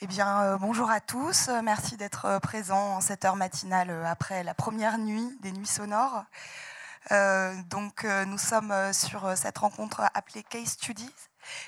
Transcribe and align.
Eh 0.00 0.06
bien, 0.06 0.42
euh, 0.42 0.58
bonjour 0.58 0.88
à 0.92 1.00
tous. 1.00 1.48
Euh, 1.48 1.60
merci 1.60 1.96
d'être 1.96 2.26
euh, 2.26 2.38
présents 2.38 2.94
en 2.94 3.00
cette 3.00 3.24
heure 3.24 3.34
matinale 3.34 3.90
après 4.06 4.44
la 4.44 4.54
première 4.54 4.96
nuit 4.96 5.36
des 5.40 5.50
Nuits 5.50 5.66
Sonores. 5.66 6.22
donc, 7.68 8.04
nous 8.04 8.38
sommes 8.38 8.92
sur 8.92 9.36
cette 9.36 9.58
rencontre 9.58 10.02
appelée 10.14 10.44
Case 10.44 10.68
Studies. 10.72 11.14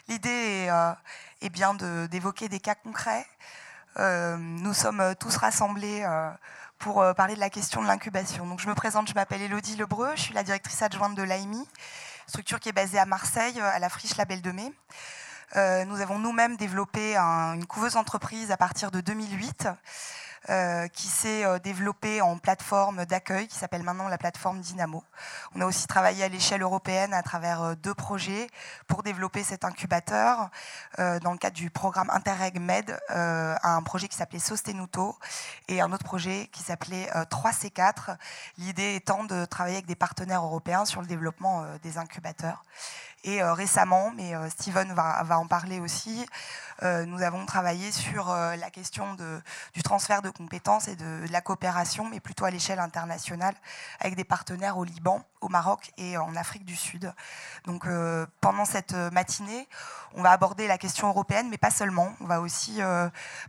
L'idée 0.07 0.71
est, 1.41 1.51
bien 1.51 1.75
d'évoquer 1.75 2.49
des 2.49 2.61
cas 2.61 2.77
concrets. 2.77 3.27
nous 3.99 4.75
sommes 4.75 5.15
tous 5.19 5.37
rassemblés 5.37 6.07
pour 6.79 7.03
parler 7.17 7.35
de 7.35 7.41
la 7.41 7.51
question 7.51 7.83
de 7.83 7.87
l'incubation. 7.87 8.47
Donc, 8.47 8.61
je 8.61 8.69
me 8.69 8.75
présente, 8.75 9.09
je 9.09 9.15
m'appelle 9.15 9.43
Elodie 9.43 9.77
Lebreu, 9.77 10.11
je 10.15 10.21
suis 10.21 10.35
la 10.35 10.45
directrice 10.45 10.83
adjointe 10.83 11.17
de 11.17 11.23
l'AIMI, 11.23 11.67
structure 12.27 12.61
qui 12.61 12.69
est 12.69 12.73
basée 12.73 12.99
à 12.99 13.07
Marseille, 13.07 13.59
à 13.61 13.79
la 13.79 13.89
Friche 13.89 14.17
Label 14.17 14.43
de 14.43 14.53
Mai. 14.53 14.73
Euh, 15.57 15.85
nous 15.85 16.01
avons 16.01 16.21
nous-mêmes 16.21 16.57
développé 16.57 17.17
une 17.17 17.67
couveuse 17.67 17.97
entreprise 17.97 18.53
à 18.53 18.57
partir 18.57 18.93
de 18.93 19.01
2008 19.01 19.67
euh, 20.49 20.87
qui 20.89 21.09
s'est 21.09 21.45
euh, 21.45 21.59
développée 21.59 22.21
en 22.21 22.39
plateforme 22.39 23.05
d'accueil 23.05 23.49
qui 23.49 23.57
s'appelle 23.57 23.83
maintenant 23.83 24.07
la 24.07 24.17
plateforme 24.17 24.61
Dynamo. 24.61 25.03
On 25.57 25.61
a 25.61 25.67
aussi 25.67 25.89
travaillé 25.89 26.23
à 26.23 26.29
l'échelle 26.29 26.63
européenne 26.63 27.13
à 27.13 27.23
travers 27.25 27.75
deux 27.77 27.95
projets 27.95 28.47
pour 28.87 29.03
développer 29.03 29.43
cet 29.43 29.65
incubateur 29.65 30.51
dans 30.99 31.33
le 31.33 31.39
cadre 31.39 31.57
du 31.57 31.69
programme 31.71 32.11
Interreg 32.11 32.61
Med, 32.61 32.99
un 33.09 33.83
projet 33.83 34.09
qui 34.09 34.17
s'appelait 34.17 34.39
Sostenuto 34.39 35.19
et 35.69 35.81
un 35.81 35.93
autre 35.93 36.05
projet 36.05 36.49
qui 36.53 36.63
s'appelait 36.63 37.11
3C4. 37.31 38.17
L'idée 38.57 38.95
étant 38.95 39.25
de 39.25 39.45
travailler 39.45 39.77
avec 39.77 39.87
des 39.87 39.95
partenaires 39.95 40.45
européens 40.45 40.85
sur 40.85 41.01
le 41.01 41.07
développement 41.07 41.65
des 41.83 41.99
incubateurs. 41.99 42.63
Et 43.23 43.43
euh, 43.43 43.53
récemment, 43.53 44.13
mais 44.17 44.35
euh, 44.35 44.49
Steven 44.49 44.95
va, 44.95 45.39
en 45.39 45.47
parler 45.47 45.79
aussi, 45.79 46.25
euh, 46.83 47.05
nous 47.05 47.21
avons 47.21 47.45
travaillé 47.45 47.93
sur 47.93 48.29
la 48.35 48.71
question 48.71 49.15
du 49.75 49.83
transfert 49.83 50.23
de 50.23 50.31
compétences 50.31 50.89
et 50.89 50.97
de, 50.97 51.27
la 51.31 51.43
coopération, 51.43 52.09
mais 52.09 52.21
plutôt 52.21 52.47
à 52.47 52.51
l'échelle 52.51 52.79
internationale, 52.79 53.55
avec 54.01 54.17
des 54.17 54.25
partenaires 54.25 54.79
au 54.79 54.85
Liban, 54.85 55.23
au 55.43 55.49
Maroc 55.49 55.93
et 55.99 56.17
en 56.17 56.35
Afrique 56.35 56.65
du 56.65 56.77
Sud. 56.77 57.13
Donc 57.67 57.87
pendant 58.41 58.65
cette 58.65 58.95
matinée, 58.95 59.69
on 60.15 60.23
va 60.23 60.31
aborder 60.31 60.67
la 60.67 60.79
question 60.79 61.09
européenne, 61.09 61.49
mais 61.51 61.59
pas 61.59 61.71
seulement. 61.71 62.15
On 62.21 62.27
va 62.27 62.41
aussi 62.41 62.81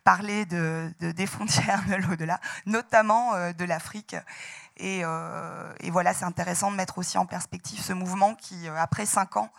parler 0.03 0.45
de, 0.45 0.93
des 0.99 1.25
frontières 1.25 1.83
de 1.87 1.95
l'au-delà, 1.95 2.41
notamment 2.65 3.31
de 3.53 3.65
l'Afrique 3.65 4.15
euh, 4.79 5.73
et, 5.81 5.91
voilà, 5.91 6.13
c'est 6.13 6.25
intéressant 6.25 6.71
de 6.71 6.75
mettre 6.75 6.97
aussi 6.97 7.17
en 7.17 7.25
perspective 7.25 7.79
ce 7.79 7.93
mouvement 7.93 8.35
qui, 8.35 8.67
euh, 8.67 8.75
après 8.77 9.05
cinq 9.05 9.37
ans, 9.37 9.49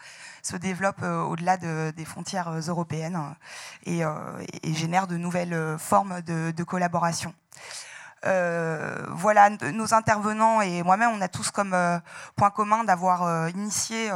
se 0.43 0.57
développe 0.57 1.03
euh, 1.03 1.23
au-delà 1.23 1.57
des 1.57 2.05
frontières 2.05 2.51
européennes 2.69 3.19
et, 3.87 4.03
génère 4.75 5.07
de 5.07 5.17
nouvelles 5.17 5.77
formes 5.79 6.21
de, 6.23 6.65
collaboration. 6.65 7.33
voilà, 8.25 9.51
nos 9.51 9.95
intervenants 9.95 10.61
et 10.61 10.83
moi-même, 10.83 11.11
on 11.11 11.21
a 11.21 11.29
tous 11.29 11.51
comme 11.51 11.77
point 12.35 12.51
commun 12.51 12.83
d'avoir 12.83 13.49
initié 13.51 14.11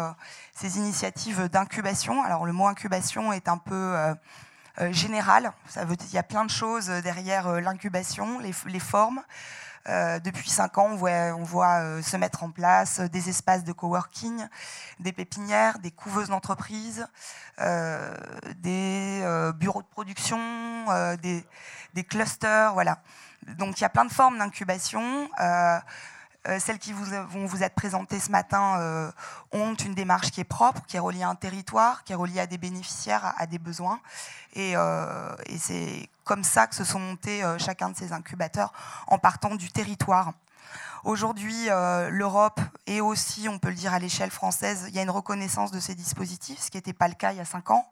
ces 0.55 0.79
initiatives 0.79 1.49
d'incubation. 1.49 2.25
Alors 2.25 2.45
le 2.47 2.53
mot 2.53 2.67
incubation 2.67 3.33
est 3.33 3.49
un 3.49 3.59
peu 3.59 3.95
général, 4.91 5.53
ça 5.69 5.85
veut 5.85 5.95
dire 5.95 6.09
il 6.11 6.15
y 6.15 6.19
a 6.19 6.25
plein 6.25 6.45
de 6.45 6.51
choses 6.51 6.89
derrière 6.89 7.61
l'incubation, 7.61 8.41
les, 8.41 8.81
formes. 8.81 9.23
Euh, 9.89 10.19
depuis 10.19 10.51
cinq 10.51 10.79
ans, 10.79 10.91
on 10.91 11.45
voit, 11.45 11.81
euh, 11.81 12.03
se 12.03 12.17
mettre 12.17 12.43
en 12.43 12.51
place 12.51 13.01
des 13.01 13.29
espaces 13.29 13.65
de 13.65 13.73
coworking, 13.73 14.47
des 15.01 15.13
pépinières, 15.13 15.79
des 15.79 15.91
couveuses 15.91 16.29
d'entreprise, 16.29 17.07
euh, 17.61 18.15
des 18.57 19.23
bureaux 19.57 19.83
de 19.83 19.89
production, 19.89 20.39
des, 21.23 22.05
clusters, 22.05 22.73
voilà. 22.73 22.99
Donc 23.59 23.79
il 23.79 23.83
y 23.83 23.85
a 23.85 23.89
plein 23.89 24.05
de 24.05 24.13
formes 24.13 24.39
d'incubation. 24.39 25.29
Euh, 26.49 26.59
celles 26.61 26.79
qui 26.79 26.93
vont 26.93 27.47
vous 27.47 27.63
être 27.63 27.75
présentées 27.75 28.21
ce 28.21 28.31
matin 28.31 28.79
euh, 28.79 29.11
ont 29.53 29.75
une 29.75 29.95
démarche 29.95 30.31
qui 30.31 30.41
est 30.41 30.45
propre, 30.45 30.83
qui 30.87 30.97
est 30.97 31.01
reliée 31.01 31.23
à 31.23 31.29
un 31.29 31.35
territoire, 31.35 32.05
qui 32.05 32.13
est 32.13 32.17
reliée 32.17 32.41
à 32.41 32.47
des 32.47 32.59
bénéficiaires, 32.59 33.35
à, 33.37 33.47
des 33.47 33.59
besoins. 33.59 34.01
Euh, 34.57 35.35
et, 35.47 35.59
c'est 35.59 36.09
comme 36.27 36.45
ça 36.45 36.67
que 36.67 36.75
se 36.75 36.85
sont 36.85 36.99
montés 36.99 37.43
chacun 37.59 37.89
de 37.89 37.97
ces 37.97 38.13
incubateurs 38.13 38.73
en 39.07 39.19
partant 39.19 39.55
du 39.55 39.71
territoire. 39.71 40.33
Aujourd'hui, 41.05 41.67
l'Europe 42.11 42.61
et 42.87 43.01
aussi, 43.01 43.49
on 43.49 43.59
peut 43.59 43.69
le 43.69 43.75
dire 43.75 43.95
à 43.95 43.99
l'échelle 43.99 44.31
française, 44.31 44.87
il 44.89 44.95
y 44.95 44.99
a 44.99 45.03
une 45.03 45.11
reconnaissance 45.11 45.71
de 45.71 45.81
ces 45.81 45.95
dispositifs, 45.95 46.61
ce 46.61 46.71
qui 46.71 46.77
n'était 46.77 46.93
pas 46.93 47.09
le 47.09 47.15
cas 47.15 47.33
il 47.33 47.39
y 47.39 47.41
a 47.41 47.45
cinq 47.45 47.71
ans. 47.71 47.89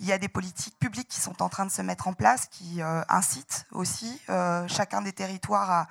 Il 0.00 0.06
y 0.06 0.12
a 0.12 0.18
des 0.18 0.28
politiques 0.28 0.78
publiques 0.78 1.08
qui 1.08 1.20
sont 1.20 1.42
en 1.42 1.48
train 1.48 1.66
de 1.66 1.70
se 1.70 1.82
mettre 1.82 2.08
en 2.08 2.14
place, 2.14 2.46
qui 2.46 2.80
incitent 3.08 3.66
aussi 3.70 4.20
chacun 4.66 5.02
des 5.02 5.12
territoires 5.12 5.86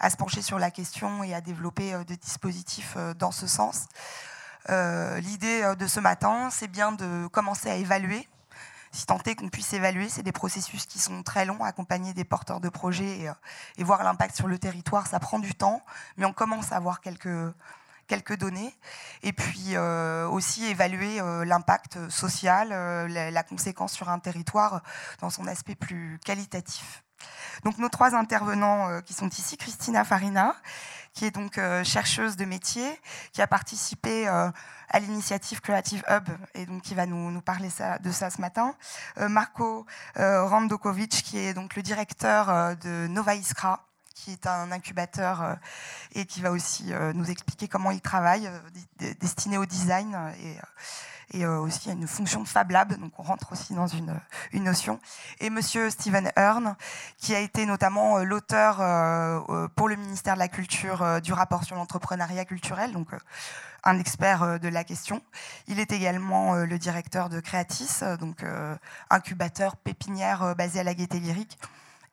à 0.00 0.08
se 0.08 0.16
pencher 0.16 0.42
sur 0.42 0.58
la 0.58 0.70
question 0.70 1.22
et 1.22 1.34
à 1.34 1.40
développer 1.40 1.94
euh, 1.94 2.04
des 2.04 2.16
dispositifs 2.16 2.94
euh, 2.96 3.14
dans 3.14 3.30
ce 3.30 3.46
sens. 3.46 3.84
Euh, 4.70 5.20
l'idée 5.20 5.74
de 5.78 5.86
ce 5.86 6.00
matin, 6.00 6.48
c'est 6.50 6.68
bien 6.68 6.92
de 6.92 7.26
commencer 7.28 7.70
à 7.70 7.76
évaluer 7.76 8.28
si 8.92 9.06
tant 9.06 9.18
est 9.26 9.34
qu'on 9.34 9.48
puisse 9.48 9.72
évaluer, 9.72 10.08
c'est 10.08 10.22
des 10.22 10.32
processus 10.32 10.86
qui 10.86 10.98
sont 10.98 11.22
très 11.22 11.44
longs, 11.44 11.62
accompagner 11.62 12.12
des 12.12 12.24
porteurs 12.24 12.60
de 12.60 12.68
projets 12.68 13.30
et, 13.76 13.84
voir 13.84 14.02
l'impact 14.02 14.36
sur 14.36 14.48
le 14.48 14.58
territoire, 14.58 15.06
ça 15.06 15.20
prend 15.20 15.38
du 15.38 15.54
temps, 15.54 15.82
mais 16.16 16.24
on 16.24 16.32
commence 16.32 16.72
à 16.72 16.76
avoir 16.76 17.00
quelques, 17.00 17.54
quelques 18.08 18.36
données. 18.36 18.74
Et 19.22 19.32
puis 19.32 19.76
aussi 19.78 20.66
évaluer 20.66 21.20
l'impact 21.44 22.10
social, 22.10 22.70
la, 23.08 23.42
conséquence 23.42 23.92
sur 23.92 24.08
un 24.08 24.18
territoire 24.18 24.82
dans 25.20 25.30
son 25.30 25.46
aspect 25.46 25.74
plus 25.74 26.18
qualitatif. 26.24 27.02
Donc 27.64 27.78
nos 27.78 27.88
trois 27.88 28.14
intervenants 28.14 28.88
euh, 28.88 29.00
qui 29.00 29.14
sont 29.14 29.28
ici, 29.28 29.56
Christina 29.56 30.04
Farina, 30.04 30.54
qui 31.20 31.26
est 31.26 31.30
donc 31.30 31.58
euh, 31.58 31.84
chercheuse 31.84 32.36
de 32.36 32.46
métier, 32.46 32.88
qui 33.34 33.42
a 33.42 33.46
participé 33.46 34.26
euh, 34.26 34.48
à 34.88 35.00
l'initiative 35.00 35.60
Creative 35.60 36.02
Hub 36.08 36.26
et 36.54 36.64
donc 36.64 36.80
qui 36.80 36.94
va 36.94 37.04
nous, 37.04 37.42
parler 37.42 37.68
de 38.00 38.10
ça 38.10 38.30
ce 38.30 38.40
matin. 38.40 38.74
Marco 39.18 39.84
Randokovic, 40.16 41.10
qui 41.10 41.36
est 41.36 41.52
donc 41.52 41.76
le 41.76 41.82
directeur 41.82 42.74
de 42.76 43.06
Nova 43.06 43.34
Iskra, 43.34 43.89
qui 44.20 44.32
est 44.32 44.46
un 44.46 44.70
incubateur 44.72 45.56
et 46.14 46.26
qui 46.26 46.40
va 46.40 46.50
aussi 46.50 46.92
nous 47.14 47.30
expliquer 47.30 47.68
comment 47.68 47.90
il 47.90 48.00
travaille, 48.00 48.50
destiné 49.20 49.58
au 49.58 49.66
design 49.66 50.16
et 51.32 51.44
euh, 51.44 51.58
aussi 51.58 51.90
une 51.90 52.06
fonction 52.06 52.42
de 52.42 52.48
Fab 52.48 52.70
Lab, 52.70 52.98
donc 52.98 53.12
on 53.18 53.22
rentre 53.22 53.52
aussi 53.52 53.74
dans 53.74 53.86
une, 53.86 54.14
notion. 54.54 55.00
Et 55.38 55.50
Monsieur 55.50 55.90
Steven 55.90 56.30
Hearn, 56.36 56.76
qui 57.18 57.34
a 57.34 57.40
été 57.40 57.66
notamment 57.66 58.18
euh, 58.18 58.24
l'auteur 58.24 58.80
euh, 58.80 59.68
pour 59.76 59.88
le 59.88 59.96
ministère 59.96 60.34
de 60.34 60.40
la 60.40 60.48
Culture 60.48 61.20
du 61.20 61.32
rapport 61.32 61.64
sur 61.64 61.76
l'entrepreneuriat 61.76 62.44
culturel, 62.44 62.92
donc 62.92 63.08
un 63.84 63.98
expert 63.98 64.60
de 64.60 64.68
la 64.68 64.84
question. 64.84 65.22
Il 65.68 65.80
est 65.80 65.92
également 65.92 66.54
le 66.54 66.78
directeur 66.78 67.28
de 67.28 67.40
Creatis, 67.40 68.00
donc 68.18 68.44
incubateur 69.08 69.76
pépinière 69.76 70.54
basé 70.54 70.80
à 70.80 70.84
la 70.84 70.94
Gaîté 70.94 71.18
Lyrique 71.18 71.58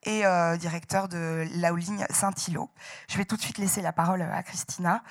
et 0.08 0.58
directeur 0.58 1.08
de 1.08 1.46
l'Aoline 1.54 2.06
Saint-Hilo. 2.10 2.70
Je 3.08 3.18
vais 3.18 3.24
tout 3.24 3.36
de 3.36 3.42
suite 3.42 3.58
laisser 3.58 3.82
la 3.82 3.92
parole 3.92 4.22
à 4.22 4.42
Christina. 4.42 5.02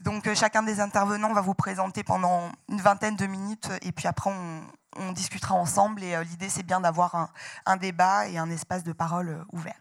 Donc 0.00 0.26
euh, 0.26 0.34
chacun 0.34 0.62
des 0.62 0.80
intervenants 0.80 1.32
va 1.32 1.40
vous 1.40 1.54
présenter 1.54 2.04
pendant 2.04 2.50
une 2.68 2.80
vingtaine 2.80 3.16
de 3.16 3.26
minutes 3.26 3.70
et 3.82 3.92
puis 3.92 4.06
après 4.06 4.30
on, 4.30 5.12
discutera 5.12 5.54
ensemble 5.54 6.02
et 6.02 6.14
euh, 6.14 6.24
l'idée 6.24 6.48
c'est 6.48 6.62
bien 6.62 6.80
d'avoir 6.80 7.30
un, 7.66 7.76
débat 7.76 8.28
et 8.28 8.38
un 8.38 8.50
espace 8.50 8.82
de 8.82 8.92
parole 8.92 9.28
euh, 9.28 9.44
ouvert. 9.52 9.78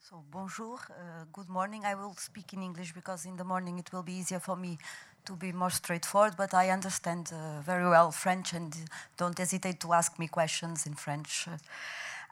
So, 0.00 0.24
bonjour, 0.30 0.80
uh, 0.90 1.24
good 1.32 1.48
morning. 1.48 1.82
I 1.84 1.94
will 1.94 2.14
speak 2.18 2.54
in 2.54 2.62
English 2.62 2.94
because 2.94 3.26
in 3.26 3.36
the 3.36 3.44
morning 3.44 3.78
it 3.78 3.92
will 3.92 4.02
be 4.02 4.12
easier 4.12 4.40
for 4.40 4.56
me 4.56 4.78
to 5.26 5.36
be 5.36 5.52
more 5.52 5.70
straightforward, 5.70 6.34
but 6.36 6.54
I 6.54 6.70
understand 6.70 7.30
uh, 7.32 7.60
very 7.60 7.86
well 7.86 8.10
French 8.10 8.54
and 8.54 8.74
don't 9.18 9.38
hesitate 9.38 9.80
to 9.80 9.92
ask 9.92 10.18
me 10.18 10.26
questions 10.28 10.86
in 10.86 10.94
French. 10.94 11.46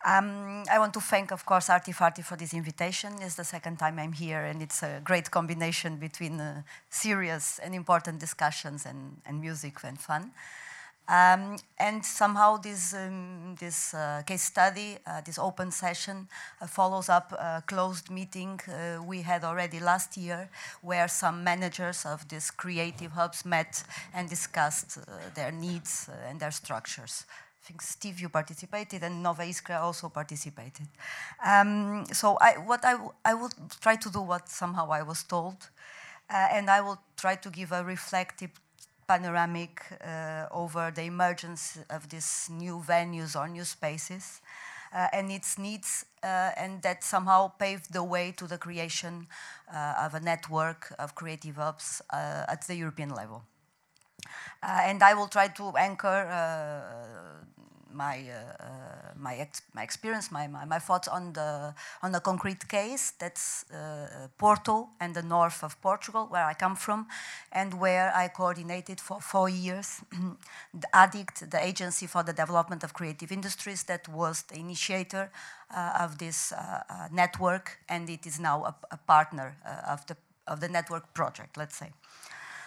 Um, 0.05 0.63
I 0.71 0.79
want 0.79 0.95
to 0.95 1.01
thank, 1.01 1.33
of 1.33 1.45
course, 1.45 1.71
Arty 1.71 1.93
Farty 1.93 2.23
for 2.23 2.37
this 2.37 2.55
invitation. 2.55 3.15
It's 3.21 3.35
the 3.35 3.45
second 3.45 3.79
time 3.79 3.99
I'm 3.99 4.13
here, 4.13 4.45
and 4.45 4.63
it's 4.63 4.83
a 4.83 5.01
great 5.03 5.31
combination 5.31 5.97
between 5.97 6.41
uh, 6.41 6.63
serious 6.91 7.59
and 7.59 7.75
important 7.75 8.21
discussions 8.21 8.87
and, 8.87 9.17
and 9.27 9.41
music 9.41 9.83
and 9.83 9.99
fun. 9.99 10.31
Um, 11.09 11.57
and 11.79 12.05
somehow 12.05 12.57
this, 12.57 12.93
um, 12.93 13.55
this 13.59 13.95
uh, 13.95 14.23
case 14.27 14.43
study, 14.43 14.99
uh, 15.07 15.21
this 15.21 15.39
open 15.39 15.71
session, 15.71 16.29
uh, 16.61 16.67
follows 16.67 17.09
up 17.09 17.33
a 17.33 17.63
closed 17.67 18.11
meeting 18.11 18.61
uh, 18.69 19.03
we 19.03 19.23
had 19.23 19.45
already 19.45 19.79
last 19.79 20.17
year, 20.17 20.51
where 20.83 21.07
some 21.07 21.45
managers 21.45 22.05
of 22.05 22.29
these 22.29 22.51
creative 22.51 23.13
hubs 23.13 23.45
met 23.45 23.85
and 24.15 24.29
discussed 24.29 24.99
uh, 24.99 25.03
their 25.35 25.53
needs 25.53 26.09
uh, 26.09 26.29
and 26.29 26.41
their 26.41 26.51
structures 26.51 27.25
think 27.67 27.83
Steve, 27.83 28.21
you 28.21 28.29
participated, 28.29 29.03
and 29.03 29.23
Nova 29.23 29.43
Iskra 29.43 29.81
also 29.81 30.09
participated. 30.09 30.87
Um, 31.45 32.05
so 32.13 32.39
I, 32.41 32.53
what 32.53 32.85
I, 32.85 32.95
I 33.25 33.35
will 33.35 33.51
try 33.81 33.97
to 33.97 34.11
do 34.11 34.21
what 34.21 34.49
somehow 34.49 34.91
I 34.91 35.03
was 35.03 35.25
told, 35.25 35.57
uh, 36.31 36.49
and 36.53 36.71
I 36.71 36.81
will 36.81 36.99
try 37.17 37.35
to 37.35 37.51
give 37.51 37.73
a 37.73 37.85
reflective 37.85 38.51
panoramic 39.09 39.83
uh, 40.01 40.47
over 40.51 40.93
the 40.95 41.03
emergence 41.03 41.79
of 41.91 42.09
these 42.09 42.49
new 42.51 42.83
venues 42.87 43.39
or 43.39 43.49
new 43.49 43.65
spaces 43.65 44.41
uh, 44.93 45.09
and 45.13 45.31
its 45.31 45.59
needs, 45.59 46.05
uh, 46.23 46.51
and 46.57 46.83
that 46.83 47.03
somehow 47.03 47.49
paved 47.59 47.93
the 47.93 48.03
way 48.05 48.33
to 48.33 48.47
the 48.47 48.59
creation 48.59 49.27
uh, 49.75 50.05
of 50.05 50.15
a 50.15 50.21
network 50.21 50.95
of 50.99 51.15
creative 51.15 51.57
hubs 51.57 52.01
uh, 52.11 52.45
at 52.49 52.67
the 52.67 52.77
European 52.77 53.11
level. 53.11 53.43
And 54.63 55.03
I 55.03 55.15
will 55.15 55.29
try 55.29 55.49
to 55.49 55.77
anchor 55.77 56.27
my 57.97 58.19
uh, 58.29 58.65
uh, 58.65 59.13
my, 59.19 59.37
ex 59.37 59.63
my 59.75 59.83
experience, 59.83 60.31
my, 60.31 60.47
my, 60.47 60.65
my, 60.65 60.79
thoughts 60.79 61.09
on 61.09 61.33
the 61.33 61.75
on 62.03 62.13
the 62.13 62.21
concrete 62.21 62.69
case. 62.69 63.13
That's 63.19 63.65
uh, 63.71 64.29
Porto 64.39 64.89
and 65.01 65.15
the 65.15 65.23
north 65.23 65.65
of 65.65 65.81
Portugal, 65.81 66.27
where 66.29 66.45
I 66.45 66.55
come 66.55 66.77
from, 66.77 67.07
and 67.53 67.81
where 67.81 68.13
I 68.15 68.29
coordinated 68.29 69.01
for 69.01 69.21
four 69.21 69.49
years 69.49 70.03
the 70.75 70.89
ADDICT, 70.93 71.51
the 71.51 71.65
Agency 71.65 72.07
for 72.07 72.23
the 72.23 72.33
Development 72.33 72.85
of 72.85 72.93
Creative 72.93 73.33
Industries, 73.33 73.85
that 73.85 74.09
was 74.09 74.43
the 74.43 74.57
initiator 74.57 75.31
uh, 75.75 75.99
of 76.01 76.19
this 76.19 76.53
uh, 76.53 76.83
uh, 76.89 77.09
network, 77.11 77.79
and 77.89 78.11
it 78.11 78.27
is 78.27 78.39
now 78.39 78.65
a, 78.65 78.75
a 78.91 78.99
partner 78.99 79.57
of 79.89 80.07
the 80.07 80.17
of 80.47 80.61
the 80.61 80.69
network 80.69 81.13
project. 81.15 81.57
Let's 81.57 81.77
say. 81.77 81.91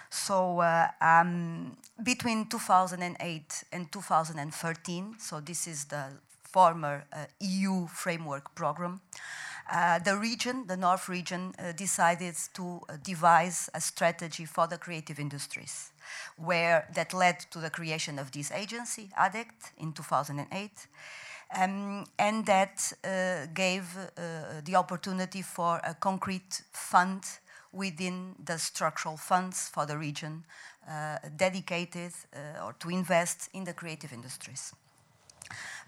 So 0.10 0.60
uh, 0.60 0.88
um, 1.02 1.78
between 2.02 2.48
2008 2.48 3.64
and 3.72 3.92
2013, 3.92 5.16
so 5.20 5.40
this 5.40 5.68
is 5.68 5.86
the 5.86 6.06
former 6.44 7.06
uh, 7.14 7.26
EU 7.40 7.88
framework 7.88 8.56
program, 8.56 9.02
uh, 9.72 10.00
the 10.00 10.18
region, 10.18 10.66
the 10.66 10.78
North 10.78 11.08
region, 11.08 11.54
uh, 11.60 11.72
decided 11.74 12.36
to 12.54 12.82
uh, 12.90 12.98
devise 13.04 13.70
a 13.76 13.82
strategy 13.82 14.46
for 14.46 14.66
the 14.66 14.78
creative 14.78 15.20
industries, 15.20 15.92
where 16.38 16.88
that 16.96 17.14
led 17.14 17.40
to 17.52 17.60
the 17.60 17.70
creation 17.70 18.18
of 18.18 18.32
this 18.32 18.52
agency, 18.52 19.10
ADDICT, 19.16 19.74
in 19.78 19.94
2008. 19.94 20.72
Um, 21.56 22.06
and 22.18 22.46
that 22.48 22.94
uh, 23.04 23.46
gave 23.54 23.86
the 24.66 24.76
opportunity 24.76 25.42
for 25.42 25.80
a 25.84 25.96
concrete 25.96 26.62
fund 26.72 27.24
within 27.72 28.36
the 28.44 28.58
structural 28.58 29.18
funds 29.18 29.70
for 29.70 29.86
the 29.86 29.98
region 29.98 30.44
uh, 30.90 31.18
dedicated 31.38 32.12
uh, 32.34 32.66
or 32.66 32.74
to 32.80 32.90
invest 32.90 33.50
in 33.54 33.64
the 33.64 33.74
creative 33.74 34.14
industries. 34.14 34.74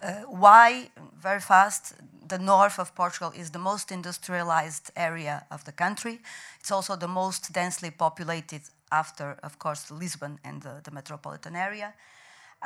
Uh, 0.01 0.13
why, 0.27 0.89
very 1.19 1.39
fast, 1.39 1.93
the 2.27 2.39
north 2.39 2.79
of 2.79 2.95
Portugal 2.95 3.31
is 3.35 3.51
the 3.51 3.59
most 3.59 3.91
industrialized 3.91 4.91
area 4.95 5.45
of 5.51 5.63
the 5.65 5.71
country. 5.71 6.19
It's 6.59 6.71
also 6.71 6.95
the 6.95 7.07
most 7.07 7.53
densely 7.53 7.91
populated 7.91 8.61
after, 8.91 9.37
of 9.43 9.59
course, 9.59 9.91
Lisbon 9.91 10.39
and 10.43 10.61
the, 10.61 10.81
the 10.83 10.91
metropolitan 10.91 11.55
area. 11.55 11.93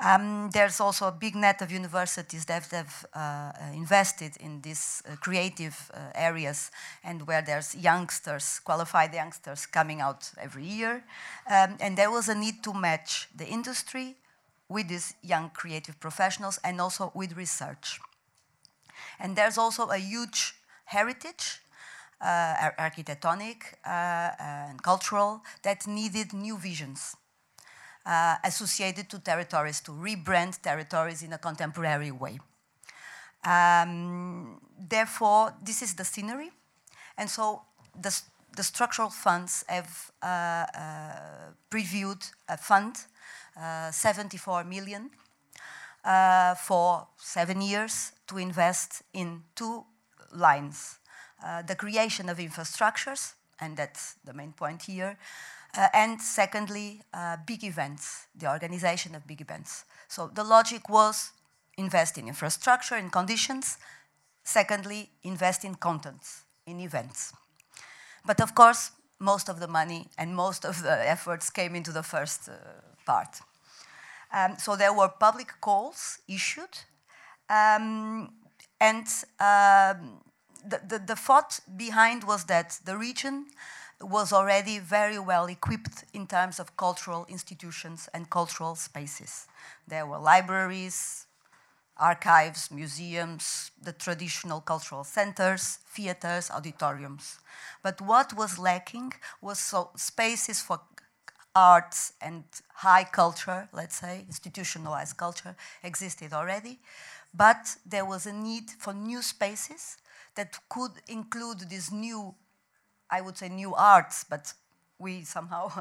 Um, 0.03 0.50
there's 0.51 0.81
also 0.81 1.07
a 1.07 1.12
big 1.12 1.36
net 1.36 1.62
of 1.62 1.71
universities 1.71 2.44
that 2.45 2.65
have 2.71 3.06
uh, 3.13 3.51
invested 3.74 4.36
in 4.42 4.59
these 4.62 5.01
uh, 5.07 5.15
creative 5.15 5.89
uh, 5.94 6.12
areas 6.13 6.69
and 7.01 7.25
where 7.25 7.42
there's 7.42 7.74
youngsters, 7.75 8.59
qualified 8.59 9.13
youngsters 9.13 9.65
coming 9.65 10.01
out 10.01 10.30
every 10.38 10.65
year. 10.65 11.03
Um, 11.50 11.77
and 11.80 11.97
there 11.97 12.12
was 12.12 12.27
a 12.27 12.36
need 12.36 12.62
to 12.63 12.74
match 12.74 13.30
the 13.33 13.47
industry 13.47 14.15
with 14.68 14.89
these 14.89 15.13
young 15.24 15.50
creative 15.51 15.97
professionals 16.01 16.59
and 16.63 16.81
also 16.81 17.12
with 17.15 17.38
research. 17.38 18.00
And 19.18 19.38
there's 19.38 19.57
also 19.57 19.88
a 19.88 19.97
huge 19.97 20.56
heritage 20.83 21.62
uh, 22.19 22.71
architectonic 22.77 23.75
uh, 23.86 24.31
and 24.39 24.83
cultural 24.83 25.42
that 25.63 25.88
needed 25.88 26.33
new 26.33 26.57
visions 26.57 27.15
uh, 28.06 28.36
associated 28.44 29.10
to 29.10 29.19
territories, 29.19 29.81
to 29.81 29.92
rebrand 29.92 30.62
territories 30.62 31.24
in 31.24 31.34
a 31.34 31.38
contemporary 31.38 32.12
way. 32.12 32.40
Um, 33.44 34.60
therefore, 34.78 35.54
this 35.63 35.81
is 35.81 35.94
the 35.94 36.06
scenery. 36.06 36.52
And 37.18 37.30
so 37.30 37.62
the, 38.00 38.19
the 38.56 38.63
structural 38.63 39.10
funds 39.10 39.63
have 39.68 40.12
uh, 40.22 40.25
uh, 40.25 40.66
previewed 41.69 42.30
a 42.50 42.57
fund, 42.57 42.96
uh, 43.60 43.92
74 43.92 44.63
million, 44.63 45.10
uh, 46.04 46.56
for 46.56 47.07
seven 47.18 47.62
years 47.62 48.12
to 48.28 48.38
invest 48.38 49.04
in 49.13 49.44
two 49.56 49.86
lines. 50.34 51.00
Uh, 51.44 51.62
the 51.62 51.75
creation 51.75 52.30
of 52.30 52.38
infrastructures, 52.38 53.34
and 53.60 53.78
that's 53.78 54.16
the 54.25 54.34
main 54.34 54.52
point 54.52 54.84
here, 54.84 55.18
uh, 55.77 55.88
and 55.94 56.22
secondly, 56.22 57.01
uh, 57.13 57.38
big 57.45 57.63
events, 57.63 58.27
the 58.36 58.50
organization 58.50 59.16
of 59.16 59.27
big 59.27 59.42
events. 59.42 59.86
So 60.07 60.27
the 60.33 60.44
logic 60.44 60.89
was 60.89 61.31
invest 61.77 62.18
in 62.18 62.27
infrastructure, 62.27 62.95
in 62.95 63.10
conditions. 63.10 63.77
Secondly, 64.44 65.10
invest 65.24 65.66
in 65.66 65.75
contents, 65.75 66.44
in 66.66 66.80
events. 66.80 67.33
But 68.25 68.42
of 68.42 68.56
course, 68.56 68.92
most 69.19 69.50
of 69.50 69.60
the 69.60 69.68
money 69.68 70.07
and 70.18 70.36
most 70.36 70.66
of 70.66 70.81
the 70.81 71.10
efforts 71.10 71.50
came 71.50 71.75
into 71.75 71.92
the 71.92 72.04
first 72.04 72.50
uh, 72.50 72.54
part. 73.06 73.42
Um, 74.33 74.56
so 74.57 74.75
there 74.75 74.94
were 74.94 75.10
public 75.10 75.54
calls 75.62 76.19
issued, 76.28 76.78
um, 77.50 78.33
and 78.81 79.07
um, 79.39 80.21
the, 80.68 80.81
the, 80.88 81.01
the 81.06 81.16
thought 81.16 81.60
behind 81.78 82.24
was 82.24 82.45
that 82.45 82.80
the 82.86 82.98
region 82.98 83.45
was 84.01 84.33
already 84.33 84.80
very 84.80 85.19
well 85.19 85.45
equipped 85.45 86.06
in 86.13 86.27
terms 86.27 86.59
of 86.59 86.75
cultural 86.77 87.25
institutions 87.30 88.09
and 88.13 88.30
cultural 88.30 88.75
spaces. 88.75 89.47
There 89.88 90.06
were 90.06 90.18
libraries, 90.18 91.25
archives, 91.97 92.69
museums, 92.71 93.71
the 93.81 93.94
traditional 93.94 94.59
cultural 94.62 95.03
centers, 95.03 95.80
theaters, 95.88 96.51
auditoriums. 96.51 97.39
But 97.83 98.01
what 98.01 98.33
was 98.33 98.59
lacking 98.59 99.13
was 99.42 99.59
so 99.59 99.92
spaces 99.95 100.62
for 100.62 100.81
arts 101.56 102.13
and 102.21 102.44
high 102.74 103.06
culture, 103.06 103.69
let's 103.71 103.95
say, 103.95 104.25
institutionalized 104.27 105.15
culture, 105.15 105.56
existed 105.83 106.33
already. 106.33 106.80
But 107.33 107.77
there 107.86 108.06
was 108.06 108.25
a 108.25 108.33
need 108.33 108.71
for 108.77 108.94
new 108.94 109.21
spaces 109.21 109.97
that 110.36 110.59
could 110.68 110.92
include 111.07 111.69
these 111.69 111.92
new 111.92 112.36
I 113.10 113.22
would 113.22 113.38
say 113.38 113.50
new 113.50 113.74
arts, 113.75 114.25
but 114.30 114.54
we 115.00 115.24
somehow 115.24 115.72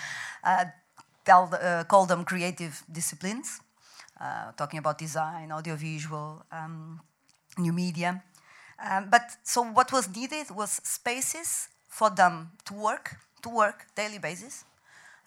uh, 0.44 0.64
tell 1.24 1.46
the, 1.46 1.64
uh, 1.64 1.84
call 1.84 2.06
them 2.06 2.24
creative 2.24 2.82
disciplines, 2.90 3.60
uh, 4.20 4.52
talking 4.56 4.78
about 4.78 4.98
design, 4.98 5.52
audiovisual, 5.52 6.44
um, 6.52 7.00
new 7.58 7.72
media. 7.72 8.22
Um, 8.82 9.08
but 9.10 9.36
so 9.42 9.62
what 9.62 9.92
was 9.92 10.08
needed 10.14 10.50
was 10.50 10.70
spaces 10.70 11.68
for 11.88 12.10
them 12.10 12.50
to 12.66 12.74
work, 12.74 13.16
to 13.42 13.48
work 13.48 13.86
daily 13.94 14.18
basis, 14.18 14.64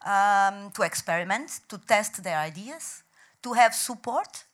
um, 0.05 0.71
to 0.71 0.81
experiment, 0.81 1.59
to 1.69 1.77
test 1.77 2.23
their 2.23 2.37
ideas, 2.39 3.03
to 3.43 3.53
have 3.53 3.73
support, 3.75 4.45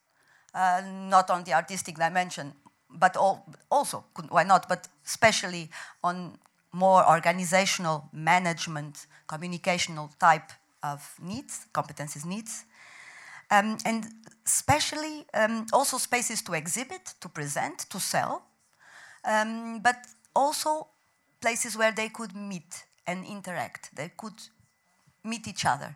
uh, 0.53 0.81
not 0.85 1.29
on 1.29 1.43
the 1.43 1.53
artistic 1.53 1.95
dimension, 1.95 2.53
but 2.89 3.15
all, 3.15 3.45
also, 3.69 4.03
why 4.29 4.43
not, 4.43 4.67
but 4.67 4.87
especially 5.05 5.69
on 6.03 6.37
more 6.71 7.07
organizational 7.09 8.09
management, 8.13 9.07
communicational 9.27 10.09
type 10.19 10.51
of 10.83 11.15
needs, 11.21 11.65
competences 11.73 12.25
needs. 12.25 12.65
Um, 13.51 13.77
and 13.85 14.05
especially 14.45 15.25
um, 15.33 15.65
also 15.73 15.97
spaces 15.97 16.41
to 16.43 16.53
exhibit, 16.53 17.15
to 17.21 17.29
present, 17.29 17.79
to 17.89 17.99
sell, 17.99 18.43
um, 19.25 19.79
but 19.79 19.97
also 20.35 20.87
places 21.41 21.75
where 21.75 21.91
they 21.91 22.09
could 22.09 22.35
meet 22.35 22.83
and 23.07 23.25
interact. 23.25 23.95
They 23.95 24.11
could 24.15 24.39
meet 25.23 25.47
each 25.47 25.65
other 25.65 25.95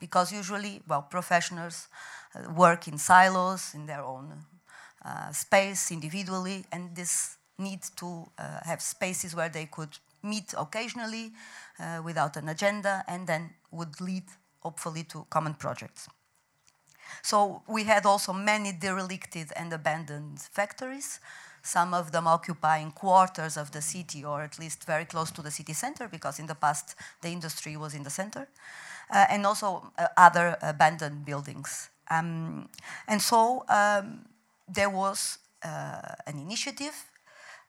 because 0.00 0.32
usually, 0.32 0.82
well, 0.88 1.02
professionals 1.02 1.88
uh, 2.34 2.50
work 2.52 2.88
in 2.88 2.98
silos 2.98 3.74
in 3.74 3.86
their 3.86 4.02
own 4.02 4.32
uh, 5.04 5.30
space 5.32 5.92
individually, 5.92 6.64
and 6.72 6.96
this 6.96 7.36
need 7.58 7.82
to 7.96 8.26
uh, 8.38 8.60
have 8.64 8.80
spaces 8.80 9.34
where 9.34 9.50
they 9.50 9.66
could 9.66 9.98
meet 10.24 10.54
occasionally 10.56 11.32
uh, 11.78 12.00
without 12.04 12.36
an 12.36 12.48
agenda 12.48 13.04
and 13.06 13.26
then 13.26 13.50
would 13.70 14.00
lead, 14.00 14.24
hopefully, 14.60 15.04
to 15.04 15.26
common 15.30 15.54
projects. 15.54 16.08
So 17.22 17.62
we 17.68 17.84
had 17.84 18.06
also 18.06 18.32
many 18.32 18.72
derelicted 18.72 19.52
and 19.56 19.72
abandoned 19.72 20.40
factories, 20.40 21.20
some 21.62 21.94
of 21.94 22.12
them 22.12 22.26
occupying 22.26 22.90
quarters 22.90 23.56
of 23.56 23.70
the 23.70 23.80
city 23.80 24.24
or 24.24 24.42
at 24.42 24.58
least 24.58 24.84
very 24.84 25.04
close 25.04 25.30
to 25.30 25.42
the 25.42 25.50
city 25.50 25.72
center 25.72 26.08
because 26.08 26.38
in 26.38 26.46
the 26.46 26.54
past 26.54 26.94
the 27.22 27.28
industry 27.28 27.76
was 27.76 27.94
in 27.94 28.02
the 28.02 28.10
center, 28.10 28.48
uh, 29.10 29.26
and 29.30 29.46
also 29.46 29.90
uh, 29.98 30.08
other 30.16 30.56
abandoned 30.60 31.24
buildings. 31.24 31.88
Um, 32.10 32.68
and 33.08 33.20
so 33.20 33.64
um, 33.68 34.26
there 34.68 34.90
was 34.90 35.38
uh, 35.62 36.00
an 36.26 36.38
initiative 36.38 36.94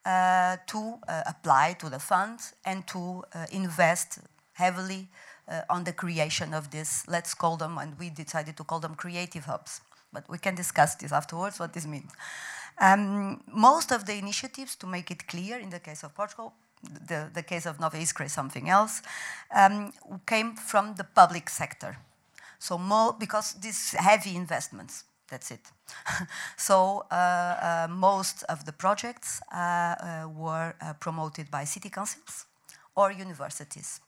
to 0.05 0.99
uh, 1.07 1.23
apply 1.25 1.75
to 1.79 1.89
the 1.89 1.99
fund 1.99 2.39
and 2.63 2.85
to 2.87 3.23
uh, 3.33 3.45
invest 3.51 4.19
heavily 4.53 5.07
uh, 5.47 5.61
on 5.69 5.83
the 5.83 5.93
creation 5.93 6.53
of 6.53 6.69
this, 6.69 7.07
let's 7.07 7.33
call 7.33 7.57
them, 7.57 7.77
and 7.77 7.97
we 7.99 8.09
decided 8.09 8.55
to 8.57 8.63
call 8.63 8.79
them 8.79 8.95
creative 8.95 9.45
hubs. 9.45 9.81
But 10.13 10.29
we 10.29 10.37
can 10.37 10.55
discuss 10.55 10.95
this 10.95 11.11
afterwards, 11.11 11.59
what 11.59 11.73
this 11.73 11.85
means. 11.85 12.11
Um, 12.77 13.41
most 13.47 13.91
of 13.91 14.05
the 14.05 14.13
initiatives, 14.13 14.75
to 14.77 14.87
make 14.87 15.11
it 15.11 15.27
clear, 15.27 15.57
in 15.57 15.69
the 15.69 15.79
case 15.79 16.03
of 16.03 16.13
Portugal, 16.13 16.53
the, 17.07 17.29
the 17.33 17.43
case 17.43 17.65
of 17.65 17.79
Nova 17.79 17.97
Iskra 17.97 18.25
is 18.25 18.33
something 18.33 18.69
else, 18.69 19.01
um, 19.53 19.91
came 20.25 20.55
from 20.55 20.95
the 20.95 21.03
public 21.03 21.49
sector. 21.49 21.97
So 22.59 22.77
more, 22.77 23.15
because 23.17 23.53
these 23.53 23.93
heavy 23.93 24.35
investments, 24.35 25.03
that's 25.29 25.51
it. 25.51 25.61
so 26.57 27.05
uh, 27.11 27.15
uh, 27.15 27.87
most 27.89 28.43
of 28.43 28.65
the 28.65 28.71
projects 28.71 29.41
uh, 29.51 29.55
uh 29.57 30.29
were 30.29 30.73
uh, 30.81 30.93
promoted 30.99 31.49
by 31.51 31.65
city 31.65 31.89
councils 31.89 32.45
or 32.95 33.11
universities. 33.11 33.99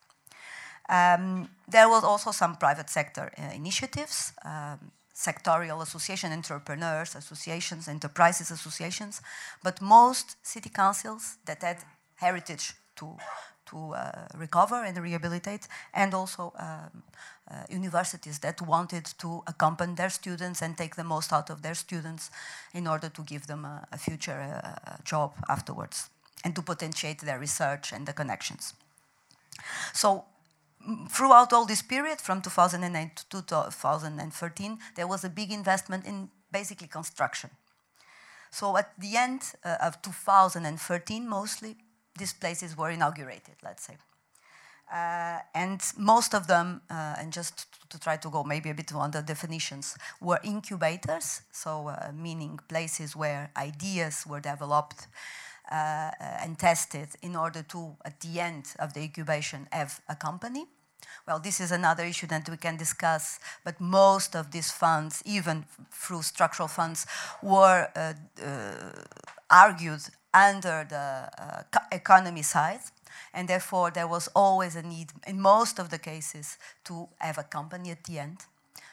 Um, 0.90 1.50
there 1.68 1.90
was 1.90 2.04
also 2.04 2.32
some 2.32 2.56
private 2.56 2.90
sector 2.90 3.32
uh, 3.38 3.54
initiatives, 3.54 4.34
um, 4.46 4.92
sectorial 5.14 5.82
association, 5.82 6.32
entrepreneurs 6.32 7.16
associations, 7.16 7.88
enterprises 7.88 8.52
associations, 8.52 9.22
but 9.64 9.82
most 9.82 10.38
city 10.44 10.70
councils 10.70 11.38
that 11.46 11.62
had 11.62 11.78
heritage 12.16 12.74
to, 12.96 13.18
to 13.68 13.94
uh, 13.94 14.28
recover 14.36 14.84
and 14.84 14.98
rehabilitate, 14.98 15.68
and 15.94 16.14
also 16.14 16.54
um, 16.58 17.04
uh, 17.50 17.64
universities 17.70 18.40
that 18.40 18.62
wanted 18.62 19.06
to 19.18 19.42
accompany 19.48 19.94
their 19.96 20.10
students 20.10 20.62
and 20.62 20.78
take 20.78 20.96
the 20.96 21.04
most 21.04 21.32
out 21.32 21.50
of 21.50 21.62
their 21.62 21.76
students 21.76 22.30
in 22.74 22.88
order 22.88 23.10
to 23.10 23.22
give 23.24 23.48
them 23.48 23.66
a, 23.66 23.88
a 23.92 23.98
future 23.98 24.62
uh, 24.64 24.98
job 25.04 25.34
afterwards 25.48 26.10
and 26.44 26.56
to 26.56 26.62
potentiate 26.62 27.20
their 27.22 27.40
research 27.40 27.94
and 27.94 28.06
the 28.06 28.14
connections. 28.14 28.74
So 29.94 30.26
throughout 31.10 31.54
all 31.54 31.66
this 31.66 31.82
period, 31.82 32.22
from 32.22 32.42
2008 32.42 33.16
to 33.16 33.42
2013, 33.42 34.80
there 34.96 35.08
was 35.08 35.24
a 35.24 35.30
big 35.30 35.52
investment 35.52 36.06
in 36.06 36.30
basically 36.52 36.88
construction. 36.88 37.50
So 38.52 38.78
at 38.78 38.92
the 38.98 39.18
end 39.18 39.42
uh, 39.64 39.78
of 39.82 40.02
2013, 40.02 41.28
mostly, 41.28 41.76
these 42.18 42.34
places 42.34 42.78
were 42.78 42.90
inaugurated, 42.90 43.56
let's 43.64 43.84
say. 43.84 43.98
Uh, 44.92 45.40
and 45.54 45.82
most 45.98 46.34
of 46.34 46.48
them, 46.48 46.82
uh, 46.90 47.16
and 47.20 47.34
just 47.34 47.68
to 47.90 48.00
try 48.00 48.16
to 48.16 48.30
go 48.30 48.44
maybe 48.44 48.70
a 48.70 48.74
bit 48.74 48.94
on 48.94 49.12
the 49.12 49.22
definitions, 49.22 49.98
were 50.22 50.40
incubators, 50.44 51.42
so 51.52 51.90
uh, 51.90 52.12
meaning 52.14 52.58
places 52.70 53.16
where 53.16 53.52
ideas 53.58 54.26
were 54.26 54.40
developed 54.40 55.08
uh, 55.70 56.12
and 56.42 56.58
tested 56.58 57.10
in 57.22 57.36
order 57.36 57.64
to, 57.64 57.98
at 58.06 58.20
the 58.22 58.40
end 58.40 58.74
of 58.80 58.94
the 58.94 59.02
incubation, 59.02 59.68
have 59.72 60.00
a 60.08 60.16
company. 60.16 60.66
Well, 61.28 61.40
this 61.40 61.60
is 61.60 61.72
another 61.72 62.06
issue 62.06 62.28
that 62.28 62.48
we 62.50 62.56
can 62.56 62.78
discuss, 62.78 63.40
but 63.66 63.82
most 63.82 64.36
of 64.36 64.52
these 64.52 64.72
funds, 64.72 65.22
even 65.26 65.66
through 65.92 66.22
structural 66.22 66.70
funds, 66.70 67.06
were 67.44 67.90
uh, 67.96 68.14
uh, 68.42 69.04
argued 69.50 70.02
under 70.34 70.86
the 70.90 71.30
uh, 71.44 71.80
economy 71.92 72.42
side. 72.42 72.82
And 73.34 73.48
therefore, 73.48 73.92
there 73.92 74.08
was 74.08 74.28
always 74.36 74.76
a 74.76 74.82
need, 74.82 75.12
in 75.26 75.42
most 75.42 75.80
of 75.80 75.90
the 75.90 75.98
cases, 75.98 76.58
to 76.86 77.08
have 77.18 77.38
a 77.38 77.44
company 77.44 77.92
at 77.92 78.04
the 78.04 78.20
end. 78.20 78.46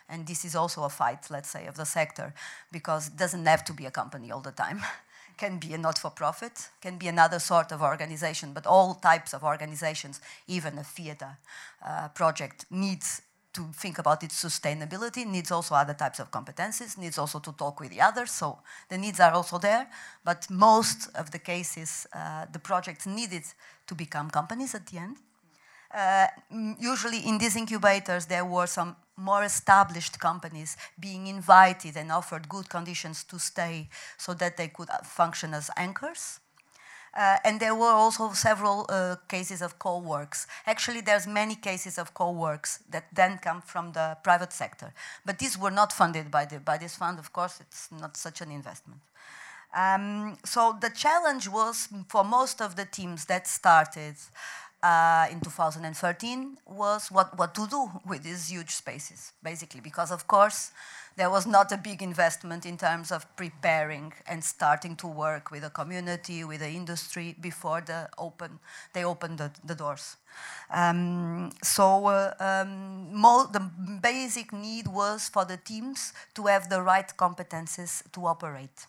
And 0.09 0.27
this 0.27 0.45
is 0.45 0.55
also 0.55 0.85
a 0.85 0.89
fight, 0.89 1.31
let's 1.31 1.49
say, 1.49 1.67
of 1.67 1.77
the 1.77 1.87
sector, 1.87 2.35
because 2.71 3.09
it 3.09 3.17
doesn't 3.17 3.47
have 3.47 3.65
to 3.65 3.73
be 3.73 3.87
a 3.87 3.91
company 3.91 4.31
all 4.31 4.41
the 4.41 4.53
time. 4.53 4.81
can 5.37 5.59
be 5.59 5.75
a 5.75 5.79
not-for-profit, 5.79 6.69
can 6.81 6.97
be 6.97 7.09
another 7.09 7.39
sort 7.39 7.73
of 7.73 7.83
organization, 7.83 8.53
but 8.53 8.67
all 8.67 8.95
types 8.95 9.35
of 9.35 9.43
organizations, 9.43 10.21
even 10.47 10.79
a 10.79 10.85
theater 10.85 11.39
uh, 11.85 12.09
project, 12.09 12.67
needs 12.71 13.23
to 13.55 13.63
think 13.73 13.99
about 13.99 14.23
its 14.23 14.45
sustainability, 14.45 15.27
needs 15.27 15.51
also 15.51 15.75
other 15.75 15.95
types 15.95 16.21
of 16.21 16.31
competencies, 16.31 16.99
needs 16.99 17.19
also 17.19 17.39
to 17.39 17.53
talk 17.53 17.81
with 17.81 17.91
the 17.91 18.01
others, 18.01 18.31
so 18.31 18.59
the 18.89 18.99
needs 18.99 19.21
are 19.21 19.33
also 19.33 19.59
there, 19.59 19.89
but 20.25 20.51
most 20.51 21.09
of 21.15 21.31
the 21.31 21.39
cases, 21.39 22.07
uh, 22.13 22.47
the 22.53 22.59
projects 22.59 23.07
needed 23.07 23.45
to 23.87 23.95
become 23.95 24.31
companies 24.31 24.75
at 24.75 24.87
the 24.87 24.99
end. 24.99 25.17
Uh, 25.95 26.27
usually 26.81 27.21
in 27.21 27.39
these 27.39 27.57
incubators, 27.57 28.27
there 28.27 28.45
were 28.45 28.67
some 28.67 28.97
more 29.17 29.45
established 29.45 30.19
companies 30.19 30.77
being 30.99 31.29
invited 31.29 31.97
and 31.97 32.11
offered 32.11 32.49
good 32.49 32.69
conditions 32.69 33.23
to 33.23 33.39
stay 33.39 33.89
so 34.19 34.35
that 34.35 34.57
they 34.57 34.69
could 34.69 34.91
uh, 34.91 34.99
function 35.05 35.55
as 35.55 35.71
anchors. 35.77 36.41
Uh, 37.17 37.37
and 37.45 37.61
there 37.61 37.75
were 37.75 37.93
also 37.93 38.33
several 38.33 38.87
uh, 38.89 39.15
cases 39.29 39.63
of 39.63 39.79
co-works. 39.79 40.49
Actually, 40.67 41.01
there's 41.01 41.27
many 41.27 41.55
cases 41.55 41.97
of 41.97 42.13
co-works 42.13 42.81
that 42.91 43.05
then 43.13 43.39
come 43.39 43.63
from 43.63 43.93
the 43.93 44.17
private 44.25 44.53
sector. 44.53 44.93
But 45.25 45.39
these 45.39 45.57
were 45.57 45.71
not 45.71 45.93
funded 45.93 46.31
by, 46.31 46.45
the, 46.45 46.59
by 46.59 46.77
this 46.77 46.97
fund. 46.97 47.21
Of 47.21 47.33
course, 47.33 47.61
it's 47.61 47.89
not 47.93 48.17
such 48.17 48.41
an 48.41 48.51
investment. 48.51 49.01
Um, 49.77 50.39
so 50.45 50.77
the 50.81 50.91
challenge 50.91 51.49
was 51.49 51.89
for 52.09 52.25
most 52.25 52.61
of 52.61 52.77
the 52.77 52.85
teams 52.85 53.27
that 53.27 53.47
started 53.47 54.15
uh, 54.83 55.27
in 55.31 55.41
2013 55.41 56.59
was 56.67 57.11
what, 57.11 57.37
what 57.39 57.55
to 57.55 57.67
do 57.67 57.91
with 58.07 58.23
these 58.23 58.51
huge 58.51 58.71
spaces, 58.71 59.33
basically, 59.43 59.81
because 59.81 60.11
of 60.11 60.27
course 60.27 60.73
there 61.17 61.31
was 61.31 61.47
not 61.47 61.71
a 61.73 61.77
big 61.77 62.03
investment 62.03 62.67
in 62.67 62.77
terms 62.77 63.13
of 63.13 63.25
preparing 63.37 64.13
and 64.27 64.43
starting 64.43 64.97
to 64.97 65.07
work 65.07 65.51
with 65.51 65.63
the 65.63 65.71
community, 65.71 66.45
with 66.45 66.61
the 66.61 66.69
industry 66.69 67.37
before 67.41 67.81
the 67.81 68.09
open, 68.19 68.59
they 68.93 69.05
opened 69.05 69.39
the, 69.39 69.51
the 69.65 69.75
doors. 69.75 70.17
Um, 70.71 71.53
so 71.63 72.07
uh, 72.07 72.35
um, 72.41 73.13
the 73.53 73.71
basic 74.03 74.53
need 74.53 74.89
was 74.89 75.29
for 75.29 75.45
the 75.45 75.57
teams 75.57 76.13
to 76.35 76.47
have 76.47 76.69
the 76.69 76.83
right 76.83 77.13
competences 77.17 78.03
to 78.13 78.27
operate. 78.27 78.87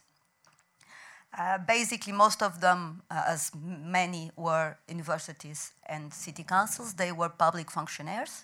Uh, 1.37 1.57
basically, 1.57 2.13
most 2.13 2.41
of 2.41 2.61
them, 2.61 3.01
uh, 3.11 3.23
as 3.27 3.51
many 3.53 4.31
were 4.37 4.77
universities 4.87 5.73
and 5.85 6.13
city 6.13 6.43
councils, 6.43 6.93
they 6.93 7.11
were 7.11 7.27
public 7.27 7.69
functionaries, 7.69 8.43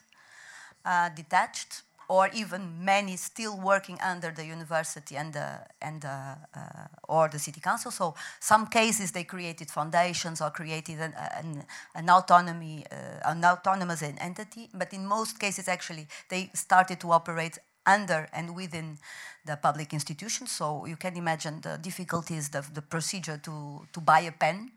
uh, 0.83 1.07
detached, 1.15 1.83
or 2.11 2.29
even 2.33 2.83
many 2.83 3.15
still 3.15 3.57
working 3.57 3.97
under 4.01 4.31
the 4.31 4.45
university 4.45 5.15
and 5.15 5.31
the, 5.31 5.47
and 5.81 6.01
the, 6.01 6.09
uh, 6.09 6.87
or 7.07 7.29
the 7.29 7.39
city 7.39 7.61
council. 7.61 7.89
So 7.89 8.15
some 8.41 8.67
cases 8.67 9.13
they 9.13 9.23
created 9.23 9.71
foundations 9.71 10.41
or 10.41 10.49
created 10.49 10.99
an, 10.99 11.13
an, 11.37 11.63
an 11.95 12.09
autonomy, 12.09 12.83
uh, 12.91 13.31
an 13.31 13.45
autonomous 13.45 14.03
entity. 14.03 14.67
But 14.73 14.91
in 14.91 15.07
most 15.07 15.39
cases, 15.39 15.69
actually, 15.69 16.05
they 16.27 16.51
started 16.53 16.99
to 16.99 17.11
operate 17.11 17.59
under 17.85 18.27
and 18.33 18.57
within 18.57 18.97
the 19.45 19.55
public 19.55 19.93
institutions. 19.93 20.51
So 20.51 20.85
you 20.85 20.97
can 20.97 21.15
imagine 21.15 21.61
the 21.61 21.77
difficulties, 21.77 22.49
the, 22.49 22.65
the 22.73 22.81
procedure 22.81 23.37
to, 23.37 23.87
to 23.93 24.01
buy 24.01 24.19
a 24.19 24.33
pen 24.33 24.71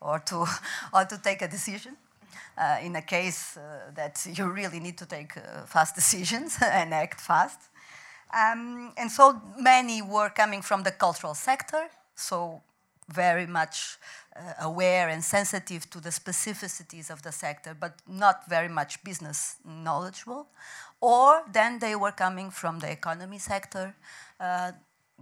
or 0.00 0.20
to, 0.20 0.46
or 0.94 1.04
to 1.04 1.18
take 1.18 1.42
a 1.42 1.48
decision. 1.48 1.96
Uh, 2.56 2.78
in 2.82 2.96
a 2.96 3.02
case 3.02 3.56
uh, 3.56 3.90
that 3.94 4.26
you 4.38 4.46
really 4.46 4.80
need 4.80 4.98
to 4.98 5.06
take 5.06 5.36
uh, 5.36 5.64
fast 5.66 5.94
decisions 5.94 6.58
and 6.62 6.94
act 6.94 7.20
fast. 7.20 7.60
Um, 8.32 8.92
and 8.96 9.10
so 9.10 9.40
many 9.58 10.02
were 10.02 10.30
coming 10.30 10.62
from 10.62 10.82
the 10.84 10.92
cultural 10.92 11.34
sector, 11.34 11.88
so 12.14 12.62
very 13.12 13.46
much 13.46 13.98
uh, 14.36 14.52
aware 14.60 15.08
and 15.08 15.24
sensitive 15.24 15.90
to 15.90 16.00
the 16.00 16.10
specificities 16.10 17.10
of 17.10 17.22
the 17.22 17.32
sector, 17.32 17.74
but 17.74 17.94
not 18.06 18.48
very 18.48 18.68
much 18.68 19.02
business 19.02 19.56
knowledgeable 19.64 20.46
or 21.00 21.42
then 21.50 21.78
they 21.78 21.96
were 21.96 22.12
coming 22.12 22.50
from 22.50 22.78
the 22.78 22.90
economy 22.90 23.38
sector. 23.38 23.94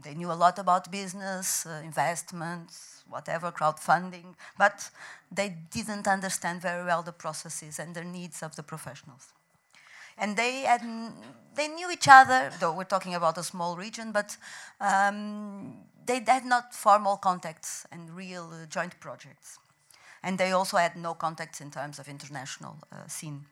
They 0.02 0.14
knew 0.14 0.31
a 0.31 0.35
lot 0.35 0.59
about 0.59 0.90
business, 0.90 1.67
uh, 1.67 1.81
investments, 1.85 3.02
whatever, 3.09 3.50
crowdfunding, 3.50 4.35
but 4.57 4.90
they 5.33 5.57
didn't 5.71 6.07
understand 6.07 6.61
very 6.61 6.85
well 6.85 7.02
the 7.02 7.12
processes 7.12 7.78
and 7.78 7.95
the 7.95 8.05
needs 8.05 8.43
of 8.43 8.55
the 8.57 8.62
professionals. 8.62 9.33
And 10.19 10.37
they, 10.37 10.62
had, 10.62 10.83
they 11.55 11.69
knew 11.69 11.90
each 11.90 12.09
other, 12.09 12.50
though 12.61 12.73
we're 12.73 12.85
talking 12.85 13.14
about 13.14 13.38
a 13.38 13.43
small 13.43 13.76
region, 13.76 14.12
but 14.12 14.37
um, 14.81 15.76
they 16.07 16.23
had 16.26 16.45
not 16.45 16.75
formal 16.75 17.17
contacts 17.17 17.87
and 17.93 18.11
real 18.11 18.50
uh, 18.52 18.67
joint 18.67 18.99
projects. 19.00 19.59
And 20.23 20.37
they 20.37 20.50
also 20.50 20.76
had 20.76 20.97
no 20.97 21.14
contacts 21.14 21.61
in 21.61 21.71
terms 21.71 21.99
of 21.99 22.09
international 22.09 22.76
uh, 22.90 23.07
scene. 23.07 23.47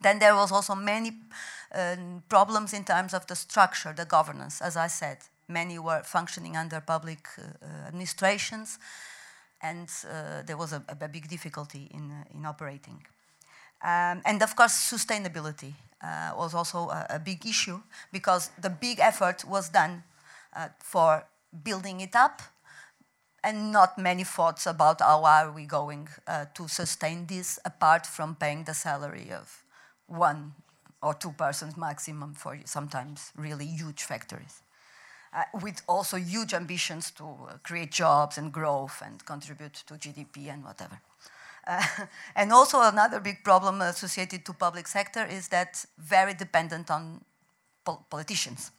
Then 0.00 0.18
there 0.18 0.34
was 0.34 0.50
also 0.50 0.74
many 0.74 1.12
uh, 1.72 1.96
problems 2.28 2.72
in 2.72 2.84
terms 2.84 3.14
of 3.14 3.26
the 3.26 3.36
structure, 3.36 3.92
the 3.92 4.04
governance, 4.04 4.60
as 4.60 4.76
I 4.76 4.88
said. 4.88 5.18
Many 5.48 5.78
were 5.78 6.02
functioning 6.02 6.56
under 6.56 6.80
public 6.80 7.28
uh, 7.38 7.88
administrations, 7.88 8.78
and 9.62 9.88
uh, 10.04 10.42
there 10.42 10.56
was 10.56 10.72
a, 10.72 10.82
a, 10.88 11.08
big 11.08 11.28
difficulty 11.28 11.88
in, 11.94 12.10
uh, 12.10 12.24
in 12.34 12.44
operating. 12.44 13.04
Um, 13.82 14.22
and 14.24 14.42
of 14.42 14.56
course, 14.56 14.72
sustainability 14.72 15.74
uh, 16.02 16.32
was 16.36 16.54
also 16.54 16.88
a, 16.88 17.06
a, 17.10 17.18
big 17.18 17.46
issue 17.46 17.80
because 18.12 18.50
the 18.60 18.70
big 18.70 18.98
effort 19.00 19.44
was 19.44 19.68
done 19.68 20.02
uh, 20.54 20.68
for 20.78 21.24
building 21.62 22.00
it 22.00 22.16
up 22.16 22.42
and 23.44 23.70
not 23.72 23.96
many 23.98 24.24
thoughts 24.24 24.66
about 24.66 25.00
how 25.00 25.24
are 25.24 25.52
we 25.52 25.64
going 25.64 26.08
to 26.54 26.66
sustain 26.66 27.26
this 27.26 27.60
apart 27.64 28.04
from 28.04 28.34
paying 28.34 28.64
the 28.64 28.74
salary 28.74 29.30
of 29.30 29.62
one 30.08 30.52
or 31.02 31.14
two 31.14 31.32
persons 31.32 31.76
maximum 31.76 32.34
for 32.34 32.58
sometimes 32.64 33.32
really 33.36 33.66
huge 33.66 34.02
factories. 34.02 34.62
Uh, 35.36 35.42
with 35.62 35.82
also 35.86 36.16
huge 36.16 36.54
ambitions 36.54 37.10
to 37.10 37.24
uh, 37.24 37.58
create 37.62 37.90
jobs 37.90 38.38
and 38.38 38.50
growth 38.50 39.02
and 39.04 39.22
contribute 39.26 39.74
to 39.74 39.92
GDP 39.92 40.50
and 40.50 40.64
whatever. 40.64 40.98
Uh, 41.66 41.84
and 42.36 42.50
also 42.50 42.80
another 42.80 43.20
big 43.20 43.44
problem 43.44 43.82
associated 43.82 44.46
to 44.46 44.54
public 44.54 44.86
sector 44.86 45.26
is 45.26 45.48
that 45.48 45.84
very 45.98 46.32
dependent 46.32 46.90
on 46.90 47.20
pol 47.84 48.06
politicians 48.08 48.70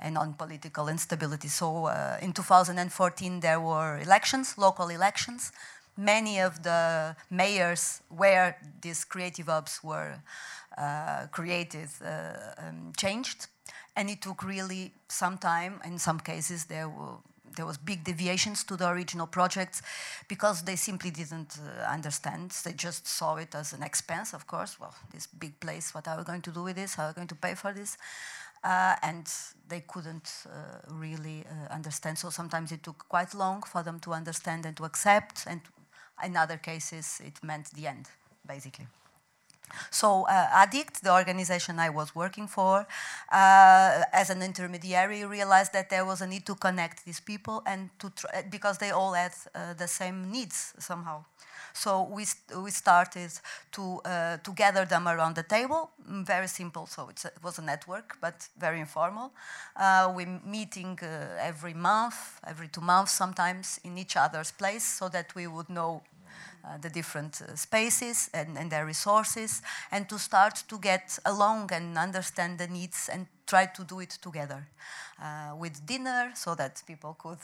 and 0.00 0.18
on 0.18 0.34
political 0.34 0.88
instability. 0.88 1.46
So 1.46 1.86
uh, 1.86 2.18
in 2.20 2.32
2014 2.32 3.38
there 3.38 3.60
were 3.60 4.00
elections, 4.00 4.58
local 4.58 4.88
elections. 4.88 5.52
Many 5.96 6.40
of 6.40 6.64
the 6.64 7.14
mayors 7.30 8.02
where 8.08 8.56
these 8.80 9.04
creative 9.04 9.46
hubs 9.46 9.84
were 9.84 10.20
uh, 10.76 11.28
created 11.30 11.90
uh, 12.04 12.54
um, 12.58 12.92
changed. 12.96 13.46
And 13.94 14.08
it 14.08 14.22
took 14.22 14.42
really 14.42 14.92
some 15.08 15.38
time. 15.38 15.80
In 15.84 15.98
some 15.98 16.20
cases 16.20 16.64
there 16.64 16.88
were 16.88 17.18
there 17.56 17.66
was 17.66 17.78
big 17.78 18.04
deviations 18.04 18.64
to 18.64 18.76
the 18.76 18.88
original 18.88 19.26
projects 19.26 19.82
because 20.28 20.62
they 20.62 20.76
simply 20.76 21.10
didn't 21.10 21.58
uh, 21.58 21.82
understand. 21.82 22.50
They 22.64 22.72
just 22.72 23.06
saw 23.06 23.36
it 23.36 23.54
as 23.54 23.72
an 23.72 23.82
expense, 23.82 24.32
of 24.32 24.46
course. 24.46 24.80
Well, 24.80 24.94
this 25.12 25.26
big 25.26 25.58
place, 25.60 25.94
what 25.94 26.08
are 26.08 26.16
we 26.16 26.24
going 26.24 26.42
to 26.42 26.50
do 26.50 26.62
with 26.62 26.76
this? 26.76 26.94
How 26.94 27.04
are 27.04 27.08
we 27.08 27.14
going 27.14 27.28
to 27.28 27.34
pay 27.34 27.54
for 27.54 27.72
this? 27.72 27.96
Uh, 28.64 28.94
and 29.02 29.28
they 29.68 29.80
couldn't 29.80 30.44
uh, 30.46 30.78
really 30.88 31.44
uh, 31.44 31.72
understand. 31.74 32.16
So 32.18 32.30
sometimes 32.30 32.70
it 32.72 32.82
took 32.82 33.06
quite 33.08 33.34
long 33.34 33.62
for 33.62 33.82
them 33.82 33.98
to 34.00 34.12
understand 34.12 34.66
and 34.66 34.76
to 34.76 34.84
accept. 34.84 35.44
And 35.46 35.60
in 36.24 36.36
other 36.36 36.56
cases, 36.56 37.20
it 37.24 37.42
meant 37.42 37.70
the 37.74 37.88
end, 37.88 38.08
basically. 38.46 38.86
So 39.90 40.24
uh, 40.24 40.48
ADDICT, 40.52 41.02
the 41.02 41.12
organization 41.12 41.78
I 41.78 41.90
was 41.90 42.14
working 42.14 42.46
for, 42.46 42.86
uh, 43.30 44.02
as 44.12 44.30
an 44.30 44.42
intermediary, 44.42 45.24
realized 45.24 45.72
that 45.72 45.88
there 45.90 46.04
was 46.04 46.20
a 46.20 46.26
need 46.26 46.44
to 46.46 46.54
connect 46.54 47.04
these 47.04 47.20
people 47.20 47.62
and 47.66 47.90
to 47.98 48.12
because 48.50 48.78
they 48.78 48.90
all 48.90 49.12
had 49.14 49.32
uh, 49.54 49.74
the 49.74 49.88
same 49.88 50.30
needs 50.30 50.74
somehow. 50.78 51.24
So 51.74 52.02
we, 52.02 52.26
we 52.56 52.70
started 52.70 53.32
to, 53.72 54.00
uh, 54.04 54.36
to 54.44 54.52
gather 54.52 54.84
them 54.84 55.08
around 55.08 55.36
the 55.36 55.42
table, 55.42 55.90
mm, 56.06 56.24
very 56.26 56.46
simple, 56.46 56.86
so 56.86 57.08
a, 57.08 57.28
it 57.28 57.42
was 57.42 57.58
a 57.58 57.62
network, 57.62 58.18
but 58.20 58.46
very 58.58 58.80
informal. 58.80 59.32
Uh, 59.74 60.12
we're 60.14 60.40
meeting 60.44 60.98
uh, 61.02 61.36
every 61.40 61.74
month, 61.74 62.40
every 62.46 62.68
two 62.68 62.80
months 62.82 63.12
sometimes, 63.12 63.80
in 63.84 63.96
each 63.96 64.16
other's 64.16 64.50
place, 64.52 64.84
so 64.84 65.08
that 65.08 65.34
we 65.34 65.46
would 65.46 65.70
know 65.70 66.02
uh, 66.04 66.11
the 66.80 66.90
different 66.90 67.42
uh, 67.42 67.56
spaces 67.56 68.30
and, 68.32 68.56
and, 68.56 68.70
their 68.70 68.86
resources, 68.86 69.62
and 69.90 70.08
to 70.08 70.18
start 70.18 70.64
to 70.68 70.78
get 70.78 71.18
along 71.24 71.70
and 71.72 71.98
understand 71.98 72.58
the 72.58 72.66
needs 72.66 73.08
and 73.12 73.26
try 73.46 73.66
to 73.66 73.84
do 73.84 74.00
it 74.00 74.18
together 74.22 74.66
uh, 75.20 75.54
with 75.56 75.84
dinner 75.86 76.32
so 76.34 76.54
that 76.54 76.82
people 76.86 77.14
could 77.18 77.38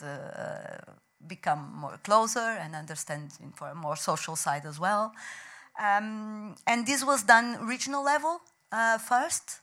become 1.27 1.71
more 1.75 1.99
closer 2.03 2.57
and 2.61 2.75
understand 2.75 3.31
for 3.55 3.69
a 3.69 3.75
more 3.75 3.95
social 3.95 4.35
side 4.35 4.65
as 4.65 4.79
well. 4.79 5.13
Um, 5.79 6.55
and 6.67 6.85
this 6.85 7.05
was 7.05 7.23
done 7.23 7.65
regional 7.65 8.03
level 8.03 8.41
uh, 8.71 8.97
first, 8.97 9.59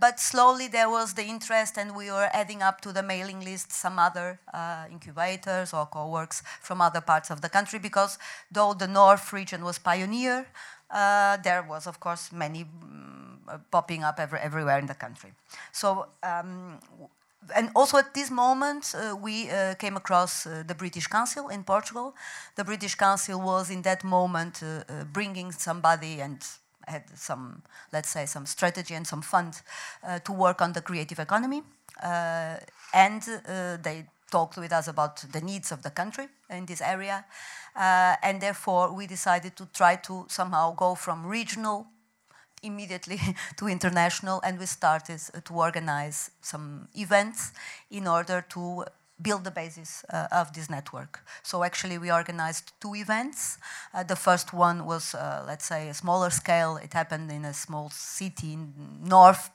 but 0.00 0.20
slowly 0.20 0.68
there 0.68 0.88
was 0.88 1.14
the 1.14 1.24
interest 1.24 1.78
and 1.78 1.94
we 1.94 2.10
were 2.10 2.28
adding 2.32 2.62
up 2.62 2.80
to 2.80 2.92
the 2.92 3.02
mailing 3.02 3.40
list 3.40 3.72
some 3.72 3.98
other 3.98 4.38
uh, 4.52 4.84
incubators 4.90 5.72
or 5.72 5.86
co-works 5.86 6.42
from 6.60 6.80
other 6.80 7.00
parts 7.00 7.30
of 7.30 7.40
the 7.40 7.48
country 7.48 7.78
because 7.78 8.18
though 8.50 8.74
the 8.74 8.86
north 8.86 9.32
region 9.32 9.64
was 9.64 9.78
pioneer, 9.78 10.46
uh, 10.90 11.36
there 11.38 11.62
was 11.62 11.86
of 11.86 12.00
course 12.00 12.32
many 12.32 12.62
um, 12.62 13.40
popping 13.70 14.02
up 14.02 14.18
every, 14.18 14.38
everywhere 14.38 14.78
in 14.78 14.86
the 14.86 14.94
country. 14.94 15.32
So 15.72 16.06
um, 16.22 16.78
and 17.56 17.70
also 17.74 17.98
at 17.98 18.14
this 18.14 18.30
moment, 18.30 18.94
uh, 18.94 19.16
we 19.16 19.50
uh, 19.50 19.74
came 19.74 19.96
across 19.96 20.46
uh, 20.46 20.62
the 20.66 20.74
British 20.74 21.06
Council 21.06 21.48
in 21.48 21.64
Portugal. 21.64 22.14
The 22.54 22.64
British 22.64 22.94
Council 22.94 23.40
was 23.40 23.70
in 23.70 23.82
that 23.82 24.04
moment 24.04 24.62
uh, 24.62 24.84
uh, 24.88 25.04
bringing 25.12 25.52
somebody 25.52 26.20
and 26.20 26.40
had 26.86 27.04
some, 27.14 27.62
let's 27.92 28.08
say, 28.08 28.26
some 28.26 28.46
strategy 28.46 28.94
and 28.94 29.06
some 29.06 29.22
funds 29.22 29.62
uh, 30.06 30.18
to 30.20 30.32
work 30.32 30.60
on 30.60 30.72
the 30.72 30.80
creative 30.80 31.18
economy. 31.18 31.62
Uh, 32.02 32.56
and 32.94 33.22
uh, 33.46 33.76
they 33.82 34.06
talked 34.30 34.56
with 34.56 34.72
us 34.72 34.88
about 34.88 35.16
the 35.32 35.40
needs 35.40 35.72
of 35.72 35.82
the 35.82 35.90
country 35.90 36.28
in 36.50 36.66
this 36.66 36.80
area. 36.80 37.24
Uh, 37.76 38.16
and 38.22 38.40
therefore, 38.40 38.92
we 38.92 39.06
decided 39.06 39.56
to 39.56 39.66
try 39.72 39.96
to 39.96 40.24
somehow 40.28 40.74
go 40.74 40.94
from 40.94 41.26
regional 41.26 41.86
immediately 42.62 43.20
to 43.56 43.68
international 43.68 44.40
and 44.44 44.58
we 44.58 44.66
started 44.66 45.20
to 45.44 45.54
organize 45.54 46.30
some 46.40 46.88
events 46.94 47.52
in 47.90 48.06
order 48.06 48.44
to 48.48 48.84
build 49.22 49.44
the 49.44 49.50
basis 49.50 50.04
uh, 50.12 50.26
of 50.30 50.52
this 50.52 50.68
network. 50.68 51.20
So 51.42 51.62
actually 51.62 51.98
we 51.98 52.10
organized 52.10 52.72
two 52.80 52.94
events. 52.94 53.58
Uh, 53.94 54.02
the 54.02 54.16
first 54.16 54.52
one 54.52 54.84
was, 54.84 55.14
uh, 55.14 55.44
let's 55.46 55.66
say, 55.66 55.88
a 55.88 55.94
smaller 55.94 56.30
scale. 56.30 56.76
It 56.76 56.92
happened 56.92 57.30
in 57.30 57.44
a 57.44 57.54
small 57.54 57.90
city 57.90 58.52
in 58.52 58.72
north, 59.04 59.50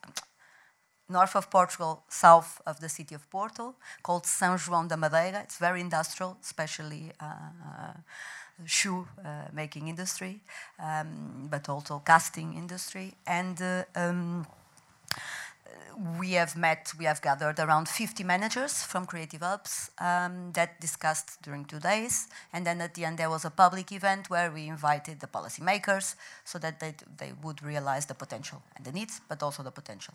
north 1.10 1.36
of 1.36 1.49
Portugal, 1.49 2.03
south 2.10 2.62
of 2.65 2.80
the 2.80 2.89
city 2.89 3.15
of 3.15 3.30
Porto, 3.30 3.75
called 4.03 4.23
São 4.23 4.58
João 4.58 4.88
da 4.88 4.97
Madeira. 4.97 5.39
It's 5.39 5.58
very 5.58 5.82
industrial, 5.82 6.38
especially 6.41 7.12
uh, 7.19 7.25
uh, 7.25 7.93
shoe 8.65 9.08
uh, 9.23 9.47
making 9.53 9.88
industry, 9.88 10.41
um, 10.80 11.47
but 11.49 11.69
also 11.69 12.01
casting 12.06 12.53
industry. 12.56 13.13
And 13.25 13.62
um, 13.95 14.47
we 16.19 16.32
have 16.34 16.56
met, 16.56 16.93
we 16.99 17.06
have 17.06 17.21
gathered 17.21 17.60
around 17.60 17.89
50 17.89 18.23
managers 18.23 18.84
from 18.84 19.06
Creative 19.06 19.41
Hubs 19.41 19.91
um, 19.99 20.51
that 20.53 20.80
discussed 20.80 21.41
during 21.41 21.65
two 21.65 21.80
days. 21.80 22.27
And 22.53 22.65
then 22.65 22.82
at 22.82 22.93
the 22.93 23.06
end, 23.06 23.17
there 23.17 23.30
was 23.30 23.45
a 23.45 23.49
public 23.49 23.91
event 23.91 24.30
where 24.30 24.51
we 24.51 24.67
invited 24.67 25.19
the 25.19 25.27
policymakers 25.27 26.15
so 26.43 26.60
that 26.60 26.80
they, 26.80 26.93
they 27.17 27.34
would 27.43 27.63
realize 27.63 28.06
the 28.06 28.13
potential 28.13 28.62
and 28.75 28.86
the 28.86 28.91
needs, 28.91 29.21
but 29.27 29.41
also 29.41 29.63
the 29.63 29.71
potential. 29.71 30.13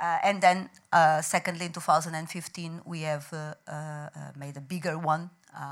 Uh, 0.00 0.18
and 0.22 0.40
then, 0.40 0.70
uh, 0.92 1.20
secondly, 1.20 1.66
in 1.66 1.72
2015, 1.72 2.82
we 2.84 3.00
have 3.02 3.32
uh, 3.32 3.54
uh, 3.66 4.08
made 4.36 4.56
a 4.56 4.60
bigger 4.60 4.98
one 4.98 5.30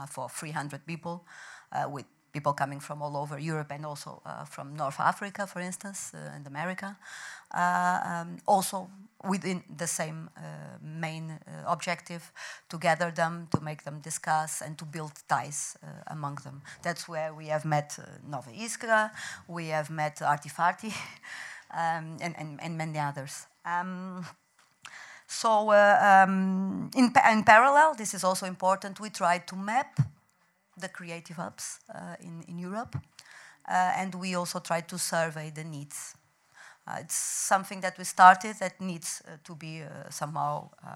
for 0.09 0.29
300 0.29 0.85
people 0.85 1.25
uh, 1.73 1.89
with 1.89 2.07
people 2.37 2.53
coming 2.53 2.81
from 2.81 3.01
all 3.03 3.17
over 3.17 3.39
Europe 3.39 3.71
and 3.75 3.87
also 3.87 4.11
uh, 4.27 4.45
from 4.45 4.77
North 4.77 5.01
Africa, 5.01 5.47
for 5.47 5.61
instance, 5.61 6.13
uh, 6.15 6.37
and 6.37 6.47
America. 6.47 6.89
Um, 7.55 8.37
also 8.47 8.91
within 9.25 9.63
the 9.79 9.87
same 9.87 10.29
main 10.83 11.27
objective, 11.67 12.23
to 12.69 12.79
gather 12.79 13.11
them, 13.11 13.49
to 13.51 13.61
make 13.61 13.83
them 13.83 14.01
discuss, 14.01 14.63
and 14.65 14.77
to 14.79 14.85
build 14.85 15.13
ties 15.27 15.79
among 16.07 16.37
them. 16.45 16.63
That's 16.83 17.09
where 17.09 17.33
we 17.35 17.47
have 17.49 17.65
met 17.65 17.99
Nova 18.31 18.51
Iskra, 18.51 19.11
we 19.49 19.69
have 19.69 19.91
met 19.91 20.23
Arty 20.23 20.51
Farty, 20.51 20.93
um, 21.71 22.19
and, 22.21 22.35
and, 22.39 22.61
and, 22.63 22.77
many 22.77 22.99
others. 22.99 23.47
Um, 23.65 24.27
so 25.27 25.71
uh, 25.71 26.25
um, 26.29 26.91
in, 26.95 27.11
pa 27.11 27.21
in, 27.33 27.43
parallel, 27.43 27.95
this 27.95 28.15
is 28.15 28.23
also 28.23 28.47
important, 28.47 29.01
we 29.01 29.11
try 29.11 29.39
to 29.39 29.57
map 29.57 29.99
the 30.79 30.89
creative 30.89 31.37
hubs 31.37 31.81
uh, 31.95 32.17
in, 32.21 32.43
in 32.49 32.59
Europe. 32.59 32.97
Uh, 33.69 33.93
and 33.97 34.15
we 34.15 34.35
also 34.35 34.61
try 34.61 34.81
to 34.81 34.99
survey 34.99 35.51
the 35.51 35.65
needs. 35.65 36.15
Uh, 36.89 36.99
it's 37.01 37.17
something 37.17 37.81
that 37.81 37.99
we 37.99 38.05
started 38.05 38.55
that 38.61 38.81
needs 38.81 39.21
uh, 39.27 39.37
to 39.43 39.57
be 39.57 39.83
uh, 39.83 40.09
somehow 40.09 40.71
uh, 40.87 40.89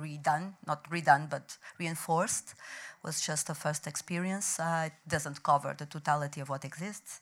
redone, 0.00 0.52
not 0.64 0.88
redone, 0.90 1.28
but 1.28 1.56
reinforced. 1.78 2.54
Was 3.02 3.20
just 3.20 3.50
a 3.50 3.54
first 3.54 3.86
experience. 3.86 4.58
it 4.58 4.92
doesn't 5.06 5.42
cover 5.42 5.74
the 5.76 5.84
totality 5.84 6.40
of 6.40 6.48
what 6.48 6.64
exists, 6.64 7.20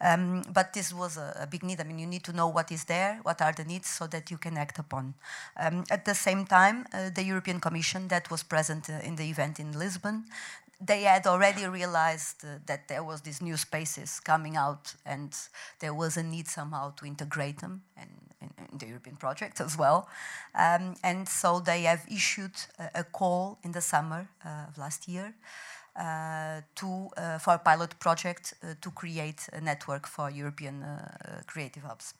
um, 0.00 0.44
but 0.52 0.72
this 0.72 0.94
was 0.94 1.16
a, 1.16 1.36
a, 1.40 1.46
big 1.48 1.64
need. 1.64 1.80
I 1.80 1.82
mean, 1.82 1.98
you 1.98 2.06
need 2.06 2.22
to 2.22 2.32
know 2.32 2.46
what 2.46 2.70
is 2.70 2.84
there, 2.84 3.18
what 3.24 3.42
are 3.42 3.52
the 3.52 3.64
needs, 3.64 3.88
so 3.88 4.06
that 4.06 4.30
you 4.30 4.38
can 4.38 4.56
act 4.56 4.78
upon. 4.78 5.14
Um, 5.56 5.82
at 5.90 6.04
the 6.04 6.14
same 6.14 6.46
time, 6.46 6.86
the 6.92 7.24
European 7.24 7.58
Commission 7.58 8.06
that 8.08 8.30
was 8.30 8.44
present 8.44 8.88
in 8.88 9.16
the 9.16 9.24
event 9.24 9.58
in 9.58 9.76
Lisbon 9.76 10.26
they 10.80 11.02
had 11.02 11.26
already 11.26 11.66
realized 11.66 12.44
uh, 12.44 12.58
that 12.66 12.88
there 12.88 13.02
was 13.02 13.20
these 13.22 13.40
new 13.42 13.56
spaces 13.56 14.20
coming 14.20 14.56
out 14.56 14.94
and 15.04 15.36
there 15.80 15.94
was 15.94 16.16
a 16.16 16.22
need 16.22 16.48
somehow 16.48 16.92
to 16.96 17.06
integrate 17.06 17.60
them 17.60 17.82
and, 17.96 18.10
in, 18.40 18.50
in 18.72 18.78
the 18.78 18.86
European 18.86 19.16
project 19.16 19.60
as 19.60 19.78
well. 19.78 20.08
Um, 20.54 20.94
and 21.02 21.28
so 21.28 21.60
they 21.60 21.82
have 21.82 22.04
issued 22.10 22.52
a, 22.78 23.00
a 23.00 23.04
call 23.04 23.58
in 23.62 23.72
the 23.72 23.80
summer 23.80 24.28
uh, 24.44 24.68
of 24.68 24.78
last 24.78 25.08
year 25.08 25.34
uh, 25.96 26.60
to, 26.74 27.08
uh, 27.16 27.38
for 27.38 27.54
a 27.54 27.58
pilot 27.58 27.98
project 28.00 28.54
uh, 28.62 28.74
to 28.80 28.90
create 28.90 29.48
a 29.52 29.60
network 29.60 30.06
for 30.06 30.30
European 30.30 30.82
uh, 30.82 31.42
creative 31.46 31.84
hubs. 31.84 32.14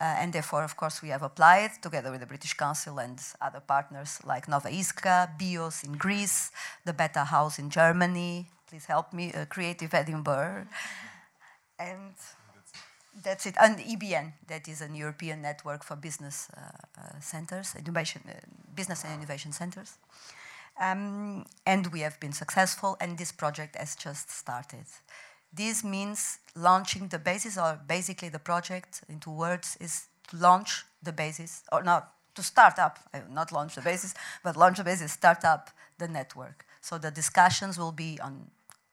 Uh, 0.00 0.16
and 0.18 0.32
therefore, 0.32 0.64
of 0.64 0.76
course, 0.76 1.02
we 1.02 1.10
have 1.10 1.22
applied 1.22 1.70
together 1.80 2.10
with 2.10 2.20
the 2.20 2.26
British 2.26 2.54
Council 2.54 2.98
and 2.98 3.20
other 3.40 3.60
partners 3.60 4.18
like 4.24 4.48
Nova 4.48 4.68
Iskra, 4.68 5.38
BIOS 5.38 5.84
in 5.84 5.92
Greece, 5.92 6.50
the 6.84 6.92
betahaus 6.92 7.58
in 7.58 7.70
Germany. 7.70 8.46
Please 8.68 8.86
help 8.86 9.12
me, 9.12 9.32
uh, 9.32 9.44
Creative 9.44 9.94
Edinburgh. 9.94 10.66
And 11.78 12.14
that's 13.22 13.46
it. 13.46 13.54
And 13.60 13.78
EBN, 13.78 14.32
that 14.48 14.66
is 14.66 14.82
a 14.82 14.88
European 14.92 15.42
network 15.42 15.84
for 15.84 15.94
business 15.94 16.48
uh, 16.56 16.60
uh, 17.00 17.20
centers, 17.20 17.76
innovation, 17.76 18.22
uh, 18.28 18.32
business 18.74 19.04
and 19.04 19.14
innovation 19.14 19.52
centers. 19.52 19.98
Um, 20.80 21.46
and 21.64 21.86
we 21.92 22.00
have 22.00 22.18
been 22.18 22.32
successful, 22.32 22.96
and 23.00 23.16
this 23.16 23.30
project 23.30 23.76
has 23.76 23.94
just 23.94 24.28
started. 24.30 24.86
This 25.56 25.84
means 25.84 26.38
launching 26.56 27.08
the 27.08 27.18
basis, 27.18 27.56
or 27.56 27.78
basically 27.86 28.28
the 28.28 28.38
project, 28.38 29.02
into 29.08 29.30
words, 29.30 29.76
is 29.80 30.06
to 30.28 30.36
launch 30.36 30.84
the 31.02 31.12
basis, 31.12 31.62
or 31.70 31.82
not 31.82 32.12
to 32.34 32.42
start 32.42 32.78
up, 32.78 32.98
not 33.30 33.52
launch 33.52 33.76
the 33.76 33.82
basis, 33.82 34.14
but 34.42 34.56
launch 34.56 34.78
the 34.78 34.84
basis, 34.84 35.12
start 35.12 35.44
up 35.44 35.70
the 35.98 36.08
network. 36.08 36.66
So 36.80 36.98
the 36.98 37.10
discussions 37.10 37.78
will 37.78 37.92
be 37.92 38.18
on 38.20 38.50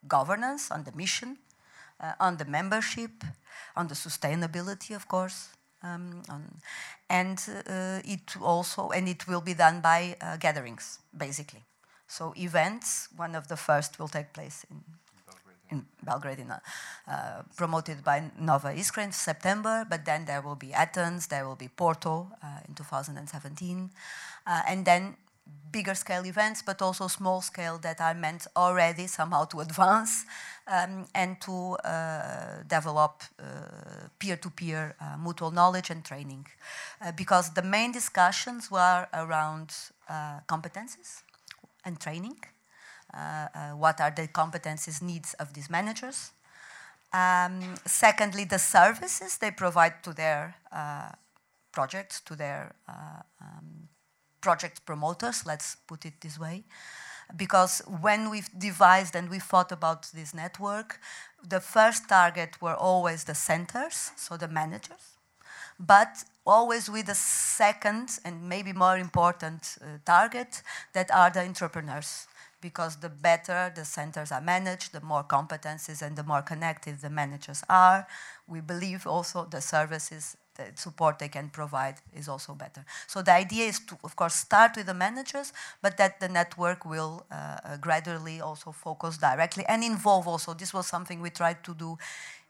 governance, 0.08 0.72
on 0.72 0.84
the 0.84 0.92
mission, 0.92 1.38
uh, 2.00 2.14
on 2.20 2.38
the 2.38 2.46
membership, 2.46 3.24
on 3.76 3.88
the 3.88 3.96
sustainability, 3.96 4.96
of 4.96 5.08
course, 5.08 5.50
um, 5.84 6.22
and 7.10 7.40
uh, 7.68 8.02
it 8.06 8.38
also 8.40 8.90
and 8.90 9.08
it 9.08 9.28
will 9.28 9.42
be 9.42 9.56
done 9.56 9.82
by 9.82 10.16
uh, 10.22 10.38
gatherings, 10.38 11.00
basically. 11.16 11.64
So 12.08 12.34
events, 12.38 13.08
one 13.16 13.36
of 13.36 13.48
the 13.48 13.58
first 13.58 13.98
will 13.98 14.10
take 14.10 14.34
place 14.34 14.66
in 14.70 14.84
in 15.72 15.86
Belgrade, 16.04 16.40
in, 16.40 16.52
uh, 16.52 16.60
promoted 17.56 18.04
by 18.04 18.32
Nova 18.40 18.74
Iskra 18.74 19.04
in 19.04 19.12
September, 19.12 19.86
but 19.90 20.06
then 20.06 20.26
there 20.26 20.42
will 20.42 20.56
be 20.56 20.74
Athens, 20.74 21.28
there 21.28 21.48
will 21.48 21.56
be 21.56 21.68
Porto 21.68 22.28
uh, 22.44 22.60
in 22.68 22.76
2017, 22.76 23.90
uh, 24.46 24.62
and 24.68 24.86
then 24.86 25.16
bigger 25.72 25.96
scale 25.96 26.26
events, 26.26 26.62
but 26.62 26.82
also 26.82 27.08
small 27.08 27.42
scale 27.42 27.78
that 27.80 28.00
are 28.00 28.14
meant 28.14 28.46
already 28.56 29.08
somehow 29.08 29.46
to 29.46 29.62
advance 29.62 30.26
um, 30.68 31.08
and 31.16 31.40
to 31.42 31.76
uh, 31.84 32.64
develop 32.68 33.24
peer 34.20 34.38
to 34.38 34.50
peer 34.50 34.96
-peer, 35.00 35.18
mutual 35.18 35.52
knowledge 35.52 35.94
and 35.94 36.04
training. 36.04 36.48
Uh, 37.02 37.12
because 37.16 37.52
the 37.54 37.62
main 37.64 37.92
discussions 37.92 38.70
were 38.70 39.08
around 39.12 39.72
uh, 40.10 40.40
competences 40.46 41.24
and 41.84 42.00
training. 42.00 42.38
Uh, 43.14 43.72
what 43.72 44.00
are 44.00 44.12
the 44.12 44.28
competences 44.28 45.02
needs 45.02 45.34
of 45.36 45.54
these 45.54 45.70
managers? 45.70 46.32
Um, 47.14 47.76
secondly, 47.86 48.46
the 48.46 48.60
services 48.60 49.38
they 49.38 49.52
provide 49.52 50.04
to 50.04 50.14
their 50.14 50.56
projects, 51.72 52.22
to 52.22 52.36
their 52.36 52.74
um, 52.88 53.90
project 54.42 54.86
promoters, 54.86 55.46
let's 55.46 55.78
put 55.88 56.06
it 56.06 56.14
this 56.22 56.40
way. 56.40 56.64
Because 57.36 57.82
when 58.02 58.30
we've 58.30 58.50
devised 58.58 59.16
and 59.16 59.30
we 59.30 59.40
thought 59.40 59.72
about 59.72 60.10
this 60.14 60.34
network, 60.34 61.00
the 61.48 61.62
first 61.62 62.10
target 62.10 62.62
were 62.62 62.76
always 62.76 63.24
the 63.24 63.36
centers, 63.36 64.12
so 64.18 64.36
the 64.36 64.48
managers, 64.48 65.16
but 65.80 66.24
always 66.46 66.90
with 66.90 67.08
a 67.08 67.16
second 67.16 68.20
and 68.26 68.50
maybe 68.50 68.74
more 68.74 68.98
important 68.98 69.78
uh, 69.82 69.98
target 70.06 70.62
that 70.94 71.10
are 71.12 71.30
the 71.30 71.40
entrepreneurs 71.40 72.28
because 72.62 72.98
the 72.98 73.10
better 73.10 73.72
the 73.76 73.86
centers 73.86 74.32
are 74.32 74.42
managed, 74.42 74.94
the 74.94 75.02
more 75.02 75.24
competencies 75.24 76.02
and 76.02 76.16
the 76.16 76.24
more 76.24 76.42
connected 76.42 77.02
the 77.02 77.10
managers 77.10 77.64
are. 77.70 78.08
We 78.48 78.62
believe 78.62 79.08
also 79.08 79.46
the 79.46 79.62
services 79.62 80.38
the 80.56 80.72
support 80.76 81.20
they 81.20 81.28
can 81.28 81.50
provide 81.50 81.96
is 82.16 82.28
also 82.28 82.54
better. 82.54 82.86
So 83.08 83.22
the 83.22 83.34
idea 83.34 83.66
is 83.66 83.80
to, 83.80 83.98
of 84.04 84.16
course, 84.16 84.36
start 84.36 84.76
with 84.76 84.86
the 84.86 84.94
managers, 84.94 85.54
but 85.82 85.98
that 85.98 86.20
the 86.20 86.30
network 86.30 86.86
will 86.86 87.26
uh, 87.32 87.58
uh, 87.64 87.78
gradually 87.78 88.42
also 88.42 88.72
focus 88.72 89.18
directly 89.18 89.66
and 89.68 89.84
involve 89.84 90.28
also. 90.28 90.54
This 90.54 90.74
was 90.74 90.88
something 90.88 91.22
we 91.22 91.30
tried 91.30 91.64
to 91.64 91.74
do 91.74 91.98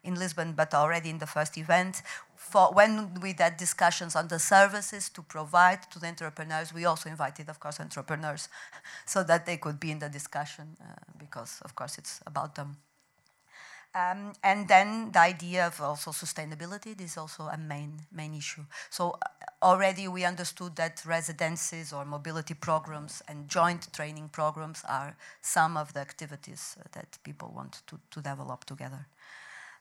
in 0.03 0.15
Lisbon, 0.15 0.53
but 0.53 0.73
already 0.73 1.09
in 1.09 1.19
the 1.19 1.27
first 1.27 1.57
event. 1.57 2.01
For 2.35 2.73
when 2.73 3.13
we 3.21 3.35
had 3.37 3.57
discussions 3.57 4.15
on 4.15 4.27
the 4.27 4.39
services 4.39 5.09
to 5.09 5.21
provide 5.21 5.83
to 5.91 5.99
the 5.99 6.07
entrepreneurs, 6.07 6.73
we 6.73 6.85
also 6.85 7.09
invited, 7.09 7.49
of 7.49 7.59
course, 7.59 7.79
entrepreneurs 7.79 8.49
so 9.05 9.23
that 9.23 9.45
they 9.45 9.57
could 9.57 9.79
be 9.79 9.91
in 9.91 9.99
the 9.99 10.09
discussion 10.09 10.75
uh, 10.81 10.85
because, 11.19 11.61
of 11.63 11.75
course, 11.75 11.97
it's 11.97 12.19
about 12.25 12.55
them. 12.55 12.77
Um, 13.93 14.33
and 14.41 14.67
then 14.69 15.11
the 15.11 15.19
idea 15.19 15.67
of 15.67 15.81
also 15.81 16.11
sustainability 16.11 16.99
is 17.01 17.17
also 17.17 17.43
a 17.43 17.57
main, 17.57 17.99
main 18.11 18.33
issue. 18.33 18.63
So 18.89 19.11
uh, 19.11 19.27
already 19.61 20.07
we 20.07 20.23
understood 20.23 20.77
that 20.77 21.03
residences 21.05 21.91
or 21.91 22.05
mobility 22.05 22.53
programs 22.53 23.21
and 23.27 23.49
joint 23.49 23.91
training 23.91 24.29
programs 24.29 24.83
are 24.87 25.17
some 25.41 25.75
of 25.75 25.93
the 25.93 25.99
activities 25.99 26.77
uh, 26.79 26.83
that 26.93 27.17
people 27.23 27.51
want 27.53 27.81
to, 27.87 27.99
to 28.11 28.21
develop 28.21 28.63
together. 28.63 29.07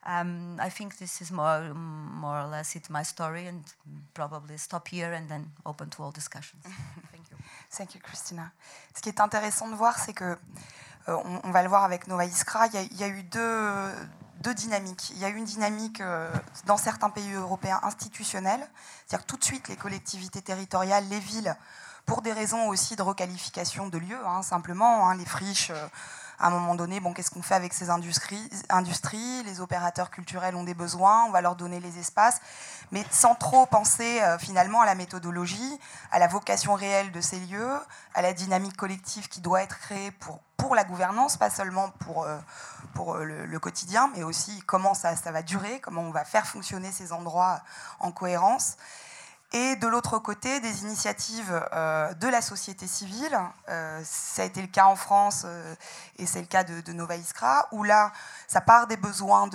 Um, 0.03 0.57
I 0.59 0.69
think 0.69 0.97
this 0.97 1.21
is 1.21 1.31
more, 1.31 1.73
more 1.73 2.41
or 2.41 2.47
less 2.47 2.75
it 2.75 2.89
my 2.89 3.03
story 3.03 3.45
and 3.45 3.63
probably 4.13 4.57
stop 4.57 4.87
here 4.87 5.13
and 5.13 5.29
then 5.29 5.51
open 5.65 5.89
to 5.91 6.03
all 6.03 6.11
discussions. 6.11 6.63
Thank 7.11 7.29
you. 7.29 7.37
Thank 7.69 7.95
you, 7.95 8.01
Christina. 8.01 8.51
Ce 8.95 9.01
qui 9.01 9.09
est 9.09 9.21
intéressant 9.21 9.69
de 9.69 9.75
voir, 9.75 9.97
c'est 9.99 10.13
que 10.13 10.37
Euh, 11.09 11.17
on, 11.43 11.51
va 11.51 11.63
le 11.63 11.69
voir 11.69 11.83
avec 11.83 12.07
Nova 12.07 12.25
Iskra, 12.25 12.67
il 12.67 12.97
y 12.97 13.03
a, 13.03 13.07
eu 13.07 13.23
deux, 13.23 14.53
dynamiques. 14.53 15.11
Il 15.11 15.19
y 15.19 15.25
a 15.25 15.29
eu 15.29 15.35
une 15.35 15.45
dynamique 15.45 16.01
euh, 16.01 16.31
dans 16.65 16.77
certains 16.77 17.09
pays 17.09 17.33
européens 17.33 17.79
institutionnels, 17.83 18.65
c'est-à-dire 19.07 19.25
tout 19.25 19.37
de 19.37 19.43
suite 19.43 19.67
les 19.67 19.75
collectivités 19.75 20.41
territoriales, 20.41 21.05
les 21.09 21.19
villes, 21.19 21.55
pour 22.05 22.21
des 22.21 22.33
raisons 22.33 22.67
aussi 22.67 22.95
de 22.95 23.01
requalification 23.01 23.87
de 23.87 23.97
lieux, 23.97 24.25
hein, 24.25 24.41
simplement, 24.41 25.09
hein, 25.09 25.15
les 25.15 25.25
friches. 25.25 25.71
À 26.41 26.47
un 26.47 26.49
moment 26.49 26.73
donné, 26.73 26.99
bon, 26.99 27.13
qu'est-ce 27.13 27.29
qu'on 27.29 27.43
fait 27.43 27.53
avec 27.53 27.71
ces 27.71 27.91
industries, 27.91 28.49
Les 29.45 29.61
opérateurs 29.61 30.09
culturels 30.09 30.55
ont 30.55 30.63
des 30.63 30.73
besoins, 30.73 31.25
on 31.25 31.29
va 31.29 31.39
leur 31.39 31.55
donner 31.55 31.79
les 31.79 31.99
espaces, 31.99 32.41
mais 32.91 33.05
sans 33.11 33.35
trop 33.35 33.67
penser 33.67 34.19
euh, 34.21 34.39
finalement 34.39 34.81
à 34.81 34.87
la 34.87 34.95
méthodologie, 34.95 35.79
à 36.11 36.17
la 36.17 36.27
vocation 36.27 36.73
réelle 36.73 37.11
de 37.11 37.21
ces 37.21 37.39
lieux, 37.41 37.77
à 38.15 38.23
la 38.23 38.33
dynamique 38.33 38.75
collective 38.75 39.29
qui 39.29 39.39
doit 39.39 39.61
être 39.61 39.77
créée 39.77 40.09
pour, 40.09 40.39
pour 40.57 40.73
la 40.73 40.83
gouvernance, 40.83 41.37
pas 41.37 41.51
seulement 41.51 41.91
pour, 41.99 42.23
euh, 42.23 42.39
pour 42.95 43.17
euh, 43.17 43.23
le, 43.23 43.59
quotidien, 43.59 44.09
mais 44.15 44.23
aussi 44.23 44.63
comment 44.65 44.95
ça, 44.95 45.15
ça 45.15 45.31
va 45.31 45.43
durer, 45.43 45.79
comment 45.79 46.01
on 46.01 46.11
va 46.11 46.25
faire 46.25 46.47
fonctionner 46.47 46.91
ces 46.91 47.13
endroits 47.13 47.61
en 47.99 48.11
cohérence 48.11 48.77
et 49.53 49.75
de 49.75 49.87
l'autre 49.87 50.17
côté, 50.17 50.61
des 50.61 50.83
initiatives 50.83 51.61
euh, 51.73 52.13
de 52.13 52.27
la 52.27 52.41
société 52.41 52.87
civile. 52.87 53.37
Euh, 53.67 54.01
ça 54.05 54.43
a 54.43 54.45
été 54.45 54.61
le 54.61 54.67
cas 54.67 54.85
en 54.85 54.95
France 54.95 55.43
euh, 55.45 55.75
et 56.17 56.25
c'est 56.25 56.39
le 56.39 56.47
cas 56.47 56.63
de, 56.63 56.93
Nova 56.93 57.17
Iskra, 57.17 57.67
où 57.71 57.83
là, 57.83 58.13
ça 58.47 58.61
part 58.61 58.87
des 58.87 58.95
besoins 58.95 59.49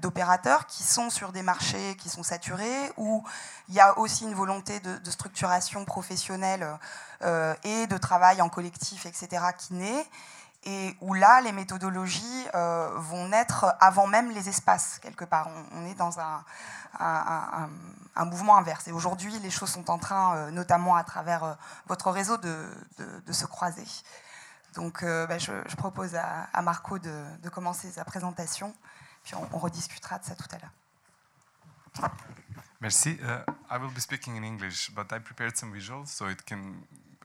d'opérateurs 0.00 0.66
qui 0.66 0.82
sont 0.82 1.08
sur 1.08 1.32
des 1.32 1.42
marchés 1.42 1.96
qui 1.96 2.10
sont 2.10 2.22
saturés, 2.22 2.92
où 2.96 3.24
il 3.68 3.74
y 3.74 3.80
a 3.80 3.98
aussi 3.98 4.24
une 4.24 4.34
volonté 4.34 4.80
de, 4.80 4.98
de 4.98 5.10
structuration 5.10 5.84
professionnelle 5.84 6.66
et 7.64 7.86
de 7.86 7.96
travail 7.98 8.40
en 8.40 8.48
collectif, 8.48 9.04
etc., 9.06 9.42
qui 9.58 9.74
naît 9.74 10.06
et 10.68 10.96
où 11.00 11.14
là, 11.14 11.40
les 11.40 11.52
méthodologies 11.52 12.46
vont 12.52 13.28
naître 13.28 13.74
avant 13.80 14.06
même 14.06 14.30
les 14.30 14.48
espaces, 14.50 14.98
quelque 14.98 15.24
part. 15.24 15.48
On, 15.72 15.86
est 15.86 15.94
dans 15.94 16.20
un, 16.20 16.44
mouvement 18.26 18.58
inverse. 18.58 18.86
Et 18.88 18.92
aujourd'hui, 18.92 19.32
les 19.38 19.50
choses 19.50 19.70
sont 19.70 19.90
en 19.90 19.98
train, 19.98 20.36
euh, 20.36 20.50
notamment 20.50 20.94
à 20.94 21.04
travers 21.04 21.44
euh, 21.44 21.54
votre 21.86 22.10
réseau, 22.10 22.36
de, 22.36 23.32
se 23.32 23.46
croiser. 23.46 23.86
Donc, 24.74 25.02
euh, 25.02 25.26
bah, 25.26 25.38
je, 25.38 25.52
propose 25.76 26.14
à, 26.16 26.62
Marco 26.62 26.98
de, 26.98 27.48
commencer 27.50 27.90
sa 27.90 28.04
présentation, 28.04 28.74
puis 29.24 29.34
on, 29.36 29.48
on, 29.52 29.58
rediscutera 29.58 30.18
de 30.18 30.24
ça 30.24 30.34
tout 30.34 30.48
à 30.52 30.58
l'heure. 30.58 32.10
Merci. 32.80 33.18
Uh, 33.22 33.50
I 33.70 33.78
will 33.78 33.92
be 33.92 34.00
speaking 34.00 34.36
in 34.36 34.44
English, 34.44 34.90
but 34.94 35.12
I 35.12 35.18
prepared 35.18 35.56
some 35.56 35.72
visuals 35.72 36.08
so 36.08 36.28
it 36.28 36.44
can 36.44 36.74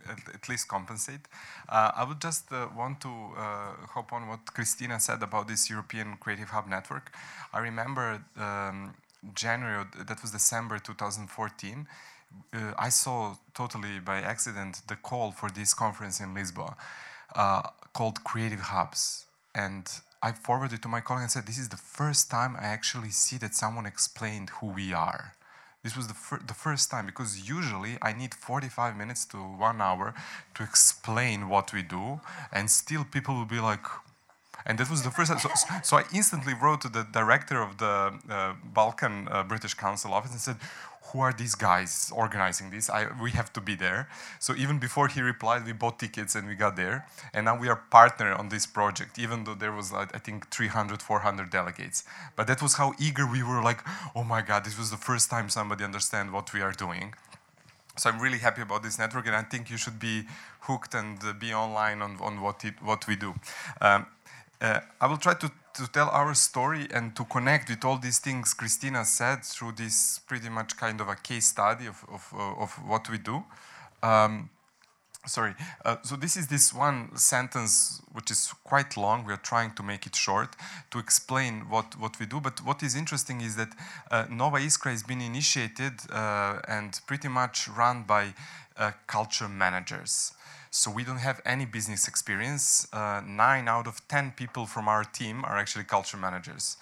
at, 0.10 0.50
least 0.50 0.68
compensate. 0.68 1.22
Uh, 1.70 1.92
I 1.96 2.04
would 2.04 2.22
just 2.22 2.52
uh, 2.52 2.68
want 2.76 3.02
to 3.02 3.10
uh, 3.10 3.88
hop 3.94 4.14
on 4.14 4.28
what 4.28 4.46
Christina 4.54 5.00
said 5.00 5.24
about 5.24 5.48
this 5.48 5.70
European 5.70 6.18
Creative 6.18 6.50
Hub 6.50 6.68
network. 6.68 7.12
I 7.54 7.60
remember 7.60 8.24
um, 8.38 8.94
January, 9.34 9.86
that 10.08 10.22
was 10.22 10.32
December 10.32 10.80
2014, 10.80 11.88
uh, 12.54 12.74
I 12.78 12.90
saw 12.90 13.36
totally 13.54 14.00
by 14.00 14.18
accident 14.18 14.82
the 14.88 14.96
call 14.96 15.32
for 15.32 15.50
this 15.50 15.74
conference 15.74 16.20
in 16.20 16.34
Lisbon 16.34 16.74
uh, 17.36 17.62
called 17.94 18.24
Creative 18.24 18.60
Hubs. 18.60 19.26
And 19.56 19.88
I 20.22 20.32
forwarded 20.32 20.80
it 20.80 20.82
to 20.84 20.88
my 20.88 21.02
colleague 21.02 21.24
and 21.24 21.32
said, 21.32 21.46
This 21.46 21.60
is 21.60 21.70
the 21.70 21.78
first 21.78 22.32
time 22.32 22.56
I 22.56 22.66
actually 22.66 23.12
see 23.12 23.38
that 23.38 23.54
someone 23.54 23.86
explained 23.86 24.50
who 24.62 24.68
we 24.68 24.94
are. 24.94 25.36
This 25.84 25.98
was 25.98 26.08
the, 26.08 26.14
fir 26.14 26.40
the 26.48 26.54
first 26.54 26.90
time 26.90 27.06
because 27.06 27.50
usually 27.50 27.98
I 28.02 28.14
need 28.14 28.34
45 28.34 28.96
minutes 28.96 29.26
to 29.26 29.38
one 29.38 29.82
hour 29.82 30.14
to 30.56 30.64
explain 30.64 31.50
what 31.50 31.74
we 31.74 31.82
do, 31.82 32.22
and 32.54 32.72
still 32.72 33.04
people 33.04 33.36
will 33.36 33.52
be 33.58 33.60
like, 33.60 33.86
and 34.66 34.78
that 34.78 34.90
was 34.90 35.04
the 35.04 35.12
first 35.12 35.30
time. 35.30 35.40
So, 35.40 35.50
so 35.84 35.98
I 35.98 36.06
instantly 36.14 36.54
wrote 36.54 36.80
to 36.82 36.90
the 36.90 37.04
director 37.04 37.62
of 37.62 37.80
the 37.80 38.14
uh, 38.30 38.54
Balkan 38.74 39.28
uh, 39.28 39.44
British 39.44 39.74
Council 39.74 40.14
office 40.14 40.32
and 40.32 40.40
said, 40.40 40.56
who 41.14 41.20
are 41.20 41.32
these 41.32 41.54
guys 41.54 42.12
organizing 42.14 42.72
this? 42.72 42.90
I, 42.90 43.08
we 43.22 43.32
have 43.32 43.54
to 43.54 43.62
be 43.62 43.76
there. 43.76 44.10
So 44.40 44.56
even 44.56 44.80
before 44.80 45.08
he 45.08 45.22
replied, 45.22 45.64
we 45.66 45.72
bought 45.72 46.00
tickets 46.00 46.34
and 46.34 46.48
we 46.48 46.56
got 46.56 46.76
there. 46.76 47.08
And 47.34 47.46
now 47.46 47.56
we 47.58 47.70
are 47.70 47.76
partner 47.76 48.34
on 48.34 48.50
this 48.50 48.66
project, 48.66 49.20
even 49.20 49.44
though 49.44 49.54
there 49.54 49.72
was, 49.72 49.94
I 49.94 50.06
think, 50.06 50.50
300, 50.50 51.02
400 51.04 51.52
delegates. 51.52 52.04
But 52.36 52.48
that 52.48 52.62
was 52.64 52.74
how 52.74 52.94
eager 53.00 53.28
we 53.28 53.44
were 53.44 53.62
like, 53.62 53.82
oh 54.16 54.24
my 54.24 54.42
God, 54.42 54.66
this 54.66 54.78
was 54.78 54.90
the 54.90 54.98
first 54.98 55.30
time 55.30 55.50
somebody 55.50 55.84
understand 55.84 56.34
what 56.34 56.52
we 56.52 56.62
are 56.62 56.74
doing. 56.74 57.14
So 57.96 58.10
I'm 58.10 58.20
really 58.20 58.40
happy 58.40 58.64
about 58.64 58.82
this 58.82 58.98
network, 58.98 59.28
and 59.28 59.36
I 59.36 59.44
think 59.44 59.70
you 59.70 59.78
should 59.78 60.00
be 60.00 60.24
hooked 60.62 60.96
and 60.96 61.20
be 61.40 61.54
online 61.54 62.02
on, 62.02 62.18
on 62.22 62.42
what, 62.42 62.66
it, 62.66 62.82
what 62.82 63.06
we 63.08 63.16
do. 63.16 63.36
Um, 63.80 64.08
uh, 64.60 64.80
I 65.00 65.06
will 65.06 65.18
try 65.18 65.36
to, 65.36 65.52
to 65.74 65.88
tell 65.88 66.10
our 66.10 66.34
story 66.34 66.88
and 66.94 67.16
to 67.16 67.26
connect 67.26 67.70
with 67.70 67.84
all 67.84 67.98
these 67.98 68.20
things 68.20 68.54
Christina 68.54 69.06
said 69.06 69.44
through 69.44 69.74
this 69.74 70.20
pretty 70.28 70.50
much 70.50 70.78
kind 70.78 71.02
of 71.02 71.08
a 71.08 71.16
case 71.16 71.48
study 71.48 71.88
of, 71.88 72.06
of, 72.12 72.34
uh, 72.34 72.64
of 72.64 72.72
what 72.88 73.10
we 73.10 73.18
do. 73.18 73.44
Um, 74.04 74.50
sorry. 75.26 75.56
Uh, 75.84 75.98
so 76.04 76.16
this 76.16 76.38
is 76.38 76.48
this 76.48 76.74
one 76.74 77.16
sentence 77.16 78.02
which 78.12 78.30
is 78.30 78.54
quite 78.64 78.98
long. 78.98 79.26
We 79.26 79.34
are 79.34 79.38
trying 79.38 79.74
to 79.76 79.84
make 79.84 80.06
it 80.06 80.16
short 80.16 80.56
to 80.92 81.00
explain 81.00 81.62
what, 81.70 82.00
what 82.00 82.20
we 82.20 82.26
do. 82.26 82.40
But 82.40 82.64
what 82.64 82.84
is 82.84 82.96
interesting 82.96 83.42
is 83.42 83.56
that 83.56 83.70
uh, 84.12 84.26
Nova 84.30 84.58
Iskra 84.58 84.92
has 84.92 85.04
been 85.04 85.22
initiated 85.22 85.94
uh, 86.12 86.60
and 86.68 87.00
pretty 87.08 87.30
much 87.30 87.68
run 87.68 88.04
by 88.04 88.34
uh, 88.78 88.92
culture 89.08 89.48
managers. 89.48 90.34
So 90.76 90.90
we 90.90 91.04
don't 91.04 91.20
have 91.20 91.40
any 91.46 91.66
business 91.66 92.08
experience. 92.08 92.88
Uh, 92.92 93.22
nine 93.24 93.68
out 93.68 93.86
of 93.86 94.02
10 94.08 94.32
people 94.36 94.66
from 94.66 94.88
our 94.88 95.04
team 95.04 95.46
are 95.46 95.56
actually 95.56 95.84
culture 95.84 96.18
managers. 96.18 96.78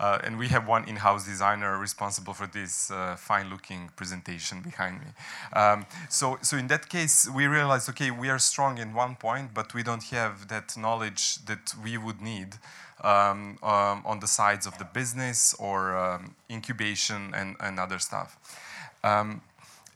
Uh, 0.00 0.18
and 0.24 0.36
we 0.36 0.48
have 0.48 0.66
one 0.66 0.82
in-house 0.88 1.24
designer 1.24 1.78
responsible 1.78 2.34
for 2.34 2.48
this 2.48 2.90
uh, 2.90 3.14
fine-looking 3.14 3.90
presentation 3.94 4.62
behind 4.62 4.98
me. 4.98 5.06
Um, 5.52 5.86
so, 6.08 6.38
so 6.42 6.56
in 6.56 6.66
that 6.66 6.88
case, 6.88 7.30
we 7.30 7.46
realized, 7.46 7.88
okay, 7.90 8.10
we 8.10 8.28
are 8.30 8.40
strong 8.40 8.78
in 8.78 8.92
one 8.94 9.14
point, 9.14 9.54
but 9.54 9.72
we 9.74 9.84
don't 9.84 10.02
have 10.10 10.48
that 10.48 10.76
knowledge 10.76 11.36
that 11.44 11.72
we 11.84 11.96
would 11.96 12.20
need 12.20 12.56
um, 13.04 13.58
um, 13.62 14.02
on 14.04 14.18
the 14.18 14.26
sides 14.26 14.66
of 14.66 14.76
the 14.78 14.84
business 14.84 15.54
or 15.60 15.96
um, 15.96 16.34
incubation 16.50 17.32
and, 17.32 17.54
and 17.60 17.78
other 17.78 18.00
stuff. 18.00 18.36
Um, 19.04 19.40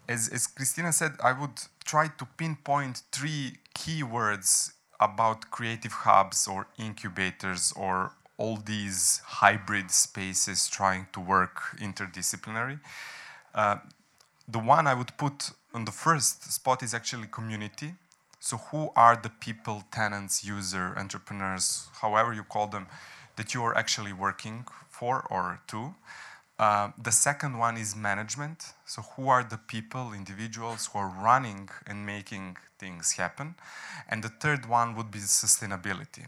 as, 0.08 0.28
as 0.28 0.46
Christina 0.46 0.92
said, 0.92 1.12
I 1.22 1.32
would 1.32 1.62
try 1.90 2.07
to 2.07 2.24
pinpoint 2.37 3.03
three 3.11 3.55
keywords 3.74 4.74
about 5.00 5.50
creative 5.50 5.92
hubs 6.07 6.46
or 6.46 6.68
incubators 6.79 7.72
or 7.74 8.12
all 8.38 8.57
these 8.64 9.20
hybrid 9.24 9.90
spaces 9.90 10.68
trying 10.68 11.09
to 11.12 11.18
work 11.18 11.57
interdisciplinary. 11.79 12.79
Uh, 13.53 13.76
the 14.46 14.61
one 14.61 14.87
I 14.87 14.94
would 14.94 15.16
put 15.16 15.50
on 15.74 15.85
the 15.85 15.90
first 15.90 16.53
spot 16.53 16.85
is 16.85 16.94
actually 16.94 17.26
community. 17.26 17.94
So 18.38 18.59
who 18.68 18.90
are 18.94 19.16
the 19.16 19.31
people, 19.31 19.83
tenants, 19.90 20.44
user, 20.44 20.94
entrepreneurs, 20.96 21.88
however 22.03 22.33
you 22.33 22.44
call 22.44 22.68
them, 22.68 22.87
that 23.35 23.53
you 23.53 23.64
are 23.64 23.76
actually 23.76 24.12
working 24.12 24.64
for 24.88 25.26
or 25.29 25.61
to? 25.66 25.96
Uh, 26.61 26.90
the 27.03 27.11
second 27.11 27.57
one 27.57 27.79
is 27.79 27.96
management. 27.96 28.75
So, 28.85 29.01
who 29.01 29.31
are 29.31 29.42
the 29.42 29.57
people, 29.57 30.12
individuals 30.12 30.90
who 30.92 30.99
are 30.99 31.09
running 31.09 31.70
and 31.87 32.05
making 32.05 32.59
things 32.79 33.12
happen? 33.12 33.55
And 34.11 34.23
the 34.23 34.29
third 34.29 34.68
one 34.68 34.94
would 34.94 35.11
be 35.11 35.20
sustainability. 35.20 36.27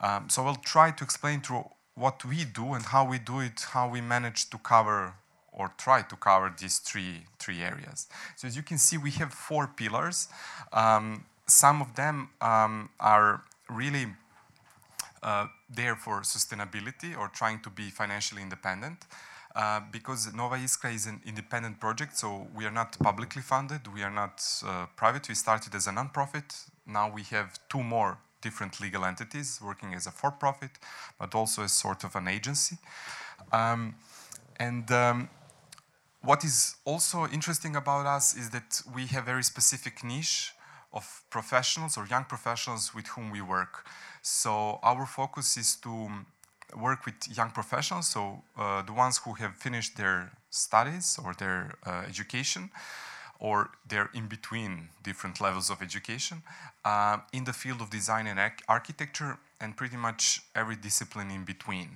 Um, 0.00 0.30
so, 0.30 0.46
I'll 0.46 0.62
try 0.74 0.92
to 0.92 1.04
explain 1.04 1.42
through 1.42 1.68
what 1.94 2.24
we 2.24 2.46
do 2.46 2.72
and 2.72 2.86
how 2.86 3.04
we 3.04 3.18
do 3.18 3.40
it, 3.40 3.66
how 3.74 3.86
we 3.86 4.00
manage 4.00 4.48
to 4.48 4.56
cover 4.56 5.12
or 5.52 5.70
try 5.76 6.00
to 6.00 6.16
cover 6.16 6.54
these 6.58 6.78
three, 6.78 7.24
three 7.38 7.60
areas. 7.60 8.06
So, 8.36 8.48
as 8.48 8.56
you 8.56 8.62
can 8.62 8.78
see, 8.78 8.96
we 8.96 9.10
have 9.20 9.34
four 9.34 9.66
pillars. 9.66 10.28
Um, 10.72 11.26
some 11.46 11.82
of 11.82 11.94
them 11.96 12.30
um, 12.40 12.88
are 12.98 13.42
really 13.68 14.06
uh, 15.22 15.48
there 15.68 15.96
for 15.96 16.22
sustainability 16.22 17.14
or 17.14 17.28
trying 17.28 17.60
to 17.60 17.68
be 17.68 17.90
financially 17.90 18.40
independent. 18.40 19.04
Uh, 19.56 19.80
because 19.90 20.30
Nova 20.34 20.56
Iskra 20.56 20.94
is 20.94 21.06
an 21.06 21.18
independent 21.24 21.80
project, 21.80 22.18
so 22.18 22.46
we 22.54 22.66
are 22.66 22.70
not 22.70 22.98
publicly 22.98 23.40
funded, 23.40 23.80
we 23.94 24.02
are 24.02 24.10
not 24.10 24.44
uh, 24.62 24.84
private. 24.96 25.26
We 25.30 25.34
started 25.34 25.74
as 25.74 25.86
a 25.86 25.92
non-profit. 25.92 26.54
Now 26.86 27.10
we 27.10 27.22
have 27.22 27.58
two 27.70 27.82
more 27.82 28.18
different 28.42 28.82
legal 28.82 29.06
entities 29.06 29.58
working 29.62 29.94
as 29.94 30.06
a 30.06 30.10
for-profit, 30.10 30.72
but 31.18 31.34
also 31.34 31.62
as 31.62 31.72
sort 31.72 32.04
of 32.04 32.14
an 32.16 32.28
agency. 32.28 32.76
Um, 33.50 33.94
and 34.60 34.90
um, 34.92 35.30
what 36.20 36.44
is 36.44 36.76
also 36.84 37.26
interesting 37.28 37.76
about 37.76 38.04
us 38.04 38.36
is 38.36 38.50
that 38.50 38.82
we 38.94 39.06
have 39.06 39.24
very 39.24 39.42
specific 39.42 40.04
niche 40.04 40.52
of 40.92 41.22
professionals 41.30 41.96
or 41.96 42.06
young 42.06 42.24
professionals 42.24 42.94
with 42.94 43.06
whom 43.06 43.30
we 43.30 43.40
work. 43.40 43.86
So 44.20 44.80
our 44.82 45.06
focus 45.06 45.56
is 45.56 45.76
to 45.76 46.10
work 46.80 47.06
with 47.06 47.14
young 47.36 47.50
professionals, 47.50 48.08
so 48.08 48.42
uh, 48.58 48.82
the 48.82 48.92
ones 48.92 49.18
who 49.18 49.34
have 49.34 49.54
finished 49.56 49.96
their 49.96 50.30
studies 50.50 51.18
or 51.24 51.34
their 51.34 51.74
uh, 51.86 52.02
education, 52.08 52.70
or 53.38 53.70
they're 53.88 54.10
in 54.14 54.26
between 54.28 54.88
different 55.02 55.40
levels 55.40 55.70
of 55.70 55.82
education, 55.82 56.42
uh, 56.84 57.18
in 57.32 57.44
the 57.44 57.52
field 57.52 57.80
of 57.80 57.90
design 57.90 58.26
and 58.26 58.38
architecture, 58.68 59.38
and 59.60 59.76
pretty 59.76 59.96
much 59.96 60.42
every 60.54 60.76
discipline 60.76 61.30
in 61.30 61.44
between. 61.44 61.88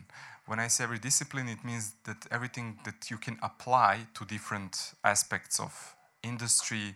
When 0.47 0.59
I 0.59 0.69
say 0.69 0.85
every 0.85 0.99
discipline, 0.99 1.49
it 1.49 1.65
means 1.65 1.93
that 2.05 2.27
everything 2.31 2.79
that 2.85 3.11
you 3.11 3.19
can 3.19 3.39
apply 3.43 4.07
to 4.15 4.25
different 4.25 4.95
aspects 5.05 5.61
of 5.61 5.95
industry, 6.23 6.95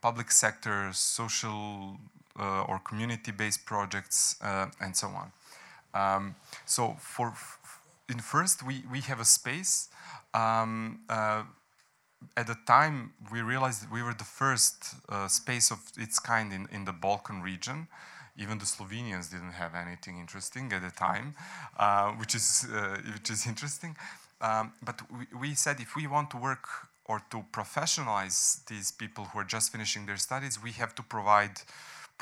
public 0.00 0.30
sector, 0.30 0.90
social 0.92 1.96
uh, 2.38 2.62
or 2.62 2.78
community-based 2.78 3.64
projects, 3.66 4.36
uh, 4.42 4.66
and 4.80 4.96
so 4.96 5.08
on. 5.08 5.32
Um, 5.94 6.34
so 6.66 6.96
for 6.98 7.34
in 8.08 8.18
first 8.18 8.64
we, 8.64 8.84
we 8.90 9.00
have 9.00 9.20
a 9.20 9.24
space. 9.24 9.88
Um, 10.34 11.00
uh, 11.08 11.44
at 12.36 12.46
the 12.46 12.56
time 12.66 13.12
we 13.32 13.42
realized 13.42 13.90
we 13.90 14.02
were 14.02 14.14
the 14.14 14.24
first 14.24 14.94
uh, 15.08 15.28
space 15.28 15.70
of 15.70 15.80
its 15.98 16.18
kind 16.18 16.52
in, 16.52 16.68
in 16.72 16.84
the 16.84 16.92
Balkan 16.92 17.42
region. 17.42 17.88
Even 18.38 18.58
the 18.58 18.64
Slovenians 18.64 19.30
didn't 19.30 19.52
have 19.52 19.74
anything 19.74 20.18
interesting 20.18 20.72
at 20.72 20.80
the 20.80 20.90
time, 20.90 21.34
uh, 21.78 22.12
which 22.12 22.34
is 22.34 22.66
uh, 22.72 22.96
which 23.12 23.28
is 23.28 23.46
interesting. 23.46 23.94
Um, 24.40 24.72
but 24.82 25.00
we, 25.10 25.26
we 25.38 25.54
said 25.54 25.80
if 25.80 25.94
we 25.94 26.06
want 26.06 26.30
to 26.30 26.38
work 26.38 26.66
or 27.04 27.20
to 27.30 27.44
professionalize 27.52 28.64
these 28.66 28.90
people 28.90 29.24
who 29.24 29.38
are 29.40 29.44
just 29.44 29.70
finishing 29.70 30.06
their 30.06 30.16
studies, 30.16 30.62
we 30.62 30.72
have 30.72 30.94
to 30.94 31.02
provide 31.02 31.60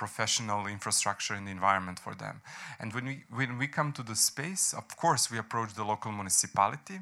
professional 0.05 0.67
infrastructure 0.77 1.35
and 1.39 1.47
environment 1.47 1.99
for 2.07 2.15
them. 2.15 2.37
And 2.81 2.89
when 2.95 3.05
we, 3.11 3.17
when 3.41 3.59
we 3.59 3.67
come 3.67 3.93
to 3.99 4.03
the 4.11 4.17
space, 4.17 4.65
of 4.81 4.87
course, 4.97 5.31
we 5.33 5.37
approach 5.45 5.71
the 5.75 5.85
local 5.93 6.11
municipality, 6.21 6.99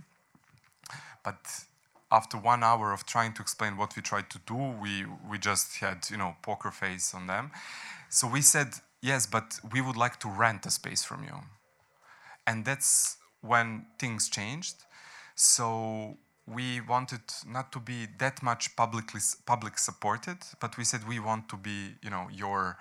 but 1.26 1.40
after 2.10 2.36
one 2.52 2.62
hour 2.70 2.86
of 2.96 3.00
trying 3.06 3.32
to 3.34 3.42
explain 3.46 3.72
what 3.76 3.94
we 3.94 4.02
tried 4.02 4.28
to 4.30 4.40
do, 4.52 4.60
we, 4.84 4.92
we 5.30 5.36
just 5.38 5.68
had, 5.84 5.98
you 6.10 6.18
know, 6.22 6.30
poker 6.42 6.72
face 6.72 7.14
on 7.14 7.26
them. 7.28 7.44
So 8.10 8.26
we 8.36 8.42
said, 8.42 8.68
yes, 9.10 9.26
but 9.26 9.46
we 9.72 9.80
would 9.80 9.98
like 10.04 10.16
to 10.24 10.28
rent 10.28 10.66
a 10.66 10.70
space 10.70 11.04
from 11.04 11.20
you. 11.22 11.36
And 12.48 12.64
that's 12.64 13.18
when 13.42 13.86
things 14.00 14.28
changed. 14.28 14.76
So 15.36 16.16
we 16.54 16.80
wanted 16.80 17.20
not 17.46 17.72
to 17.72 17.80
be 17.80 18.06
that 18.18 18.42
much 18.42 18.74
publicly 18.76 19.20
public 19.46 19.78
supported, 19.78 20.38
but 20.60 20.76
we 20.76 20.84
said 20.84 21.06
we 21.06 21.18
want 21.18 21.48
to 21.48 21.56
be, 21.56 21.94
you 22.02 22.10
know, 22.10 22.28
your 22.32 22.78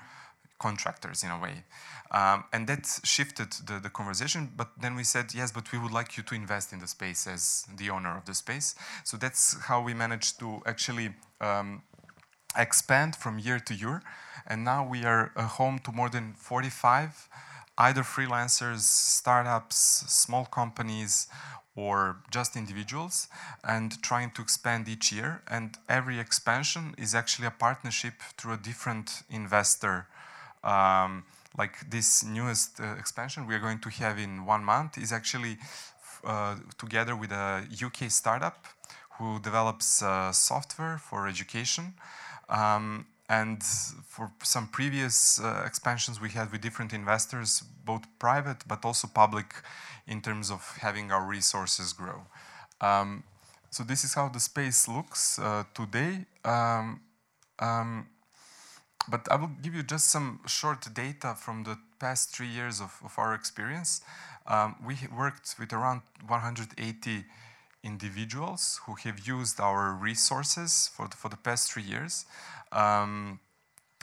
contractors 0.60 1.24
in 1.24 1.30
a 1.30 1.40
way. 1.40 1.64
Um, 2.12 2.46
and 2.54 2.68
that 2.68 2.88
shifted 3.04 3.52
the, 3.66 3.80
the 3.80 3.90
conversation, 3.90 4.52
but 4.56 4.70
then 4.80 4.96
we 4.96 5.04
said, 5.04 5.34
yes, 5.34 5.52
but 5.52 5.72
we 5.72 5.78
would 5.78 5.92
like 5.92 6.18
you 6.18 6.24
to 6.24 6.36
invest 6.36 6.74
in 6.74 6.80
the 6.80 6.88
space 6.88 7.28
as 7.28 7.68
the 7.78 7.90
owner 7.90 8.18
of 8.18 8.26
the 8.26 8.34
space. 8.34 8.76
So 9.04 9.18
that's 9.18 9.62
how 9.64 9.82
we 9.82 9.94
managed 9.94 10.40
to 10.40 10.62
actually 10.66 11.10
um, 11.42 11.84
expand 12.58 13.16
from 13.16 13.40
year 13.40 13.60
to 13.60 13.74
year. 13.74 14.02
And 14.48 14.64
now 14.64 14.88
we 14.88 15.04
are 15.04 15.32
home 15.38 15.80
to 15.80 15.92
more 15.92 16.10
than 16.10 16.34
45 16.34 17.30
either 17.80 18.02
freelancers, 18.02 18.80
startups, 18.80 19.76
small 20.08 20.46
companies, 20.46 21.28
or 21.78 22.18
just 22.32 22.58
individuals 22.58 23.28
and 23.64 24.02
trying 24.02 24.32
to 24.32 24.42
expand 24.42 24.90
each 24.90 25.12
year. 25.12 25.44
And 25.48 25.78
every 25.88 26.20
expansion 26.20 26.96
is 26.98 27.14
actually 27.14 27.48
a 27.48 27.52
partnership 27.52 28.16
through 28.36 28.54
a 28.54 28.58
different 28.58 29.22
investor. 29.30 30.08
Um, 30.64 31.24
like 31.58 31.90
this 31.90 32.26
newest 32.26 32.82
uh, 32.82 32.96
expansion 33.00 33.48
we 33.48 33.54
are 33.56 33.60
going 33.60 33.80
to 33.80 33.90
have 33.90 34.18
in 34.18 34.46
one 34.46 34.64
month 34.64 34.98
is 34.98 35.14
actually 35.14 35.58
uh, 36.24 36.56
together 36.78 37.16
with 37.16 37.32
a 37.32 37.64
UK 37.86 38.10
startup 38.10 38.66
who 39.18 39.40
develops 39.40 40.02
uh, 40.02 40.32
software 40.32 40.98
for 40.98 41.28
education. 41.28 41.94
Um, 42.50 43.06
and 43.30 43.62
for 43.64 44.32
some 44.44 44.68
previous 44.68 45.40
uh, 45.40 45.64
expansions 45.66 46.22
we 46.22 46.30
had 46.30 46.52
with 46.52 46.62
different 46.62 46.94
investors, 46.94 47.64
both 47.86 48.04
private 48.20 48.64
but 48.68 48.86
also 48.86 49.08
public, 49.08 49.54
in 50.08 50.22
terms 50.22 50.50
of 50.50 50.78
having 50.80 51.12
our 51.12 51.26
resources 51.26 51.94
grow. 51.94 52.22
Um, 52.80 53.24
so 53.70 53.84
this 53.84 54.04
is 54.04 54.14
how 54.14 54.30
the 54.30 54.40
space 54.40 54.88
looks 54.88 55.38
uh, 55.40 55.64
today. 55.74 56.26
Um, 56.46 57.02
um, 57.60 58.08
but 59.10 59.28
I 59.32 59.36
will 59.36 59.52
give 59.62 59.74
you 59.76 59.84
just 59.84 60.10
some 60.10 60.40
short 60.48 60.94
data 60.94 61.36
from 61.36 61.64
the 61.64 61.78
past 62.00 62.36
three 62.36 62.48
years 62.48 62.82
of, 62.82 63.00
of 63.04 63.14
our 63.18 63.34
experience. 63.34 64.02
Um, 64.46 64.76
we 64.86 64.96
worked 65.16 65.56
with 65.60 65.74
around 65.74 66.02
180 66.28 67.26
individuals 67.84 68.80
who 68.86 68.96
have 69.04 69.28
used 69.28 69.60
our 69.60 69.94
resources 69.94 70.90
for 70.94 71.08
the, 71.08 71.16
for 71.16 71.30
the 71.30 71.38
past 71.38 71.72
three 71.72 71.84
years. 71.84 72.26
Um, 72.72 73.40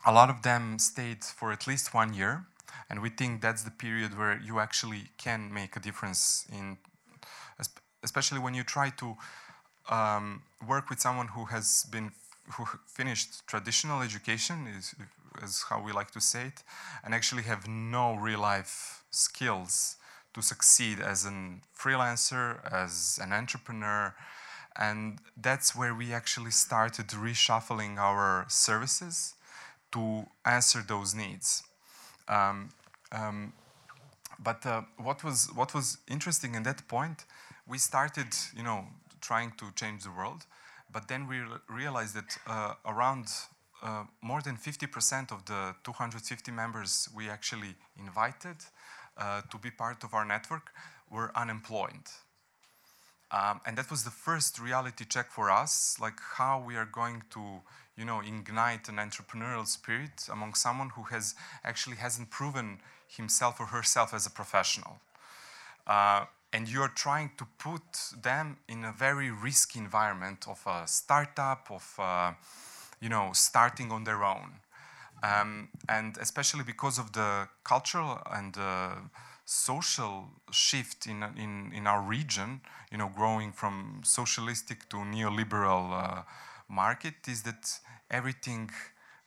a 0.06 0.12
lot 0.12 0.30
of 0.30 0.42
them 0.42 0.78
stayed 0.78 1.24
for 1.24 1.52
at 1.52 1.66
least 1.66 1.94
one 1.94 2.14
year, 2.14 2.46
and 2.90 3.00
we 3.00 3.10
think 3.10 3.40
that's 3.40 3.62
the 3.62 3.70
period 3.70 4.16
where 4.18 4.38
you 4.38 4.60
actually 4.60 5.04
can 5.18 5.52
make 5.52 5.76
a 5.76 5.80
difference 5.80 6.46
in, 6.52 6.78
especially 8.02 8.38
when 8.38 8.54
you 8.54 8.62
try 8.62 8.90
to 8.90 9.16
um, 9.90 10.42
work 10.66 10.90
with 10.90 11.00
someone 11.00 11.28
who 11.28 11.46
has 11.46 11.87
been 11.90 12.12
who 12.52 12.66
finished 12.87 13.46
traditional 13.46 14.02
education 14.02 14.66
is, 14.66 14.94
is 15.42 15.64
how 15.70 15.80
we 15.82 15.92
like 15.92 16.10
to 16.10 16.20
say 16.20 16.46
it 16.46 16.62
and 17.02 17.14
actually 17.14 17.42
have 17.42 17.66
no 17.66 18.14
real 18.14 18.40
life 18.40 19.02
skills 19.10 19.96
to 20.35 20.42
succeed 20.42 21.01
as 21.01 21.25
a 21.25 21.33
freelancer 21.79 22.59
as 22.70 23.18
an 23.23 23.33
entrepreneur 23.33 24.14
and 24.77 25.18
that's 25.37 25.77
where 25.77 25.94
we 25.94 26.12
actually 26.12 26.51
started 26.51 27.07
reshuffling 27.09 27.97
our 27.97 28.44
services 28.49 29.35
to 29.92 30.27
answer 30.44 30.85
those 30.87 31.14
needs 31.14 31.62
um, 32.29 32.70
um, 33.12 33.53
but 34.42 34.66
uh, 34.66 34.83
what 34.97 35.23
was 35.23 35.49
what 35.55 35.73
was 35.73 35.99
interesting 36.09 36.55
in 36.55 36.64
that 36.64 36.87
point 36.88 37.25
we 37.66 37.79
started 37.79 38.29
you 38.57 38.62
know 38.62 38.87
trying 39.25 39.53
to 39.57 39.73
change 39.75 40.05
the 40.05 40.11
world. 40.11 40.44
But 40.92 41.09
then 41.09 41.27
we 41.27 41.38
realized 41.68 42.14
that 42.14 42.31
uh, 42.47 42.75
around 42.85 43.27
uh, 43.83 44.05
more 44.23 44.42
than 44.42 44.57
50% 44.57 45.33
of 45.33 45.44
the 45.47 45.75
250 45.83 46.53
members 46.53 47.09
we 47.16 47.29
actually 47.29 47.75
invited 47.99 48.57
uh, 49.16 49.42
to 49.50 49.59
be 49.59 49.70
part 49.70 50.05
of 50.05 50.14
our 50.14 50.24
network 50.24 50.70
were 51.11 51.31
unemployed. 51.35 52.07
Um, 53.31 53.61
and 53.66 53.77
that 53.79 53.90
was 53.90 54.05
the 54.05 54.11
first 54.11 54.61
reality 54.61 55.05
check 55.05 55.31
for 55.31 55.50
us, 55.50 55.96
like 56.00 56.20
how 56.37 56.62
we 56.64 56.77
are 56.77 56.85
going 56.85 57.22
to, 57.31 57.40
you 57.96 58.05
know, 58.05 58.20
ignite 58.20 58.88
an 58.88 58.96
entrepreneurial 58.96 59.66
spirit 59.66 60.29
among 60.31 60.55
someone 60.55 60.90
who 60.90 61.03
has 61.05 61.35
actually 61.64 61.96
hasn't 61.96 62.31
proven 62.31 62.79
himself 63.09 63.59
or 63.59 63.66
herself 63.66 64.14
as 64.14 64.27
a 64.27 64.31
professional. 64.31 65.00
Uh, 65.87 66.27
and 66.53 66.68
you're 66.68 66.88
trying 66.94 67.33
to 67.37 67.46
put 67.59 67.83
them 68.22 68.59
in 68.68 68.85
a 68.85 68.92
very 68.92 69.31
risky 69.31 69.81
environment 69.81 70.46
of 70.48 70.62
a 70.66 70.87
startup, 70.87 71.68
of 71.70 71.94
uh, 71.98 72.33
you 73.00 73.09
know, 73.09 73.31
starting 73.33 73.90
on 73.90 74.05
their 74.05 74.22
own. 74.22 74.53
Um, 75.24 75.68
and 75.88 76.18
especially 76.18 76.64
because 76.64 76.98
of 76.98 77.12
the 77.12 77.48
cultural 77.62 78.18
and 78.30 78.54
uh, 78.58 78.96
social 79.46 80.28
shift 80.50 81.06
in, 81.06 81.22
in, 81.37 81.72
in 81.72 81.87
our 81.87 82.02
region, 82.02 82.60
you 82.92 82.98
know, 82.98 83.10
growing 83.14 83.50
from 83.52 84.02
socialistic 84.04 84.88
to 84.90 84.96
neoliberal 84.98 85.84
uh, 85.92 86.22
market, 86.68 87.14
is 87.26 87.42
that 87.42 87.80
everything 88.10 88.70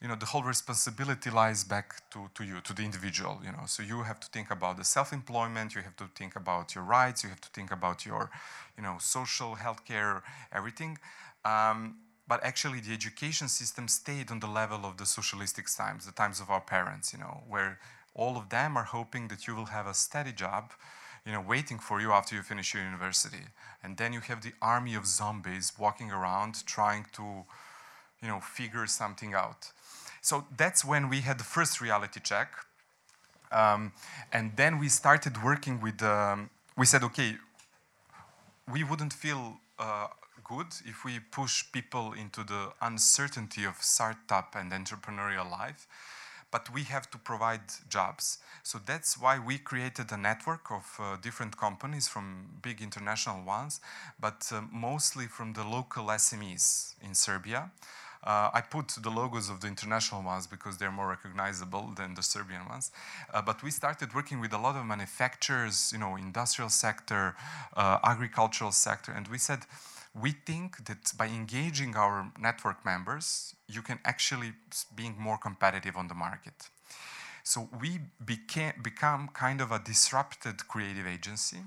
you 0.01 0.07
know, 0.07 0.15
the 0.15 0.27
whole 0.27 0.43
responsibility 0.43 1.31
lies 1.31 1.63
back 1.63 2.07
to, 2.11 2.29
to 2.35 2.43
you, 2.43 2.61
to 2.61 2.73
the 2.73 2.83
individual, 2.83 3.41
you 3.43 3.51
know. 3.51 3.65
So 3.65 3.81
you 3.81 4.03
have 4.03 4.19
to 4.19 4.27
think 4.27 4.51
about 4.51 4.77
the 4.77 4.83
self-employment, 4.83 5.73
you 5.73 5.81
have 5.81 5.95
to 5.95 6.07
think 6.13 6.35
about 6.35 6.75
your 6.75 6.83
rights, 6.83 7.23
you 7.23 7.29
have 7.29 7.41
to 7.41 7.49
think 7.49 7.71
about 7.71 8.05
your, 8.05 8.29
you 8.77 8.83
know, 8.83 8.97
social, 8.99 9.55
healthcare, 9.55 10.21
everything. 10.51 10.99
Um, 11.43 11.95
but 12.27 12.43
actually 12.43 12.79
the 12.79 12.93
education 12.93 13.47
system 13.47 13.87
stayed 13.87 14.31
on 14.31 14.39
the 14.39 14.47
level 14.47 14.85
of 14.85 14.97
the 14.97 15.05
socialistic 15.05 15.67
times, 15.73 16.05
the 16.05 16.11
times 16.11 16.39
of 16.39 16.49
our 16.49 16.61
parents, 16.61 17.13
you 17.13 17.19
know, 17.19 17.43
where 17.47 17.79
all 18.13 18.35
of 18.37 18.49
them 18.49 18.75
are 18.75 18.83
hoping 18.83 19.27
that 19.29 19.47
you 19.47 19.55
will 19.55 19.67
have 19.67 19.87
a 19.87 19.93
steady 19.93 20.31
job, 20.31 20.71
you 21.25 21.31
know, 21.31 21.41
waiting 21.41 21.79
for 21.79 22.01
you 22.01 22.11
after 22.11 22.35
you 22.35 22.41
finish 22.41 22.73
your 22.73 22.83
university. 22.83 23.45
And 23.83 23.97
then 23.97 24.11
you 24.11 24.21
have 24.21 24.41
the 24.41 24.53
army 24.61 24.95
of 24.95 25.05
zombies 25.05 25.73
walking 25.77 26.11
around 26.11 26.65
trying 26.65 27.05
to, 27.13 27.45
you 28.21 28.27
know, 28.27 28.39
figure 28.39 28.87
something 28.87 29.33
out. 29.33 29.71
So 30.21 30.45
that's 30.57 30.83
when 30.83 31.09
we 31.09 31.21
had 31.21 31.37
the 31.37 31.43
first 31.43 31.79
reality 31.79 32.19
check. 32.19 32.49
Um, 33.51 33.93
and 34.33 34.51
then 34.57 34.79
we 34.79 34.89
started 34.89 35.41
working 35.41 35.79
with, 35.79 36.01
um, 36.03 36.49
we 36.75 36.85
said, 36.85 37.03
okay, 37.03 37.37
we 38.69 38.83
wouldn't 38.83 39.13
feel 39.13 39.59
uh, 39.79 40.07
good 40.47 40.67
if 40.85 41.03
we 41.03 41.19
push 41.19 41.63
people 41.71 42.13
into 42.13 42.43
the 42.43 42.71
uncertainty 42.81 43.65
of 43.65 43.75
startup 43.81 44.55
and 44.55 44.71
entrepreneurial 44.71 45.49
life, 45.49 45.87
but 46.51 46.73
we 46.73 46.83
have 46.83 47.09
to 47.11 47.17
provide 47.17 47.61
jobs. 47.89 48.39
So 48.63 48.79
that's 48.85 49.19
why 49.19 49.39
we 49.39 49.57
created 49.57 50.11
a 50.11 50.17
network 50.17 50.71
of 50.71 50.85
uh, 50.99 51.17
different 51.17 51.57
companies 51.57 52.07
from 52.07 52.47
big 52.61 52.81
international 52.81 53.43
ones, 53.43 53.81
but 54.19 54.49
uh, 54.53 54.61
mostly 54.71 55.25
from 55.27 55.53
the 55.53 55.63
local 55.63 56.05
SMEs 56.05 56.95
in 57.01 57.13
Serbia. 57.13 57.71
Uh, 58.23 58.49
I 58.53 58.61
put 58.61 58.89
the 58.89 59.09
logos 59.09 59.49
of 59.49 59.61
the 59.61 59.67
international 59.67 60.21
ones 60.23 60.47
because 60.47 60.77
they're 60.77 60.91
more 60.91 61.07
recognizable 61.07 61.93
than 61.95 62.15
the 62.15 62.23
Serbian 62.23 62.67
ones. 62.67 62.91
Uh, 63.33 63.41
but 63.41 63.63
we 63.63 63.71
started 63.71 64.13
working 64.13 64.41
with 64.41 64.53
a 64.53 64.57
lot 64.57 64.75
of 64.75 64.85
manufacturers, 64.85 65.91
you 65.93 65.99
know, 65.99 66.15
industrial 66.15 66.69
sector, 66.69 67.35
uh, 67.75 67.99
agricultural 68.03 68.71
sector, 68.71 69.11
and 69.11 69.27
we 69.27 69.37
said, 69.37 69.59
we 70.21 70.31
think 70.31 70.85
that 70.85 71.13
by 71.17 71.27
engaging 71.27 71.95
our 71.95 72.31
network 72.39 72.83
members, 72.85 73.55
you 73.67 73.81
can 73.81 73.99
actually 74.03 74.53
being 74.95 75.15
more 75.19 75.37
competitive 75.37 75.95
on 75.95 76.07
the 76.07 76.13
market. 76.13 76.69
So 77.43 77.69
we 77.79 77.99
became 78.25 78.73
become 78.81 79.29
kind 79.33 79.61
of 79.61 79.71
a 79.71 79.79
disrupted 79.79 80.67
creative 80.67 81.07
agency, 81.07 81.59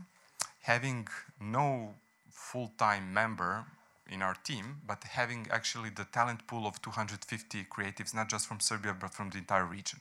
having 0.63 1.09
no 1.41 1.95
full-time 2.31 3.15
member 3.15 3.65
in 4.11 4.21
our 4.23 4.35
team, 4.35 4.81
but 4.87 5.05
having 5.05 5.47
actually 5.51 5.91
the 5.91 6.05
talent 6.05 6.47
pool 6.47 6.67
of 6.67 6.83
250 6.83 7.65
creatives, 7.65 8.13
not 8.13 8.29
just 8.29 8.47
from 8.47 8.61
Serbia, 8.61 8.95
but 8.99 9.15
from 9.15 9.31
the 9.31 9.39
entire 9.39 9.65
region. 9.65 10.01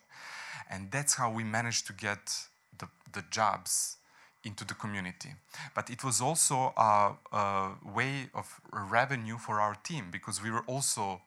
And 0.69 0.91
that's 0.91 1.13
how 1.13 1.31
we 1.31 1.43
managed 1.43 1.88
to 1.88 1.93
get 1.93 2.47
the, 2.77 2.88
the 3.13 3.23
jobs 3.29 3.98
into 4.43 4.65
the 4.65 4.73
community. 4.73 5.30
But 5.75 5.89
it 5.89 6.04
was 6.04 6.21
also 6.21 6.73
a, 6.78 7.13
a 7.32 7.71
way 7.84 8.30
of 8.34 8.62
revenue 8.71 9.38
for 9.38 9.60
our 9.60 9.75
team 9.75 10.10
because 10.12 10.41
we 10.41 10.49
were 10.49 10.63
also 10.67 11.21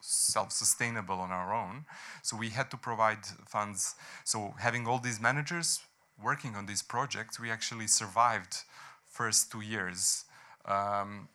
self-sustainable 0.00 1.16
on 1.16 1.30
our 1.30 1.52
own. 1.52 1.84
So 2.22 2.36
we 2.36 2.50
had 2.50 2.70
to 2.70 2.76
provide 2.76 3.24
funds. 3.48 3.96
So 4.24 4.54
having 4.58 4.86
all 4.86 4.98
these 4.98 5.20
managers 5.20 5.80
working 6.22 6.54
on 6.54 6.66
these 6.66 6.82
projects, 6.82 7.40
we 7.40 7.50
actually 7.50 7.88
survived 7.88 8.62
first 9.10 9.50
two 9.50 9.60
years 9.60 10.24
um, 10.66 11.28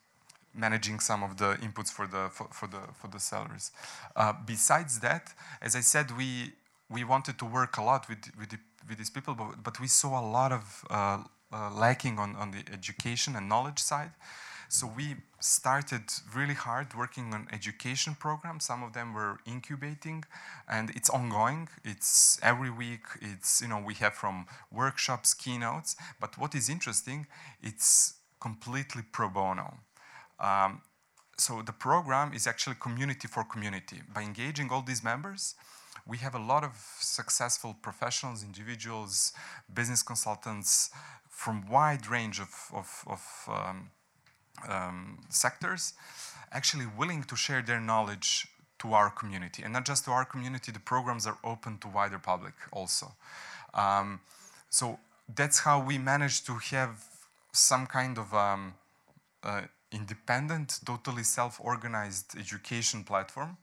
managing 0.53 0.99
some 0.99 1.23
of 1.23 1.37
the 1.37 1.55
inputs 1.61 1.91
for 1.91 2.07
the 2.07 2.29
for, 2.29 2.47
for 2.51 2.67
the 2.67 2.81
for 2.93 3.07
the 3.07 3.19
salaries. 3.19 3.71
Uh, 4.15 4.33
besides 4.45 4.99
that, 4.99 5.33
as 5.61 5.75
I 5.75 5.81
said, 5.81 6.17
we 6.17 6.53
we 6.89 7.03
wanted 7.03 7.37
to 7.39 7.45
work 7.45 7.77
a 7.77 7.83
lot 7.83 8.09
with 8.09 8.31
with, 8.37 8.49
the, 8.49 8.59
with 8.87 8.97
these 8.97 9.09
people, 9.09 9.33
but, 9.33 9.63
but 9.63 9.79
we 9.79 9.87
saw 9.87 10.19
a 10.19 10.25
lot 10.25 10.51
of 10.51 10.85
uh, 10.89 11.23
uh, 11.53 11.69
lacking 11.73 12.19
on 12.19 12.35
on 12.35 12.51
the 12.51 12.63
education 12.71 13.35
and 13.35 13.47
knowledge 13.47 13.79
side. 13.79 14.11
So 14.69 14.87
we 14.87 15.17
started 15.41 16.03
really 16.33 16.53
hard 16.53 16.93
working 16.95 17.33
on 17.33 17.49
education 17.51 18.15
programs. 18.15 18.63
Some 18.63 18.83
of 18.83 18.93
them 18.93 19.13
were 19.13 19.39
incubating, 19.45 20.23
and 20.65 20.89
it's 20.91 21.09
ongoing. 21.09 21.67
It's 21.83 22.39
every 22.41 22.69
week. 22.69 23.03
It's 23.21 23.61
you 23.61 23.67
know 23.67 23.83
we 23.85 23.95
have 23.95 24.13
from 24.13 24.45
workshops, 24.71 25.33
keynotes. 25.33 25.97
But 26.21 26.37
what 26.37 26.55
is 26.55 26.69
interesting, 26.69 27.27
it's 27.61 28.13
completely 28.39 29.03
pro 29.11 29.27
bono. 29.27 29.79
Um, 30.39 30.81
so 31.37 31.61
the 31.61 31.73
program 31.73 32.33
is 32.33 32.47
actually 32.47 32.77
community 32.79 33.27
for 33.27 33.43
community. 33.43 34.01
By 34.13 34.21
engaging 34.21 34.69
all 34.71 34.83
these 34.83 35.03
members, 35.03 35.55
we 36.07 36.17
have 36.17 36.35
a 36.35 36.39
lot 36.39 36.63
of 36.63 36.73
successful 36.99 37.75
professionals, 37.81 38.43
individuals, 38.43 39.33
business 39.73 40.03
consultants 40.03 40.89
from 41.29 41.67
wide 41.69 42.07
range 42.07 42.39
of, 42.39 42.53
of, 42.73 43.03
of 43.07 43.49
um, 43.49 43.89
um, 44.67 45.19
sectors, 45.29 45.93
actually 46.51 46.85
willing 46.97 47.23
to 47.23 47.35
share 47.35 47.61
their 47.61 47.79
knowledge 47.79 48.47
to 48.79 48.93
our 48.93 49.09
community. 49.09 49.63
And 49.63 49.73
not 49.73 49.85
just 49.85 50.05
to 50.05 50.11
our 50.11 50.25
community, 50.25 50.71
the 50.71 50.79
programs 50.79 51.25
are 51.27 51.37
open 51.43 51.77
to 51.79 51.87
wider 51.87 52.19
public 52.19 52.53
also. 52.71 53.13
Um, 53.73 54.19
so 54.69 54.99
that's 55.33 55.59
how 55.59 55.83
we 55.83 55.97
managed 55.97 56.45
to 56.47 56.53
have 56.75 57.03
some 57.51 57.85
kind 57.85 58.17
of 58.17 58.33
um, 58.33 58.73
uh, 59.43 59.61
independent, 59.91 60.79
totally 60.85 61.23
self-organized 61.23 62.37
education 62.39 63.03
platform 63.03 63.57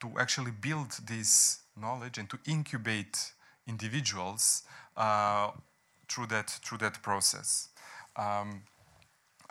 to 0.00 0.12
actually 0.18 0.50
build 0.50 0.90
this 1.06 1.60
knowledge 1.80 2.18
and 2.18 2.28
to 2.30 2.38
incubate 2.46 3.32
individuals 3.66 4.62
uh, 4.96 5.50
through 6.08 6.28
that 6.28 6.50
through 6.64 6.78
that 6.78 7.02
process. 7.02 7.68
Um, 8.16 8.62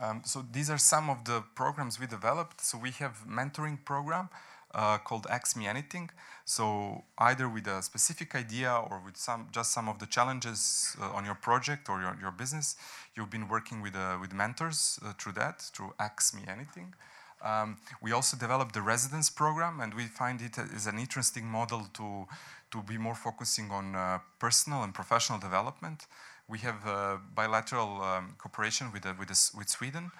Um, 0.02 0.22
so 0.24 0.46
these 0.52 0.72
are 0.72 0.80
some 0.80 1.12
of 1.12 1.24
the 1.26 1.44
programs 1.56 2.00
we 2.00 2.08
developed. 2.08 2.62
So 2.62 2.78
we 2.78 2.92
have 3.04 3.16
mentoring 3.28 3.78
program 3.84 4.30
uh, 4.74 4.98
called 5.04 5.28
Ask 5.30 5.58
Me 5.58 5.68
Anything. 5.68 6.10
So 6.46 7.04
either 7.18 7.50
with 7.50 7.68
a 7.68 7.82
specific 7.82 8.34
idea 8.34 8.72
or 8.90 9.02
with 9.06 9.18
some 9.18 9.48
just 9.52 9.72
some 9.72 9.92
of 9.92 9.98
the 10.00 10.08
challenges 10.08 10.96
uh, 11.02 11.18
on 11.18 11.26
your 11.26 11.36
project 11.36 11.90
or 11.90 12.00
your, 12.02 12.16
your 12.22 12.32
business, 12.32 12.78
you've 13.14 13.30
been 13.30 13.48
working 13.50 13.84
with 13.84 13.96
uh, 13.96 14.18
with 14.22 14.32
mentors 14.34 15.00
uh, 15.04 15.14
through 15.20 15.34
that 15.34 15.62
through 15.74 15.94
Ask 15.98 16.34
Me 16.34 16.44
Anything. 16.48 16.94
Um, 17.42 17.78
we 18.02 18.12
also 18.12 18.38
developed 18.38 18.74
the 18.74 18.82
residence 18.82 19.30
program, 19.30 19.80
and 19.80 19.94
we 19.94 20.06
find 20.06 20.42
it 20.42 20.58
is 20.58 20.88
an 20.88 21.00
interesting 21.00 21.46
model 21.46 21.88
to 21.94 22.28
to 22.72 22.84
be 22.84 22.98
more 22.98 23.16
focusing 23.16 23.72
on 23.72 23.96
uh, 23.96 24.20
personal 24.38 24.84
and 24.84 24.94
professional 24.94 25.40
development. 25.40 26.06
We 26.48 26.60
have 26.60 26.86
uh, 26.86 27.18
bilateral 27.36 28.02
um, 28.02 28.36
cooperation 28.38 28.92
with, 28.92 29.06
uh, 29.06 29.14
with, 29.18 29.30
with 29.58 29.70
Sweden, 29.70 30.12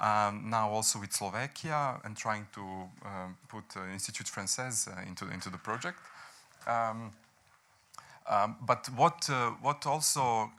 um, 0.00 0.50
now 0.50 0.70
also 0.70 0.98
with 0.98 1.12
Slovakia, 1.12 2.00
and 2.04 2.16
trying 2.16 2.46
to 2.54 2.60
um, 3.04 3.36
put 3.48 3.64
uh, 3.76 3.92
Institut 3.92 4.26
Français 4.26 4.88
uh, 4.88 5.08
into, 5.08 5.30
into 5.30 5.50
the 5.50 5.58
project. 5.58 5.98
Um, 6.66 7.12
um, 8.28 8.56
but 8.66 8.88
what, 8.96 9.28
uh, 9.30 9.50
what 9.60 9.86
also 9.86 10.50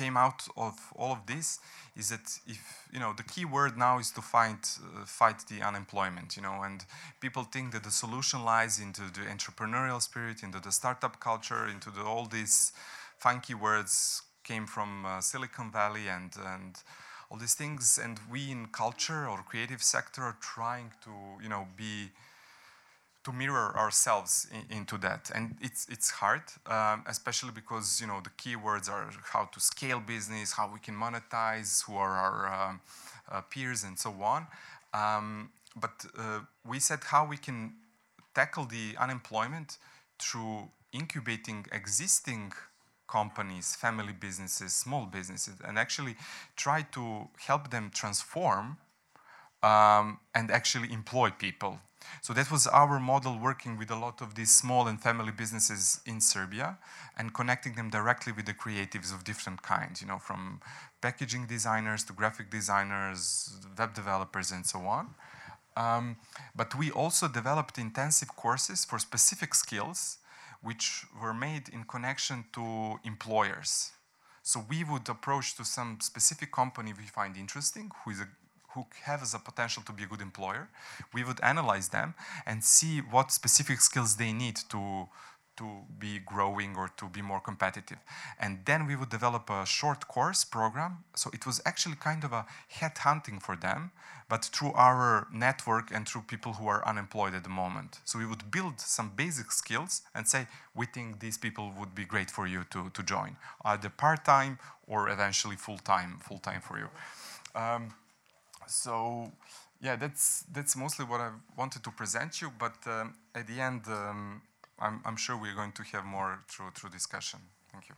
came 0.00 0.16
out 0.16 0.40
of 0.56 0.74
all 1.00 1.12
of 1.12 1.22
this 1.26 1.58
is 2.00 2.08
that 2.08 2.26
if 2.54 2.60
you 2.94 3.00
know 3.02 3.12
the 3.20 3.26
key 3.32 3.46
word 3.56 3.72
now 3.76 3.98
is 3.98 4.10
to 4.10 4.22
fight 4.22 4.64
uh, 4.80 5.04
fight 5.20 5.38
the 5.52 5.58
unemployment 5.70 6.36
you 6.36 6.42
know 6.46 6.56
and 6.68 6.78
people 7.24 7.44
think 7.54 7.66
that 7.74 7.84
the 7.88 7.94
solution 8.04 8.38
lies 8.54 8.74
into 8.86 9.02
the 9.16 9.24
entrepreneurial 9.34 10.00
spirit 10.08 10.42
into 10.42 10.60
the 10.66 10.72
startup 10.72 11.14
culture 11.20 11.64
into 11.74 11.90
the, 11.90 12.02
all 12.12 12.26
these 12.26 12.72
funky 13.26 13.54
words 13.54 14.22
came 14.50 14.66
from 14.66 15.04
uh, 15.04 15.20
Silicon 15.20 15.70
Valley 15.70 16.08
and, 16.08 16.32
and 16.54 16.82
all 17.30 17.38
these 17.38 17.54
things. 17.54 17.98
And 18.02 18.18
we 18.30 18.50
in 18.50 18.66
culture 18.66 19.28
or 19.28 19.38
creative 19.42 19.82
sector 19.82 20.22
are 20.22 20.36
trying 20.40 20.92
to, 21.04 21.10
you 21.42 21.48
know, 21.48 21.68
be 21.76 22.10
to 23.30 23.36
mirror 23.36 23.76
ourselves 23.76 24.46
in, 24.52 24.78
into 24.78 24.98
that. 24.98 25.30
And 25.34 25.56
it's, 25.60 25.86
it's 25.88 26.10
hard, 26.10 26.42
um, 26.66 27.04
especially 27.06 27.52
because, 27.52 28.00
you 28.00 28.06
know, 28.06 28.20
the 28.22 28.30
keywords 28.30 28.90
are 28.90 29.10
how 29.32 29.44
to 29.44 29.60
scale 29.60 30.00
business, 30.00 30.52
how 30.52 30.70
we 30.72 30.80
can 30.80 30.94
monetize, 30.94 31.84
who 31.84 31.96
are 31.96 32.16
our 32.16 32.52
um, 32.52 32.80
uh, 33.30 33.40
peers, 33.42 33.84
and 33.84 33.98
so 33.98 34.10
on. 34.22 34.46
Um, 34.92 35.50
but 35.76 36.04
uh, 36.18 36.40
we 36.66 36.80
said 36.80 37.00
how 37.04 37.26
we 37.26 37.36
can 37.36 37.74
tackle 38.34 38.64
the 38.64 38.96
unemployment 38.98 39.78
through 40.18 40.68
incubating 40.92 41.66
existing 41.72 42.52
companies, 43.08 43.74
family 43.76 44.12
businesses, 44.12 44.72
small 44.72 45.06
businesses, 45.06 45.54
and 45.66 45.78
actually 45.78 46.16
try 46.56 46.82
to 46.92 47.28
help 47.38 47.70
them 47.70 47.90
transform 47.92 48.76
um, 49.62 50.18
and 50.34 50.50
actually 50.50 50.92
employ 50.92 51.30
people. 51.30 51.80
So 52.22 52.32
that 52.34 52.50
was 52.50 52.66
our 52.66 53.00
model 53.00 53.38
working 53.38 53.78
with 53.78 53.90
a 53.90 53.96
lot 53.96 54.20
of 54.20 54.34
these 54.34 54.50
small 54.50 54.86
and 54.86 55.00
family 55.00 55.32
businesses 55.32 56.00
in 56.06 56.20
Serbia 56.20 56.78
and 57.16 57.32
connecting 57.32 57.74
them 57.74 57.90
directly 57.90 58.32
with 58.32 58.46
the 58.46 58.54
creatives 58.54 59.12
of 59.12 59.24
different 59.24 59.62
kinds, 59.62 60.00
you 60.02 60.08
know, 60.08 60.18
from 60.18 60.60
packaging 61.00 61.46
designers 61.46 62.04
to 62.04 62.12
graphic 62.12 62.50
designers, 62.50 63.56
web 63.78 63.94
developers, 63.94 64.50
and 64.50 64.66
so 64.66 64.80
on. 64.80 65.14
Um, 65.76 66.16
but 66.54 66.74
we 66.74 66.90
also 66.90 67.28
developed 67.28 67.78
intensive 67.78 68.34
courses 68.36 68.84
for 68.84 68.98
specific 68.98 69.54
skills 69.54 70.18
which 70.62 71.04
were 71.20 71.32
made 71.32 71.68
in 71.68 71.84
connection 71.84 72.44
to 72.52 72.98
employers. 73.04 73.92
So 74.42 74.64
we 74.68 74.84
would 74.84 75.08
approach 75.08 75.56
to 75.56 75.64
some 75.64 75.98
specific 76.00 76.52
company 76.52 76.92
we 76.92 77.04
find 77.06 77.36
interesting, 77.36 77.90
who 78.04 78.10
is 78.10 78.20
a 78.20 78.28
who 78.74 78.86
have 79.02 79.28
the 79.30 79.38
potential 79.38 79.82
to 79.84 79.92
be 79.92 80.04
a 80.04 80.06
good 80.06 80.20
employer. 80.20 80.68
We 81.12 81.24
would 81.24 81.40
analyze 81.42 81.88
them 81.88 82.14
and 82.46 82.62
see 82.62 82.98
what 82.98 83.32
specific 83.32 83.80
skills 83.80 84.16
they 84.16 84.32
need 84.32 84.56
to 84.70 85.08
to 85.60 85.82
be 85.98 86.18
growing 86.18 86.74
or 86.74 86.88
to 86.96 87.06
be 87.06 87.20
more 87.20 87.40
competitive. 87.40 87.98
And 88.38 88.60
then 88.64 88.86
we 88.86 88.96
would 88.96 89.10
develop 89.10 89.50
a 89.50 89.66
short 89.66 90.08
course 90.08 90.42
program. 90.42 91.04
So 91.14 91.30
it 91.34 91.44
was 91.44 91.60
actually 91.66 91.96
kind 91.96 92.24
of 92.24 92.32
a 92.32 92.46
head 92.68 92.96
hunting 92.96 93.38
for 93.40 93.56
them, 93.56 93.90
but 94.30 94.46
through 94.46 94.72
our 94.72 95.26
network 95.30 95.90
and 95.94 96.08
through 96.08 96.22
people 96.22 96.54
who 96.54 96.66
are 96.66 96.82
unemployed 96.88 97.34
at 97.34 97.44
the 97.44 97.50
moment. 97.50 98.00
So 98.06 98.18
we 98.18 98.24
would 98.24 98.50
build 98.50 98.80
some 98.80 99.12
basic 99.14 99.52
skills 99.52 100.00
and 100.14 100.26
say, 100.26 100.46
we 100.74 100.86
think 100.86 101.20
these 101.20 101.36
people 101.36 101.72
would 101.78 101.94
be 101.94 102.06
great 102.06 102.30
for 102.30 102.46
you 102.46 102.64
to, 102.70 102.88
to 102.90 103.02
join, 103.02 103.36
either 103.62 103.90
part-time 103.90 104.58
or 104.86 105.10
eventually 105.10 105.56
full-time, 105.56 106.16
full-time 106.22 106.62
for 106.62 106.78
you. 106.78 106.88
Um, 107.54 107.92
so 108.70 109.30
yeah, 109.80 109.96
that's 109.96 110.44
that's 110.52 110.76
mostly 110.76 111.04
what 111.04 111.20
I 111.20 111.30
wanted 111.56 111.82
to 111.84 111.90
present 111.90 112.40
you. 112.40 112.50
But 112.58 112.76
um, 112.86 113.14
at 113.34 113.46
the 113.46 113.60
end, 113.60 113.82
um, 113.88 114.42
I'm, 114.78 115.00
I'm 115.04 115.16
sure 115.16 115.36
we're 115.36 115.54
going 115.54 115.72
to 115.72 115.82
have 115.92 116.04
more 116.04 116.38
through, 116.48 116.70
through 116.74 116.90
discussion. 116.90 117.40
Thank 117.72 117.88
you. 117.88 117.94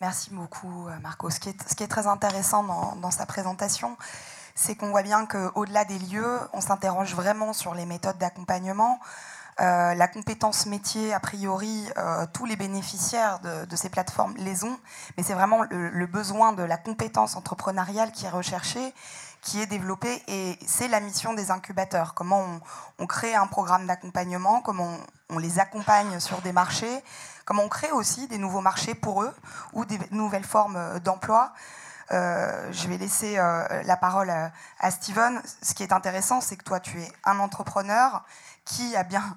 Merci 0.00 0.30
beaucoup, 0.30 0.88
euh, 0.88 0.98
Marco. 1.00 1.30
Ce 1.30 1.38
qui 1.38 1.50
est, 1.50 1.68
ce 1.68 1.74
qui 1.74 1.84
est 1.84 1.88
très 1.88 2.06
intéressant 2.06 2.64
dans, 2.64 2.96
dans 2.96 3.10
sa 3.12 3.24
présentation, 3.24 3.96
c'est 4.54 4.74
qu'on 4.74 4.90
voit 4.90 5.02
bien 5.02 5.26
qu'au-delà 5.26 5.84
des 5.84 5.98
lieux, 5.98 6.40
on 6.52 6.60
s'interroge 6.60 7.14
vraiment 7.14 7.52
sur 7.52 7.74
les 7.74 7.86
méthodes 7.86 8.18
d'accompagnement. 8.18 8.98
Euh, 9.60 9.94
la 9.94 10.08
compétence 10.08 10.66
métier, 10.66 11.12
a 11.12 11.20
priori, 11.20 11.86
euh, 11.98 12.26
tous 12.32 12.46
les 12.46 12.56
bénéficiaires 12.56 13.38
de, 13.40 13.66
de, 13.66 13.76
ces 13.76 13.90
plateformes 13.90 14.34
les 14.38 14.64
ont, 14.64 14.78
mais 15.16 15.22
c'est 15.22 15.34
vraiment 15.34 15.62
le, 15.64 15.90
le, 15.90 16.06
besoin 16.06 16.54
de 16.54 16.62
la 16.62 16.78
compétence 16.78 17.36
entrepreneuriale 17.36 18.12
qui 18.12 18.24
est 18.24 18.30
recherché, 18.30 18.94
qui 19.42 19.60
est 19.60 19.66
développé, 19.66 20.22
et 20.28 20.56
c'est 20.64 20.88
la 20.88 21.00
mission 21.00 21.34
des 21.34 21.50
incubateurs. 21.50 22.14
Comment 22.14 22.60
on, 22.98 23.06
crée 23.06 23.34
un 23.34 23.48
programme 23.48 23.86
d'accompagnement, 23.86 24.62
comment 24.62 24.96
on, 25.28 25.38
les 25.38 25.58
accompagne 25.58 26.20
sur 26.20 26.40
des 26.42 26.52
marchés, 26.52 27.02
comment 27.44 27.64
on 27.64 27.68
crée 27.68 27.90
aussi 27.90 28.28
des 28.28 28.38
nouveaux 28.38 28.60
marchés 28.60 28.94
pour 28.94 29.22
eux 29.24 29.34
ou 29.72 29.84
des 29.84 29.98
nouvelles 30.12 30.44
formes 30.44 30.76
euh, 30.76 31.00
d'emploi. 31.00 31.52
Euh, 32.12 32.70
je 32.72 32.88
vais 32.88 32.98
laisser 32.98 33.38
euh, 33.38 33.82
la 33.84 33.96
parole 33.96 34.30
à, 34.30 34.90
Steven. 34.90 35.42
Ce 35.62 35.74
qui 35.74 35.82
est 35.82 35.92
intéressant, 35.92 36.40
c'est 36.40 36.56
que 36.56 36.64
toi, 36.64 36.78
tu 36.78 37.00
es 37.00 37.12
un 37.24 37.38
entrepreneur 37.40 38.24
qui 38.64 38.94
a 38.94 39.02
bien 39.02 39.36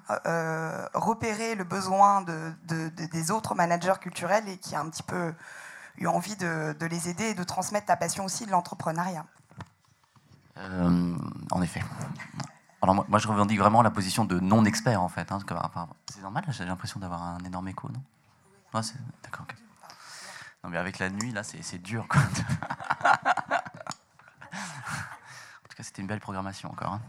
repéré 0.94 1.56
le 1.56 1.64
besoin 1.64 2.20
de, 2.20 2.52
de, 2.66 2.90
de, 2.90 3.06
des 3.06 3.30
autres 3.32 3.56
managers 3.56 3.98
culturels 4.00 4.48
et 4.48 4.56
qui 4.58 4.76
a 4.76 4.80
un 4.80 4.88
petit 4.88 5.02
peu 5.02 5.34
eu 5.98 6.06
envie 6.06 6.36
de, 6.36 6.76
les 6.86 7.08
aider 7.08 7.24
et 7.24 7.34
de 7.34 7.44
transmettre 7.44 7.86
ta 7.86 7.96
passion 7.96 8.24
aussi 8.24 8.46
de 8.46 8.50
l'entrepreneuriat. 8.50 9.24
Euh, 10.58 11.16
en 11.50 11.62
effet. 11.62 11.82
Alors 12.82 12.94
moi, 13.08 13.18
je 13.18 13.28
revendique 13.28 13.58
vraiment 13.58 13.82
la 13.82 13.90
position 13.90 14.24
de 14.24 14.38
non-expert 14.40 15.02
en 15.02 15.08
fait. 15.08 15.32
Hein, 15.32 15.38
c'est 16.12 16.22
normal, 16.22 16.44
j'ai 16.50 16.64
l'impression 16.64 17.00
d'avoir 17.00 17.22
un 17.22 17.38
énorme 17.40 17.68
écho, 17.68 17.88
non? 17.88 18.02
Ouais, 18.74 18.80
D'accord. 19.22 19.42
Okay. 19.42 19.56
Non 20.62 20.70
mais 20.70 20.78
avec 20.78 20.98
la 20.98 21.10
nuit 21.10 21.32
là, 21.32 21.42
c'est 21.42 21.78
dur. 21.78 22.06
Quoi. 22.08 22.20
en 22.22 22.26
tout 25.68 25.76
cas, 25.76 25.82
c'était 25.82 26.02
une 26.02 26.08
belle 26.08 26.20
programmation 26.20 26.70
encore. 26.70 26.94
Hein. 26.94 27.00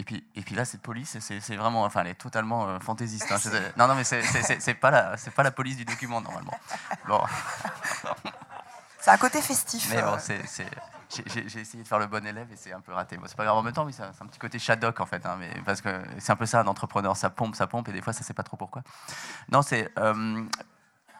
Et 0.00 0.04
puis, 0.04 0.24
et 0.36 0.42
puis 0.42 0.54
là, 0.54 0.64
cette 0.64 0.82
police, 0.82 1.18
c'est 1.18 1.56
vraiment, 1.56 1.82
enfin, 1.82 2.02
elle 2.02 2.08
est 2.08 2.14
totalement 2.14 2.68
euh, 2.68 2.78
fantaisiste. 2.78 3.30
Hein. 3.32 3.38
Non, 3.76 3.88
non, 3.88 3.94
mais 3.94 4.04
c'est 4.04 4.74
pas 4.74 4.90
la, 4.90 5.16
c'est 5.16 5.32
pas 5.32 5.42
la 5.42 5.50
police 5.50 5.76
du 5.76 5.84
document 5.84 6.20
normalement. 6.20 6.54
Bon. 7.06 7.20
C'est 9.08 9.14
un 9.14 9.16
côté 9.16 9.40
festif. 9.40 9.90
Mais 9.90 10.02
bon, 10.02 10.18
euh. 10.18 11.38
j'ai 11.48 11.60
essayé 11.60 11.82
de 11.82 11.88
faire 11.88 11.98
le 11.98 12.06
bon 12.06 12.26
élève 12.26 12.46
et 12.52 12.56
c'est 12.56 12.74
un 12.74 12.80
peu 12.82 12.92
raté. 12.92 13.16
Bon, 13.16 13.24
c'est 13.26 13.38
pas 13.38 13.44
grave 13.44 13.56
en 13.56 13.62
même 13.62 13.72
temps, 13.72 13.86
oui, 13.86 13.94
c'est 13.94 14.02
un 14.02 14.26
petit 14.26 14.38
côté 14.38 14.58
Shadok 14.58 15.00
en 15.00 15.06
fait, 15.06 15.24
hein, 15.24 15.36
mais 15.40 15.50
parce 15.64 15.80
que 15.80 15.88
c'est 16.18 16.30
un 16.30 16.36
peu 16.36 16.44
ça, 16.44 16.60
un 16.60 16.66
entrepreneur, 16.66 17.16
ça 17.16 17.30
pompe, 17.30 17.54
ça 17.54 17.66
pompe 17.66 17.88
et 17.88 17.92
des 17.92 18.02
fois 18.02 18.12
ça 18.12 18.22
sait 18.22 18.34
pas 18.34 18.42
trop 18.42 18.58
pourquoi. 18.58 18.82
Non, 19.50 19.62
c'est 19.62 19.90
euh, 19.98 20.44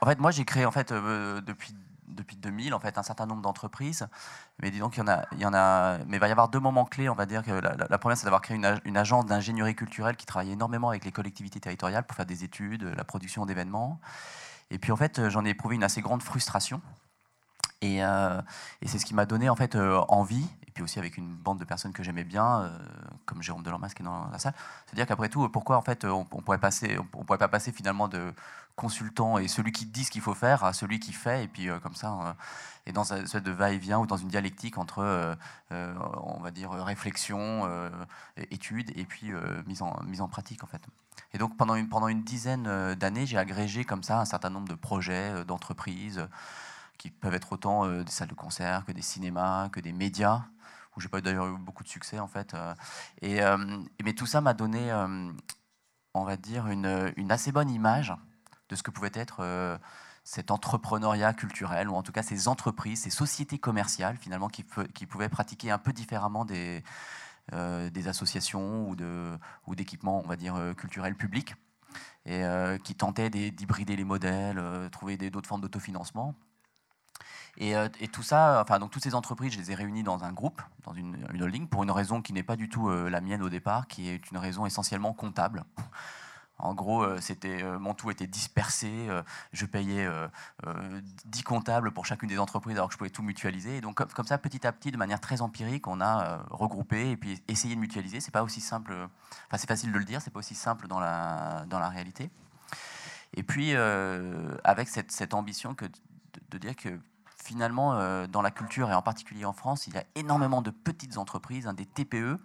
en 0.03 0.07
fait 0.07 0.19
moi 0.19 0.33
j'ai 0.33 0.45
créé 0.45 0.67
en 0.67 0.71
fait 0.71 0.93
euh, 0.93 1.41
depuis 1.41 1.75
depuis 2.09 2.37
2000 2.37 2.75
en 2.75 2.79
fait 2.79 2.99
un 2.99 3.03
certain 3.03 3.25
nombre 3.25 3.41
d'entreprises, 3.41 4.07
mais 4.61 4.71
dis 4.71 4.81
donc 4.81 4.99
il 4.99 5.01
y 5.01 5.03
en 5.03 5.09
a, 5.09 5.25
il 5.33 5.41
y 5.41 5.47
en 5.47 5.55
a, 5.55 5.97
mais 6.09 6.19
il 6.19 6.21
va 6.21 6.29
y 6.29 6.31
avoir 6.31 6.51
deux 6.51 6.61
moments 6.61 6.85
clés. 6.85 7.09
On 7.09 7.15
va 7.15 7.25
dire 7.25 7.43
que 7.43 7.53
la, 7.53 7.75
la, 7.89 7.99
première 7.99 8.19
c'est 8.19 8.25
d'avoir 8.25 8.43
créé 8.43 8.59
une, 8.59 8.79
une 8.85 8.99
agence 8.99 9.25
d'ingénierie 9.25 9.75
culturelle 9.75 10.17
qui 10.17 10.27
travaillait 10.27 10.53
énormément 10.53 10.91
avec 10.91 11.07
les 11.07 11.13
collectivités 11.13 11.61
territoriales 11.61 12.05
pour 12.05 12.17
faire 12.17 12.27
des 12.27 12.45
études, 12.45 12.83
la 12.83 13.05
production 13.05 13.47
d'événements. 13.47 13.99
Et 14.71 14.79
puis 14.79 14.93
en 14.93 14.97
fait 14.97 15.31
j'en 15.31 15.47
ai 15.47 15.51
éprouvé 15.51 15.77
une 15.77 15.85
assez 15.85 16.03
grande 16.03 16.23
frustration 16.23 16.83
et, 17.81 18.03
euh, 18.03 18.41
et 18.83 18.89
c'est 18.89 18.99
ce 18.99 19.07
qui 19.07 19.15
m'a 19.15 19.27
donné 19.27 19.49
en 19.49 19.57
fait 19.57 19.77
euh, 19.77 19.99
envie, 20.09 20.47
et 20.67 20.71
puis 20.73 20.83
aussi 20.83 20.99
avec 20.99 21.17
une 21.17 21.33
bande 21.33 21.59
de 21.59 21.65
personnes 21.65 21.93
que 21.93 22.03
j'aimais 22.03 22.25
bien, 22.25 22.63
euh, 22.63 22.79
comme 23.25 23.41
Jérôme 23.43 23.63
Delormas 23.63 23.91
qui 23.91 24.03
est 24.03 24.05
dans 24.05 24.29
la 24.31 24.39
salle, 24.39 24.55
c'est-à-dire 24.87 25.07
qu'après 25.07 25.29
tout, 25.29 25.49
pourquoi 25.49 25.77
en 25.77 25.83
fait 25.83 26.05
on, 26.05 26.27
on, 26.33 26.43
pourrait 26.43 26.59
passer, 26.59 26.99
on 26.99 27.25
pourrait 27.25 27.39
pas 27.39 27.49
passer 27.49 27.71
finalement 27.71 28.09
de 28.09 28.35
consultant 28.75 29.39
et 29.39 29.47
celui 29.47 29.71
qui 29.71 29.87
dit 29.87 30.05
ce 30.05 30.11
qu'il 30.11 30.23
faut 30.23 30.35
faire 30.35 30.65
à 30.65 30.73
celui 30.73 30.99
qui 30.99 31.13
fait, 31.13 31.45
et 31.45 31.49
puis 31.49 31.69
comme 31.83 31.95
ça, 31.95 32.37
et 32.87 32.93
dans 32.93 33.13
une 33.13 33.27
sorte 33.27 33.45
de 33.45 33.51
va-et-vient 33.51 33.99
ou 33.99 34.07
dans 34.07 34.17
une 34.17 34.29
dialectique 34.29 34.79
entre, 34.79 35.37
on 35.73 36.41
va 36.41 36.51
dire, 36.53 36.71
réflexion, 36.71 37.69
étude 38.53 38.97
et 38.97 39.05
puis 39.05 39.33
mise, 39.67 39.83
en, 39.83 40.01
mise 40.05 40.21
en 40.21 40.29
pratique 40.29 40.63
en 40.63 40.69
fait. 40.69 40.81
Et 41.35 41.39
donc 41.39 41.57
pendant 41.57 41.75
une, 41.75 41.89
pendant 41.89 42.07
une 42.07 42.23
dizaine 42.23 42.95
d'années, 42.95 43.27
j'ai 43.27 43.37
agrégé 43.37 43.85
comme 43.85 44.05
ça 44.05 44.21
un 44.21 44.25
certain 44.25 44.51
nombre 44.51 44.69
de 44.69 44.77
projets, 44.77 45.45
d'entreprises 45.45 46.29
qui 46.99 47.11
peuvent 47.11 47.35
être 47.35 47.53
autant 47.53 47.89
des 48.03 48.11
salles 48.11 48.29
de 48.29 48.35
concert 48.35 48.85
que 48.85 48.93
des 48.93 49.03
cinémas, 49.03 49.69
que 49.71 49.81
des 49.81 49.93
médias, 49.93 50.43
où 50.97 51.01
j'ai 51.01 51.09
pas 51.09 51.21
d'ailleurs 51.21 51.47
eu 51.47 51.57
beaucoup 51.57 51.85
de 51.85 51.89
succès 51.89 52.19
en 52.19 52.29
fait. 52.29 52.55
et, 53.23 53.41
mais 54.05 54.13
tout 54.15 54.27
ça 54.27 54.41
m'a 54.41 54.53
donné, 54.53 54.93
on 56.15 56.25
va 56.25 56.37
dire, 56.37 56.67
une, 56.67 56.87
assez 57.31 57.53
bonne 57.53 57.71
image 57.71 58.13
de 58.69 58.77
ce 58.77 58.83
que 58.83 58.91
pouvait 58.91 59.13
être 59.15 59.79
cet 60.29 60.51
entrepreneuriat 60.51 61.33
culturel, 61.33 61.89
ou 61.89 61.95
en 61.95 62.03
tout 62.03 62.13
cas 62.13 62.23
ces 62.23 62.49
entreprises, 62.49 63.01
ces 63.01 63.11
sociétés 63.11 63.59
commerciales 63.59 64.19
finalement 64.19 64.49
qui, 64.49 64.63
pouvaient 64.63 65.31
pratiquer 65.31 65.71
un 65.71 65.79
peu 65.79 65.95
différemment 65.95 66.45
des, 66.45 66.85
euh, 67.55 67.89
des 67.89 68.09
associations 68.09 68.91
ou, 68.91 68.95
de, 68.95 69.39
ou 69.67 69.75
d'équipements, 69.75 70.21
on 70.23 70.29
va 70.29 70.37
dire, 70.37 70.55
euh, 70.57 70.75
culturels 70.75 71.17
publics, 71.17 71.55
et 72.27 72.45
euh, 72.45 72.77
qui 72.77 72.95
tentaient 72.95 73.31
d'hybrider 73.31 73.97
les 73.97 74.05
modèles, 74.05 74.63
trouver 74.93 75.17
d'autres 75.17 75.49
formes 75.49 75.63
d'autofinancement. 75.63 76.35
Et, 77.61 77.73
et, 78.01 78.07
tout 78.07 78.23
ça, 78.23 78.63
enfin, 78.63 78.79
donc 78.79 78.93
toutes 78.93 79.03
ces 79.03 79.17
entreprises, 79.17 79.53
je 79.53 79.59
les 79.59 79.73
ai 79.73 79.75
réunies 79.75 80.05
dans 80.05 80.23
un 80.23 80.33
groupe, 80.33 80.63
dans 80.85 80.93
une, 80.95 81.17
holding, 81.43 81.67
pour 81.67 81.83
une 81.83 81.91
raison 81.91 82.23
qui 82.23 82.33
n'est 82.33 82.45
pas 82.45 82.55
du 82.55 82.69
tout 82.69 82.89
la 82.89 83.21
mienne 83.21 83.43
au 83.43 83.49
départ, 83.49 83.89
qui 83.89 84.09
est 84.09 84.31
une 84.31 84.39
raison 84.39 84.65
essentiellement 84.65 85.13
comptable. 85.13 85.65
En 86.59 86.75
gros, 86.75 87.05
euh, 87.05 87.19
c'était, 87.21 87.63
euh, 87.63 87.79
mon 87.79 87.95
tout 87.95 88.11
était 88.11 88.27
dispersé. 88.27 88.91
Euh, 89.09 89.23
je 89.53 89.65
payais 89.65 90.09
10 91.27 91.43
comptables 91.43 91.93
pour 91.93 92.07
chacune 92.07 92.29
des 92.29 92.39
entreprises 92.39 92.77
alors 92.77 92.89
que 92.89 92.95
je 92.95 92.99
pouvais 92.99 93.11
tout 93.11 93.23
mutualiser. 93.23 93.77
Et 93.77 93.81
donc, 93.81 93.97
comme, 94.13 94.27
ça, 94.27 94.39
petit 94.39 94.67
à 94.67 94.73
petit, 94.73 94.91
de 94.91 94.97
manière 94.97 95.21
très 95.21 95.41
empirique, 95.41 95.87
on 95.87 96.01
a 96.01 96.43
regroupé 96.51 97.11
et 97.11 97.17
puis 97.17 97.43
essayé 97.49 97.75
de 97.75 97.81
mutualiser. 97.81 98.21
C'est 98.21 98.33
pas 98.33 98.43
aussi 98.43 98.61
simple. 98.61 98.93
Enfin, 98.93 99.57
c'est 99.57 99.69
facile 99.69 99.93
de 99.93 99.99
le 99.99 100.05
dire, 100.05 100.21
c'est 100.21 100.31
pas 100.31 100.41
aussi 100.41 100.55
simple 100.55 100.89
dans 100.89 101.01
la, 101.01 101.65
dans 101.69 101.79
la 101.79 101.89
réalité. 101.89 102.31
Et 103.35 103.43
puis, 103.43 103.75
avec 104.65 104.89
cette, 104.89 105.13
cette, 105.13 105.35
ambition 105.35 105.75
que 105.75 105.87
de, 106.51 106.59
dire 106.59 106.75
que 106.75 106.99
finalement, 107.49 108.27
dans 108.27 108.43
la 108.43 108.51
culture 108.51 108.91
et 108.91 108.95
en 108.95 109.03
particulier 109.03 109.45
en 109.45 109.55
France, 109.55 109.87
il 109.87 109.95
y 109.95 109.99
a 109.99 110.05
énormément 110.15 110.61
de 110.61 110.71
petites 110.71 111.17
entreprises, 111.17 111.67
hein, 111.67 111.73
des 111.73 111.87
TPE, 111.87 112.39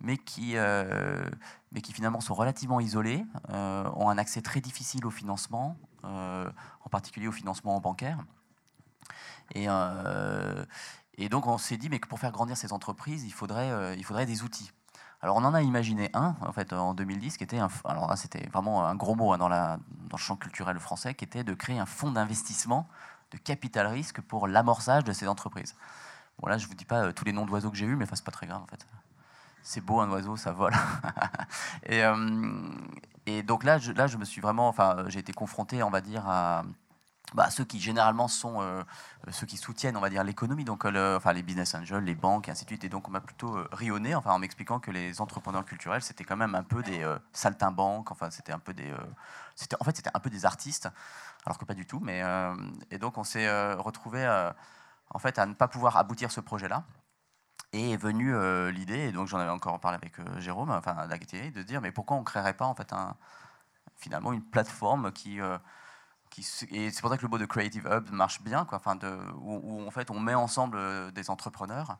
mais 0.00 0.16
qui, 0.16 0.56
euh, 0.56 1.28
mais 1.72 1.80
qui 1.80 1.92
finalement 1.92 2.20
sont 2.20 2.34
relativement 2.34 2.80
isolés, 2.80 3.24
euh, 3.50 3.90
ont 3.96 4.08
un 4.08 4.18
accès 4.18 4.42
très 4.42 4.60
difficile 4.60 5.04
au 5.06 5.10
financement, 5.10 5.76
euh, 6.04 6.50
en 6.84 6.88
particulier 6.88 7.28
au 7.28 7.32
financement 7.32 7.80
bancaire. 7.80 8.18
Et, 9.54 9.66
et 11.16 11.28
donc 11.30 11.46
on 11.46 11.56
s'est 11.56 11.78
dit 11.78 11.88
mais 11.88 12.00
que 12.00 12.06
pour 12.06 12.20
faire 12.20 12.32
grandir 12.32 12.56
ces 12.56 12.72
entreprises, 12.72 13.24
il 13.24 13.32
faudrait, 13.32 13.96
il 13.96 14.04
faudrait 14.04 14.26
des 14.26 14.42
outils. 14.42 14.70
Alors 15.22 15.36
on 15.36 15.44
en 15.44 15.54
a 15.54 15.62
imaginé 15.62 16.10
un 16.12 16.36
en 16.42 16.52
fait 16.52 16.72
en 16.72 16.92
2010 16.92 17.38
qui 17.38 17.44
était 17.44 17.58
un, 17.58 17.68
alors 17.86 18.16
c'était 18.16 18.46
vraiment 18.48 18.86
un 18.86 18.94
gros 18.94 19.16
mot 19.16 19.32
hein, 19.32 19.38
dans, 19.38 19.48
la, 19.48 19.78
dans 20.10 20.16
le 20.16 20.22
champ 20.22 20.36
culturel 20.36 20.78
français 20.78 21.14
qui 21.14 21.24
était 21.24 21.44
de 21.44 21.54
créer 21.54 21.78
un 21.78 21.86
fonds 21.86 22.12
d'investissement 22.12 22.86
de 23.30 23.38
capital 23.38 23.86
risque 23.86 24.20
pour 24.20 24.48
l'amorçage 24.48 25.04
de 25.04 25.12
ces 25.12 25.28
entreprises. 25.28 25.74
Bon 26.38 26.48
là 26.48 26.58
je 26.58 26.66
vous 26.66 26.74
dis 26.74 26.84
pas 26.84 27.12
tous 27.12 27.24
les 27.24 27.32
noms 27.32 27.46
d'oiseaux 27.46 27.70
que 27.70 27.76
j'ai 27.76 27.86
eus 27.86 27.96
mais 27.96 28.04
enfin 28.04 28.16
c'est 28.16 28.24
pas 28.24 28.30
très 28.30 28.46
grave 28.46 28.62
en 28.62 28.66
fait 28.66 28.86
c'est 29.68 29.82
beau 29.82 30.00
un 30.00 30.10
oiseau, 30.10 30.36
ça 30.36 30.52
vole. 30.52 30.72
et, 31.84 32.02
euh, 32.02 32.70
et, 33.26 33.42
donc 33.42 33.64
là 33.64 33.76
je, 33.78 33.92
là, 33.92 34.06
je 34.06 34.16
me 34.16 34.24
suis 34.24 34.40
vraiment, 34.40 34.66
enfin, 34.66 35.04
j'ai 35.08 35.18
été 35.18 35.34
confronté, 35.34 35.82
on 35.82 35.90
va 35.90 36.00
dire, 36.00 36.26
à 36.26 36.64
bah, 37.34 37.50
ceux 37.50 37.64
qui 37.64 37.78
généralement 37.78 38.28
sont 38.28 38.62
euh, 38.62 38.82
ceux 39.30 39.44
qui 39.46 39.58
soutiennent, 39.58 39.98
on 39.98 40.00
va 40.00 40.08
dire, 40.08 40.24
l'économie, 40.24 40.64
donc 40.64 40.86
euh, 40.86 41.18
enfin, 41.18 41.34
les 41.34 41.42
business 41.42 41.74
angels, 41.74 42.02
les 42.02 42.14
banques, 42.14 42.48
et 42.48 42.50
ainsi 42.50 42.64
de 42.64 42.70
suite. 42.70 42.84
Et 42.84 42.88
donc 42.88 43.08
on 43.08 43.10
m'a 43.10 43.20
plutôt 43.20 43.58
rionné, 43.72 44.14
enfin, 44.14 44.32
en 44.32 44.38
m'expliquant 44.38 44.80
que 44.80 44.90
les 44.90 45.20
entrepreneurs 45.20 45.66
culturels, 45.66 46.00
c'était 46.00 46.24
quand 46.24 46.36
même 46.36 46.54
un 46.54 46.62
peu 46.62 46.82
des 46.82 47.06
saltimbanques, 47.34 48.10
enfin, 48.10 48.30
c'était 48.30 48.52
un 48.52 48.58
peu 48.58 48.72
des, 48.72 48.90
en 49.78 49.84
fait, 49.84 49.96
c'était 49.96 50.10
un 50.14 50.20
peu 50.20 50.30
des 50.30 50.46
artistes, 50.46 50.88
alors 51.48 51.58
que 51.58 51.64
pas 51.64 51.74
du 51.74 51.86
tout. 51.86 52.00
Mais 52.00 52.22
et 52.90 52.98
donc 52.98 53.18
on 53.18 53.24
s'est 53.24 53.72
retrouvé 53.74 54.26
en 55.10 55.18
fait 55.18 55.38
à 55.38 55.46
ne 55.46 55.54
pas 55.54 55.68
pouvoir 55.68 55.96
aboutir 55.96 56.30
ce 56.30 56.40
projet-là. 56.40 56.84
Et 57.74 57.92
est 57.92 57.96
venue 57.98 58.34
euh, 58.34 58.70
l'idée, 58.70 59.08
et 59.08 59.12
donc 59.12 59.28
j'en 59.28 59.38
avais 59.38 59.50
encore 59.50 59.78
parlé 59.78 59.96
avec 59.96 60.18
euh, 60.20 60.40
Jérôme, 60.40 60.70
enfin 60.70 61.06
d'Agatier, 61.06 61.50
de 61.50 61.62
dire 61.62 61.82
mais 61.82 61.92
pourquoi 61.92 62.16
on 62.16 62.20
ne 62.20 62.24
créerait 62.24 62.54
pas 62.54 62.64
en 62.64 62.74
fait 62.74 62.94
un, 62.94 63.14
finalement 63.96 64.32
une 64.32 64.42
plateforme 64.42 65.12
qui, 65.12 65.38
euh, 65.38 65.58
et 66.70 66.90
c'est 66.90 67.00
pour 67.02 67.10
ça 67.10 67.18
que 67.18 67.22
le 67.22 67.28
mot 67.28 67.36
de 67.36 67.44
Creative 67.44 67.86
Hub 67.92 68.10
marche 68.10 68.40
bien, 68.40 68.64
quoi, 68.64 68.78
enfin 68.78 68.96
de, 68.96 69.18
où, 69.42 69.86
en 69.86 69.90
fait 69.90 70.10
on 70.10 70.18
met 70.18 70.32
ensemble 70.32 71.12
des 71.12 71.28
entrepreneurs, 71.28 71.98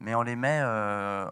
mais 0.00 0.14
on 0.14 0.22
les 0.22 0.36
met 0.36 0.62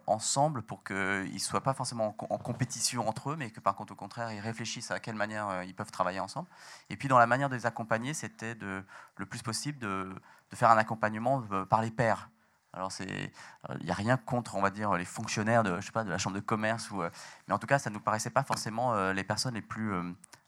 ensemble 0.07 0.63
pour 0.63 0.85
qu'ils 0.85 1.33
ne 1.33 1.39
soient 1.39 1.63
pas 1.63 1.75
forcément 1.75 2.15
en, 2.19 2.39
compétition 2.39 3.09
entre 3.09 3.31
eux, 3.31 3.37
mais 3.37 3.51
que 3.51 3.61
par 3.61 3.75
contre 3.75 3.93
au 3.93 3.97
contraire 3.97 4.31
ils 4.33 4.41
réfléchissent 4.41 4.91
à 4.91 5.01
quelle 5.01 5.17
manière 5.17 5.63
ils 5.65 5.75
peuvent 5.75 5.91
travailler 5.91 6.21
ensemble. 6.21 6.49
Et 6.91 6.97
puis 6.97 7.09
dans 7.09 7.19
la 7.19 7.27
manière 7.27 7.49
de 7.49 7.57
les 7.57 7.67
accompagner, 7.67 8.15
c'était 8.15 8.57
le 8.61 9.27
plus 9.27 9.43
possible 9.43 9.79
de, 9.79 10.15
faire 10.55 10.71
un 10.71 10.79
accompagnement 10.79 11.43
par 11.69 11.83
les 11.83 11.91
pairs. 11.91 12.29
Alors 12.73 12.93
il 13.01 13.85
n'y 13.85 13.91
a 13.91 13.95
rien 13.95 14.17
contre, 14.17 14.55
on 14.55 14.63
va 14.63 14.71
dire, 14.71 14.95
les 14.95 15.05
fonctionnaires 15.05 15.63
de, 15.63 15.81
je 15.81 15.87
sais 15.87 15.93
pas, 15.93 16.05
de 16.05 16.11
la 16.11 16.19
chambre 16.19 16.37
de 16.37 16.41
commerce, 16.41 16.91
euh, 16.93 17.11
mais 17.47 17.55
en 17.55 17.59
tout 17.59 17.67
cas, 17.67 17.79
ça 17.79 17.91
ne 17.91 17.95
nous 17.95 18.01
paraissait 18.01 18.31
pas 18.31 18.43
forcément 18.43 18.95
euh, 18.95 19.13
les 19.13 19.25
personnes 19.25 19.55
les 19.55 19.63
plus 19.63 19.93
euh, 19.93 20.03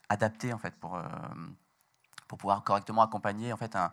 adaptées 0.09 0.53
en 0.53 0.57
fait 0.57 0.75
pour 0.79 1.01
pour 2.27 2.37
pouvoir 2.37 2.63
correctement 2.63 3.01
accompagner 3.01 3.51
en 3.51 3.57
fait 3.57 3.75
un, 3.75 3.91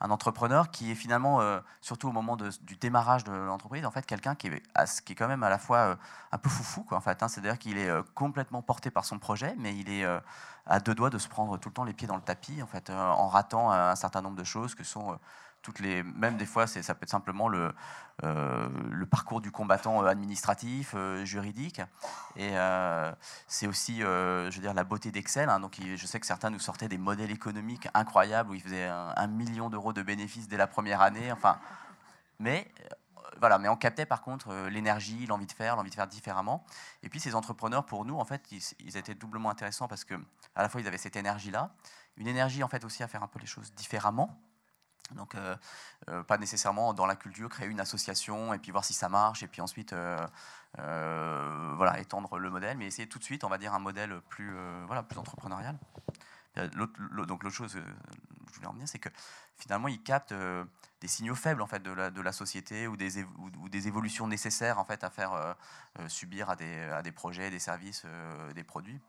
un 0.00 0.10
entrepreneur 0.10 0.70
qui 0.70 0.90
est 0.90 0.94
finalement, 0.94 1.40
surtout 1.80 2.08
au 2.08 2.12
moment 2.12 2.36
du 2.36 2.76
démarrage 2.76 3.24
de 3.24 3.32
l'entreprise, 3.32 3.84
en 3.86 3.90
fait, 3.90 4.04
quelqu'un 4.06 4.34
qui 4.34 4.48
est, 4.48 4.62
qui 5.04 5.12
est 5.12 5.14
quand 5.16 5.28
même 5.28 5.42
à 5.42 5.50
la 5.50 5.58
fois 5.58 5.96
un 6.32 6.38
peu 6.38 6.48
foufou, 6.50 6.82
quoi, 6.82 6.98
en 6.98 7.00
fait. 7.00 7.22
Hein. 7.22 7.28
C'est-à-dire 7.28 7.58
qu'il 7.58 7.78
est 7.78 7.90
complètement 8.14 8.62
porté 8.62 8.90
par 8.90 9.04
son 9.04 9.18
projet, 9.18 9.54
mais 9.58 9.76
il 9.76 9.90
est 9.90 10.04
à 10.66 10.80
deux 10.80 10.94
doigts 10.94 11.10
de 11.10 11.18
se 11.18 11.28
prendre 11.28 11.58
tout 11.58 11.68
le 11.68 11.74
temps 11.74 11.84
les 11.84 11.94
pieds 11.94 12.08
dans 12.08 12.16
le 12.16 12.22
tapis, 12.22 12.62
en 12.62 12.66
fait, 12.66 12.90
en 12.90 13.28
ratant 13.28 13.70
un 13.70 13.96
certain 13.96 14.22
nombre 14.22 14.36
de 14.36 14.44
choses 14.44 14.74
que 14.74 14.84
sont 14.84 15.18
toutes 15.64 15.80
les, 15.80 16.02
même 16.02 16.36
des 16.36 16.44
fois, 16.46 16.66
ça 16.66 16.94
peut 16.94 17.04
être 17.04 17.10
simplement 17.10 17.48
le, 17.48 17.72
euh, 18.22 19.06
parcours 19.10 19.40
du 19.40 19.50
combattant 19.50 20.04
euh, 20.04 20.08
administratif, 20.08 20.92
euh, 20.94 21.24
juridique. 21.24 21.80
Et 22.36 22.52
c'est 23.48 23.66
aussi, 23.66 24.00
je 24.00 24.54
veux 24.54 24.60
dire, 24.60 24.74
la 24.74 24.84
beauté 24.84 25.10
d'Excel. 25.10 25.48
Hein. 25.48 25.60
donc, 25.60 25.80
je 25.82 26.06
sais 26.06 26.20
que 26.20 26.26
certains 26.26 26.50
nous 26.50 26.58
sortaient 26.58 26.88
des 26.88 26.98
modèles 26.98 27.30
économiques 27.30 27.88
incroyables 27.94 28.50
où 28.50 28.54
ils 28.54 28.60
faisaient 28.60 28.86
un, 28.86 29.26
million 29.26 29.70
d'euros 29.70 29.92
de 29.92 30.02
bénéfices 30.02 30.48
dès 30.48 30.58
la 30.58 30.66
première 30.66 31.00
année. 31.00 31.32
Enfin, 31.32 31.58
mais 32.38 32.70
voilà, 33.40 33.58
mais 33.58 33.68
on 33.68 33.76
captait 33.76 34.06
par 34.06 34.20
contre 34.20 34.54
l'énergie, 34.68 35.26
l'envie 35.26 35.46
de 35.46 35.52
faire, 35.52 35.76
l'envie 35.76 35.90
de 35.90 35.94
faire 35.94 36.06
différemment. 36.06 36.64
Et 37.02 37.08
puis 37.08 37.20
ces 37.20 37.34
entrepreneurs, 37.34 37.86
pour 37.86 38.04
nous, 38.04 38.18
en 38.18 38.24
fait, 38.24 38.42
ils, 38.52 38.62
ils, 38.80 38.96
étaient 38.96 39.14
doublement 39.14 39.50
intéressants 39.50 39.88
parce 39.88 40.04
que 40.04 40.14
à 40.54 40.62
la 40.62 40.68
fois 40.68 40.80
ils 40.80 40.86
avaient 40.86 40.98
cette 40.98 41.16
énergie-là, 41.16 41.70
une 42.16 42.26
énergie 42.26 42.62
en 42.62 42.68
fait 42.68 42.84
aussi 42.84 43.02
à 43.02 43.08
faire 43.08 43.22
un 43.22 43.28
peu 43.28 43.38
les 43.38 43.46
choses 43.46 43.72
différemment. 43.74 44.38
Donc, 45.12 45.34
euh, 45.34 45.56
euh, 46.08 46.22
pas 46.22 46.38
nécessairement 46.38 46.94
dans 46.94 47.06
la 47.06 47.16
culture, 47.16 47.48
créer 47.48 47.68
une 47.68 47.80
association 47.80 48.54
et 48.54 48.58
puis 48.58 48.72
voir 48.72 48.84
si 48.84 48.94
ça 48.94 49.08
marche 49.08 49.42
et 49.42 49.48
puis 49.48 49.60
ensuite 49.60 49.92
euh, 49.92 50.26
voilà, 51.76 52.00
étendre 52.00 52.38
le 52.38 52.50
modèle, 52.50 52.76
mais 52.78 52.86
essayer 52.86 53.08
tout 53.08 53.18
de 53.18 53.24
suite, 53.24 53.44
on 53.44 53.48
va 53.48 53.58
dire, 53.58 53.74
un 53.74 53.78
modèle 53.78 54.20
plus, 54.28 54.56
voilà, 54.86 55.02
plus 55.02 55.18
entrepreneurial. 55.18 55.78
donc, 56.74 56.90
l'autre 56.98 57.50
chose 57.50 57.76
je 57.76 58.54
voulais 58.54 58.66
en 58.68 58.72
venir, 58.72 58.88
c'est 58.88 59.00
que 59.00 59.08
finalement, 59.56 59.88
ils 59.88 60.02
captent 60.02 60.34
des 61.00 61.08
signaux 61.08 61.34
faibles 61.34 61.60
en 61.60 61.66
fait, 61.66 61.82
de, 61.82 61.90
la, 61.90 62.10
de 62.10 62.20
la 62.20 62.32
société 62.32 62.86
ou 62.86 62.96
des, 62.96 63.24
ou, 63.24 63.68
des 63.68 63.88
évolutions 63.88 64.26
nécessaires 64.26 64.78
en 64.78 64.84
fait, 64.84 65.04
à 65.04 65.10
faire 65.10 65.56
subir 66.08 66.50
à 66.50 66.56
des, 66.56 66.82
à 66.84 67.02
des 67.02 67.12
projets, 67.12 67.50
des 67.50 67.58
services, 67.58 68.06
des 68.54 68.64
produits. 68.64 69.00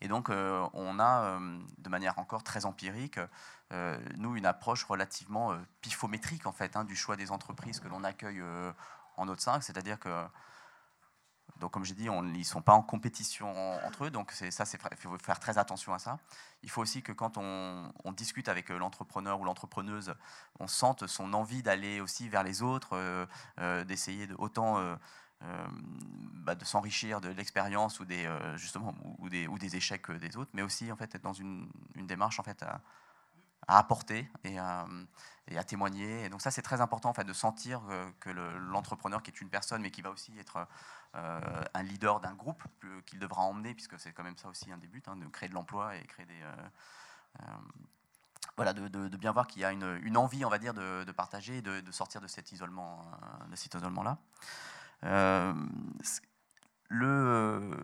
Et 0.00 0.08
donc, 0.08 0.28
on 0.28 0.98
a, 0.98 1.38
de 1.78 1.88
manière 1.88 2.18
encore 2.18 2.42
très 2.42 2.64
empirique, 2.64 3.18
euh, 3.74 3.98
nous, 4.18 4.36
une 4.36 4.46
approche 4.46 4.84
relativement 4.84 5.52
euh, 5.52 5.58
pifométrique, 5.80 6.46
en 6.46 6.52
fait, 6.52 6.76
hein, 6.76 6.84
du 6.84 6.94
choix 6.94 7.16
des 7.16 7.32
entreprises 7.32 7.80
que 7.80 7.88
l'on 7.88 8.04
accueille 8.04 8.40
euh, 8.40 8.72
en 9.16 9.26
Haute 9.26 9.40
5. 9.40 9.62
C'est-à-dire 9.64 9.98
que, 9.98 10.24
donc, 11.58 11.72
comme 11.72 11.84
j'ai 11.84 11.94
dit, 11.94 12.04
ils 12.04 12.38
ne 12.38 12.42
sont 12.44 12.62
pas 12.62 12.74
en 12.74 12.82
compétition 12.82 13.52
entre 13.84 14.04
eux. 14.04 14.10
Donc, 14.10 14.30
ça, 14.32 14.64
il 14.92 14.96
faut 14.96 15.18
faire 15.18 15.40
très 15.40 15.58
attention 15.58 15.92
à 15.92 15.98
ça. 15.98 16.18
Il 16.62 16.70
faut 16.70 16.82
aussi 16.82 17.02
que 17.02 17.10
quand 17.10 17.36
on, 17.36 17.92
discute 18.12 18.48
avec 18.48 18.68
l'entrepreneur 18.68 19.40
ou 19.40 19.44
l'entrepreneuse, 19.44 20.14
on 20.60 20.68
sente 20.68 21.06
son 21.08 21.32
envie 21.32 21.62
d'aller 21.62 22.00
aussi 22.00 22.28
vers 22.28 22.44
les 22.44 22.62
autres, 22.62 23.26
d'essayer 23.84 24.26
de, 24.26 24.34
autant... 24.38 24.96
Bah, 26.44 26.54
de 26.54 26.64
s'enrichir 26.64 27.20
de 27.20 27.28
l'expérience 27.28 28.00
ou 28.00 28.06
des 28.06 28.26
justement 28.56 28.94
ou 29.18 29.28
des, 29.28 29.46
ou 29.46 29.58
des 29.58 29.76
échecs 29.76 30.10
des 30.10 30.38
autres, 30.38 30.50
mais 30.54 30.62
aussi 30.62 30.90
en 30.90 30.96
fait 30.96 31.14
être 31.14 31.22
dans 31.22 31.34
une, 31.34 31.68
une 31.96 32.06
démarche 32.06 32.40
en 32.40 32.42
fait 32.42 32.62
à, 32.62 32.80
à 33.68 33.78
apporter 33.78 34.30
et 34.44 34.58
à, 34.58 34.86
et 35.48 35.58
à, 35.58 35.64
témoigner. 35.64 36.28
Donc 36.28 36.42
ça, 36.42 36.50
c'est 36.50 36.62
très 36.62 36.80
important 36.80 37.10
en 37.10 37.14
fait, 37.14 37.24
de 37.24 37.32
sentir 37.32 37.80
euh, 37.90 38.10
que 38.20 38.30
l'entrepreneur, 38.30 39.22
qui 39.22 39.30
est 39.30 39.40
une 39.40 39.50
personne, 39.50 39.82
mais 39.82 39.90
qui 39.90 40.02
va 40.02 40.10
aussi 40.10 40.38
être 40.38 40.66
euh, 41.14 41.40
un 41.74 41.82
leader 41.82 42.20
d'un 42.20 42.34
groupe 42.34 42.62
qu'il 43.06 43.18
devra 43.18 43.42
emmener, 43.42 43.74
puisque 43.74 43.98
c'est 43.98 44.12
quand 44.12 44.24
même 44.24 44.36
ça 44.36 44.48
aussi 44.48 44.70
un 44.72 44.78
des 44.78 44.88
buts, 44.88 45.02
hein, 45.06 45.16
de 45.16 45.26
créer 45.26 45.48
de 45.48 45.54
l'emploi 45.54 45.96
et 45.96 46.04
créer 46.04 46.26
des... 46.26 46.42
Euh, 46.42 47.44
voilà, 48.56 48.72
de, 48.72 49.16
bien 49.16 49.32
voir 49.32 49.48
qu'il 49.48 49.62
y 49.62 49.64
a 49.64 49.72
une, 49.72 50.16
envie, 50.16 50.44
on 50.44 50.48
va 50.48 50.58
dire, 50.58 50.74
de, 50.74 51.10
partager 51.10 51.56
et 51.56 51.62
de, 51.62 51.90
sortir 51.90 52.20
de 52.20 52.28
cet 52.28 52.52
isolement, 52.52 53.02
de 53.50 53.56
cet 53.56 53.74
isolement-là. 53.74 54.18
le, 56.88 57.76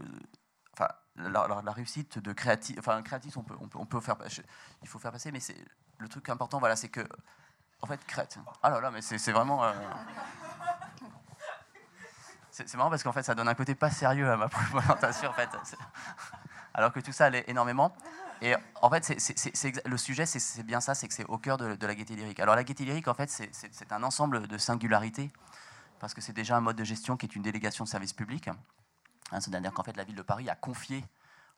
enfin, 1.27 1.63
la, 1.65 1.73
réussite 1.73 2.19
de 2.19 2.33
créatif, 2.33 2.79
enfin 2.79 3.03
créatif, 3.03 3.37
on 3.37 3.43
peut, 3.43 3.55
on 3.61 3.69
peut, 3.69 3.79
on 3.79 3.87
peut 3.87 4.01
faire, 4.01 4.17
il 4.83 4.89
faut 4.89 4.99
faire 4.99 5.13
passer, 5.13 5.33
mais 5.33 5.41
c'est 5.41 5.57
le 5.99 6.09
truc 6.09 6.29
important, 6.29 6.59
voilà, 6.59 6.77
c'est 6.77 6.89
que, 6.89 7.07
en 7.83 7.87
fait, 7.87 8.05
crête. 8.07 8.39
Ah 8.63 8.71
là 8.71 8.81
là, 8.81 8.91
mais 8.91 9.03
c'est 9.03 9.33
vraiment. 9.33 9.65
Euh, 9.65 9.73
c'est 12.51 12.75
marrant 12.75 12.91
parce 12.91 13.03
qu'en 13.03 13.13
fait, 13.13 13.23
ça 13.23 13.35
donne 13.35 13.49
un 13.49 13.55
côté 13.55 13.75
pas 13.75 13.91
sérieux 13.91 14.31
à 14.31 14.37
ma 14.37 14.49
présentation, 14.73 15.31
en 15.31 15.33
fait. 15.33 15.49
Alors 16.75 16.93
que 16.93 17.01
tout 17.01 17.13
ça 17.13 17.27
allait 17.27 17.45
énormément. 17.47 17.95
Et 18.43 18.55
en 18.81 18.89
fait, 18.89 19.05
c'est 19.05 19.87
le 19.87 19.97
sujet, 19.99 20.25
c'est 20.25 20.63
bien 20.63 20.81
ça, 20.81 20.95
c'est 20.95 21.07
que 21.09 21.15
c'est 21.15 21.27
au 21.27 21.37
cœur 21.37 21.59
de, 21.59 21.75
de, 21.75 21.87
la 21.87 21.95
gaieté 21.95 22.17
lyrique. 22.17 22.41
Alors 22.41 22.57
la 22.57 22.65
gaieté 22.65 22.85
lyrique, 22.85 23.09
en 23.09 23.15
fait, 23.15 23.29
c'est 23.31 23.93
un 23.93 24.03
ensemble 24.03 24.47
de 24.49 24.59
singularités, 24.59 25.31
parce 25.99 26.15
que 26.15 26.23
c'est 26.23 26.33
déjà 26.33 26.57
un 26.57 26.61
mode 26.61 26.77
de 26.77 26.85
gestion 26.85 27.19
qui 27.19 27.27
est 27.27 27.37
une 27.37 27.43
délégation 27.43 27.85
de 27.85 27.89
service 27.91 28.15
public. 28.15 28.49
Hein, 29.33 29.41
C'est-à-dire 29.41 29.73
qu'en 29.73 29.83
fait, 29.83 29.97
la 29.97 30.05
ville 30.05 30.17
de 30.17 30.23
Paris 30.23 30.49
a 30.49 30.55
confié 30.55 31.05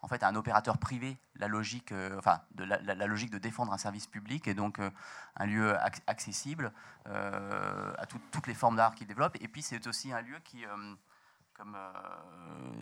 en 0.02 0.08
fait, 0.08 0.22
à 0.22 0.28
un 0.28 0.34
opérateur 0.34 0.78
privé 0.78 1.16
la 1.36 1.46
logique, 1.46 1.92
euh, 1.92 2.18
enfin, 2.18 2.40
de 2.56 2.64
la, 2.64 3.06
logique 3.06 3.30
de 3.30 3.38
défendre 3.38 3.72
un 3.72 3.78
service 3.78 4.08
public 4.08 4.48
et 4.48 4.54
donc 4.54 4.80
euh, 4.80 4.90
un 5.36 5.46
lieu 5.46 5.76
accessible 6.06 6.72
euh, 7.06 7.94
à 7.96 8.06
toutes 8.06 8.46
les 8.48 8.54
formes 8.54 8.76
d'art 8.76 8.96
qu'il 8.96 9.06
développe. 9.06 9.36
Et 9.40 9.46
puis, 9.46 9.62
c'est 9.62 9.86
aussi 9.86 10.12
un 10.12 10.20
lieu 10.20 10.38
qui, 10.40 10.64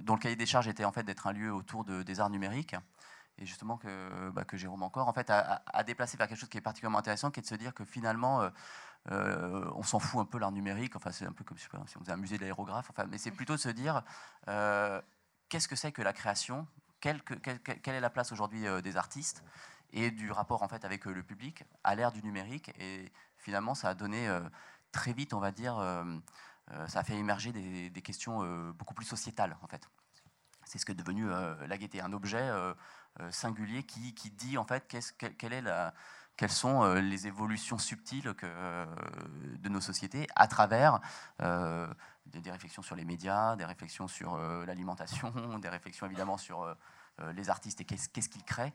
dont 0.02 0.14
le 0.14 0.20
cahier 0.20 0.36
des 0.36 0.46
charges 0.46 0.68
était 0.68 0.86
en 0.86 0.92
fait 0.92 1.02
d'être 1.02 1.26
un 1.26 1.32
lieu 1.32 1.52
autour 1.52 1.84
de, 1.84 2.02
des 2.02 2.20
arts 2.20 2.30
numériques 2.30 2.74
et 3.36 3.46
justement 3.46 3.76
que, 3.76 4.30
bah, 4.30 4.44
Jérôme 4.52 4.82
encore 4.82 5.08
en 5.08 5.12
fait 5.12 5.30
a, 5.30 5.82
déplacé 5.84 6.16
vers 6.16 6.28
quelque 6.28 6.38
chose 6.38 6.48
qui 6.48 6.58
est 6.58 6.62
particulièrement 6.62 6.98
intéressant, 6.98 7.30
qui 7.30 7.40
est 7.40 7.42
de 7.42 7.46
se 7.48 7.54
dire 7.54 7.74
que 7.74 7.84
finalement 7.84 8.50
on 9.08 9.82
s'en 9.82 9.98
fout 9.98 10.20
un 10.20 10.24
peu 10.24 10.38
l'art 10.38 10.52
numérique. 10.52 10.96
Enfin, 10.96 11.10
c'est 11.10 11.26
un 11.26 11.32
peu 11.32 11.44
comme 11.44 11.58
si 11.58 11.66
on 11.74 12.00
faisait 12.00 12.12
un 12.12 12.16
musée 12.16 12.36
de 12.36 12.42
l'aérographe. 12.42 12.90
Enfin, 12.90 13.06
mais 13.10 13.18
c'est 13.18 13.30
plutôt 13.30 13.54
de 13.54 13.60
se 13.60 13.68
dire 13.68 14.02
qu'est-ce 15.50 15.68
que 15.68 15.76
c'est 15.76 15.92
que 15.92 16.00
la 16.00 16.14
création? 16.14 16.66
Quelle, 17.00 17.20
est 17.86 18.00
la 18.00 18.10
place 18.10 18.32
aujourd'hui 18.32 18.66
euh, 18.66 18.80
des 18.80 18.96
artistes? 18.96 19.44
Et 19.92 20.10
du 20.10 20.30
rapport 20.30 20.62
en 20.62 20.68
fait 20.68 20.84
avec 20.84 21.06
euh, 21.06 21.12
le 21.12 21.22
public 21.22 21.64
à 21.82 21.94
l'ère 21.94 22.12
du 22.12 22.22
numérique. 22.22 22.70
Et 22.78 23.12
finalement, 23.36 23.74
ça 23.74 23.90
a 23.90 23.94
donné 23.94 24.28
euh, 24.28 24.40
très 24.92 25.12
vite, 25.12 25.34
on 25.34 25.40
va 25.40 25.50
dire, 25.50 25.76
ça 26.88 27.00
a 27.00 27.04
fait 27.04 27.16
émerger 27.16 27.52
des, 27.52 28.02
questions 28.02 28.72
beaucoup 28.72 28.94
plus 28.94 29.04
sociétales 29.04 29.56
en 29.62 29.66
fait. 29.68 29.88
C'est 30.64 30.78
ce 30.78 30.86
que 30.86 30.92
est 30.92 30.96
devenu 30.96 31.28
la 31.28 31.78
gaieté, 31.78 32.00
un 32.00 32.12
objet 32.12 32.50
singulier 33.30 33.84
qui, 33.84 34.12
dit 34.32 34.58
en 34.58 34.64
fait 34.64 34.88
quelle 35.38 35.52
est 35.52 35.62
la, 35.62 35.94
quelles 36.40 36.50
sont 36.50 36.94
les 36.94 37.26
évolutions 37.26 37.76
subtiles 37.76 38.32
que, 38.32 38.46
de 39.58 39.68
nos 39.68 39.82
sociétés 39.82 40.26
à 40.34 40.48
travers 40.48 41.00
des, 42.38 42.50
réflexions 42.50 42.82
sur 42.82 42.96
les 42.96 43.04
médias, 43.04 43.56
des 43.56 43.64
réflexions 43.64 44.08
sur 44.08 44.34
euh, 44.34 44.64
l'alimentation, 44.66 45.32
des 45.58 45.68
réflexions 45.68 46.06
évidemment 46.06 46.38
sur 46.38 46.62
euh, 46.62 46.74
euh, 47.20 47.32
les 47.32 47.50
artistes 47.50 47.80
et 47.80 47.84
qu'est-ce 47.84 48.28
qu'ils 48.28 48.44
créent, 48.44 48.72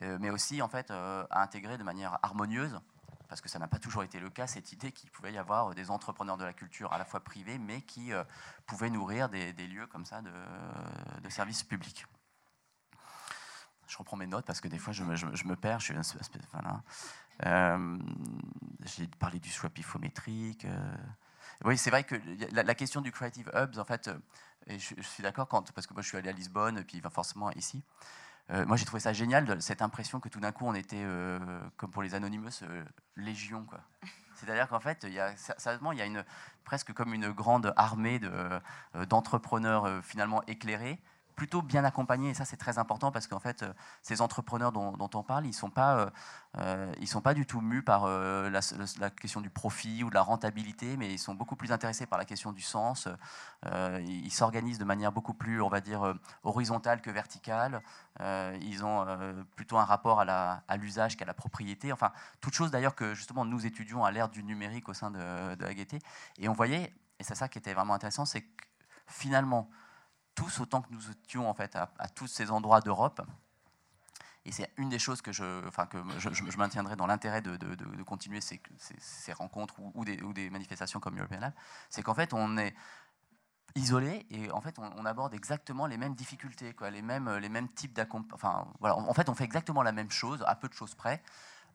mais 0.00 0.30
aussi 0.30 0.62
en 0.62 0.68
fait 0.68 0.90
à 0.90 1.42
intégrer 1.42 1.76
de 1.76 1.82
manière 1.82 2.18
harmonieuse 2.22 2.80
parce 3.28 3.40
que 3.40 3.48
ça 3.48 3.58
n'a 3.58 3.68
pas 3.68 3.78
toujours 3.78 4.02
été 4.02 4.18
le 4.18 4.30
cas, 4.30 4.46
cette 4.46 4.72
idée 4.72 4.92
qu'il 4.92 5.10
pouvait 5.10 5.32
y 5.32 5.38
avoir 5.38 5.74
des 5.74 5.90
entrepreneurs 5.90 6.36
de 6.36 6.44
la 6.44 6.52
culture 6.52 6.92
à 6.92 6.98
la 6.98 7.04
fois 7.04 7.20
privés, 7.20 7.58
mais 7.58 7.82
qui 7.82 8.12
pouvaient 8.66 8.88
nourrir 8.88 9.28
des, 9.28 9.52
lieux 9.52 9.86
comme 9.86 10.04
ça 10.04 10.22
de, 10.22 11.28
services 11.28 11.62
publics. 11.62 12.06
Je 13.90 13.98
reprends 13.98 14.16
mes 14.16 14.28
notes 14.28 14.46
parce 14.46 14.60
que 14.60 14.68
des 14.68 14.78
fois 14.78 14.92
je 14.92 15.02
me, 15.02 15.56
perds. 15.56 15.80
Voilà. 16.52 16.82
J'ai 18.84 19.06
parlé 19.18 19.40
du 19.40 19.50
swap 19.50 19.76
ifométrique. 19.76 20.64
Oui, 21.64 21.76
c'est 21.76 21.90
vrai 21.90 22.04
que 22.04 22.14
la, 22.52 22.74
question 22.74 23.02
du 23.02 23.12
Creative 23.12 23.50
Hubs, 23.54 23.78
en 23.78 23.84
fait, 23.84 24.08
euh, 24.08 24.14
et 24.66 24.78
je, 24.78 24.94
suis 25.02 25.22
d'accord 25.22 25.46
parce 25.46 25.86
que 25.86 25.92
moi 25.92 26.02
je 26.02 26.08
suis 26.08 26.16
allé 26.16 26.30
à 26.30 26.32
Lisbonne, 26.32 26.78
et 26.78 26.84
puis 26.84 27.02
forcément 27.12 27.50
ici. 27.52 27.82
Euh, 28.50 28.64
moi 28.64 28.76
j'ai 28.76 28.86
trouvé 28.86 29.00
ça 29.00 29.12
génial, 29.12 29.60
cette 29.60 29.82
impression 29.82 30.20
que 30.20 30.28
tout 30.28 30.40
d'un 30.40 30.52
coup 30.52 30.64
on 30.66 30.74
était, 30.74 31.02
euh, 31.04 31.38
comme 31.76 31.90
pour 31.90 32.02
les 32.02 32.14
Anonymous, 32.14 32.62
légion. 33.16 33.66
C'est-à-dire 34.36 34.68
qu'en 34.68 34.80
fait, 34.80 35.04
il 35.06 35.12
y 35.12 35.20
a, 35.20 35.32
il 35.32 35.98
y 35.98 36.02
a 36.02 36.06
une, 36.06 36.24
presque 36.64 36.94
comme 36.94 37.12
une 37.12 37.30
grande 37.30 37.74
armée 37.76 38.20
d'entrepreneurs 39.08 40.02
finalement 40.02 40.42
éclairés 40.46 40.98
plutôt 41.40 41.62
bien 41.62 41.84
accompagnés. 41.84 42.28
Et 42.28 42.34
ça, 42.34 42.44
c'est 42.44 42.58
très 42.58 42.76
important 42.76 43.10
parce 43.10 43.26
qu'en 43.26 43.40
fait, 43.40 43.62
euh, 43.62 43.72
ces 44.02 44.20
entrepreneurs 44.20 44.72
dont, 44.72 45.10
on 45.14 45.22
parle, 45.22 45.46
ils 45.46 45.48
ne 45.48 45.54
sont, 45.54 45.70
pas, 45.70 45.96
euh, 45.96 46.10
euh, 46.58 47.06
sont 47.06 47.22
pas 47.22 47.32
du 47.32 47.46
tout 47.46 47.62
mus 47.62 47.82
par 47.82 48.06
la, 48.06 48.60
question 49.08 49.40
du 49.40 49.48
profit 49.48 50.04
ou 50.04 50.10
de 50.10 50.14
la 50.14 50.20
rentabilité, 50.20 50.98
mais 50.98 51.10
ils 51.10 51.18
sont 51.18 51.34
beaucoup 51.34 51.56
plus 51.56 51.72
intéressés 51.72 52.04
par 52.04 52.18
la 52.18 52.26
question 52.26 52.52
du 52.52 52.60
sens. 52.60 53.08
ils 53.64 54.30
s'organisent 54.30 54.76
de 54.76 54.84
manière 54.84 55.12
beaucoup 55.12 55.32
plus, 55.32 55.62
on 55.62 55.70
va 55.70 55.80
dire, 55.80 56.14
horizontale 56.42 57.00
que 57.00 57.10
verticale. 57.10 57.80
ils 58.60 58.84
ont 58.84 59.06
plutôt 59.56 59.78
un 59.78 59.86
rapport 59.86 60.20
à 60.20 60.76
l'usage 60.76 61.16
qu'à 61.16 61.24
la 61.24 61.32
propriété. 61.32 61.90
Enfin, 61.90 62.12
toute 62.42 62.52
chose 62.52 62.70
d'ailleurs 62.70 62.94
que 62.94 63.14
justement 63.14 63.46
nous 63.46 63.64
étudions 63.64 64.04
à 64.04 64.10
l'ère 64.10 64.28
du 64.28 64.44
numérique 64.44 64.90
au 64.90 64.94
sein 64.94 65.10
de, 65.10 65.54
de 65.54 65.64
la 65.64 65.72
Gaieté. 65.72 66.00
Et 66.36 66.50
on 66.50 66.52
voyait, 66.52 66.92
et 67.18 67.24
c'est 67.24 67.34
ça 67.34 67.48
qui 67.48 67.56
était 67.56 67.72
vraiment 67.72 67.94
intéressant, 67.94 68.26
c'est 68.26 68.42
que 68.42 68.66
finalement, 69.06 69.70
tous 70.40 70.60
autant 70.60 70.80
que 70.80 70.90
nous 70.90 71.10
étions 71.10 71.48
en 71.50 71.54
fait 71.54 71.76
à, 71.76 72.08
tous 72.14 72.26
ces 72.26 72.50
endroits 72.50 72.80
d'Europe. 72.80 73.20
Et 74.46 74.52
c'est 74.52 74.72
une 74.78 74.88
des 74.88 74.98
choses 74.98 75.20
que 75.20 75.32
je, 75.32 75.68
enfin, 75.68 75.84
que 75.84 75.98
je, 76.18 76.56
maintiendrai 76.56 76.96
dans 76.96 77.06
l'intérêt 77.06 77.42
de, 77.42 78.02
continuer 78.04 78.40
ces, 78.40 78.58
rencontres 79.34 79.74
ou, 79.94 80.04
des, 80.04 80.22
ou, 80.22 80.32
des, 80.32 80.48
manifestations 80.48 80.98
comme 80.98 81.18
European 81.18 81.40
Lab, 81.40 81.52
c'est 81.90 82.02
qu'en 82.02 82.14
fait 82.14 82.32
on 82.32 82.56
est 82.56 82.74
isolé 83.74 84.26
et 84.30 84.50
en 84.50 84.62
fait 84.62 84.78
on, 84.78 85.04
aborde 85.04 85.34
exactement 85.34 85.86
les 85.86 85.98
mêmes 85.98 86.14
difficultés, 86.14 86.72
quoi, 86.72 86.88
les 86.88 87.02
mêmes, 87.02 87.30
les 87.36 87.50
mêmes 87.50 87.68
types 87.68 87.92
d'accompagnement. 87.92 88.34
Enfin, 88.34 88.66
voilà, 88.80 88.96
en 88.96 89.12
fait 89.12 89.28
on 89.28 89.34
fait 89.34 89.44
exactement 89.44 89.82
la 89.82 89.92
même 89.92 90.10
chose, 90.10 90.42
à 90.46 90.56
peu 90.56 90.68
de 90.68 90.74
choses 90.74 90.94
près, 90.94 91.22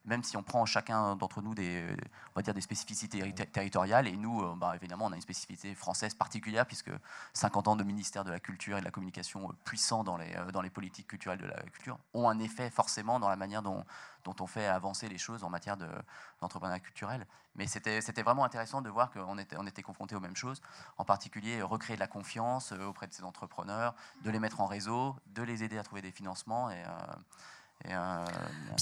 même 0.06 0.24
si 0.24 0.38
on 0.38 0.44
prend 0.44 0.66
chacun 0.66 1.16
d'entre 1.16 1.42
nous 1.42 1.56
des, 1.56 1.84
on 2.36 2.40
va 2.40 2.42
dire 2.42 2.54
des 2.54 2.62
spécificités 2.62 3.34
territoriales, 3.34 4.08
et 4.08 4.16
nous, 4.16 4.42
euh, 4.42 4.56
bah, 4.56 4.74
évidemment, 4.76 5.06
on 5.06 5.12
a 5.12 5.16
une 5.16 5.22
spécificité 5.22 5.74
française 5.76 6.14
particulière, 6.14 6.66
puisque 6.66 6.92
50 7.34 7.68
ans 7.68 7.76
de 7.76 7.84
ministère 7.84 8.24
de 8.24 8.32
la 8.32 8.40
Culture 8.40 8.78
et 8.78 8.80
de 8.80 8.86
la 8.86 8.92
Communication 8.92 9.50
euh, 9.50 9.54
puissant 9.64 10.04
dans 10.04 10.18
les, 10.18 10.36
euh, 10.36 10.52
dans 10.52 10.62
les 10.62 10.70
politiques 10.70 11.08
culturelles 11.08 11.40
de 11.40 11.48
la 11.48 11.62
culture 11.64 11.98
ont 12.14 12.30
un 12.30 12.40
effet 12.40 12.70
forcément 12.70 13.20
dans 13.20 13.30
la 13.30 13.36
manière 13.36 13.62
dont, 13.62 13.84
on 14.40 14.48
fait 14.48 14.66
avancer 14.66 15.08
les 15.08 15.20
choses 15.20 15.44
en 15.44 15.52
matière 15.52 15.78
d'entrepreneuriat 15.78 16.80
culturel. 16.80 17.28
Mais 17.56 17.68
c'était 17.68 18.24
vraiment 18.24 18.44
intéressant 18.44 18.82
de 18.82 18.90
voir 18.90 19.12
qu'on 19.12 19.38
était, 19.38 19.56
on 19.56 19.68
était 19.68 19.84
confronté 19.84 20.16
aux 20.16 20.20
mêmes 20.20 20.36
choses, 20.36 20.62
en 20.98 21.06
particulier 21.06 21.62
recréer 21.62 21.96
de 21.96 22.00
la 22.00 22.08
confiance 22.08 22.72
auprès 22.72 23.06
de 23.06 23.14
ces 23.14 23.24
entrepreneurs, 23.24 23.94
de 24.24 24.32
les 24.32 24.40
mettre 24.40 24.62
en 24.62 24.66
réseau, 24.66 25.16
de 25.28 25.44
les 25.44 25.64
aider 25.64 25.78
à 25.78 25.84
trouver 25.84 26.02
des 26.02 26.12
financements. 26.12 26.72
Et 26.72 26.84
euh, 27.92 28.26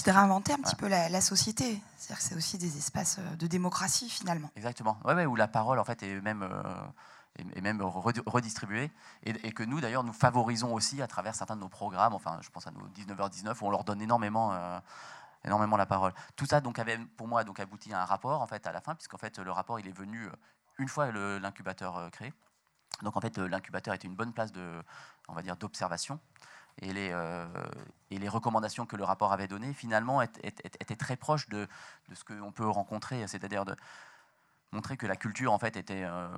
de 0.04 0.10
réinventer 0.10 0.52
un 0.52 0.58
petit 0.58 0.76
peu 0.76 0.88
la, 0.88 1.20
société. 1.20 1.80
C'est-à-dire 1.96 2.18
que 2.18 2.28
c'est 2.28 2.36
aussi 2.36 2.58
des 2.58 2.76
espaces 2.76 3.18
euh, 3.18 3.36
de 3.36 3.46
démocratie 3.46 4.08
finalement. 4.08 4.50
Exactement. 4.56 4.98
Ouais, 5.04 5.14
ouais, 5.14 5.26
où 5.26 5.36
la 5.36 5.48
parole 5.48 5.78
en 5.78 5.84
fait 5.84 6.02
est 6.02 6.20
même, 6.20 6.42
euh, 6.42 6.62
est, 7.54 7.60
même 7.60 7.82
redistribuée. 7.82 8.90
Et, 9.24 9.52
que 9.52 9.62
nous 9.62 9.80
d'ailleurs 9.80 10.04
nous 10.04 10.12
favorisons 10.12 10.72
aussi 10.74 11.02
à 11.02 11.06
travers 11.06 11.34
certains 11.34 11.56
de 11.56 11.60
nos 11.60 11.68
programmes. 11.68 12.14
Enfin, 12.14 12.38
je 12.42 12.50
pense 12.50 12.66
à 12.66 12.70
nos 12.70 12.86
19h19 12.88 13.56
où 13.60 13.66
on 13.66 13.70
leur 13.70 13.84
donne 13.84 14.02
énormément. 14.02 14.52
énormément 15.44 15.76
la 15.76 15.86
parole. 15.86 16.12
Tout 16.36 16.46
ça 16.46 16.60
donc 16.60 16.78
avait 16.78 16.98
pour 17.16 17.28
moi 17.28 17.44
donc 17.44 17.60
abouti 17.60 17.92
à 17.92 18.02
un 18.02 18.04
rapport 18.04 18.40
en 18.40 18.46
fait 18.46 18.66
à 18.66 18.72
la 18.72 18.80
fin 18.80 18.94
puisqu'en 18.94 19.18
fait 19.18 19.38
le 19.38 19.52
rapport 19.52 19.78
il 19.78 19.86
est 19.86 19.96
venu 19.96 20.28
une 20.78 20.88
fois 20.88 21.10
l'incubateur 21.12 22.10
créé. 22.10 22.32
Donc 23.02 23.16
en 23.16 23.20
fait 23.20 23.36
l'incubateur 23.38 23.92
était 23.94 24.06
une 24.06 24.16
bonne 24.16 24.32
place 24.32 24.52
de 24.52 24.82
on 25.28 25.34
va 25.34 25.42
dire 25.42 25.56
d'observation 25.56 26.18
et 26.80 26.92
les, 26.92 27.10
euh, 27.12 27.46
et 28.10 28.18
les 28.18 28.28
recommandations 28.28 28.86
que 28.86 28.96
le 28.96 29.04
rapport 29.04 29.32
avait 29.32 29.48
données, 29.48 29.72
finalement, 29.72 30.22
étaient, 30.22 30.96
très 30.96 31.16
proches 31.16 31.48
de, 31.48 31.66
ce 32.12 32.24
qu'on 32.24 32.52
peut 32.52 32.68
rencontrer, 32.68 33.26
c'est-à-dire 33.26 33.64
de 33.64 33.76
montrer 34.72 34.96
que 34.96 35.06
la 35.06 35.16
culture, 35.16 35.52
en 35.52 35.58
fait, 35.58 35.76
était, 35.76 36.04
euh, 36.04 36.28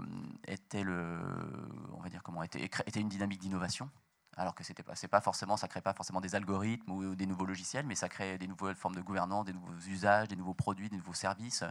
une 2.95 3.09
dynamique 3.09 3.41
d'innovation, 3.41 3.91
alors 4.37 4.55
que 4.55 4.63
c'était 4.63 4.83
pas, 4.83 5.21
forcément, 5.21 5.57
ça 5.57 5.67
crée 5.67 5.81
pas 5.81 5.95
forcément 5.95 6.21
des 6.21 6.35
algorithmes 6.35 6.91
ou, 6.93 7.15
des 7.15 7.27
nouveaux 7.27 7.47
logiciels, 7.47 7.87
mais 7.87 7.95
ça 7.95 8.09
crée 8.09 8.37
des 8.37 8.47
nouvelles 8.47 8.77
formes 8.77 8.95
de 8.95 9.01
gouvernance, 9.01 9.47
des 9.47 9.55
nouveaux 9.55 9.73
usages, 9.89 10.29
des 10.29 10.37
nouveaux 10.37 10.55
produits, 10.55 10.91
des 10.91 10.97
nouveaux 10.97 11.15
services, 11.15 11.65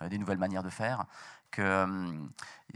euh, 0.00 0.08
des 0.08 0.18
nouvelles 0.18 0.38
manières 0.38 0.62
de 0.62 0.70
faire. 0.70 1.06
Que, 1.50 1.60
euh, 1.60 2.26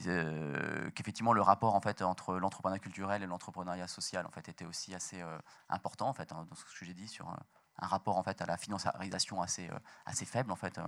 euh, 0.07 0.91
qu'effectivement 0.91 1.33
le 1.33 1.41
rapport 1.41 1.75
en 1.75 1.81
fait 1.81 2.03
entre 2.03 2.35
l'entrepreneuriat 2.35 2.79
culturel 2.79 3.23
et 3.23 3.27
l'entrepreneuriat 3.27 3.89
social 3.89 4.27
en 4.27 4.31
fait 4.31 4.51
était 4.51 4.67
aussi 4.67 4.95
assez 4.95 5.25
important 5.71 6.09
en 6.09 6.13
fait 6.13 6.31
hein, 6.33 6.47
dans 6.51 6.55
ce 6.55 6.65
que 6.65 6.85
j'ai 6.85 6.93
dit 6.93 7.09
sur 7.09 7.27
un, 7.27 7.39
rapport 7.79 8.19
en 8.19 8.23
fait 8.23 8.43
à 8.43 8.47
la 8.47 8.59
financiarisation 8.59 9.41
assez 9.41 9.71
assez 10.05 10.27
faible 10.27 10.53
en 10.53 10.57
fait. 10.57 10.79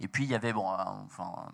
Et 0.00 0.08
puis 0.08 0.24
il 0.24 0.30
y 0.30 0.34
avait 0.34 0.52
bon, 0.52 0.66
enfin, 0.66 1.48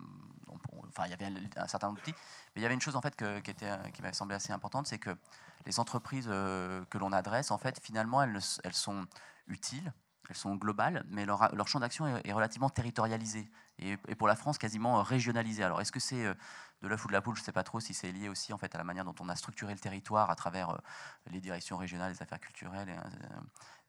enfin 0.87 1.03
il 1.05 1.11
y 1.11 1.13
avait 1.13 1.31
un 1.57 1.67
certain 1.67 1.91
d'outils, 1.91 2.13
mais 2.55 2.61
il 2.61 2.63
y 2.63 2.65
avait 2.65 2.75
une 2.75 2.81
chose 2.81 2.95
en 2.95 3.01
fait 3.01 3.15
que, 3.15 3.39
qui 3.39 4.01
m'avait 4.01 4.13
semblé 4.13 4.35
assez 4.35 4.53
importante, 4.53 4.87
c'est 4.87 4.99
que 4.99 5.15
les 5.65 5.79
entreprises 5.79 6.27
euh, 6.29 6.83
que 6.89 6.97
l'on 6.97 7.11
adresse, 7.11 7.51
en 7.51 7.57
fait, 7.57 7.79
finalement, 7.81 8.21
elles 8.21 8.41
sont 8.73 9.05
utiles 9.47 9.93
elles 10.29 10.35
sont 10.35 10.55
globales, 10.55 11.05
mais 11.09 11.25
leur, 11.25 11.67
champ 11.67 11.79
d'action 11.79 12.07
est, 12.07 12.33
relativement 12.33 12.69
territorialisé 12.69 13.49
et, 13.79 13.97
pour 14.15 14.27
la 14.27 14.35
France 14.35 14.57
quasiment 14.57 15.01
régionalisé. 15.03 15.63
Alors 15.63 15.81
est-ce 15.81 15.91
que 15.91 15.99
c'est 15.99 16.23
de 16.81 16.87
l'œuf 16.87 17.03
ou 17.05 17.07
de 17.07 17.13
la 17.13 17.21
poule 17.21 17.35
Je 17.35 17.41
ne 17.41 17.45
sais 17.45 17.51
pas 17.51 17.63
trop 17.63 17.79
si 17.79 17.93
c'est 17.93 18.11
lié 18.11 18.29
aussi 18.29 18.53
en 18.53 18.57
fait 18.57 18.73
à 18.75 18.77
la 18.77 18.83
manière 18.83 19.05
dont 19.05 19.15
on 19.19 19.29
a 19.29 19.35
structuré 19.35 19.73
le 19.73 19.79
territoire 19.79 20.29
à 20.29 20.35
travers 20.35 20.77
les 21.31 21.39
directions 21.39 21.77
régionales 21.77 22.13
des 22.13 22.21
affaires 22.21 22.39
culturelles. 22.39 22.95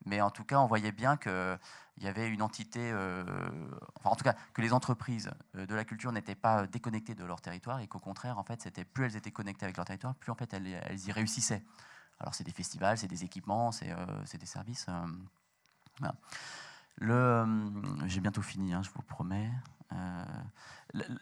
Mais 0.05 0.21
en 0.21 0.31
tout 0.31 0.45
cas, 0.45 0.59
on 0.59 0.67
voyait 0.67 0.93
bien 0.93 1.17
qu'il 1.17 1.59
y 1.99 2.07
avait 2.07 2.29
une 2.29 2.43
entité, 2.43 2.91
euh, 2.93 3.25
enfin, 3.97 4.11
en 4.11 4.17
tout 4.17 4.25
cas, 4.25 4.35
que 4.53 4.61
les 4.61 4.73
entreprises 4.73 5.31
de 5.55 5.75
la 5.75 5.85
culture 5.85 6.13
n'étaient 6.13 6.35
pas 6.35 6.67
déconnectées 6.67 7.15
de 7.15 7.25
leur 7.25 7.41
territoire 7.41 7.81
et 7.81 7.89
qu'au 7.89 7.99
contraire, 7.99 8.39
en 8.39 8.45
fait, 8.45 8.63
c'était 8.63 8.85
plus 8.85 9.07
elles 9.07 9.17
étaient 9.17 9.33
connectées 9.33 9.65
avec 9.65 9.77
leur 9.77 9.87
territoire, 9.87 10.15
plus 10.15 10.31
en 10.31 10.35
fait 10.35 10.53
elles, 10.53 10.67
y 10.67 11.13
réussissaient. 11.13 11.63
Alors 12.21 12.35
c'est 12.35 12.45
des 12.45 12.53
festivals, 12.53 12.99
c'est 12.99 13.09
des 13.09 13.25
équipements, 13.25 13.73
c'est 13.73 13.91
euh, 13.91 14.39
des 14.39 14.47
services. 14.47 14.87
Euh. 14.89 15.07
Le, 16.99 17.45
j'ai 18.07 18.21
bientôt 18.21 18.43
fini, 18.43 18.73
hein, 18.73 18.83
je 18.83 18.91
vous 18.91 19.03
promets. 19.03 19.51
Euh, 19.93 20.25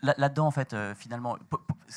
Là-dedans, 0.02 0.46
en 0.46 0.50
fait, 0.52 0.72
euh, 0.72 0.94
finalement, 0.94 1.36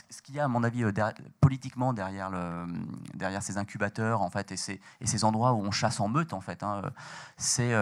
ce 0.10 0.22
qu'il 0.24 0.34
y 0.36 0.40
a, 0.40 0.46
à 0.46 0.48
mon 0.48 0.64
avis, 0.64 0.84
euh, 0.84 0.92
politiquement 1.40 1.94
derrière, 1.94 2.32
le, 2.32 2.66
derrière 3.14 3.44
ces 3.44 3.58
incubateurs, 3.58 4.22
en 4.22 4.32
fait, 4.32 4.52
et 4.52 4.58
ces, 4.58 4.82
et 5.00 5.06
ces 5.06 5.24
endroits 5.24 5.54
où 5.54 5.62
on 5.62 5.70
chasse 5.70 6.00
en 6.00 6.08
meute, 6.08 6.34
en 6.34 6.42
fait, 6.42 6.64
hein, 6.64 6.82
c'est 7.38 7.74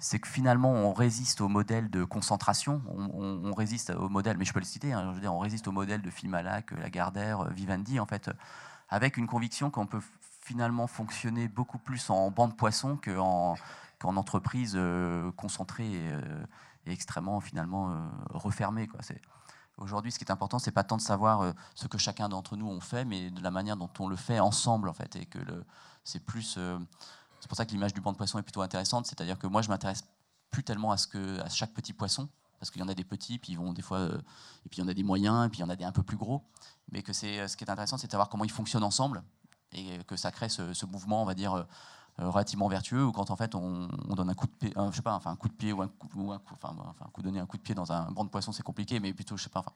c'est 0.00 0.20
que 0.20 0.28
finalement 0.28 0.70
on 0.70 0.92
résiste 0.92 1.40
au 1.40 1.48
modèle 1.48 1.90
de 1.90 2.04
concentration, 2.04 2.80
on, 2.86 3.52
résiste 3.52 3.90
au 3.90 4.08
modèle, 4.08 4.36
mais 4.36 4.44
je 4.44 4.52
peux 4.52 4.60
le 4.60 4.64
citer, 4.64 4.92
hein, 4.92 5.08
je 5.08 5.14
veux 5.14 5.20
dire, 5.20 5.34
on 5.34 5.40
résiste 5.40 5.66
au 5.66 5.72
modèle 5.72 6.02
de 6.02 6.10
Filmalac, 6.10 6.70
Lagardère, 6.70 7.50
Vivendi, 7.50 7.98
en 7.98 8.06
fait, 8.06 8.30
avec 8.90 9.16
une 9.16 9.26
conviction 9.26 9.70
qu'on 9.70 9.86
peut 9.86 10.02
finalement 10.42 10.86
fonctionner 10.86 11.48
beaucoup 11.48 11.78
plus 11.78 12.10
en 12.10 12.30
bande 12.30 12.56
poisson 12.56 12.96
qu'en 13.02 13.56
qu'en 13.98 14.16
entreprise 14.16 14.74
euh, 14.76 15.30
concentrée 15.32 15.90
et, 15.90 16.12
euh, 16.12 16.46
et, 16.86 16.92
extrêmement 16.92 17.40
finalement 17.40 17.90
euh, 17.90 17.96
refermée. 18.30 18.88
Aujourd'hui, 19.76 20.10
ce 20.10 20.18
qui 20.18 20.24
est 20.24 20.30
important, 20.30 20.58
c'est 20.58 20.72
pas 20.72 20.84
tant 20.84 20.96
de 20.96 21.02
savoir 21.02 21.52
ce 21.76 21.86
que 21.86 21.98
chacun 21.98 22.28
d'entre 22.28 22.56
nous 22.56 22.66
on 22.66 22.80
fait, 22.80 23.04
mais 23.04 23.30
de 23.30 23.40
la 23.40 23.52
manière 23.52 23.76
dont 23.76 23.90
on 24.00 24.08
le 24.08 24.16
fait 24.16 24.40
ensemble, 24.40 24.88
en 24.88 24.92
fait, 24.92 25.14
et 25.14 25.26
que 25.26 25.38
c'est 26.02 26.18
plus 26.18 26.58
c'est 27.40 27.46
pour 27.46 27.56
ça 27.56 27.64
que 27.64 27.70
l'image 27.70 27.94
du 27.94 28.00
banc 28.00 28.10
de 28.10 28.16
poisson 28.16 28.40
est 28.40 28.42
plutôt 28.42 28.62
intéressante, 28.62 29.06
c'est-à-dire 29.06 29.38
que 29.38 29.46
moi 29.46 29.62
je 29.62 29.68
m'intéresse 29.68 30.02
plus 30.50 30.64
tellement 30.64 30.90
à, 30.90 30.96
ce 30.96 31.06
que, 31.06 31.40
à 31.40 31.48
chaque 31.48 31.72
petit 31.74 31.92
poisson, 31.92 32.28
parce 32.58 32.72
qu'il 32.72 32.82
y 32.82 32.84
en 32.84 32.88
a 32.88 32.94
des 32.94 33.04
petits, 33.04 33.38
puis 33.38 33.52
ils 33.52 33.56
vont 33.56 33.72
des 33.72 33.82
fois, 33.82 34.06
et 34.06 34.68
puis 34.68 34.78
il 34.78 34.80
y 34.80 34.82
en 34.82 34.88
a 34.88 34.94
des 34.94 35.04
moyens, 35.04 35.48
puis 35.48 35.58
il 35.58 35.60
y 35.60 35.64
en 35.64 35.70
a 35.70 35.76
des 35.76 35.84
un 35.84 35.92
peu 35.92 36.02
plus 36.02 36.16
gros, 36.16 36.42
mais 36.90 37.04
que 37.04 37.12
c'est, 37.12 37.46
ce 37.46 37.56
qui 37.56 37.62
est 37.62 37.70
intéressant, 37.70 37.98
c'est 37.98 38.08
de 38.08 38.12
savoir 38.12 38.28
comment 38.28 38.42
ils 38.42 38.50
fonctionnent 38.50 38.82
ensemble, 38.82 39.22
et 39.70 40.02
que 40.04 40.16
ça 40.16 40.32
crée 40.32 40.48
ce, 40.48 40.86
mouvement, 40.86 41.22
on 41.22 41.24
va 41.24 41.34
dire, 41.34 41.66
relativement 42.18 42.68
vertueux, 42.68 43.04
ou 43.04 43.12
quand 43.12 43.30
en 43.30 43.36
fait 43.36 43.54
on, 43.54 43.88
on 44.08 44.14
donne 44.14 44.30
un 44.30 44.34
coup 44.34 44.46
de 44.46 44.52
pied, 44.52 44.72
euh, 44.76 44.90
je 44.90 44.96
sais 44.96 45.02
pas, 45.02 45.14
enfin 45.14 45.30
un 45.30 45.36
coup 45.36 45.48
de 45.48 45.54
pied, 45.54 45.72
ou 45.72 45.82
un 45.82 45.88
coup, 45.88 46.08
ou 46.16 46.32
un 46.32 46.38
coup 46.38 46.54
enfin, 46.60 46.74
un 47.00 47.08
coup 47.10 47.22
donner 47.22 47.40
un 47.40 47.46
coup 47.46 47.56
de 47.56 47.62
pied 47.62 47.74
dans 47.74 47.92
un 47.92 48.10
banc 48.10 48.24
de 48.24 48.30
poisson, 48.30 48.52
c'est 48.52 48.62
compliqué, 48.62 49.00
mais 49.00 49.12
plutôt, 49.12 49.36
je 49.36 49.44
sais 49.44 49.50
pas, 49.50 49.60
enfin, 49.60 49.72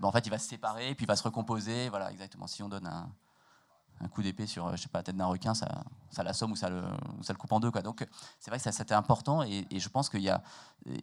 ben, 0.00 0.08
en 0.08 0.12
fait 0.12 0.26
il 0.26 0.30
va 0.30 0.38
se 0.38 0.48
séparer, 0.48 0.94
puis 0.94 1.04
il 1.04 1.08
va 1.08 1.16
se 1.16 1.22
recomposer, 1.22 1.88
voilà, 1.88 2.12
exactement, 2.12 2.46
si 2.46 2.62
on 2.62 2.68
donne 2.68 2.86
un 2.86 4.08
coup 4.08 4.22
d'épée 4.22 4.46
sur 4.46 4.76
je 4.76 4.82
sais 4.82 4.88
pas, 4.88 4.98
la 4.98 5.02
tête 5.02 5.16
d'un 5.16 5.26
requin, 5.26 5.54
ça, 5.54 5.84
ça 6.10 6.22
l'assomme 6.22 6.52
ou 6.52 6.56
ça 6.56 6.68
le, 6.68 6.82
ça 7.22 7.32
le 7.32 7.38
coupe 7.38 7.52
en 7.52 7.60
deux. 7.60 7.70
Quoi. 7.70 7.82
Donc 7.82 8.06
c'est 8.38 8.50
vrai 8.50 8.58
que 8.58 8.64
ça, 8.64 8.72
c'était 8.72 8.94
important 8.94 9.42
et, 9.42 9.66
je 9.72 9.88
pense 9.88 10.08
qu'il 10.08 10.22
y 10.22 10.30
a, 10.30 10.42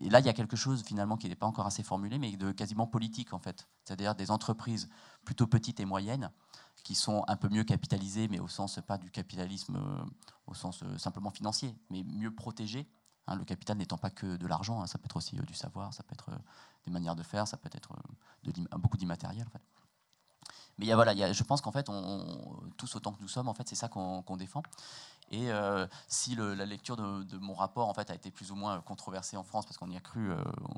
là 0.01 0.19
il 0.19 0.25
y 0.25 0.29
a 0.29 0.33
quelque 0.33 0.55
chose 0.55 0.83
finalement 0.83 1.17
qui 1.17 1.27
n'est 1.29 1.35
pas 1.35 1.47
encore 1.47 1.65
assez 1.65 1.83
formulé, 1.83 2.19
mais 2.19 2.35
de 2.35 2.51
quasiment 2.51 2.87
politique 2.87 3.33
en 3.33 3.39
fait. 3.39 3.67
C'est-à-dire 3.83 4.15
des 4.15 4.31
entreprises 4.31 4.89
plutôt 5.25 5.47
petites 5.47 5.79
et 5.79 5.85
moyennes 5.85 6.31
qui 6.83 6.95
sont 6.95 7.23
un 7.27 7.35
peu 7.35 7.49
mieux 7.49 7.63
capitalisées, 7.63 8.27
mais 8.27 8.39
au 8.39 8.47
sens 8.47 8.79
pas 8.87 8.97
du 8.97 9.11
capitalisme 9.11 9.75
euh, 9.75 10.03
au 10.51 10.53
sens 10.53 10.83
euh, 10.83 10.97
simplement 10.97 11.31
financier, 11.31 11.75
mais 11.89 12.03
mieux 12.03 12.33
protégées. 12.33 12.87
Hein, 13.27 13.35
le 13.35 13.45
capital 13.45 13.77
n'étant 13.77 13.97
pas 13.97 14.09
que 14.09 14.35
de 14.35 14.47
l'argent, 14.47 14.81
hein, 14.81 14.87
ça 14.87 14.97
peut 14.97 15.05
être 15.05 15.17
aussi 15.17 15.37
euh, 15.39 15.43
du 15.43 15.53
savoir, 15.53 15.93
ça 15.93 16.03
peut 16.03 16.13
être 16.13 16.29
euh, 16.29 16.37
des 16.85 16.91
manières 16.91 17.15
de 17.15 17.23
faire, 17.23 17.47
ça 17.47 17.57
peut 17.57 17.69
être 17.73 17.93
beaucoup 18.77 18.97
d'immatériel. 18.97 19.47
En 19.47 19.49
fait. 19.49 19.61
Mais 20.77 20.85
y 20.85 20.91
a, 20.91 20.95
voilà, 20.95 21.13
il 21.13 21.19
y 21.19 21.23
a, 21.23 21.31
je 21.31 21.43
pense 21.43 21.61
qu'en 21.61 21.71
fait, 21.71 21.89
on, 21.89 22.59
tous 22.77 22.95
autant 22.95 23.13
que 23.13 23.21
nous 23.21 23.27
sommes, 23.27 23.47
en 23.47 23.53
fait, 23.53 23.67
c'est 23.67 23.75
ça 23.75 23.87
qu'on 23.87 24.23
qu 24.23 24.37
défend. 24.37 24.63
Et 25.33 25.49
si 26.09 26.35
la 26.35 26.65
lecture 26.65 26.97
de, 26.97 27.37
mon 27.37 27.53
rapport 27.53 27.87
en 27.87 27.93
fait 27.93 28.09
a 28.09 28.15
été 28.15 28.31
plus 28.31 28.51
ou 28.51 28.55
moins 28.55 28.81
controversée 28.81 29.37
en 29.37 29.43
France, 29.43 29.65
parce 29.65 29.77
qu'on 29.77 29.89
y 29.89 29.95
a 29.95 30.01
cru, 30.01 30.29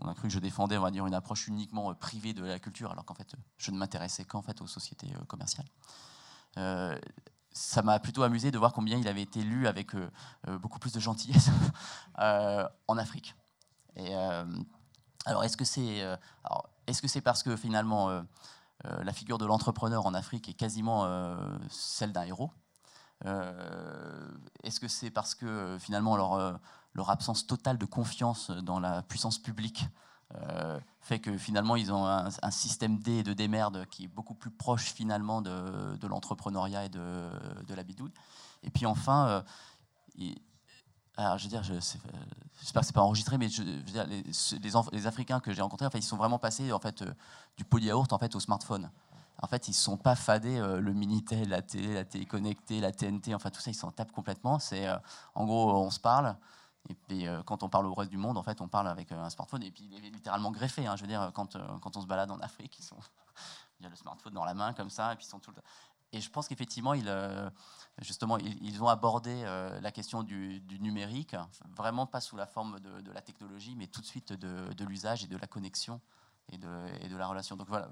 on 0.01 0.07
a 0.07 0.13
cru 0.13 0.28
que 0.28 0.34
je 0.34 0.38
défendais, 0.38 0.78
on 0.78 0.84
va 0.84 0.91
dire, 0.91 1.07
une 1.07 1.15
approche 1.15 1.47
uniquement 1.47 1.91
privée 1.95 2.34
de 2.34 2.43
la 2.43 2.59
culture, 2.59 2.91
alors 2.91 3.03
qu'en 3.03 3.15
fait, 3.15 3.34
je 3.57 3.71
ne 3.71 3.78
m'intéressais 3.78 4.26
qu'en 4.26 4.43
fait 4.43 4.61
aux 4.61 4.67
sociétés 4.67 5.11
commerciales. 5.28 5.65
Ça 7.54 7.82
m'a 7.82 7.99
plutôt 7.99 8.24
amusé 8.24 8.51
de 8.51 8.58
voir 8.58 8.74
combien 8.74 8.97
il 8.97 9.08
avait 9.08 9.22
été 9.22 9.43
lu 9.43 9.68
avec 9.68 9.95
euh, 9.95 10.10
beaucoup 10.60 10.80
plus 10.80 10.91
de 10.91 10.99
gentillesse 10.99 11.49
en 12.18 12.97
Afrique. 12.97 13.36
Alors, 15.26 15.43
est-ce 15.43 15.56
que 15.56 15.66
c'est, 15.66 16.04
est-ce 16.88 17.01
que 17.01 17.08
c'est 17.08 17.22
parce 17.22 17.43
que 17.43 17.56
finalement 17.56 18.24
euh, 18.86 19.04
la 19.04 19.14
figure 19.14 19.38
de 19.38 19.45
l'entrepreneur 19.45 20.06
en 20.06 20.14
Afrique 20.14 20.49
est 20.49 20.54
quasiment 20.54 21.06
euh, 21.06 21.38
celle 21.70 22.12
d'un 22.12 22.24
héros. 22.24 22.51
Euh, 23.26 24.28
est-ce 24.64 24.80
que 24.82 24.89
c'est 24.89 25.10
parce 25.10 25.36
que 25.36 25.78
finalement 25.80 26.18
leur, 26.18 26.60
leur, 26.93 27.10
absence 27.10 27.47
totale 27.47 27.78
de 27.78 27.86
confiance 27.86 28.51
dans 28.51 28.82
la 28.82 29.01
puissance 29.04 29.39
publique 29.39 29.86
fait 30.99 31.19
que 31.19 31.38
finalement 31.38 31.76
ils 31.76 31.91
ont 31.91 32.05
un, 32.05 32.51
système 32.51 32.97
D 32.97 33.24
de 33.24 33.34
démerde 33.34 33.86
qui 33.91 34.05
est 34.05 34.07
beaucoup 34.07 34.34
plus 34.34 34.49
proche 34.49 34.91
finalement 34.93 35.41
de, 35.41 35.95
de 35.97 36.07
l'entrepreneuriat 36.07 36.86
et 36.86 36.89
de, 36.89 37.30
de, 37.67 37.74
la 37.76 37.84
bidouille. 37.84 38.13
Et 38.63 38.71
puis 38.71 38.86
enfin, 38.86 39.43
il, 40.15 40.41
alors, 41.15 41.38
je 41.38 41.43
veux 41.43 41.49
dire, 41.49 41.61
j'espère 41.63 42.82
que 42.82 42.88
c'est 42.88 42.93
pas 42.93 43.01
enregistré, 43.01 43.38
mais 43.38 43.47
je, 43.47 43.61
je 43.61 44.57
les, 44.57 44.71
les, 44.91 45.07
Africains 45.07 45.39
que 45.39 45.53
j'ai 45.53 45.61
rencontrés, 45.61 45.86
en 45.86 45.91
fait, 45.91 45.99
ils 45.99 46.03
sont 46.03 46.17
vraiment 46.17 46.39
passés 46.39 46.71
en 46.71 46.80
fait 46.80 47.03
euh, 47.03 47.13
du 47.55 47.65
polyyaourt 47.65 48.11
en 48.11 48.17
fait 48.17 48.36
au 48.36 48.39
smartphone. 48.39 48.89
En 49.39 49.47
fait, 49.47 49.67
ils 49.67 49.74
sont 49.74 49.97
pas 49.97 50.15
fadés 50.15 50.57
euh, 50.57 50.80
le 50.80 50.93
minitel, 50.93 51.49
la 51.49 51.61
télé, 51.61 51.93
la 51.93 52.03
télé 52.03 52.26
connectée, 52.26 52.80
la 52.80 52.91
TNT, 52.91 53.36
enfin 53.36 53.51
tout 53.51 53.61
ça, 53.61 53.69
ils 53.69 53.76
s'en 53.76 53.91
tapent 53.91 54.11
complètement. 54.11 54.57
C'est 54.57 54.88
euh, 54.88 54.97
en 55.36 55.45
gros, 55.45 55.71
on 55.74 55.91
se 55.91 55.99
parle. 55.99 56.36
Et 56.89 56.95
puis, 56.95 57.27
euh, 57.27 57.41
quand 57.43 57.63
on 57.63 57.69
parle 57.69 57.86
au 57.86 57.93
reste 57.93 58.11
du 58.11 58.17
monde, 58.17 58.38
en 58.38 58.43
fait, 58.43 58.59
on 58.59 58.67
parle 58.67 58.88
avec 58.88 59.11
un 59.11 59.29
smartphone. 59.29 59.63
Et 59.63 59.71
puis, 59.71 59.86
il 59.86 60.05
est 60.05 60.09
littéralement 60.09 60.51
greffé. 60.51 60.86
Hein, 60.86 60.95
je 60.95 61.01
veux 61.01 61.07
dire, 61.07 61.31
quand, 61.34 61.57
quand 61.79 61.95
on 61.95 62.01
se 62.01 62.07
balade 62.07 62.29
en 62.29 62.39
Afrique, 62.39 62.77
ils 62.79 62.84
sont 62.84 62.97
il 63.79 63.84
y 63.84 63.88
a 63.88 63.89
le 63.89 63.95
smartphone 63.95 64.34
dans 64.34 64.45
la 64.45 64.53
main 64.53 64.73
comme 64.73 64.89
ça, 64.89 65.13
et 65.13 65.15
puis 65.15 65.25
ils 65.25 65.29
sont 65.29 65.39
tout 65.39 65.51
le 65.51 65.61
Et 66.11 66.21
je 66.21 66.29
pense 66.29 66.47
qu'effectivement, 66.47 66.93
ils, 66.93 67.07
euh, 67.07 67.49
justement, 67.99 68.38
ils, 68.38 68.81
ont 68.81 68.88
abordé 68.88 69.43
euh, 69.45 69.79
la 69.81 69.91
question 69.91 70.23
du, 70.23 70.63
numérique, 70.79 71.36
vraiment 71.75 72.05
pas 72.05 72.21
sous 72.21 72.38
la 72.38 72.45
forme 72.45 72.79
de, 72.79 73.11
la 73.11 73.21
technologie, 73.21 73.75
mais 73.75 73.88
tout 73.88 74.01
de 74.01 74.05
suite 74.05 74.34
de, 74.34 74.86
l'usage 74.86 75.23
et 75.23 75.27
de 75.27 75.38
la 75.38 75.47
connexion 75.47 75.99
et 76.51 76.57
de, 76.57 76.86
et 77.01 77.09
de, 77.09 77.17
la 77.17 77.27
relation. 77.27 77.55
Donc 77.55 77.67
voilà, 77.67 77.89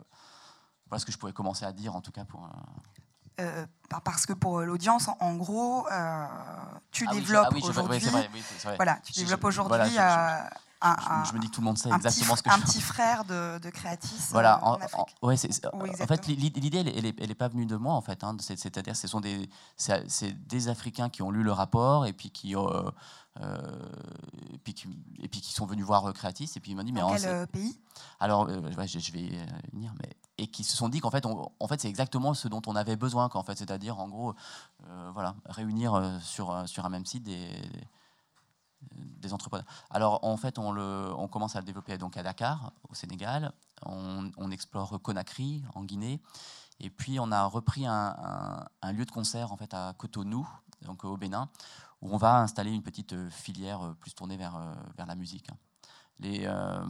voilà 0.88 1.00
ce 1.00 1.06
que 1.06 1.12
je 1.12 1.18
pouvais 1.18 1.34
commencer 1.34 1.66
à 1.66 1.74
dire, 1.74 1.96
en 1.96 2.02
tout 2.02 2.12
cas 2.12 2.26
pour. 2.26 2.48
Euh, 3.42 3.66
parce 4.06 4.26
que 4.26 4.34
pour 4.34 4.62
l'audience, 4.62 5.10
en 5.20 5.36
gros, 5.36 5.86
euh, 5.92 6.26
tu 6.92 7.06
ah 7.10 7.14
développes 7.14 7.48
oui, 7.52 7.62
ah 7.62 7.66
oui, 7.66 7.70
aujourd'hui. 7.70 8.02
Oui, 8.14 8.44
voilà, 8.78 9.00
tu 9.04 9.12
développes 9.14 9.44
aujourd'hui. 9.44 9.78
Voilà, 9.78 10.50
un, 10.82 11.24
je, 11.24 11.30
je, 11.30 11.36
me 11.36 11.40
dis 11.40 11.48
que 11.48 11.54
tout 11.54 11.62
le 11.62 11.66
monde 11.66 11.78
sait 11.78 11.90
exactement 11.90 12.34
petit, 12.34 12.40
ce 12.40 12.44
que 12.44 12.50
un 12.50 12.58
je 12.58 12.62
petit 12.64 12.82
frère 12.94 13.26
de, 13.26 13.60
de 13.60 13.70
Créatis. 13.70 14.30
Voilà, 14.32 14.64
en, 14.64 14.74
en, 14.74 15.06
en, 15.22 15.28
ouais, 15.28 15.36
en 15.36 16.08
fait, 16.08 16.28
l'idée, 16.28 16.80
elle, 16.80 17.28
n'est 17.28 17.36
pas 17.36 17.50
venue 17.50 17.66
de 17.66 17.76
moi, 17.76 17.94
en 17.94 18.02
fait. 18.02 18.24
Hein, 18.24 18.36
C'est-à-dire, 18.40 18.96
ce 18.96 19.08
sont 19.08 19.20
des, 19.20 19.50
c'est 19.78 20.48
des 20.48 20.68
Africains 20.70 21.10
qui 21.10 21.22
ont 21.22 21.32
lu 21.32 21.44
le 21.44 21.52
rapport 21.52 22.06
et 22.06 22.14
puis 22.14 22.32
qui, 22.32 22.56
euh, 22.56 22.62
euh, 23.42 23.58
et, 24.52 24.58
puis 24.58 24.74
qui 24.74 24.88
et 25.20 25.28
puis 25.28 25.42
qui 25.42 25.54
sont 25.54 25.66
venus 25.66 25.86
voir 25.86 26.12
Créatis 26.14 26.52
et 26.56 26.60
puis 26.60 26.72
ils 26.72 26.76
m'ont 26.76 26.84
dit, 26.84 26.92
mais 26.94 27.02
en 27.02 27.16
quel 27.16 27.48
pays? 27.48 27.80
Alors, 28.20 28.50
euh, 28.50 28.62
ouais, 28.78 28.88
je, 28.88 29.00
je, 29.00 29.12
vais 29.12 29.30
venir, 29.72 29.94
mais 30.00 30.10
et 30.42 30.48
qui 30.48 30.64
se 30.64 30.76
sont 30.76 30.90
dit 30.90 31.00
qu'en 31.00 31.12
fait, 31.12 31.26
en 31.26 31.68
fait, 31.68 31.80
c'est 31.80 31.88
exactement 31.88 32.34
ce 32.34 32.48
dont 32.48 32.64
on 32.66 32.76
avait 32.76 32.96
besoin, 32.96 33.30
en 33.32 33.44
fait, 33.44 33.58
c'est-à-dire, 33.58 34.00
en 34.00 34.10
gros, 34.10 34.34
euh, 34.88 35.12
voilà, 35.14 35.36
réunir 35.46 36.20
sur 36.22 36.68
sur 36.68 36.84
un 36.84 36.90
même 36.90 37.06
site 37.06 37.24
des 37.24 37.48
des 38.92 39.32
entrepreneurs. 39.32 39.68
Alors 39.92 40.24
en 40.24 40.36
fait, 40.38 40.58
on, 40.58 40.72
le, 40.72 41.14
on, 41.16 41.28
commence 41.28 41.56
à 41.56 41.60
le 41.60 41.66
développer 41.66 42.00
donc 42.00 42.18
à 42.18 42.24
Dakar, 42.24 42.74
au 42.90 42.96
Sénégal. 42.96 43.52
On, 43.86 44.50
explore 44.50 45.00
Conakry, 45.04 45.64
en 45.76 45.84
Guinée. 45.84 46.20
Et 46.80 46.90
puis 46.90 47.20
on 47.20 47.32
a 47.32 47.46
repris 47.46 47.86
un, 47.86 48.66
un, 48.82 48.92
lieu 48.92 49.06
de 49.06 49.12
concert 49.12 49.52
en 49.52 49.58
fait 49.58 49.72
à 49.76 49.94
Cotonou, 50.00 50.50
donc 50.82 51.04
au 51.04 51.16
Bénin, 51.16 51.48
où 52.02 52.12
on 52.12 52.18
va 52.18 52.40
installer 52.40 52.72
une 52.72 52.82
petite 52.82 53.30
filière 53.30 53.94
plus 54.00 54.16
tournée 54.16 54.38
vers, 54.38 54.60
vers 54.98 55.06
la 55.06 55.14
musique. 55.14 55.48
Euh, 56.24 56.86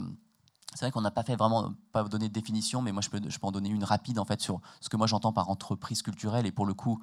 c'est 0.74 0.86
vrai 0.86 0.92
qu'on 0.92 1.02
n'a 1.02 1.12
pas 1.12 1.24
fait 1.24 1.36
vraiment, 1.36 1.74
pas 1.92 2.04
donné 2.04 2.30
de 2.30 2.34
définition, 2.34 2.82
mais 2.82 2.92
moi 2.92 3.02
je 3.02 3.10
peux, 3.10 3.22
je 3.28 3.40
peux 3.40 3.48
en 3.48 3.52
donner 3.52 3.70
une 3.70 3.84
rapide 3.84 4.20
en 4.20 4.26
fait 4.26 4.42
sur 4.42 4.62
ce 4.80 4.90
que 4.90 4.98
moi 4.98 5.08
j'entends 5.08 5.34
par 5.34 5.50
entreprise 5.50 6.02
culturelle 6.02 6.46
et 6.46 6.52
pour 6.52 6.66
le 6.66 6.74
coup 6.74 7.02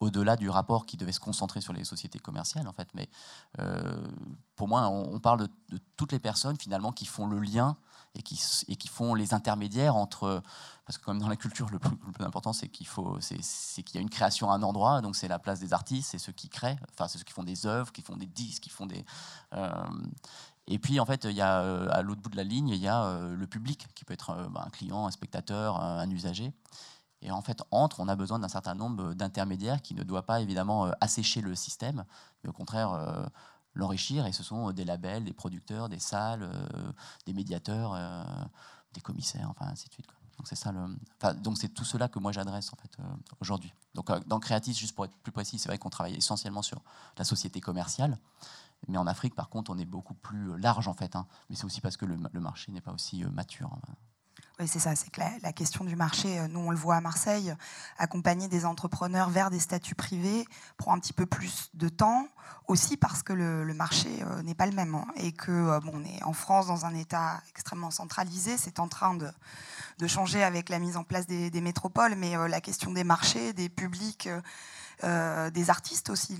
au-delà 0.00 0.36
du 0.36 0.48
rapport 0.48 0.86
qui 0.86 0.96
devait 0.96 1.12
se 1.12 1.20
concentrer 1.20 1.60
sur 1.60 1.72
les 1.72 1.84
sociétés 1.84 2.18
commerciales, 2.18 2.68
en 2.68 2.72
fait. 2.72 2.88
Mais 2.94 3.08
euh, 3.58 4.06
pour 4.56 4.68
moi, 4.68 4.88
on, 4.88 5.18
parle 5.18 5.48
de, 5.70 5.78
toutes 5.96 6.12
les 6.12 6.20
personnes 6.20 6.56
finalement 6.58 6.92
qui 6.92 7.06
font 7.06 7.26
le 7.26 7.40
lien 7.40 7.76
et 8.14 8.22
qui, 8.22 8.40
et 8.68 8.76
qui 8.76 8.88
font 8.88 9.14
les 9.14 9.34
intermédiaires 9.34 9.96
entre 9.96 10.42
parce 10.88 10.96
que 10.96 11.04
comme 11.04 11.18
dans 11.18 11.28
la 11.28 11.36
culture, 11.36 11.68
le 11.68 11.78
plus, 11.78 11.90
important, 12.20 12.54
c'est 12.54 12.68
qu'il 12.68 12.86
faut, 12.86 13.18
c'est 13.20 13.82
qu'il 13.82 13.96
y 13.96 13.98
a 13.98 14.00
une 14.00 14.08
création 14.08 14.50
à 14.50 14.54
un 14.54 14.62
endroit, 14.62 15.02
donc 15.02 15.16
c'est 15.16 15.28
la 15.28 15.38
place 15.38 15.60
des 15.60 15.74
artistes, 15.74 16.12
c'est 16.12 16.18
ceux 16.18 16.32
qui 16.32 16.48
créent, 16.48 16.78
enfin 16.94 17.06
c'est 17.08 17.18
ceux 17.18 17.24
qui 17.24 17.34
font 17.34 17.44
des 17.44 17.66
œuvres, 17.66 17.92
qui 17.92 18.00
font 18.00 18.16
des 18.16 18.24
disques, 18.24 18.62
qui 18.62 18.70
font 18.70 18.86
des. 18.86 19.04
Euh, 19.52 19.84
et 20.68 20.78
puis 20.78 21.00
en 21.00 21.06
fait, 21.06 21.24
il 21.24 21.32
y 21.32 21.40
a 21.40 21.62
euh, 21.62 21.88
à 21.90 22.02
l'autre 22.02 22.20
bout 22.20 22.28
de 22.28 22.36
la 22.36 22.44
ligne, 22.44 22.68
il 22.68 22.76
y 22.76 22.88
a 22.88 23.04
euh, 23.04 23.34
le 23.34 23.46
public 23.46 23.88
qui 23.94 24.04
peut 24.04 24.12
être 24.12 24.48
bah, 24.50 24.62
un 24.66 24.70
client, 24.70 25.06
un 25.06 25.10
spectateur, 25.10 25.80
un 25.80 26.08
usager. 26.10 26.52
Et 27.22 27.32
en 27.32 27.42
fait, 27.42 27.62
entre, 27.70 28.00
on 28.00 28.08
a 28.08 28.14
besoin 28.14 28.38
d'un 28.38 28.48
certain 28.48 28.74
nombre 28.74 29.14
d'intermédiaires 29.14 29.82
qui 29.82 29.94
ne 29.94 30.04
doivent 30.04 30.26
pas 30.26 30.40
évidemment 30.40 30.92
assécher 31.00 31.40
le 31.40 31.56
système, 31.56 32.04
mais 32.44 32.50
au 32.50 32.52
contraire 32.52 33.28
l'enrichir. 33.74 34.24
Et 34.26 34.32
ce 34.32 34.44
sont 34.44 34.70
des 34.70 34.84
labels, 34.84 35.24
des 35.24 35.32
producteurs, 35.32 35.88
des 35.88 35.98
salles, 35.98 36.48
des 37.26 37.32
médiateurs, 37.32 37.98
des 38.94 39.00
commissaires, 39.00 39.48
enfin 39.50 39.66
ainsi 39.66 39.88
de 39.88 39.94
suite. 39.94 40.06
Donc 40.38 40.46
c'est 40.46 40.54
ça 40.54 40.72
donc 41.34 41.58
c'est 41.58 41.68
tout 41.68 41.84
cela 41.84 42.08
que 42.08 42.20
moi 42.20 42.30
j'adresse 42.30 42.72
en 42.72 42.76
fait 42.76 42.90
euh, 43.00 43.02
aujourd'hui. 43.40 43.74
Donc 43.94 44.08
euh, 44.08 44.20
dans 44.26 44.38
Creatis, 44.38 44.72
juste 44.72 44.94
pour 44.94 45.04
être 45.04 45.16
plus 45.24 45.32
précis, 45.32 45.58
c'est 45.58 45.68
vrai 45.68 45.78
qu'on 45.78 45.90
travaille 45.90 46.14
essentiellement 46.14 46.62
sur 46.62 46.80
la 47.18 47.24
société 47.24 47.60
commerciale, 47.60 48.16
mais 48.86 48.98
en 48.98 49.06
Afrique 49.06 49.34
par 49.34 49.48
contre 49.48 49.70
on 49.70 49.78
est 49.78 49.84
beaucoup 49.84 50.14
plus 50.14 50.56
large 50.58 50.88
en 50.88 50.94
fait. 50.94 51.16
Hein. 51.16 51.26
mais 51.48 51.56
c'est 51.56 51.64
aussi 51.64 51.80
parce 51.80 51.96
que 51.96 52.06
le, 52.06 52.16
marché 52.40 52.72
n'est 52.72 52.80
pas 52.80 52.92
aussi 52.92 53.24
euh, 53.24 53.30
mature. 53.30 53.72
Hein. 53.72 53.92
Oui, 54.60 54.66
c'est 54.66 54.80
ça, 54.80 54.96
c'est 54.96 55.10
que 55.10 55.20
la, 55.20 55.52
question 55.52 55.84
du 55.84 55.94
marché, 55.94 56.40
nous 56.48 56.58
on 56.58 56.70
le 56.70 56.76
voit 56.76 56.96
à 56.96 57.00
Marseille, 57.00 57.54
accompagner 57.96 58.48
des 58.48 58.64
entrepreneurs 58.64 59.30
vers 59.30 59.50
des 59.50 59.60
statuts 59.60 59.94
privés 59.94 60.44
prend 60.76 60.94
un 60.94 60.98
petit 60.98 61.12
peu 61.12 61.26
plus 61.26 61.70
de 61.74 61.88
temps, 61.88 62.26
aussi 62.66 62.96
parce 62.96 63.22
que 63.22 63.32
le, 63.32 63.72
marché 63.74 64.08
n'est 64.42 64.56
pas 64.56 64.66
le 64.66 64.72
même, 64.72 64.96
hein. 64.96 65.06
et 65.14 65.30
que 65.30 65.78
bon, 65.80 65.92
on 65.94 66.04
est 66.04 66.22
en 66.24 66.32
France 66.32 66.66
dans 66.66 66.86
un 66.86 66.94
État 66.94 67.40
extrêmement 67.50 67.92
centralisé, 67.92 68.56
c'est 68.56 68.80
en 68.80 68.88
train 68.88 69.14
de, 69.14 69.30
changer 70.08 70.42
avec 70.42 70.70
la 70.70 70.80
mise 70.80 70.96
en 70.96 71.04
place 71.04 71.26
des, 71.28 71.60
métropoles, 71.60 72.16
mais 72.16 72.36
euh, 72.36 72.48
la 72.48 72.60
question 72.60 72.92
des 72.92 73.04
marchés, 73.04 73.52
des 73.52 73.68
publics, 73.68 74.28
euh, 75.04 75.28
euh, 75.28 75.50
des 75.50 75.70
artistes 75.70 76.10
aussi. 76.10 76.38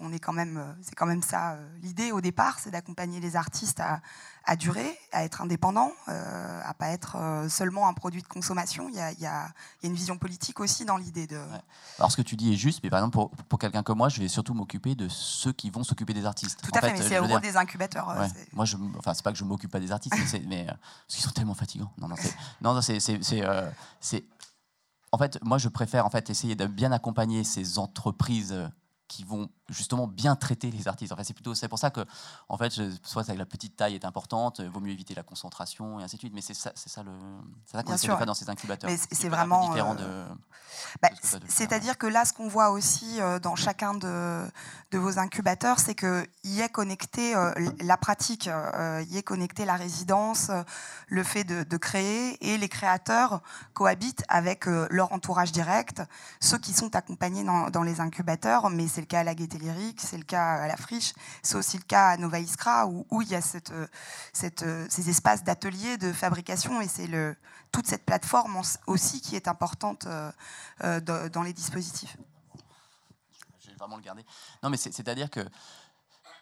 on 0.00 0.12
est 0.12 0.18
quand 0.18 0.32
même, 0.32 0.76
c'est 0.82 0.94
quand 0.94 1.06
même 1.06 1.22
ça 1.22 1.56
l'idée 1.82 2.12
au 2.12 2.20
départ, 2.20 2.58
c'est 2.58 2.70
d'accompagner 2.70 3.20
les 3.20 3.36
artistes 3.36 3.80
à, 3.80 4.00
à, 4.44 4.56
durer, 4.56 4.98
à 5.12 5.24
être 5.24 5.42
indépendants, 5.42 5.92
à 6.06 6.74
pas 6.74 6.88
être 6.88 7.46
seulement 7.48 7.88
un 7.88 7.94
produit 7.94 8.22
de 8.22 8.28
consommation. 8.28 8.88
Il 8.88 8.96
y 8.96 9.26
a, 9.26 9.48
une 9.82 9.94
vision 9.94 10.18
politique 10.18 10.60
aussi 10.60 10.84
dans 10.84 10.96
l'idée 10.96 11.26
de. 11.26 11.40
Alors 11.98 12.10
ce 12.10 12.16
que 12.16 12.22
tu 12.22 12.36
dis 12.36 12.54
est 12.54 12.56
juste, 12.56 12.80
mais 12.82 12.90
par 12.90 13.00
exemple 13.00 13.34
pour, 13.48 13.58
quelqu'un 13.58 13.82
comme 13.82 13.98
moi, 13.98 14.08
je 14.08 14.20
vais 14.20 14.28
surtout 14.28 14.54
m'occuper 14.54 14.94
de 14.94 15.08
ceux 15.08 15.52
qui 15.52 15.70
vont 15.70 15.84
s'occuper 15.84 16.14
des 16.14 16.26
artistes. 16.26 16.60
Tout 16.62 16.70
à 16.74 16.80
fait, 16.80 16.92
mais 16.92 17.02
c'est 17.02 17.18
au 17.18 17.26
rôle 17.26 17.40
des 17.40 17.56
incubateurs. 17.56 18.14
Moi, 18.52 18.64
je, 18.64 18.76
enfin, 18.98 19.14
c'est 19.14 19.24
pas 19.24 19.32
que 19.32 19.38
je 19.38 19.44
m'occupe 19.44 19.70
pas 19.70 19.80
des 19.80 19.92
artistes, 19.92 20.14
mais, 20.32 20.42
mais 20.46 20.66
parce 20.66 20.78
qu'ils 21.08 21.24
sont 21.24 21.30
tellement 21.30 21.54
fatigants. 21.54 21.92
Non, 21.98 22.08
non, 22.08 22.16
non, 22.60 22.74
non 22.74 22.80
euh, 22.88 23.70
c'est, 24.00 24.24
en 25.14 25.18
fait, 25.18 25.38
moi, 25.44 25.58
je 25.58 25.68
préfère 25.68 26.06
en 26.06 26.10
fait 26.10 26.28
essayer 26.28 26.56
de 26.56 26.66
bien 26.66 26.90
accompagner 26.90 27.44
ces 27.44 27.78
entreprises 27.78 28.50
euh, 28.50 28.66
qui 29.08 29.24
vont 29.24 29.48
justement 29.68 30.06
bien 30.06 30.36
traiter 30.36 30.70
les 30.70 30.88
artistes. 30.88 31.12
En 31.12 31.16
fait, 31.16 31.24
c'est 31.24 31.34
plutôt 31.34 31.54
c'est 31.54 31.68
pour 31.68 31.78
ça 31.78 31.90
que 31.90 32.04
en 32.48 32.56
fait, 32.56 32.72
soit 33.02 33.28
la 33.28 33.46
petite 33.46 33.76
taille 33.76 33.94
est 33.94 34.04
importante, 34.04 34.60
il 34.60 34.68
vaut 34.68 34.80
mieux 34.80 34.92
éviter 34.92 35.14
la 35.14 35.22
concentration 35.22 36.00
et 36.00 36.04
ainsi 36.04 36.16
de 36.16 36.20
suite. 36.20 36.34
Mais 36.34 36.40
c'est 36.40 36.54
ça, 36.54 36.72
c'est 36.74 36.88
ça 36.88 37.02
le, 37.02 37.10
c'est 37.66 37.76
ça 37.76 37.82
qu'on 37.82 37.94
essaie 37.94 38.08
de 38.08 38.16
faire 38.16 38.26
dans 38.26 38.34
ces 38.34 38.48
incubateurs. 38.48 38.90
Mais 38.90 38.98
c'est 39.10 39.28
vraiment 39.28 39.68
différent 39.68 39.96
euh, 39.98 40.26
de. 40.28 40.34
Bah, 41.02 41.08
c'est-à-dire 41.48 41.98
que 41.98 42.06
là, 42.06 42.24
ce 42.24 42.32
qu'on 42.32 42.48
voit 42.48 42.70
aussi 42.70 43.20
euh, 43.20 43.38
dans 43.38 43.56
chacun 43.56 43.94
de, 43.94 44.44
de 44.90 44.98
vos 44.98 45.18
incubateurs, 45.18 45.78
c'est 45.78 45.94
que 45.94 46.26
y 46.42 46.60
est 46.60 46.68
connecté 46.68 47.34
euh, 47.34 47.52
la 47.80 47.96
pratique, 47.96 48.48
y 48.48 49.16
est 49.16 49.22
connecté 49.22 49.64
la 49.64 49.76
résidence, 49.76 50.50
le 51.08 51.22
fait 51.22 51.44
de, 51.44 51.62
de, 51.62 51.76
créer 51.76 52.52
et 52.52 52.58
les 52.58 52.68
créateurs 52.68 53.40
cohabitent 53.72 54.24
avec 54.28 54.66
leur 54.66 55.12
entourage 55.12 55.52
direct, 55.52 56.02
ceux 56.40 56.58
qui 56.58 56.72
sont 56.72 56.94
accompagnés 56.96 57.44
dans, 57.44 57.70
dans 57.70 57.82
les 57.82 58.00
incubateurs, 58.00 58.70
mais 58.70 58.88
c'est 58.94 59.00
le 59.00 59.06
cas 59.06 59.20
à 59.20 59.24
la 59.24 59.34
Gaieté 59.34 59.58
Lyrique, 59.58 60.00
c'est 60.00 60.16
le 60.16 60.24
cas 60.24 60.54
à 60.54 60.68
la 60.68 60.76
Friche, 60.76 61.12
c'est 61.42 61.56
aussi 61.56 61.76
le 61.76 61.82
cas 61.82 62.10
à 62.10 62.16
Nova 62.16 62.38
Iskra, 62.38 62.86
où, 62.86 63.22
il 63.22 63.28
y 63.28 63.34
a 63.34 63.40
cette, 63.40 63.72
cette, 64.32 64.64
ces 64.88 65.10
espaces 65.10 65.42
d'ateliers, 65.42 65.96
de 65.96 66.12
fabrication, 66.12 66.80
et 66.80 66.86
c'est 66.86 67.08
toute 67.72 67.88
cette 67.88 68.04
plateforme 68.04 68.60
aussi 68.86 69.20
qui 69.20 69.34
est 69.34 69.48
importante 69.48 70.06
euh, 70.06 70.30
euh, 70.84 71.00
dans 71.00 71.42
les 71.42 71.52
dispositifs. 71.52 72.16
Je 73.60 73.70
vais 73.70 73.76
vraiment 73.76 73.96
le 73.96 74.02
garder. 74.02 74.24
Non, 74.62 74.70
mais 74.70 74.76
c'est-à-dire 74.76 75.28
que 75.28 75.40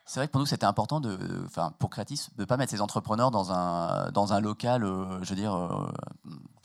c'est 0.05 0.18
vrai 0.18 0.26
que 0.26 0.32
pour 0.32 0.40
nous, 0.40 0.46
c'était 0.46 0.66
important, 0.66 1.00
de, 1.00 1.16
enfin, 1.46 1.72
pour 1.78 1.88
Creatis, 1.88 2.28
de 2.36 2.42
ne 2.42 2.44
pas 2.44 2.57
mettre 2.57 2.72
ces 2.72 2.80
entrepreneurs 2.80 3.30
dans 3.30 3.53
un, 3.53 4.11
dans 4.11 4.32
un 4.32 4.40
local, 4.40 4.82
euh, 4.82 5.22
je 5.22 5.30
veux 5.30 5.36
dire, 5.36 5.55
euh, 5.55 5.92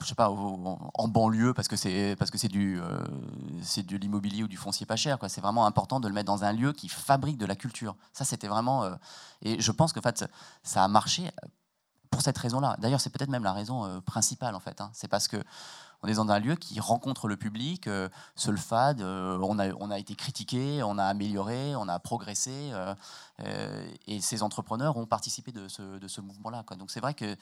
je 0.00 0.06
sais 0.06 0.16
pas, 0.16 0.28
en 0.28 1.08
banlieue, 1.08 1.54
parce 1.54 1.68
que 1.68 1.76
c'est, 1.76 2.16
du, 2.48 2.80
euh, 2.80 2.98
de 3.86 3.96
l'immobilier 3.96 4.42
ou 4.42 4.48
du 4.48 4.56
foncier 4.56 4.86
pas 4.86 4.96
cher. 4.96 5.18
C'est 5.28 5.40
vraiment 5.40 5.66
important 5.66 6.00
de 6.00 6.08
le 6.08 6.14
mettre 6.14 6.26
dans 6.26 6.42
un 6.42 6.52
lieu 6.52 6.72
qui 6.72 6.88
fabrique 6.88 7.38
de 7.38 7.46
la 7.46 7.54
culture. 7.54 7.94
Ça, 8.12 8.24
c'était 8.24 8.48
vraiment. 8.48 8.90
et 9.42 9.60
je 9.60 9.72
pense 9.72 9.92
que 9.92 10.00
en 10.00 10.02
fait, 10.02 10.24
ça 10.64 10.82
a 10.82 10.88
marché 10.88 11.30
pour 12.10 12.22
cette 12.22 12.38
raison-là. 12.38 12.76
D'ailleurs, 12.80 13.00
c'est 13.00 13.10
peut-être 13.10 13.30
même 13.30 13.44
la 13.44 13.52
raison 13.52 14.00
principale, 14.02 14.56
en 14.56 14.60
fait. 14.60 14.80
Hein. 14.80 14.90
C'est 14.92 15.08
parce 15.08 15.28
que 15.28 15.36
on 16.02 16.08
est 16.08 16.14
dans 16.14 16.30
un 16.30 16.38
lieu 16.38 16.54
qui 16.54 16.78
rencontre 16.80 17.26
le 17.26 17.36
public. 17.36 17.86
Euh, 17.86 18.08
Solfad, 18.36 19.00
euh, 19.00 19.38
on, 19.42 19.58
a, 19.58 19.98
été 19.98 20.14
critiqué, 20.14 20.82
on 20.82 20.96
a 20.96 21.04
amélioré, 21.04 21.74
on 21.74 21.88
a 21.88 21.98
progressé. 21.98 22.70
Euh, 22.72 22.94
et 24.06 24.20
ces 24.20 24.42
entrepreneurs 24.42 24.96
ont 24.96 25.06
participé 25.06 25.50
de 25.50 25.66
ce, 25.68 25.82
de 25.82 26.20
mouvement-là. 26.20 26.64
Donc 26.78 26.90
c'est 26.90 27.00
vrai 27.00 27.14
que 27.14 27.36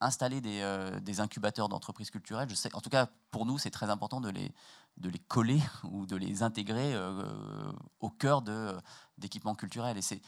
installer 0.00 0.40
des, 0.40 1.20
incubateurs 1.20 1.68
d'entreprises 1.68 2.10
culturelles, 2.10 2.48
en 2.74 2.80
tout 2.80 2.90
cas 2.90 3.08
pour 3.30 3.46
nous, 3.46 3.58
c'est 3.58 3.70
très 3.70 3.90
important 3.90 4.20
de 4.20 4.30
les, 4.30 4.52
de 4.98 5.08
les 5.08 5.18
coller 5.18 5.60
ou 5.90 6.06
de 6.06 6.16
les 6.16 6.42
intégrer 6.42 6.94
au 8.00 8.10
cœur 8.10 8.42
de 8.42 8.76
d'équipements 9.18 9.54
culturels. 9.54 9.98
Et 9.98 10.02
c'est, 10.02 10.20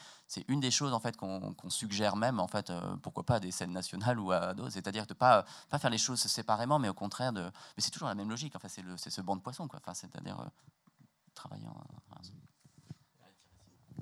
une 0.49 0.61
des 0.61 0.70
choses 0.70 0.93
en 0.93 1.01
fait 1.01 1.16
qu'on, 1.16 1.55
suggère 1.68 2.16
même, 2.16 2.41
en 2.41 2.49
fait, 2.49 2.70
euh, 2.70 2.97
pourquoi 3.03 3.24
pas 3.24 3.41
des 3.41 3.51
scènes 3.51 3.72
nationales 3.72 4.18
ou 4.18 4.32
à 4.32 4.55
d'autres, 4.55 4.70
c'est-à-dire 4.70 5.07
de 5.07 5.14
pas 5.14 5.45
pas 5.68 5.78
faire 5.78 5.91
les 5.91 5.99
choses 5.99 6.20
séparément, 6.20 6.78
mais 6.78 6.88
au 6.88 6.95
contraire 6.95 7.32
de. 7.32 7.43
Mais 7.43 7.82
c'est 7.82 7.91
toujours 7.91 8.09
la 8.09 8.14
même 8.14 8.30
logique. 8.30 8.55
Enfin, 8.57 8.68
c'est, 8.68 8.84
c'est 8.97 9.11
ce 9.11 9.20
banc 9.20 9.36
de 9.36 9.43
poissons, 9.43 9.68
quoi. 9.68 9.80
Enfin, 9.82 9.95
c'est-à-dire 9.95 10.41
euh, 10.41 10.49
travailler. 11.34 11.66
En, 11.66 11.84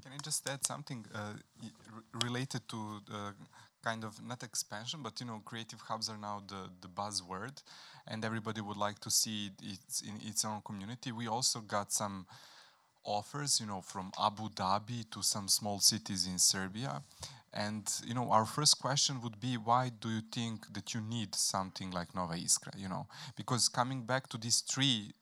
Can 0.00 0.12
I 0.12 0.18
just 0.22 0.48
add 0.48 0.64
something 0.64 1.04
uh, 1.12 1.34
related 2.24 2.68
to 2.68 3.00
the 3.06 3.34
kind 3.82 4.04
of 4.04 4.22
not 4.22 4.42
expansion, 4.42 5.02
but 5.02 5.20
you 5.20 5.26
know, 5.26 5.40
creative 5.44 5.80
hubs 5.80 6.08
are 6.08 6.16
now 6.16 6.42
the, 6.46 6.70
the 6.80 6.88
buzzword, 6.88 7.62
and 8.06 8.24
everybody 8.24 8.60
would 8.60 8.76
like 8.76 8.98
to 9.00 9.10
see 9.10 9.50
it 9.62 10.02
in 10.06 10.20
its 10.26 10.44
own 10.44 10.60
community. 10.64 11.12
We 11.12 11.28
also 11.28 11.60
got 11.60 11.92
some 11.92 12.26
offers, 13.08 13.60
you 13.60 13.66
know, 13.66 13.80
from 13.80 14.12
Abu 14.22 14.48
Dhabi 14.50 15.10
to 15.10 15.22
some 15.22 15.48
small 15.48 15.80
cities 15.80 16.26
in 16.26 16.38
Serbia. 16.38 17.02
And 17.52 17.90
you 18.06 18.14
know, 18.14 18.30
our 18.30 18.44
first 18.44 18.78
question 18.78 19.20
would 19.22 19.40
be, 19.40 19.54
why 19.56 19.90
do 20.00 20.10
you 20.10 20.20
think 20.30 20.72
that 20.74 20.94
you 20.94 21.00
need 21.00 21.34
something 21.34 21.90
like 21.90 22.14
Nova 22.14 22.34
Iskra? 22.34 22.78
You 22.78 22.88
know, 22.88 23.06
because 23.36 23.68
coming 23.68 24.02
back 24.02 24.28
to 24.28 24.38
these 24.38 24.60
three 24.60 25.12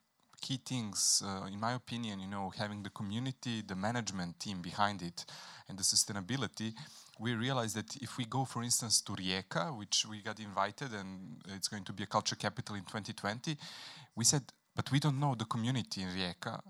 key 0.40 0.58
things, 0.64 1.22
uh, 1.24 1.46
in 1.46 1.58
my 1.60 1.72
opinion, 1.74 2.20
you 2.20 2.26
know, 2.26 2.52
having 2.56 2.82
the 2.82 2.90
community, 2.90 3.62
the 3.66 3.76
management 3.76 4.38
team 4.40 4.60
behind 4.60 5.02
it, 5.02 5.24
and 5.68 5.78
the 5.78 5.82
sustainability, 5.82 6.74
we 7.18 7.34
realized 7.34 7.76
that 7.76 7.96
if 8.02 8.18
we 8.18 8.24
go, 8.24 8.44
for 8.44 8.62
instance, 8.62 9.00
to 9.00 9.12
Rijeka, 9.12 9.76
which 9.76 10.04
we 10.08 10.20
got 10.20 10.38
invited, 10.38 10.92
and 10.92 11.38
it's 11.54 11.68
going 11.68 11.84
to 11.84 11.92
be 11.92 12.02
a 12.02 12.06
culture 12.06 12.36
capital 12.36 12.74
in 12.74 12.82
2020, 12.82 13.56
we 14.14 14.24
said, 14.24 14.42
but 14.74 14.90
we 14.92 15.00
don't 15.00 15.18
know 15.18 15.34
the 15.34 15.46
community 15.46 16.02
in 16.02 16.08
Rijeka 16.08 16.60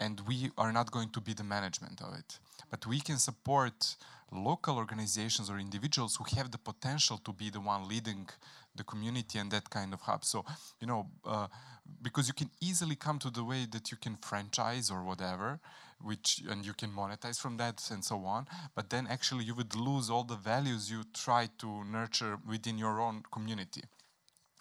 and 0.00 0.20
we 0.26 0.50
are 0.56 0.72
not 0.72 0.90
going 0.90 1.10
to 1.10 1.20
be 1.20 1.32
the 1.32 1.44
management 1.44 2.00
of 2.00 2.14
it. 2.14 2.38
But 2.70 2.86
we 2.86 3.00
can 3.00 3.18
support 3.18 3.96
local 4.30 4.76
organizations 4.76 5.48
or 5.50 5.58
individuals 5.58 6.16
who 6.16 6.24
have 6.36 6.50
the 6.50 6.58
potential 6.58 7.18
to 7.18 7.32
be 7.32 7.50
the 7.50 7.60
one 7.60 7.88
leading 7.88 8.28
the 8.76 8.84
community 8.84 9.38
and 9.38 9.50
that 9.50 9.70
kind 9.70 9.92
of 9.92 10.00
hub. 10.02 10.24
So, 10.24 10.44
you 10.80 10.86
know, 10.86 11.06
uh, 11.24 11.48
because 12.02 12.28
you 12.28 12.34
can 12.34 12.50
easily 12.60 12.94
come 12.94 13.18
to 13.20 13.30
the 13.30 13.42
way 13.42 13.66
that 13.70 13.90
you 13.90 13.96
can 13.96 14.16
franchise 14.16 14.90
or 14.90 15.02
whatever, 15.02 15.58
which 16.00 16.42
and 16.48 16.64
you 16.64 16.74
can 16.74 16.90
monetize 16.90 17.40
from 17.40 17.56
that 17.56 17.82
and 17.90 18.04
so 18.04 18.24
on. 18.24 18.46
But 18.74 18.90
then 18.90 19.06
actually 19.08 19.44
you 19.44 19.54
would 19.54 19.74
lose 19.74 20.10
all 20.10 20.24
the 20.24 20.36
values 20.36 20.90
you 20.90 21.04
try 21.12 21.48
to 21.58 21.84
nurture 21.84 22.38
within 22.46 22.78
your 22.78 23.00
own 23.00 23.22
community. 23.32 23.82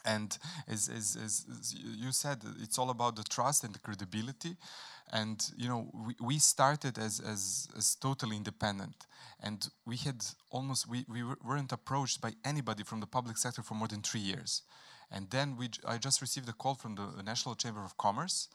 And 0.07 0.37
as, 0.69 0.87
as, 0.87 1.17
as, 1.23 1.45
you 1.75 2.13
said, 2.13 2.41
it's 2.61 2.79
all 2.79 2.89
about 2.89 3.17
the 3.17 3.23
trust 3.23 3.65
and 3.65 3.75
the 3.75 3.79
credibility. 3.79 4.55
And 5.11 5.39
you 5.57 5.67
know 5.67 5.89
we, 5.93 6.15
we 6.21 6.39
started 6.39 6.97
as, 6.97 7.19
as, 7.19 7.67
as 7.77 7.95
totally 7.95 8.37
independent. 8.37 9.05
And 9.43 9.67
we 9.85 9.97
had 9.97 10.23
almost 10.49 10.89
we, 10.89 11.05
we 11.09 11.23
weren't 11.43 11.73
approached 11.73 12.21
by 12.21 12.33
anybody 12.45 12.83
from 12.83 13.01
the 13.01 13.07
public 13.07 13.37
sector 13.37 13.61
for 13.61 13.75
more 13.75 13.89
than 13.89 14.01
three 14.01 14.21
years. 14.21 14.63
And 15.11 15.29
then 15.29 15.57
we 15.57 15.69
i 15.85 15.97
just 15.97 16.21
received 16.21 16.49
a 16.49 16.53
call 16.53 16.75
from 16.75 16.95
the 16.95 17.23
national 17.23 17.55
chamber 17.55 17.83
of 17.83 17.97
commerce. 17.97 18.47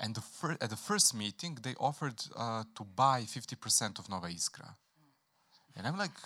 And 0.00 0.14
the 0.14 0.20
fir- 0.20 0.58
at 0.60 0.70
the 0.70 0.76
first 0.76 1.12
meeting 1.12 1.58
they 1.62 1.74
offered 1.80 2.22
uh, 2.36 2.62
to 2.76 2.84
buy 2.84 3.22
50% 3.22 3.98
of 3.98 4.08
nova 4.08 4.28
iskra. 4.28 4.74
And 5.76 5.86
i'm 5.86 5.98
like 5.98 6.18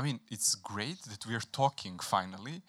I 0.00 0.02
mean, 0.02 0.20
it's 0.30 0.54
great 0.54 1.02
that 1.10 1.26
we 1.26 1.34
are 1.34 1.46
talking 1.52 1.98
finally, 1.98 2.62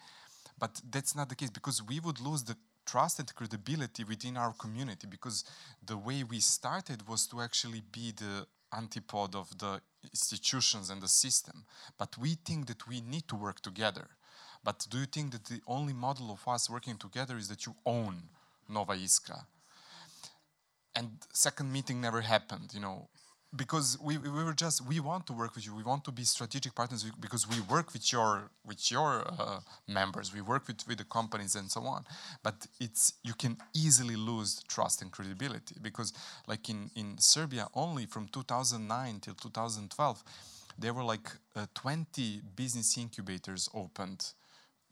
but 0.62 0.80
that's 0.92 1.16
not 1.16 1.28
the 1.28 1.34
case 1.34 1.50
because 1.50 1.82
we 1.82 1.98
would 1.98 2.20
lose 2.20 2.44
the 2.44 2.54
trust 2.86 3.18
and 3.18 3.34
credibility 3.34 4.04
within 4.04 4.36
our 4.36 4.52
community 4.52 5.08
because 5.10 5.42
the 5.84 5.96
way 5.96 6.22
we 6.22 6.38
started 6.38 7.08
was 7.08 7.26
to 7.26 7.40
actually 7.40 7.82
be 7.90 8.12
the 8.12 8.46
antipode 8.72 9.34
of 9.34 9.58
the 9.58 9.80
institutions 10.04 10.88
and 10.88 11.02
the 11.02 11.08
system. 11.08 11.64
But 11.98 12.16
we 12.16 12.36
think 12.44 12.68
that 12.68 12.86
we 12.86 13.00
need 13.00 13.26
to 13.26 13.34
work 13.34 13.58
together. 13.58 14.06
But 14.62 14.86
do 14.88 14.98
you 14.98 15.06
think 15.06 15.32
that 15.32 15.46
the 15.46 15.60
only 15.66 15.94
model 15.94 16.30
of 16.30 16.46
us 16.46 16.70
working 16.70 16.96
together 16.96 17.36
is 17.36 17.48
that 17.48 17.66
you 17.66 17.74
own 17.84 18.22
Nova 18.68 18.92
Iskra? 18.92 19.40
And 20.94 21.08
second 21.32 21.72
meeting 21.72 22.00
never 22.00 22.20
happened, 22.20 22.70
you 22.72 22.78
know, 22.80 23.08
because 23.54 23.98
we, 24.00 24.16
we 24.16 24.30
were 24.30 24.54
just 24.54 24.86
we 24.86 24.98
want 25.00 25.26
to 25.26 25.32
work 25.32 25.54
with 25.54 25.66
you. 25.66 25.74
We 25.74 25.82
want 25.82 26.04
to 26.04 26.12
be 26.12 26.24
strategic 26.24 26.74
partners 26.74 27.04
because 27.20 27.48
we 27.48 27.60
work 27.60 27.92
with 27.92 28.10
your 28.10 28.50
with 28.64 28.90
your 28.90 29.24
uh, 29.38 29.60
members. 29.86 30.32
We 30.34 30.40
work 30.40 30.66
with, 30.68 30.86
with 30.88 30.98
the 30.98 31.04
companies 31.04 31.54
and 31.54 31.70
so 31.70 31.82
on. 31.82 32.04
But 32.42 32.66
it's 32.80 33.14
you 33.22 33.34
can 33.34 33.58
easily 33.74 34.16
lose 34.16 34.62
trust 34.68 35.02
and 35.02 35.10
credibility 35.12 35.76
because 35.82 36.12
like 36.46 36.68
in 36.70 36.90
in 36.96 37.18
serbia 37.18 37.68
only 37.74 38.06
from 38.06 38.28
2009 38.28 39.20
till 39.20 39.34
2012 39.34 40.24
there 40.78 40.94
were 40.94 41.04
like 41.04 41.28
uh, 41.54 41.66
20 41.74 42.40
business 42.56 42.96
incubators 42.96 43.68
opened. 43.74 44.32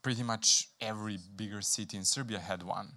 Pretty 0.02 0.22
much 0.22 0.68
every 0.80 1.18
bigger 1.36 1.62
city 1.62 1.96
in 1.96 2.04
serbia 2.04 2.38
had 2.38 2.62
one 2.62 2.92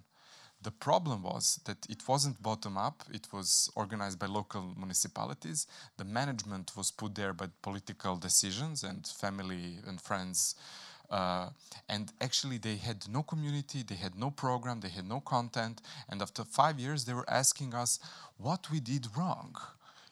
the 0.64 0.70
problem 0.70 1.22
was 1.22 1.60
that 1.66 1.86
it 1.88 2.08
wasn't 2.08 2.42
bottom 2.42 2.76
up, 2.76 3.04
it 3.12 3.28
was 3.32 3.70
organized 3.76 4.18
by 4.18 4.26
local 4.26 4.74
municipalities. 4.76 5.66
The 5.98 6.04
management 6.04 6.72
was 6.76 6.90
put 6.90 7.14
there 7.14 7.34
by 7.34 7.48
political 7.62 8.16
decisions 8.16 8.82
and 8.82 9.06
family 9.06 9.78
and 9.86 10.00
friends. 10.00 10.56
Uh, 11.10 11.50
and 11.88 12.12
actually, 12.22 12.56
they 12.56 12.76
had 12.76 13.06
no 13.08 13.22
community, 13.22 13.82
they 13.86 13.94
had 13.94 14.18
no 14.18 14.30
program, 14.30 14.80
they 14.80 14.88
had 14.88 15.06
no 15.06 15.20
content. 15.20 15.82
And 16.08 16.22
after 16.22 16.44
five 16.44 16.80
years, 16.80 17.04
they 17.04 17.12
were 17.12 17.28
asking 17.28 17.74
us 17.74 18.00
what 18.38 18.70
we 18.72 18.80
did 18.80 19.06
wrong. 19.16 19.54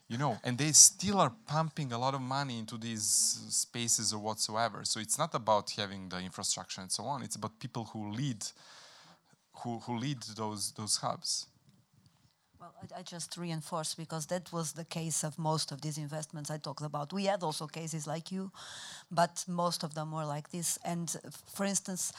You 0.08 0.18
know, 0.18 0.36
and 0.44 0.58
they 0.58 0.72
still 0.72 1.18
are 1.18 1.32
pumping 1.46 1.92
a 1.92 1.98
lot 1.98 2.12
of 2.12 2.20
money 2.20 2.58
into 2.58 2.76
these 2.76 3.02
spaces 3.48 4.12
or 4.12 4.18
whatsoever. 4.18 4.84
So 4.84 5.00
it's 5.00 5.18
not 5.18 5.34
about 5.34 5.70
having 5.70 6.10
the 6.10 6.18
infrastructure 6.18 6.82
and 6.82 6.92
so 6.92 7.04
on, 7.04 7.22
it's 7.22 7.36
about 7.36 7.58
people 7.58 7.84
who 7.86 8.12
lead 8.12 8.44
who, 9.62 9.78
who 9.80 9.98
those, 10.36 10.72
those 10.72 10.96
hubs. 10.96 11.46
Well, 12.60 12.72
I, 12.80 13.00
I, 13.00 13.02
just 13.02 13.36
reinforce 13.36 13.94
because 13.94 14.26
that 14.26 14.52
was 14.52 14.72
the 14.72 14.84
case 14.84 15.24
of 15.24 15.36
most 15.38 15.72
of 15.72 15.80
these 15.80 15.98
investments 15.98 16.50
I 16.50 16.58
talked 16.58 16.82
about. 16.82 17.12
We 17.12 17.24
had 17.24 17.42
also 17.42 17.66
cases 17.66 18.06
like 18.06 18.30
you, 18.30 18.52
but 19.10 19.44
most 19.48 19.82
of 19.82 19.94
them 19.94 20.12
were 20.12 20.24
like 20.24 20.50
this. 20.50 20.78
And 20.84 21.14
for 21.52 21.66
instance, 21.66 22.12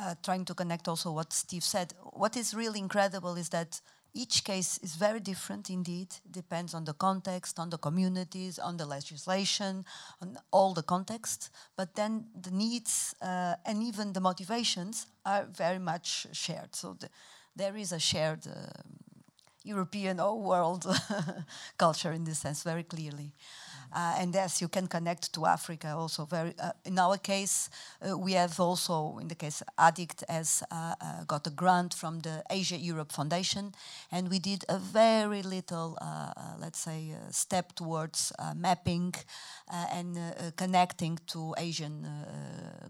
uh, 0.00 0.14
trying 0.22 0.46
to 0.46 0.54
connect 0.54 0.88
also 0.88 1.12
what 1.12 1.32
Steve 1.32 1.62
said, 1.62 1.92
what 2.14 2.36
is 2.36 2.54
really 2.54 2.78
incredible 2.78 3.36
is 3.36 3.50
that 3.50 3.80
each 4.14 4.44
case 4.44 4.78
is 4.78 4.94
very 4.94 5.20
different 5.20 5.70
indeed, 5.70 6.14
depends 6.30 6.74
on 6.74 6.84
the 6.84 6.92
context, 6.92 7.58
on 7.58 7.70
the 7.70 7.78
communities, 7.78 8.58
on 8.58 8.76
the 8.76 8.86
legislation, 8.86 9.84
on 10.20 10.38
all 10.50 10.74
the 10.74 10.82
context. 10.82 11.50
But 11.76 11.94
then 11.94 12.26
the 12.40 12.50
needs 12.50 13.14
uh, 13.22 13.54
and 13.64 13.82
even 13.82 14.12
the 14.12 14.20
motivations 14.20 15.06
are 15.24 15.44
very 15.44 15.78
much 15.78 16.26
shared. 16.32 16.74
So 16.74 16.96
the, 16.98 17.08
there 17.56 17.76
is 17.76 17.92
a 17.92 17.98
shared 17.98 18.46
uh, 18.46 18.70
European 19.64 20.20
or 20.20 20.40
world 20.40 20.86
culture 21.78 22.12
in 22.12 22.24
this 22.24 22.38
sense, 22.38 22.62
very 22.62 22.82
clearly. 22.82 23.32
Uh, 23.94 24.16
and 24.18 24.34
yes, 24.34 24.60
you 24.62 24.68
can 24.68 24.86
connect 24.86 25.32
to 25.34 25.44
Africa 25.44 25.94
also. 25.94 26.24
Very 26.24 26.54
uh, 26.58 26.72
in 26.84 26.98
our 26.98 27.18
case, 27.18 27.68
uh, 28.00 28.16
we 28.16 28.32
have 28.32 28.58
also, 28.58 29.18
in 29.20 29.28
the 29.28 29.34
case 29.34 29.62
Addict, 29.78 30.24
has 30.28 30.62
uh, 30.70 30.94
uh, 31.00 31.24
got 31.24 31.46
a 31.46 31.50
grant 31.50 31.92
from 31.92 32.20
the 32.20 32.42
Asia 32.48 32.78
Europe 32.78 33.12
Foundation, 33.12 33.74
and 34.10 34.30
we 34.30 34.38
did 34.38 34.64
a 34.68 34.78
very 34.78 35.42
little, 35.42 35.98
uh, 36.00 36.32
let's 36.58 36.78
say, 36.78 37.14
step 37.30 37.74
towards 37.74 38.32
mapping 38.56 39.14
and 39.70 40.18
connecting 40.56 41.18
to 41.26 41.54
Asian 41.58 42.06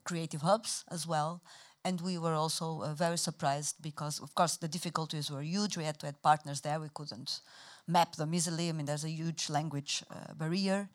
creative 0.04 0.42
hubs 0.42 0.84
as 0.90 1.06
well 1.06 1.42
and 1.84 2.00
we 2.00 2.18
were 2.18 2.34
also 2.34 2.82
uh, 2.82 2.94
very 2.94 3.18
surprised 3.18 3.76
because, 3.82 4.20
of 4.20 4.34
course, 4.34 4.56
the 4.56 4.68
difficulties 4.68 5.30
were 5.30 5.42
huge. 5.42 5.76
We 5.76 5.84
had 5.84 5.98
to 6.00 6.06
have 6.06 6.22
partners 6.22 6.60
there. 6.60 6.78
We 6.80 6.88
couldn't 6.94 7.40
map 7.88 8.14
them 8.16 8.34
easily. 8.34 8.68
I 8.68 8.72
mean, 8.72 8.86
there's 8.86 9.04
a 9.04 9.10
huge 9.10 9.50
language 9.50 10.04
uh, 10.10 10.34
barrier, 10.34 10.88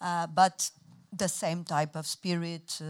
uh, 0.00 0.26
but 0.26 0.70
the 1.12 1.28
same 1.28 1.62
type 1.64 1.94
of 1.94 2.06
spirit 2.06 2.78
uh, 2.80 2.84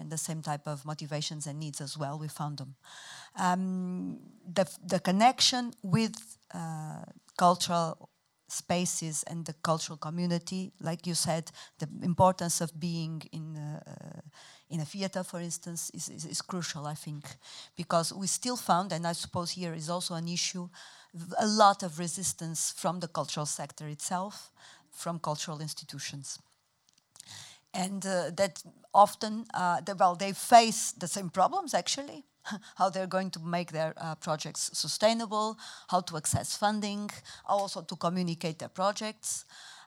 and 0.00 0.10
the 0.10 0.18
same 0.18 0.42
type 0.42 0.66
of 0.66 0.84
motivations 0.84 1.46
and 1.46 1.58
needs 1.58 1.80
as 1.80 1.96
well. 1.96 2.18
We 2.18 2.28
found 2.28 2.58
them. 2.58 2.74
Um, 3.36 4.18
the, 4.52 4.66
the 4.84 5.00
connection 5.00 5.72
with 5.82 6.14
uh, 6.54 7.02
cultural 7.36 8.08
spaces 8.48 9.22
and 9.24 9.44
the 9.44 9.52
cultural 9.62 9.98
community, 9.98 10.72
like 10.80 11.06
you 11.06 11.14
said, 11.14 11.50
the 11.78 11.88
importance 12.02 12.60
of 12.60 12.78
being 12.80 13.22
in 13.32 13.56
uh, 13.56 13.80
in 14.70 14.80
a 14.80 14.84
theater, 14.84 15.22
for 15.24 15.40
instance, 15.40 15.90
is, 15.94 16.08
is, 16.08 16.24
is, 16.24 16.42
crucial, 16.42 16.86
I 16.86 16.94
think, 16.94 17.24
because 17.76 18.12
we 18.12 18.26
still 18.26 18.56
found, 18.56 18.92
and 18.92 19.06
I 19.06 19.12
suppose 19.12 19.50
here 19.52 19.72
is 19.72 19.88
also 19.88 20.14
an 20.14 20.28
issue, 20.28 20.68
a 21.38 21.46
lot 21.46 21.82
of 21.82 21.98
resistance 21.98 22.72
from 22.76 23.00
the 23.00 23.08
cultural 23.08 23.46
sector 23.46 23.88
itself, 23.88 24.50
from 24.90 25.18
cultural 25.18 25.60
institutions. 25.60 26.38
And 27.72 28.04
uh, 28.04 28.30
that 28.36 28.62
often, 28.94 29.46
uh, 29.54 29.80
well, 29.98 30.16
they 30.16 30.32
face 30.32 30.92
the 30.92 31.08
same 31.08 31.30
problems 31.30 31.74
actually, 31.74 32.24
how 32.76 32.90
they're 32.90 33.06
going 33.06 33.30
to 33.30 33.40
make 33.40 33.72
their 33.72 33.94
uh, 33.96 34.14
projects 34.16 34.70
sustainable, 34.72 35.58
how 35.88 36.00
to 36.00 36.16
access 36.16 36.56
funding, 36.56 37.10
also 37.46 37.82
to 37.82 37.96
communicate 37.96 38.58
their 38.58 38.70
projects. 38.70 39.44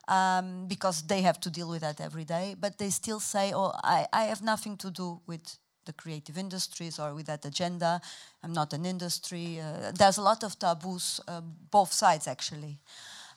Um, 0.08 0.66
because 0.66 1.02
they 1.02 1.22
have 1.22 1.38
to 1.40 1.50
deal 1.50 1.68
with 1.68 1.82
that 1.82 2.00
every 2.00 2.24
day, 2.24 2.56
but 2.58 2.76
they 2.78 2.90
still 2.90 3.20
say, 3.20 3.52
"Oh, 3.54 3.70
I, 3.84 4.06
I 4.12 4.24
have 4.24 4.42
nothing 4.42 4.76
to 4.78 4.90
do 4.90 5.20
with 5.28 5.58
the 5.84 5.92
creative 5.92 6.36
industries 6.38 6.98
or 6.98 7.14
with 7.14 7.26
that 7.26 7.44
agenda. 7.44 8.00
I'm 8.42 8.52
not 8.52 8.72
an 8.72 8.84
industry. 8.84 9.60
Uh, 9.60 9.92
there's 9.92 10.18
a 10.18 10.22
lot 10.22 10.42
of 10.44 10.58
taboos, 10.58 11.20
uh, 11.28 11.40
both 11.70 11.92
sides 11.92 12.26
actually. 12.26 12.78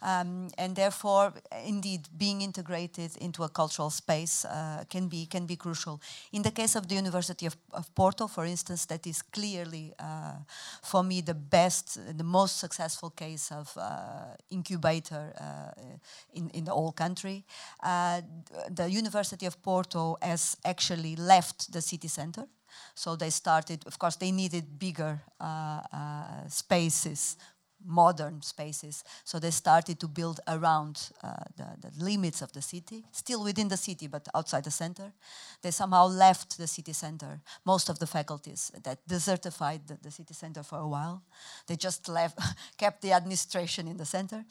Um, 0.05 0.49
and 0.57 0.75
therefore, 0.75 1.33
indeed, 1.65 2.07
being 2.15 2.41
integrated 2.41 3.17
into 3.17 3.43
a 3.43 3.49
cultural 3.49 3.89
space 3.89 4.45
uh, 4.45 4.83
can 4.87 5.07
be 5.07 5.25
can 5.25 5.47
be 5.47 5.55
crucial. 5.55 5.99
In 6.31 6.43
the 6.43 6.51
case 6.51 6.75
of 6.75 6.87
the 6.87 6.95
University 6.95 7.47
of, 7.47 7.57
of 7.71 7.89
Porto, 7.95 8.27
for 8.27 8.45
instance, 8.45 8.85
that 8.85 9.07
is 9.07 9.23
clearly 9.23 9.93
uh, 9.99 10.35
for 10.83 11.03
me 11.03 11.21
the 11.21 11.33
best, 11.33 11.99
the 12.17 12.23
most 12.23 12.59
successful 12.59 13.09
case 13.09 13.51
of 13.51 13.75
uh, 13.77 14.35
incubator 14.49 15.33
uh, 15.41 15.81
in 16.33 16.49
in 16.49 16.65
the 16.65 16.71
whole 16.71 16.93
country. 16.93 17.43
Uh, 17.83 18.21
the 18.75 18.87
University 18.99 19.47
of 19.47 19.55
Porto 19.61 20.17
has 20.21 20.57
actually 20.63 21.15
left 21.15 21.71
the 21.71 21.81
city 21.81 22.07
center. 22.07 22.47
So 22.93 23.15
they 23.15 23.29
started, 23.29 23.85
of 23.87 23.97
course, 23.97 24.17
they 24.17 24.31
needed 24.31 24.77
bigger 24.77 25.21
uh, 25.39 25.81
uh, 25.93 26.47
spaces 26.49 27.37
modern 27.85 28.41
spaces. 28.41 29.03
So 29.23 29.39
they 29.39 29.51
started 29.51 29.99
to 29.99 30.07
build 30.07 30.39
around 30.47 31.09
uh, 31.23 31.33
the, 31.57 31.67
the, 31.81 32.03
limits 32.03 32.41
of 32.41 32.51
the 32.51 32.61
city, 32.61 33.03
still 33.11 33.43
within 33.43 33.67
the 33.67 33.77
city, 33.77 34.07
but 34.07 34.27
outside 34.33 34.63
the 34.63 34.71
center. 34.71 35.11
They 35.61 35.71
somehow 35.71 36.07
left 36.07 36.57
the 36.57 36.67
city 36.67 36.93
center. 36.93 37.41
Most 37.65 37.89
of 37.89 37.99
the 37.99 38.07
faculties 38.07 38.71
that 38.83 38.99
desertified 39.07 39.87
the, 39.87 39.97
the 40.01 40.11
city 40.11 40.33
center 40.33 40.63
for 40.63 40.79
a 40.79 40.87
while, 40.87 41.23
they 41.67 41.75
just 41.75 42.09
left, 42.09 42.39
kept 42.77 43.01
the 43.01 43.13
administration 43.13 43.87
in 43.87 43.97
the 43.97 44.05
center. 44.05 44.45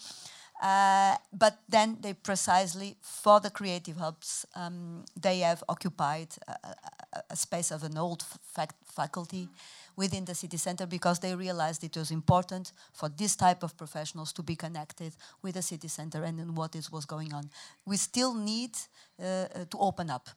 Uh, 0.63 1.17
but 1.33 1.59
then 1.69 1.99
they 2.01 2.15
precisely, 2.15 2.97
for 3.03 3.41
the 3.41 3.51
creative 3.51 3.97
hubs, 3.97 4.47
um, 4.55 5.05
they 5.21 5.41
have 5.41 5.65
occupied 5.69 6.29
a, 6.47 6.53
a, 6.53 7.23
a, 7.31 7.37
space 7.37 7.73
of 7.73 7.83
an 7.83 7.99
old 7.99 8.25
fac 8.55 8.73
faculty 8.85 9.49
within 9.97 10.25
the 10.25 10.35
city 10.35 10.57
center 10.57 10.87
because 10.87 11.19
they 11.19 11.35
realized 11.35 11.85
it 11.85 11.97
was 11.97 12.11
important 12.11 12.73
for 12.93 13.09
this 13.09 13.37
type 13.37 13.63
of 13.63 13.77
professionals 13.77 14.33
to 14.33 14.43
be 14.43 14.57
connected 14.57 15.13
with 15.43 15.55
the 15.55 15.63
city 15.63 15.89
center 15.89 16.25
and 16.25 16.41
in 16.41 16.55
what 16.55 16.75
is 16.75 16.91
was 16.91 17.05
going 17.05 17.33
on. 17.33 17.51
We 17.85 17.97
still 17.97 18.35
need 18.35 18.77
uh, 19.21 19.25
uh, 19.25 19.47
to 19.71 19.79
open 19.79 20.11
up 20.11 20.29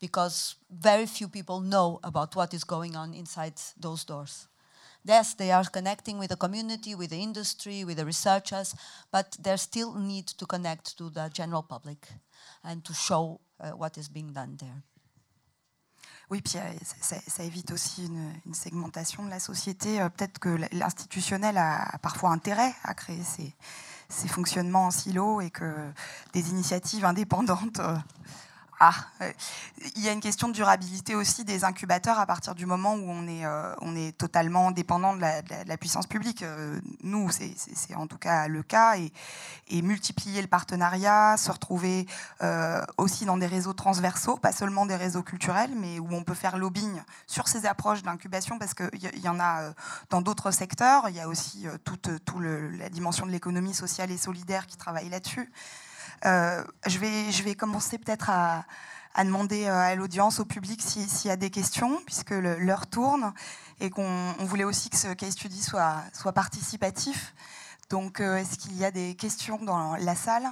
because 0.00 0.56
very 0.70 1.06
few 1.06 1.28
people 1.28 1.60
know 1.60 2.00
about 2.02 2.36
what 2.36 2.54
is 2.54 2.64
going 2.64 2.96
on 2.96 3.14
inside 3.14 3.54
those 3.78 4.04
doors. 4.04 4.48
Yes, 5.04 5.34
they 5.34 5.50
are 5.50 5.64
connecting 5.64 6.18
with 6.18 6.28
the 6.28 6.36
community, 6.36 6.94
with 6.94 7.10
the 7.10 7.22
industry, 7.22 7.84
with 7.84 7.96
the 7.96 8.04
researchers, 8.04 8.74
but 9.10 9.34
there 9.40 9.56
still 9.56 9.94
need 9.94 10.26
to 10.26 10.44
connect 10.44 10.98
to 10.98 11.08
the 11.08 11.30
general 11.32 11.62
public 11.62 12.06
and 12.62 12.84
to 12.84 12.92
show 12.92 13.40
uh, 13.58 13.70
what 13.70 13.96
is 13.96 14.08
being 14.08 14.32
done 14.32 14.58
there. 14.60 14.82
Oui, 16.30 16.40
puis 16.42 16.58
euh, 16.58 16.72
ça, 17.00 17.42
évite 17.42 17.72
aussi 17.72 18.06
une, 18.06 18.54
segmentation 18.54 19.24
de 19.24 19.30
la 19.30 19.40
société. 19.40 20.00
Euh, 20.00 20.08
peut-être 20.08 20.38
que 20.38 20.60
l'institutionnel 20.70 21.58
a, 21.58 21.98
parfois 22.02 22.30
intérêt 22.30 22.72
à 22.84 22.94
créer 22.94 23.22
ces, 23.24 24.28
fonctionnements 24.28 24.86
en 24.86 24.90
silo 24.92 25.40
et 25.40 25.50
que 25.50 25.74
des 26.32 26.50
initiatives 26.50 27.04
indépendantes 27.04 27.80
euh, 27.80 27.96
Ah, 28.82 28.94
il 29.94 30.02
y 30.02 30.08
a 30.08 30.12
une 30.12 30.22
question 30.22 30.48
de 30.48 30.54
durabilité 30.54 31.14
aussi 31.14 31.44
des 31.44 31.64
incubateurs 31.64 32.18
à 32.18 32.24
partir 32.24 32.54
du 32.54 32.64
moment 32.64 32.94
où 32.94 33.10
on 33.10 33.26
est, 33.28 33.44
euh, 33.44 34.10
totalement 34.16 34.70
dépendant 34.70 35.14
de 35.14 35.20
la, 35.20 35.76
puissance 35.76 36.06
publique. 36.06 36.42
Euh, 36.42 36.80
nous, 37.02 37.28
c'est 37.30 37.94
en 37.94 38.06
tout 38.06 38.16
cas 38.16 38.48
le 38.48 38.62
cas. 38.62 38.96
Et, 38.96 39.82
multiplier 39.82 40.40
le 40.40 40.48
partenariat, 40.48 41.36
se 41.36 41.50
retrouver 41.50 42.06
euh, 42.42 42.82
aussi 42.96 43.26
dans 43.26 43.36
des 43.36 43.46
réseaux 43.46 43.74
transversaux, 43.74 44.38
pas 44.38 44.52
seulement 44.52 44.86
des 44.86 44.96
réseaux 44.96 45.22
culturels, 45.22 45.72
mais 45.76 45.98
où 45.98 46.08
on 46.12 46.22
peut 46.22 46.34
faire 46.34 46.56
lobbying 46.56 47.02
sur 47.26 47.48
ces 47.48 47.66
approches 47.66 48.02
d'incubation, 48.02 48.58
parce 48.58 48.72
qu'il 48.72 48.88
y, 48.94 49.20
y, 49.20 49.28
en 49.28 49.38
a 49.40 49.74
dans 50.08 50.22
d'autres 50.22 50.52
secteurs. 50.52 51.10
Il 51.10 51.16
y 51.16 51.20
a 51.20 51.28
aussi 51.28 51.66
toute 51.84 52.08
la 52.38 52.88
dimension 52.88 53.26
de 53.26 53.30
l'économie 53.30 53.74
sociale 53.74 54.10
et 54.10 54.16
solidaire 54.16 54.66
qui 54.66 54.78
travaille 54.78 55.10
là-dessus. 55.10 55.52
Euh, 56.24 56.62
je, 56.86 56.98
vais, 56.98 57.54
commencer 57.54 57.98
peut-être 57.98 58.30
à, 58.30 58.64
demander 59.18 59.66
euh, 59.66 59.74
à 59.74 59.94
l'audience, 59.94 60.40
au 60.40 60.44
public, 60.44 60.82
s'il 60.82 61.28
y 61.28 61.30
a 61.30 61.36
des 61.36 61.50
questions, 61.50 62.00
puisque 62.06 62.30
l'heure 62.30 62.86
tourne 62.86 63.32
et 63.80 63.90
qu'on 63.90 64.32
voulait 64.40 64.64
aussi 64.64 64.90
que 64.90 64.96
ce 64.96 65.12
case 65.14 65.32
study 65.32 65.62
soit, 65.62 66.02
soit 66.12 66.32
participatif. 66.32 67.34
Donc, 67.88 68.20
euh, 68.20 68.36
est-ce 68.36 68.58
qu'il 68.58 68.76
y 68.76 68.84
a 68.84 68.90
des 68.90 69.14
questions 69.14 69.58
dans 69.62 69.96
la 69.96 70.14
salle? 70.14 70.48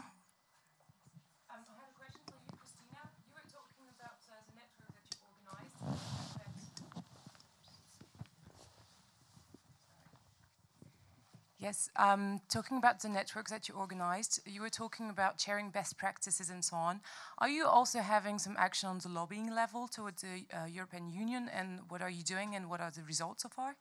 Yes, 11.61 11.91
um, 11.97 12.41
talking 12.49 12.77
about 12.79 13.01
the 13.01 13.09
networks 13.09 13.51
that 13.51 13.69
you 13.69 13.75
organized, 13.75 14.41
you 14.47 14.61
were 14.61 14.71
talking 14.71 15.11
about 15.11 15.41
sharing 15.41 15.71
best 15.71 15.99
practices 15.99 16.51
and 16.51 16.65
so 16.65 16.77
on. 16.77 17.01
Are 17.39 17.49
you 17.49 17.67
also 17.67 17.99
having 17.99 18.39
some 18.39 18.55
action 18.57 18.89
on 18.89 18.99
the 18.99 19.09
lobbying 19.09 19.53
level 19.53 19.89
towards 19.89 20.23
the 20.23 20.45
uh, 20.57 20.67
European 20.67 21.11
Union, 21.11 21.51
and 21.53 21.81
what 21.89 22.01
are 22.01 22.11
you 22.11 22.23
doing, 22.23 22.55
and 22.55 22.71
what 22.71 22.81
are 22.81 22.93
the 22.93 23.03
results 23.03 23.43
so 23.43 23.49
far? 23.49 23.77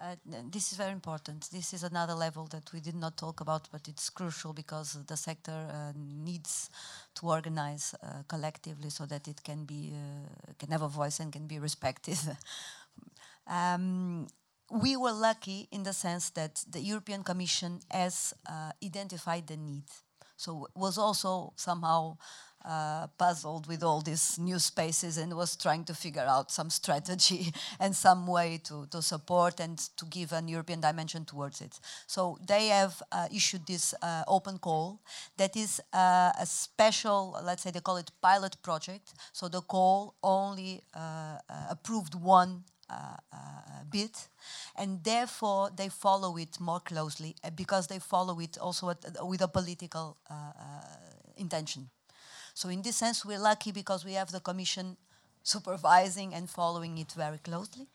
Uh, 0.00 0.16
this 0.50 0.72
is 0.72 0.78
very 0.78 0.90
important. 0.90 1.48
This 1.52 1.72
is 1.72 1.84
another 1.84 2.14
level 2.14 2.46
that 2.46 2.72
we 2.72 2.80
did 2.80 2.96
not 2.96 3.16
talk 3.16 3.40
about, 3.40 3.68
but 3.70 3.86
it's 3.86 4.10
crucial 4.10 4.52
because 4.52 4.98
the 5.06 5.16
sector 5.16 5.52
uh, 5.70 5.92
needs 5.96 6.68
to 7.14 7.26
organize 7.26 7.94
uh, 8.02 8.24
collectively 8.26 8.90
so 8.90 9.06
that 9.06 9.28
it 9.28 9.44
can 9.44 9.64
be 9.64 9.92
uh, 9.94 10.52
can 10.58 10.72
have 10.72 10.82
a 10.82 10.88
voice 10.88 11.20
and 11.20 11.32
can 11.32 11.46
be 11.46 11.60
respected. 11.60 12.18
um, 13.46 14.26
we 14.72 14.96
were 14.96 15.12
lucky 15.12 15.68
in 15.70 15.82
the 15.82 15.92
sense 15.92 16.30
that 16.30 16.64
the 16.70 16.80
European 16.80 17.22
Commission 17.22 17.80
has 17.90 18.32
uh, 18.48 18.72
identified 18.82 19.46
the 19.46 19.56
need. 19.56 19.84
So 20.36 20.66
was 20.74 20.96
also 20.96 21.52
somehow 21.56 22.16
uh, 22.64 23.06
puzzled 23.18 23.66
with 23.66 23.82
all 23.82 24.00
these 24.00 24.38
new 24.38 24.58
spaces 24.58 25.18
and 25.18 25.36
was 25.36 25.56
trying 25.56 25.84
to 25.84 25.94
figure 25.94 26.24
out 26.26 26.50
some 26.50 26.70
strategy 26.70 27.52
and 27.80 27.94
some 27.94 28.26
way 28.26 28.60
to, 28.64 28.86
to 28.86 29.02
support 29.02 29.60
and 29.60 29.78
to 29.96 30.06
give 30.06 30.32
an 30.32 30.48
European 30.48 30.80
dimension 30.80 31.24
towards 31.24 31.60
it. 31.60 31.78
So 32.06 32.38
they 32.46 32.68
have 32.68 33.02
uh, 33.12 33.26
issued 33.34 33.66
this 33.66 33.94
uh, 34.00 34.24
open 34.26 34.58
call 34.58 35.00
that 35.36 35.54
is 35.54 35.80
uh, 35.92 36.32
a 36.40 36.46
special, 36.46 37.36
let's 37.44 37.62
say 37.62 37.70
they 37.72 37.80
call 37.80 37.98
it 37.98 38.10
pilot 38.22 38.56
project. 38.62 39.12
So 39.32 39.48
the 39.48 39.60
call 39.60 40.14
only 40.22 40.82
uh, 40.94 41.38
approved 41.68 42.14
one 42.14 42.64
bit, 43.90 44.28
and 44.76 45.04
therefore 45.04 45.70
they 45.76 45.88
follow 45.88 46.36
it 46.36 46.58
more 46.60 46.80
closely 46.80 47.36
uh, 47.44 47.50
because 47.50 47.86
they 47.86 47.98
follow 47.98 48.40
it 48.40 48.58
also 48.58 48.94
with 49.22 49.42
a 49.42 49.48
political 49.48 50.16
intention. 51.36 51.90
So 52.54 52.68
in 52.68 52.82
this 52.82 52.96
sense, 52.96 53.24
we're 53.24 53.38
lucky 53.38 53.72
because 53.72 54.04
we 54.04 54.14
have 54.14 54.30
the 54.30 54.40
Commission 54.40 54.96
supervising 55.42 56.34
and 56.34 56.48
following 56.48 56.98
it 56.98 57.12
very 57.12 57.38
closely. 57.38 57.86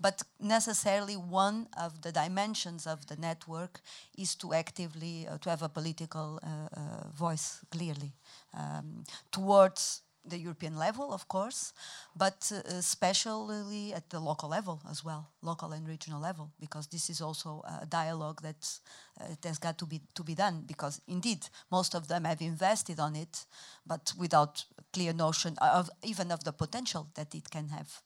But 0.00 0.22
necessarily 0.40 1.16
one 1.16 1.68
of 1.80 2.02
the 2.02 2.12
dimensions 2.12 2.86
of 2.86 3.06
the 3.06 3.16
network 3.16 3.80
is 4.18 4.34
to 4.36 4.52
actively, 4.52 5.26
uh, 5.26 5.38
to 5.38 5.50
have 5.50 5.62
a 5.62 5.68
political 5.68 6.40
uh, 6.42 6.46
uh, 6.46 7.08
voice 7.14 7.60
clearly 7.70 8.12
um, 8.52 9.04
towards 9.30 10.02
the 10.26 10.38
European 10.38 10.76
level, 10.76 11.12
of 11.12 11.28
course, 11.28 11.72
but 12.16 12.50
uh, 12.52 12.60
especially 12.66 13.92
at 13.92 14.08
the 14.10 14.20
local 14.20 14.48
level 14.48 14.80
as 14.90 15.04
well, 15.04 15.28
local 15.42 15.72
and 15.72 15.88
regional 15.88 16.20
level, 16.20 16.50
because 16.60 16.86
this 16.88 17.10
is 17.10 17.20
also 17.20 17.62
a 17.82 17.86
dialogue 17.86 18.40
that 18.42 18.80
uh, 19.20 19.24
has 19.44 19.58
got 19.58 19.78
to 19.78 19.86
be 19.86 20.00
to 20.14 20.24
be 20.24 20.34
done. 20.34 20.64
Because 20.66 21.00
indeed, 21.06 21.48
most 21.70 21.94
of 21.94 22.08
them 22.08 22.24
have 22.24 22.40
invested 22.40 22.98
on 22.98 23.16
it, 23.16 23.46
but 23.86 24.12
without 24.18 24.64
clear 24.92 25.12
notion 25.12 25.56
of 25.58 25.90
even 26.02 26.30
of 26.32 26.42
the 26.44 26.52
potential 26.52 27.08
that 27.14 27.34
it 27.34 27.50
can 27.50 27.68
have. 27.68 28.02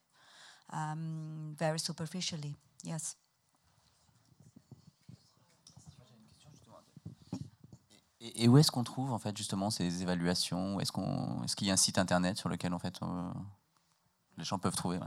Um, 0.70 1.54
very 1.58 1.78
superficially, 1.78 2.56
yes. 2.82 3.16
Et, 8.20 8.48
où 8.48 8.58
est-ce 8.58 8.70
qu'on 8.70 8.84
trouve 8.84 9.12
en 9.12 9.18
fait 9.18 9.36
justement 9.36 9.70
ces 9.70 10.02
évaluations? 10.02 10.80
Est-ce 10.80 10.92
qu'on, 10.92 11.42
est-ce 11.44 11.54
qu'il 11.54 11.68
y 11.68 11.70
a 11.70 11.74
un 11.74 11.76
site 11.76 11.98
internet 11.98 12.36
sur 12.36 12.48
lequel 12.48 12.74
en 12.74 12.78
fait 12.78 12.98
les 14.36 14.44
gens 14.44 14.58
peuvent 14.58 14.76
trouver 14.76 14.98
ouais? 14.98 15.06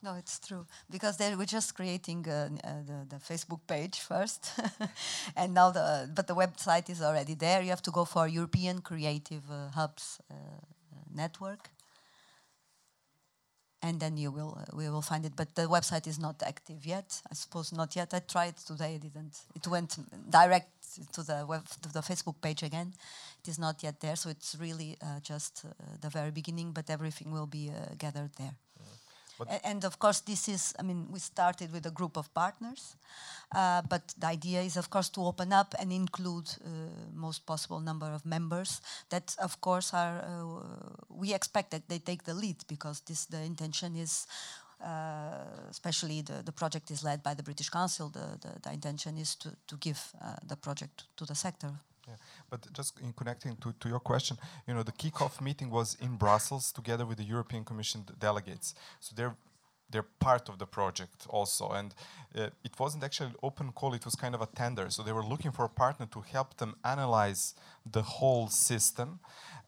No, 0.00 0.14
it's 0.14 0.38
true 0.38 0.64
because 0.88 1.18
we're 1.18 1.44
just 1.44 1.74
creating 1.74 2.28
uh, 2.28 2.50
uh, 2.62 2.82
the, 2.86 3.16
the, 3.16 3.16
Facebook 3.18 3.66
page 3.66 3.98
first, 3.98 4.52
and 5.36 5.52
now 5.52 5.72
the 5.72 6.08
but 6.14 6.28
the 6.28 6.36
website 6.36 6.88
is 6.88 7.02
already 7.02 7.34
there. 7.34 7.62
You 7.62 7.70
have 7.70 7.82
to 7.82 7.90
go 7.90 8.04
for 8.04 8.28
European 8.28 8.80
Creative 8.80 9.42
uh, 9.50 9.70
Hubs 9.70 10.20
uh, 10.30 10.34
network, 11.12 11.70
and 13.82 13.98
then 13.98 14.16
you 14.16 14.30
will 14.30 14.56
uh, 14.56 14.76
we 14.76 14.88
will 14.88 15.02
find 15.02 15.24
it. 15.26 15.34
But 15.34 15.56
the 15.56 15.62
website 15.62 16.06
is 16.06 16.20
not 16.20 16.44
active 16.46 16.86
yet. 16.86 17.20
I 17.28 17.34
suppose 17.34 17.72
not 17.72 17.96
yet. 17.96 18.14
I 18.14 18.20
tried 18.20 18.56
today. 18.56 18.94
It 18.94 19.02
didn't. 19.02 19.36
It 19.56 19.66
went 19.66 19.98
direct 20.30 20.77
to 21.12 21.22
the 21.22 21.44
web 21.46 21.66
to 21.82 21.92
the 21.92 22.00
Facebook 22.00 22.40
page 22.40 22.62
again. 22.62 22.94
It 23.42 23.48
is 23.48 23.58
not 23.58 23.82
yet 23.82 24.00
there, 24.00 24.16
so 24.16 24.30
it's 24.30 24.56
really 24.60 24.96
uh, 25.02 25.20
just 25.20 25.64
uh, 25.64 25.70
the 26.00 26.08
very 26.08 26.30
beginning. 26.30 26.72
But 26.72 26.90
everything 26.90 27.32
will 27.32 27.46
be 27.46 27.70
uh, 27.70 27.94
gathered 27.98 28.30
there. 28.36 28.54
And, 29.46 29.60
and, 29.64 29.84
of 29.84 29.98
course, 29.98 30.20
this 30.20 30.48
is, 30.48 30.74
I 30.78 30.82
mean, 30.82 31.06
we 31.12 31.18
started 31.20 31.72
with 31.72 31.86
a 31.86 31.90
group 31.90 32.16
of 32.16 32.32
partners, 32.34 32.96
uh, 33.54 33.82
but 33.88 34.14
the 34.18 34.26
idea 34.26 34.62
is, 34.62 34.76
of 34.76 34.90
course, 34.90 35.08
to 35.10 35.20
open 35.20 35.52
up 35.52 35.74
and 35.78 35.92
include 35.92 36.48
uh, 36.64 36.68
most 37.14 37.46
possible 37.46 37.80
number 37.80 38.06
of 38.06 38.26
members 38.26 38.80
that, 39.10 39.36
of 39.40 39.60
course, 39.60 39.94
are, 39.94 40.24
uh, 40.24 40.62
we 41.08 41.34
expect 41.34 41.70
that 41.70 41.88
they 41.88 41.98
take 41.98 42.24
the 42.24 42.34
lead 42.34 42.56
because 42.66 43.00
this, 43.02 43.26
the 43.26 43.40
intention 43.42 43.94
is, 43.94 44.26
especially 45.70 46.22
the, 46.22 46.42
the 46.44 46.52
project 46.52 46.90
is 46.90 47.02
led 47.02 47.22
by 47.22 47.34
the 47.34 47.42
British 47.42 47.68
Council, 47.68 48.08
the, 48.08 48.38
the, 48.40 48.60
the 48.62 48.72
intention 48.72 49.18
is 49.18 49.34
to, 49.36 49.50
to 49.66 49.76
give 49.76 50.12
uh, 50.22 50.36
the 50.46 50.56
project 50.56 51.04
to 51.16 51.24
the 51.24 51.34
sector. 51.34 51.70
Yeah. 52.06 52.14
But 52.48 52.72
just 52.72 52.98
in 53.00 53.12
connecting 53.12 53.56
to, 53.56 53.74
to 53.80 53.88
your 53.88 54.00
question, 54.00 54.38
you 54.66 54.74
know, 54.74 54.82
the 54.82 54.92
kickoff 54.92 55.40
meeting 55.40 55.70
was 55.70 55.96
in 56.00 56.16
Brussels 56.16 56.72
together 56.72 57.04
with 57.04 57.18
the 57.18 57.24
European 57.24 57.64
Commission 57.64 58.04
delegates. 58.18 58.74
So 59.00 59.14
they're 59.14 59.36
they're 59.90 60.06
part 60.20 60.48
of 60.48 60.58
the 60.58 60.66
project 60.66 61.26
also. 61.28 61.70
And 61.70 61.94
uh, 62.36 62.48
it 62.62 62.78
wasn't 62.78 63.04
actually 63.04 63.30
an 63.30 63.36
open 63.42 63.72
call, 63.72 63.94
it 63.94 64.04
was 64.04 64.14
kind 64.14 64.34
of 64.34 64.42
a 64.42 64.46
tender. 64.46 64.90
So 64.90 65.02
they 65.02 65.12
were 65.12 65.24
looking 65.24 65.50
for 65.50 65.64
a 65.64 65.68
partner 65.68 66.06
to 66.12 66.20
help 66.20 66.58
them 66.58 66.76
analyze 66.84 67.54
the 67.90 68.02
whole 68.02 68.48
system. 68.48 69.20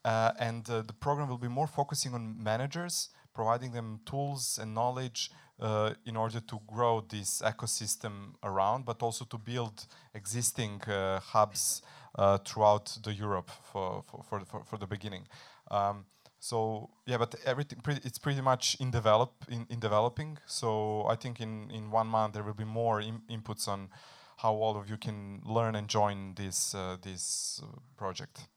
Uh, 0.05 0.33
and 0.39 0.69
uh, 0.69 0.83
the 0.83 0.93
program 0.93 1.29
will 1.29 1.39
be 1.39 1.49
more 1.49 1.67
focusing 1.67 2.15
on 2.15 2.43
managers, 2.43 3.09
providing 3.41 3.73
them 3.73 4.01
tools 4.05 4.59
and 4.61 4.75
knowledge 4.75 5.31
uh, 5.61 5.95
in 6.05 6.15
order 6.17 6.41
to 6.41 6.61
grow 6.67 7.03
this 7.09 7.43
ecosystem 7.43 8.35
around, 8.43 8.85
but 8.85 9.03
also 9.03 9.25
to 9.25 9.39
build 9.39 9.87
existing 10.15 10.83
uh, 10.83 11.19
hubs 11.21 11.81
uh, 12.19 12.37
throughout 12.47 12.99
the 13.03 13.13
Europe 13.15 13.51
for, 13.73 14.05
for, 14.07 14.41
for, 14.45 14.63
for 14.65 14.79
the 14.79 14.87
beginning. 14.87 15.25
Um, 15.71 16.05
so 16.39 16.91
yeah, 17.07 17.17
but 17.17 17.35
everything 17.47 17.81
pretty, 17.83 18.03
it's 18.05 18.19
pretty 18.19 18.43
much 18.43 18.77
in 18.79 18.91
develop 18.91 19.33
in, 19.49 19.67
in 19.71 19.81
developing. 19.81 20.39
So 20.47 21.07
I 21.09 21.17
think 21.17 21.41
in, 21.41 21.71
in 21.71 21.91
one 21.91 22.09
month 22.09 22.35
there 22.35 22.43
will 22.43 22.61
be 22.67 22.71
more 22.83 23.01
in, 23.01 23.23
inputs 23.31 23.69
on 23.69 23.89
how 24.37 24.53
all 24.53 24.77
of 24.77 24.89
you 24.91 24.99
can 24.99 25.41
learn 25.47 25.75
and 25.77 25.89
join 25.89 26.35
this 26.35 26.75
uh, 26.75 26.97
this 27.03 27.63
uh, 27.63 27.67
project. 27.97 28.49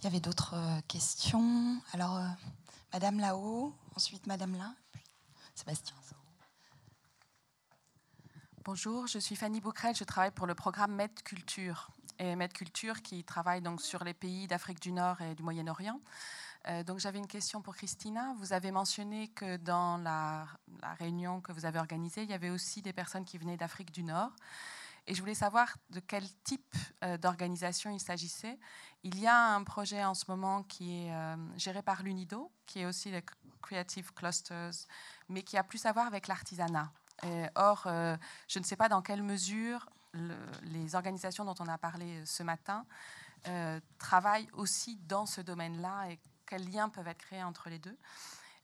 Il 0.00 0.04
y 0.04 0.06
avait 0.06 0.20
d'autres 0.20 0.54
euh, 0.54 0.80
questions. 0.88 1.82
Alors, 1.92 2.16
euh, 2.16 2.22
Madame 2.92 3.20
là-haut, 3.20 3.72
ensuite 3.94 4.26
Madame 4.26 4.56
là, 4.56 4.74
puis 4.90 5.04
Sébastien. 5.54 5.94
Bonjour, 8.64 9.06
je 9.06 9.18
suis 9.20 9.36
Fanny 9.36 9.60
Boucrel, 9.60 9.94
je 9.94 10.02
travaille 10.02 10.32
pour 10.32 10.46
le 10.48 10.56
programme 10.56 10.96
Med 10.96 11.22
Culture. 11.22 11.90
Et 12.18 12.34
Med 12.34 12.52
Culture 12.52 13.00
qui 13.00 13.22
travaille 13.22 13.62
donc 13.62 13.80
sur 13.80 14.02
les 14.02 14.12
pays 14.12 14.48
d'Afrique 14.48 14.80
du 14.80 14.90
Nord 14.90 15.20
et 15.20 15.36
du 15.36 15.42
Moyen-Orient. 15.44 16.00
Euh, 16.66 16.82
donc 16.82 16.98
j'avais 16.98 17.18
une 17.18 17.28
question 17.28 17.62
pour 17.62 17.76
Christina. 17.76 18.34
Vous 18.38 18.52
avez 18.52 18.72
mentionné 18.72 19.28
que 19.28 19.56
dans 19.56 19.96
la, 19.96 20.46
la, 20.82 20.92
réunion 20.94 21.40
que 21.40 21.52
vous 21.52 21.64
avez 21.64 21.78
organisée, 21.78 22.24
il 22.24 22.30
y 22.30 22.34
avait 22.34 22.50
aussi 22.50 22.82
des 22.82 22.92
personnes 22.92 23.24
qui 23.24 23.38
venaient 23.38 23.56
d'Afrique 23.56 23.92
du 23.92 24.02
Nord. 24.02 24.32
Et 25.10 25.14
je 25.14 25.20
voulais 25.20 25.34
savoir 25.34 25.76
de 25.90 25.98
quel 25.98 26.22
type 26.44 26.76
d'organisation 27.20 27.90
il 27.90 27.98
s'agissait. 27.98 28.60
Il 29.02 29.18
y 29.18 29.26
a 29.26 29.54
un 29.56 29.64
projet 29.64 30.04
en 30.04 30.14
ce 30.14 30.24
moment 30.28 30.62
qui 30.62 31.04
est 31.04 31.12
géré 31.56 31.82
par 31.82 32.04
l'UNIDO, 32.04 32.52
qui 32.64 32.78
est 32.78 32.86
aussi 32.86 33.10
le 33.10 33.20
Creative 33.60 34.14
Clusters, 34.14 34.86
mais 35.28 35.42
qui 35.42 35.58
a 35.58 35.64
plus 35.64 35.84
à 35.84 35.90
voir 35.90 36.06
avec 36.06 36.28
l'artisanat. 36.28 36.92
Or, 37.56 37.82
je 38.46 38.58
ne 38.60 38.64
sais 38.64 38.76
pas 38.76 38.88
dans 38.88 39.02
quelle 39.02 39.24
mesure 39.24 39.90
les 40.62 40.94
organisations 40.94 41.44
dont 41.44 41.56
on 41.58 41.66
a 41.66 41.76
parlé 41.76 42.24
ce 42.24 42.44
matin 42.44 42.86
travaillent 43.98 44.48
aussi 44.52 44.96
dans 45.08 45.26
ce 45.26 45.40
domaine-là 45.40 46.12
et 46.12 46.20
quels 46.46 46.70
liens 46.70 46.88
peuvent 46.88 47.08
être 47.08 47.18
créés 47.18 47.42
entre 47.42 47.68
les 47.68 47.80
deux. 47.80 47.98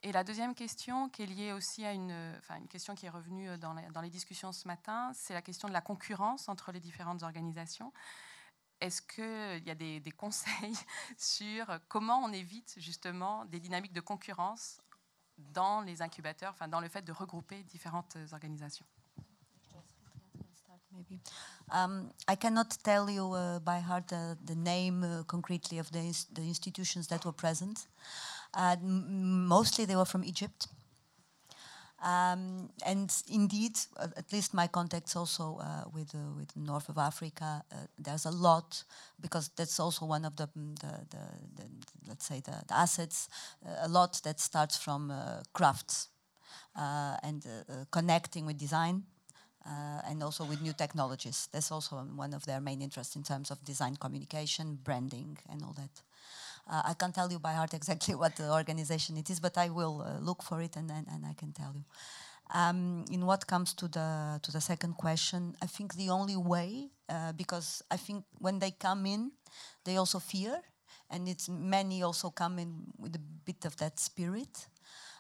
Et 0.07 0.13
la 0.13 0.23
deuxième 0.23 0.55
question, 0.55 1.09
qui 1.09 1.25
est 1.25 1.27
liée 1.27 1.51
aussi 1.51 1.85
à 1.85 1.93
une, 1.93 2.13
enfin, 2.39 2.59
une 2.59 2.69
question 2.69 2.95
qui 2.95 3.07
est 3.07 3.11
revenue 3.11 3.59
dans, 3.59 3.75
dans 3.93 4.01
les 4.01 4.09
discussions 4.09 4.53
ce 4.53 4.69
matin, 4.69 5.11
c'est 5.15 5.35
la 5.35 5.43
question 5.43 5.67
de 5.67 5.73
la 5.73 5.81
concurrence 5.81 6.49
entre 6.49 6.71
les 6.71 6.79
différentes 6.79 7.25
organisations. 7.25 7.93
Est-ce 8.81 9.03
qu'il 9.03 9.67
y 9.67 9.71
a 9.73 9.75
des, 9.75 10.13
conseils 10.17 10.79
sur 11.19 11.81
comment 11.89 12.23
on 12.23 12.33
évite 12.33 12.77
justement 12.77 13.47
des 13.47 13.59
dynamiques 13.59 13.95
de 13.95 14.01
concurrence 14.01 14.81
dans 15.39 15.81
les 15.81 16.03
incubateurs, 16.03 16.53
enfin 16.53 16.69
dans 16.69 16.81
le 16.81 16.89
fait 16.89 17.03
de 17.03 17.11
regrouper 17.11 17.65
différentes 17.65 18.17
organisations? 18.33 18.87
Maybe. 20.93 21.21
Um, 21.73 22.13
I 22.29 22.37
cannot 22.37 22.69
tell 22.85 23.11
you 23.11 23.35
uh, 23.35 23.59
by 23.59 23.81
heart 23.81 24.13
uh, 24.13 24.37
the 24.47 24.55
name 24.55 25.03
uh, 25.03 25.25
concretely 25.25 25.79
of 25.79 25.91
the, 25.91 25.99
the 26.33 26.43
institutions 26.43 27.09
that 27.09 27.25
were 27.27 27.35
present. 27.35 27.89
Uh, 28.55 28.77
mostly 28.83 29.85
they 29.85 29.97
were 29.97 30.05
from 30.05 30.25
Egypt. 30.25 30.69
Um, 32.03 32.69
and 32.85 33.11
indeed, 33.27 33.79
uh, 33.97 34.09
at 34.17 34.31
least 34.33 34.53
my 34.53 34.67
contacts 34.67 35.17
also 35.17 35.59
uh, 35.63 35.85
with 35.93 36.15
uh, 36.15 36.19
with 36.37 36.55
north 36.55 36.91
of 36.91 36.99
Africa, 36.99 37.65
uh, 37.73 37.77
there's 37.99 38.27
a 38.27 38.31
lot 38.31 38.85
because 39.19 39.49
that's 39.57 39.81
also 39.81 40.05
one 40.05 40.27
of 40.27 40.37
the 40.37 40.47
mm, 40.49 40.79
the, 40.79 41.07
the, 41.11 41.63
the 41.63 41.69
let's 42.07 42.27
say 42.27 42.41
the, 42.41 42.63
assets. 42.71 43.29
Uh, 43.65 43.87
a 43.87 43.89
lot 43.89 44.21
that 44.25 44.41
starts 44.41 44.77
from 44.77 45.11
uh, 45.11 45.41
crafts 45.55 46.09
and 47.23 47.47
connecting 47.91 48.47
with 48.47 48.59
design. 48.59 49.03
and 50.09 50.23
also 50.23 50.45
with 50.45 50.61
new 50.63 50.73
technologies. 50.75 51.49
That's 51.53 51.73
also 51.73 51.97
one 52.17 52.35
of 52.37 52.45
their 52.45 52.61
main 52.61 52.83
interests 52.83 53.17
in 53.17 53.23
terms 53.23 53.51
of 53.51 53.65
design 53.65 53.97
communication, 53.97 54.79
branding, 54.85 55.39
and 55.49 55.63
all 55.63 55.73
that. 55.73 56.03
Uh, 56.69 56.83
I 56.85 56.95
can't 56.95 57.15
tell 57.15 57.31
you 57.31 57.39
by 57.39 57.53
heart 57.53 57.75
exactly 57.81 58.15
what 58.15 58.37
the 58.37 58.53
organization 58.53 59.17
it 59.17 59.31
is, 59.31 59.41
but 59.41 59.57
I 59.57 59.69
will 59.69 60.03
uh, 60.03 60.19
look 60.21 60.43
for 60.43 60.61
it 60.61 60.77
and, 60.77 60.91
and, 60.91 61.07
and, 61.09 61.25
I 61.25 61.35
can 61.35 61.53
tell 61.53 61.73
you. 61.75 61.85
Um, 62.53 63.05
in 63.11 63.27
what 63.27 63.47
comes 63.47 63.75
to 63.75 63.89
the 63.89 64.39
to 64.43 64.53
the 64.53 64.61
second 64.61 64.97
question, 64.97 65.57
I 65.61 65.67
think 65.67 65.95
the 65.95 66.11
only 66.11 66.37
way, 66.37 66.91
uh, 67.09 67.33
because 67.33 67.83
I 67.91 67.97
think 67.97 68.25
when 68.39 68.61
they 68.61 68.71
come 68.71 69.05
in, 69.07 69.33
they 69.85 69.97
also 69.97 70.21
fear, 70.21 70.63
and 71.11 71.29
it's 71.29 71.49
many 71.49 72.03
also 72.03 72.31
come 72.31 72.61
in 72.61 72.85
with 72.99 73.17
a 73.17 73.21
bit 73.45 73.65
of 73.65 73.77
that 73.79 73.99
spirit. 73.99 74.69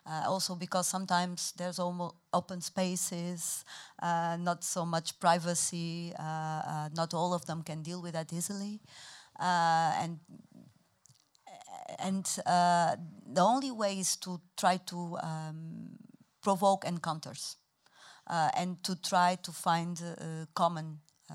Uh, 0.08 0.22
also 0.28 0.54
because 0.54 0.86
sometimes 0.86 1.52
there's 1.56 1.80
almost 1.80 2.14
open 2.32 2.60
spaces, 2.60 3.64
uh, 4.00 4.36
not 4.38 4.62
so 4.62 4.86
much 4.86 5.18
privacy. 5.18 6.12
Uh, 6.16 6.22
uh 6.22 6.88
not 6.94 7.12
all 7.12 7.34
of 7.34 7.44
them 7.46 7.62
can 7.64 7.82
deal 7.82 8.00
with 8.00 8.12
that 8.12 8.32
easily, 8.32 8.80
and 9.40 10.20
and 11.98 12.26
uh, 12.46 12.96
the 13.32 13.40
only 13.40 13.70
way 13.70 13.98
is 13.98 14.16
to 14.16 14.40
try 14.56 14.78
to 14.86 15.18
um, 15.22 15.98
provoke 16.42 16.84
encounters 16.84 17.56
uh, 18.28 18.50
and 18.56 18.82
to 18.82 18.96
try 18.96 19.36
to 19.42 19.52
find 19.52 20.02
uh, 20.02 20.46
common 20.54 20.98
uh, 21.30 21.34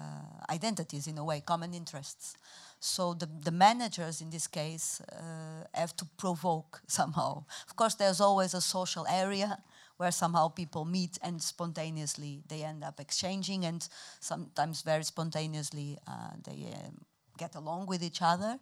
identities 0.50 1.08
in 1.08 1.18
a 1.18 1.24
way, 1.24 1.42
common 1.42 1.74
interests. 1.74 2.36
So 2.80 3.14
the, 3.14 3.28
the 3.44 3.52
managers 3.52 4.22
in 4.22 4.30
this 4.30 4.48
case 4.48 5.02
uh, 5.12 5.66
have 5.74 5.96
to 5.98 6.06
provoke 6.18 6.82
somehow. 6.88 7.44
Of 7.68 7.76
course, 7.76 7.96
there's 7.96 8.22
always 8.22 8.54
a 8.54 8.62
social 8.62 9.06
area 9.08 9.58
where 9.98 10.12
somehow 10.12 10.48
people 10.48 10.84
meet 10.84 11.20
and 11.22 11.42
spontaneously 11.42 12.42
they 12.48 12.64
end 12.64 12.84
up 12.84 13.00
exchanging 13.00 13.66
and 13.66 13.88
sometimes 14.20 14.82
very 14.82 15.04
spontaneously 15.04 15.98
uh, 16.08 16.32
they 16.44 16.74
um, 16.74 17.06
get 17.44 17.56
along 17.56 17.82
with 17.92 18.02
each 18.10 18.22
other. 18.22 18.54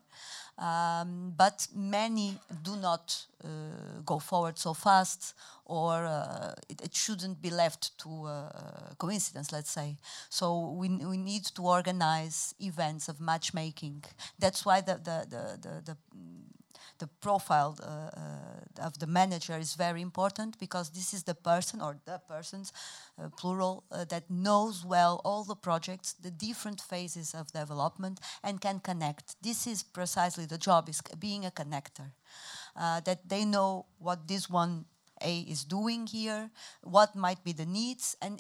Um, 0.69 1.33
but 1.37 1.67
many 1.73 2.37
do 2.63 2.75
not 2.75 3.05
uh, 3.43 3.47
go 4.05 4.19
forward 4.19 4.57
so 4.57 4.73
fast, 4.73 5.33
or 5.65 5.93
uh, 6.05 6.53
it, 6.67 6.81
it, 6.87 6.93
shouldn't 6.93 7.41
be 7.41 7.49
left 7.49 7.97
to 7.99 8.09
uh, 8.25 8.49
coincidence, 8.97 9.53
let's 9.53 9.71
say. 9.71 9.89
So 10.29 10.45
we, 10.81 10.87
we 11.13 11.17
need 11.31 11.45
to 11.55 11.61
organize 11.61 12.53
events 12.59 13.07
of 13.07 13.21
matchmaking. 13.21 14.03
That's 14.37 14.65
why 14.65 14.81
the, 14.81 14.95
the, 14.95 15.17
the, 15.33 15.43
the, 15.65 15.73
the 15.87 15.97
the 16.99 17.07
profile 17.07 17.77
uh, 17.81 17.85
uh, 17.85 18.85
of 18.85 18.99
the 18.99 19.07
manager 19.07 19.57
is 19.57 19.73
very 19.73 20.01
important 20.01 20.59
because 20.59 20.89
this 20.91 21.13
is 21.13 21.23
the 21.23 21.33
person 21.33 21.81
or 21.81 21.97
the 22.05 22.21
persons, 22.27 22.71
uh, 23.17 23.29
plural, 23.37 23.83
that 24.09 24.29
knows 24.29 24.85
well 24.85 25.21
all 25.25 25.43
the 25.43 25.55
projects, 25.55 26.13
the 26.13 26.31
different 26.31 26.81
phases 26.81 27.33
of 27.33 27.51
development, 27.51 28.19
and 28.43 28.61
can 28.61 28.79
connect. 28.79 29.35
This 29.41 29.67
is 29.67 29.83
precisely 29.83 30.45
the 30.45 30.57
job: 30.57 30.89
is 30.89 31.01
being 31.19 31.45
a 31.45 31.51
connector. 31.51 32.11
that 32.75 33.27
they 33.27 33.45
know 33.45 33.85
what 33.97 34.27
this 34.27 34.49
one 34.49 34.85
a 35.21 35.39
is 35.39 35.63
doing 35.65 36.07
here, 36.07 36.49
what 36.81 37.15
might 37.15 37.43
be 37.43 37.51
the 37.51 37.65
needs, 37.65 38.15
and 38.21 38.39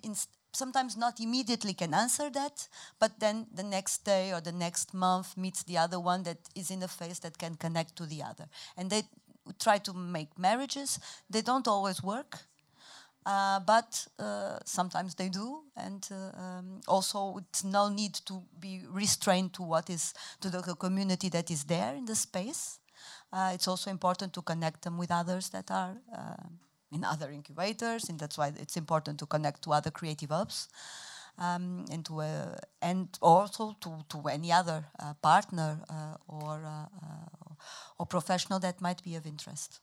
sometimes 0.51 0.97
not 0.97 1.19
immediately 1.19 1.73
can 1.73 1.93
answer 1.93 2.29
that, 2.29 2.67
but 2.99 3.19
then 3.19 3.47
the 3.53 3.63
next 3.63 4.05
day 4.05 4.33
or 4.33 4.41
the 4.41 4.51
next 4.51 4.93
month 4.93 5.37
meets 5.37 5.63
the 5.63 5.77
other 5.77 5.99
one 5.99 6.23
that 6.23 6.37
is 6.55 6.71
in 6.71 6.83
a 6.83 6.87
phase 6.87 7.19
that 7.19 7.37
can 7.37 7.55
connect 7.55 7.95
to 7.95 8.05
the 8.05 8.23
other. 8.23 8.45
And 8.77 8.89
they 8.89 9.03
try 9.59 9.77
to 9.79 9.93
make 9.93 10.37
marriages. 10.37 10.99
They 11.29 11.41
don't 11.41 11.67
always 11.67 12.03
work, 12.03 12.39
uh, 13.25 13.59
but 13.59 14.07
uh, 14.17 14.59
sometimes 14.65 15.15
they 15.15 15.29
do. 15.29 15.63
And 15.75 16.07
uh, 16.11 16.39
um, 16.39 16.81
also, 16.87 17.37
it's 17.37 17.63
no 17.63 17.89
need 17.89 18.15
to 18.25 18.41
be 18.59 18.81
restrained 18.89 19.53
to 19.53 19.63
what 19.63 19.89
is 19.89 20.13
to 20.41 20.49
the 20.49 20.61
community 20.75 21.29
that 21.29 21.51
is 21.51 21.63
there 21.63 21.95
in 21.95 22.05
the 22.05 22.15
space. 22.15 22.79
Uh, 23.31 23.51
it's 23.53 23.67
also 23.67 23.89
important 23.89 24.33
to 24.33 24.41
connect 24.41 24.81
them 24.81 24.97
with 24.97 25.11
others 25.11 25.49
that 25.49 25.71
are 25.71 25.95
uh, 26.15 26.43
in 26.91 27.03
other 27.03 27.29
incubators, 27.29 28.09
and 28.09 28.19
that's 28.19 28.37
why 28.37 28.51
it's 28.59 28.77
important 28.77 29.19
to 29.19 29.25
connect 29.25 29.63
to 29.63 29.71
other 29.71 29.91
creative 29.91 30.29
hubs. 30.29 30.67
Um, 31.37 31.85
and, 31.89 32.03
to, 32.03 32.19
uh, 32.19 32.57
and 32.81 33.07
also 33.21 33.73
to, 33.79 34.03
to 34.09 34.27
any 34.27 34.51
other 34.51 34.83
uh, 34.99 35.13
partner 35.21 35.79
uh, 35.89 36.17
or, 36.27 36.61
uh, 36.65 36.83
uh, 37.01 37.53
or 37.97 38.05
professional 38.05 38.59
that 38.59 38.81
might 38.81 39.01
be 39.03 39.15
of 39.15 39.25
interest. 39.25 39.79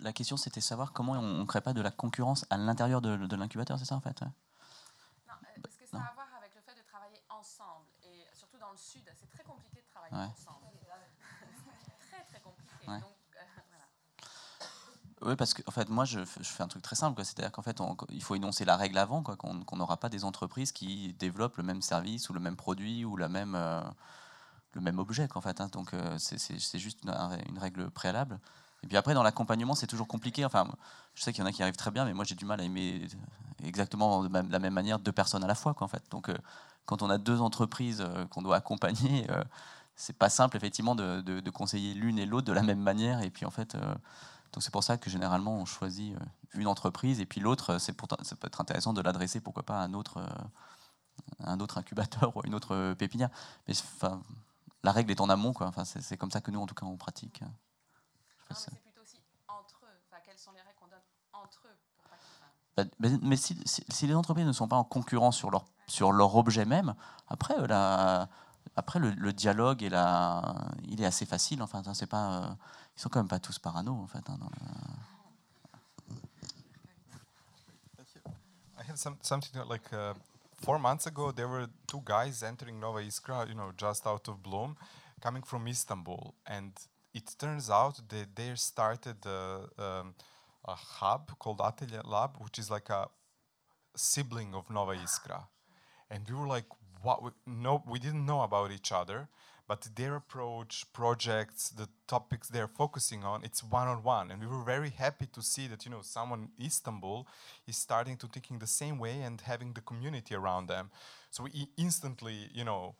La 0.00 0.12
question, 0.12 0.36
c'était 0.36 0.60
savoir 0.60 0.92
comment 0.92 1.12
on 1.12 1.22
ne 1.22 1.44
crée 1.44 1.60
pas 1.60 1.72
de 1.72 1.80
la 1.80 1.90
concurrence 1.90 2.44
à 2.50 2.56
l'intérieur 2.56 3.00
de, 3.00 3.16
de 3.16 3.36
l'incubateur, 3.36 3.78
c'est 3.78 3.84
ça 3.84 3.94
en 3.94 4.00
fait 4.00 4.20
Non, 4.22 5.34
parce 5.62 5.76
que 5.76 5.86
ça 5.86 5.98
a 5.98 6.10
à 6.10 6.14
voir 6.14 6.28
avec 6.36 6.54
le 6.54 6.60
fait 6.60 6.74
de 6.74 6.82
travailler 6.82 7.22
ensemble. 7.30 7.86
Et 8.02 8.26
surtout 8.34 8.58
dans 8.58 8.70
le 8.70 8.76
sud, 8.76 9.04
c'est 9.18 9.30
très 9.30 9.44
compliqué 9.44 9.80
de 9.80 9.86
travailler 9.88 10.16
ouais. 10.16 10.32
ensemble. 10.32 10.66
Euh, 12.88 12.98
oui, 15.24 15.36
parce 15.36 15.54
que 15.54 15.62
fait, 15.70 15.88
moi, 15.88 16.04
je, 16.04 16.24
fais 16.24 16.62
un 16.62 16.68
truc 16.68 16.82
très 16.82 16.96
simple. 16.96 17.24
C'est-à-dire 17.24 17.52
qu'en 17.52 17.62
fait, 17.62 17.80
il 18.10 18.22
faut 18.22 18.34
énoncer 18.34 18.64
la 18.64 18.76
règle 18.76 18.98
avant, 18.98 19.22
qu'on 19.22 19.76
n'aura 19.76 19.96
pas 19.96 20.08
des 20.08 20.24
entreprises 20.24 20.72
qui 20.72 21.14
développent 21.18 21.56
le 21.56 21.62
même 21.62 21.82
service 21.82 22.28
ou 22.30 22.32
le 22.32 22.40
même 22.40 22.56
produit 22.56 23.04
ou 23.04 23.18
euh, 23.18 23.82
le 24.74 24.80
même 24.80 24.98
objet. 24.98 25.28
En 25.34 25.40
fait, 25.40 25.60
hein. 25.60 25.68
Donc, 25.72 25.94
euh, 25.94 26.16
c'est 26.18 26.78
juste 26.78 27.00
une, 27.04 27.58
règle 27.58 27.90
préalable. 27.90 28.38
Et 28.82 28.88
puis 28.88 28.96
après, 28.96 29.14
dans 29.14 29.22
l'accompagnement, 29.22 29.74
c'est 29.74 29.86
toujours 29.86 30.08
compliqué. 30.08 30.44
Enfin, 30.44 30.68
je 31.14 31.22
sais 31.22 31.32
qu'il 31.32 31.42
y 31.42 31.44
en 31.44 31.48
a 31.48 31.52
qui 31.52 31.62
arrivent 31.62 31.76
très 31.76 31.90
bien, 31.90 32.04
mais 32.04 32.14
moi, 32.14 32.24
j'ai 32.24 32.34
du 32.34 32.44
mal 32.44 32.60
à 32.60 32.64
aimer 32.64 33.06
exactement 33.62 34.24
de 34.24 34.52
la 34.52 34.58
même 34.58 34.74
manière 34.74 34.98
deux 34.98 35.12
personnes 35.12 35.44
à 35.44 35.46
la 35.46 35.54
fois. 35.54 35.74
En 35.80 35.88
fait. 35.88 36.02
Donc, 36.10 36.30
quand 36.84 37.02
on 37.02 37.10
a 37.10 37.18
deux 37.18 37.40
entreprises 37.40 38.04
qu'on 38.30 38.42
doit 38.42 38.56
accompagner 38.56 39.26
c'est 39.94 40.16
pas 40.16 40.28
simple 40.28 40.56
effectivement 40.56 40.94
de, 40.94 41.20
de, 41.20 41.50
conseiller 41.50 41.94
l'une 41.94 42.18
et 42.18 42.26
l'autre 42.26 42.46
de 42.46 42.52
la 42.52 42.62
même 42.62 42.80
manière. 42.80 43.22
Et 43.22 43.30
puis 43.30 43.44
en 43.44 43.50
fait, 43.50 43.74
euh, 43.74 43.94
donc 44.52 44.62
c'est 44.62 44.70
pour 44.70 44.84
ça 44.84 44.98
que 44.98 45.10
généralement 45.10 45.54
on 45.56 45.64
choisit 45.64 46.14
euh, 46.14 46.18
une 46.54 46.66
entreprise 46.66 47.20
et 47.20 47.26
puis 47.26 47.40
l'autre, 47.40 47.70
euh, 47.74 47.78
c'est 47.78 47.94
ça 48.22 48.36
peut 48.36 48.46
être 48.46 48.60
intéressant 48.60 48.92
de 48.92 49.00
l'adresser 49.00 49.40
pourquoi 49.40 49.62
pas 49.62 49.80
à 49.80 49.84
un 49.84 49.94
autre, 49.94 50.24
un 51.40 51.60
autre 51.60 51.78
incubateur 51.78 52.36
ou 52.36 52.42
une 52.44 52.54
autre 52.54 52.94
pépinière. 52.94 53.30
Mais 53.66 53.74
enfin, 53.78 54.22
la 54.82 54.92
règle 54.92 55.10
est 55.10 55.20
en 55.20 55.28
amont, 55.28 55.52
quoi. 55.52 55.66
Enfin, 55.66 55.84
c'est 55.84 56.16
comme 56.16 56.30
ça 56.30 56.40
que 56.40 56.50
nous 56.50 56.60
en 56.60 56.66
tout 56.66 56.74
cas 56.74 56.86
on 56.86 56.96
pratique. 56.96 57.42
c'est 58.50 58.78
plutôt 58.80 59.02
aussi 59.02 59.20
entre 59.48 59.80
eux. 59.84 60.00
Enfin, 60.10 60.20
quelles 60.24 60.38
sont 60.38 60.52
les 60.52 60.60
règles 60.60 60.78
qu'on 60.78 60.88
donne 60.88 61.00
entre 61.32 61.62
eux 61.66 61.76
bah, 62.76 62.84
mais, 63.00 63.36
si, 63.36 63.58
si, 63.66 64.06
les 64.06 64.14
entreprises 64.14 64.46
ne 64.46 64.52
sont 64.52 64.68
pas 64.68 64.76
en 64.76 64.84
concurrence 64.84 65.36
sur 65.36 65.50
leur, 65.50 65.66
sur 65.86 66.10
leur 66.10 66.34
objet 66.36 66.64
même, 66.64 66.94
après, 67.28 67.54
la, 67.66 68.28
après, 68.76 68.98
le, 68.98 69.32
dialogue 69.32 69.82
et 69.82 69.90
la, 69.90 70.54
il 70.88 71.02
est 71.02 71.04
assez 71.04 71.26
facile. 71.26 71.62
Enfin, 71.62 71.82
c'est 71.92 72.06
pas, 72.06 72.32
euh, 72.32 72.48
ils 72.96 73.00
sont 73.00 73.08
quand 73.08 73.20
même 73.20 73.28
pas 73.28 73.40
tous 73.40 73.58
parano 73.58 73.92
en 73.92 74.06
fait. 74.06 74.28
Hein, 74.28 74.38
I 78.78 78.84
have 78.88 78.96
some 78.96 79.16
something 79.22 79.62
like 79.68 79.92
uh, 79.92 80.14
four 80.60 80.78
months 80.78 81.06
ago. 81.06 81.32
There 81.32 81.48
were 81.48 81.68
two 81.86 82.02
guys 82.04 82.42
entering 82.42 82.80
Nova 82.80 83.00
Iskra, 83.00 83.48
you 83.48 83.54
know, 83.54 83.72
just 83.76 84.06
out 84.06 84.28
of 84.28 84.42
Bloom, 84.42 84.76
coming 85.20 85.42
from 85.42 85.68
Istanbul, 85.68 86.34
and 86.46 86.72
it 87.14 87.34
turns 87.38 87.70
out 87.70 88.00
that 88.08 88.34
they 88.34 88.54
started 88.56 89.24
uh, 89.24 89.66
um, 89.78 90.14
a 90.64 90.74
hub 90.74 91.38
called 91.38 91.60
Atelier 91.60 92.02
Lab, 92.04 92.36
which 92.38 92.58
is 92.58 92.70
like 92.70 92.90
a 92.90 93.08
sibling 93.94 94.54
of 94.54 94.68
Nova 94.68 94.94
Iskra, 94.94 95.46
and 96.10 96.28
we 96.28 96.34
were 96.34 96.48
like, 96.48 96.66
"What? 97.02 97.22
We, 97.22 97.30
no, 97.46 97.82
we 97.86 97.98
didn't 97.98 98.26
know 98.26 98.42
about 98.42 98.72
each 98.72 98.92
other." 98.92 99.28
But 99.72 99.88
their 99.96 100.16
approach, 100.16 100.84
projects, 100.92 101.70
the 101.70 101.88
topics 102.06 102.46
they're 102.46 102.68
focusing 102.68 103.24
on, 103.24 103.42
it's 103.42 103.64
one-on-one, 103.64 104.30
and 104.30 104.38
we 104.38 104.46
were 104.46 104.62
very 104.62 104.90
happy 104.90 105.24
to 105.32 105.40
see 105.40 105.66
that 105.68 105.86
you 105.86 105.90
know 105.90 106.02
someone 106.02 106.50
in 106.58 106.66
Istanbul 106.66 107.26
is 107.66 107.78
starting 107.78 108.18
to 108.18 108.26
thinking 108.26 108.58
the 108.58 108.66
same 108.66 108.98
way 108.98 109.22
and 109.22 109.40
having 109.40 109.72
the 109.72 109.80
community 109.80 110.34
around 110.34 110.66
them. 110.66 110.90
So 111.30 111.44
we 111.44 111.68
instantly, 111.78 112.50
you 112.52 112.64
know, 112.64 112.96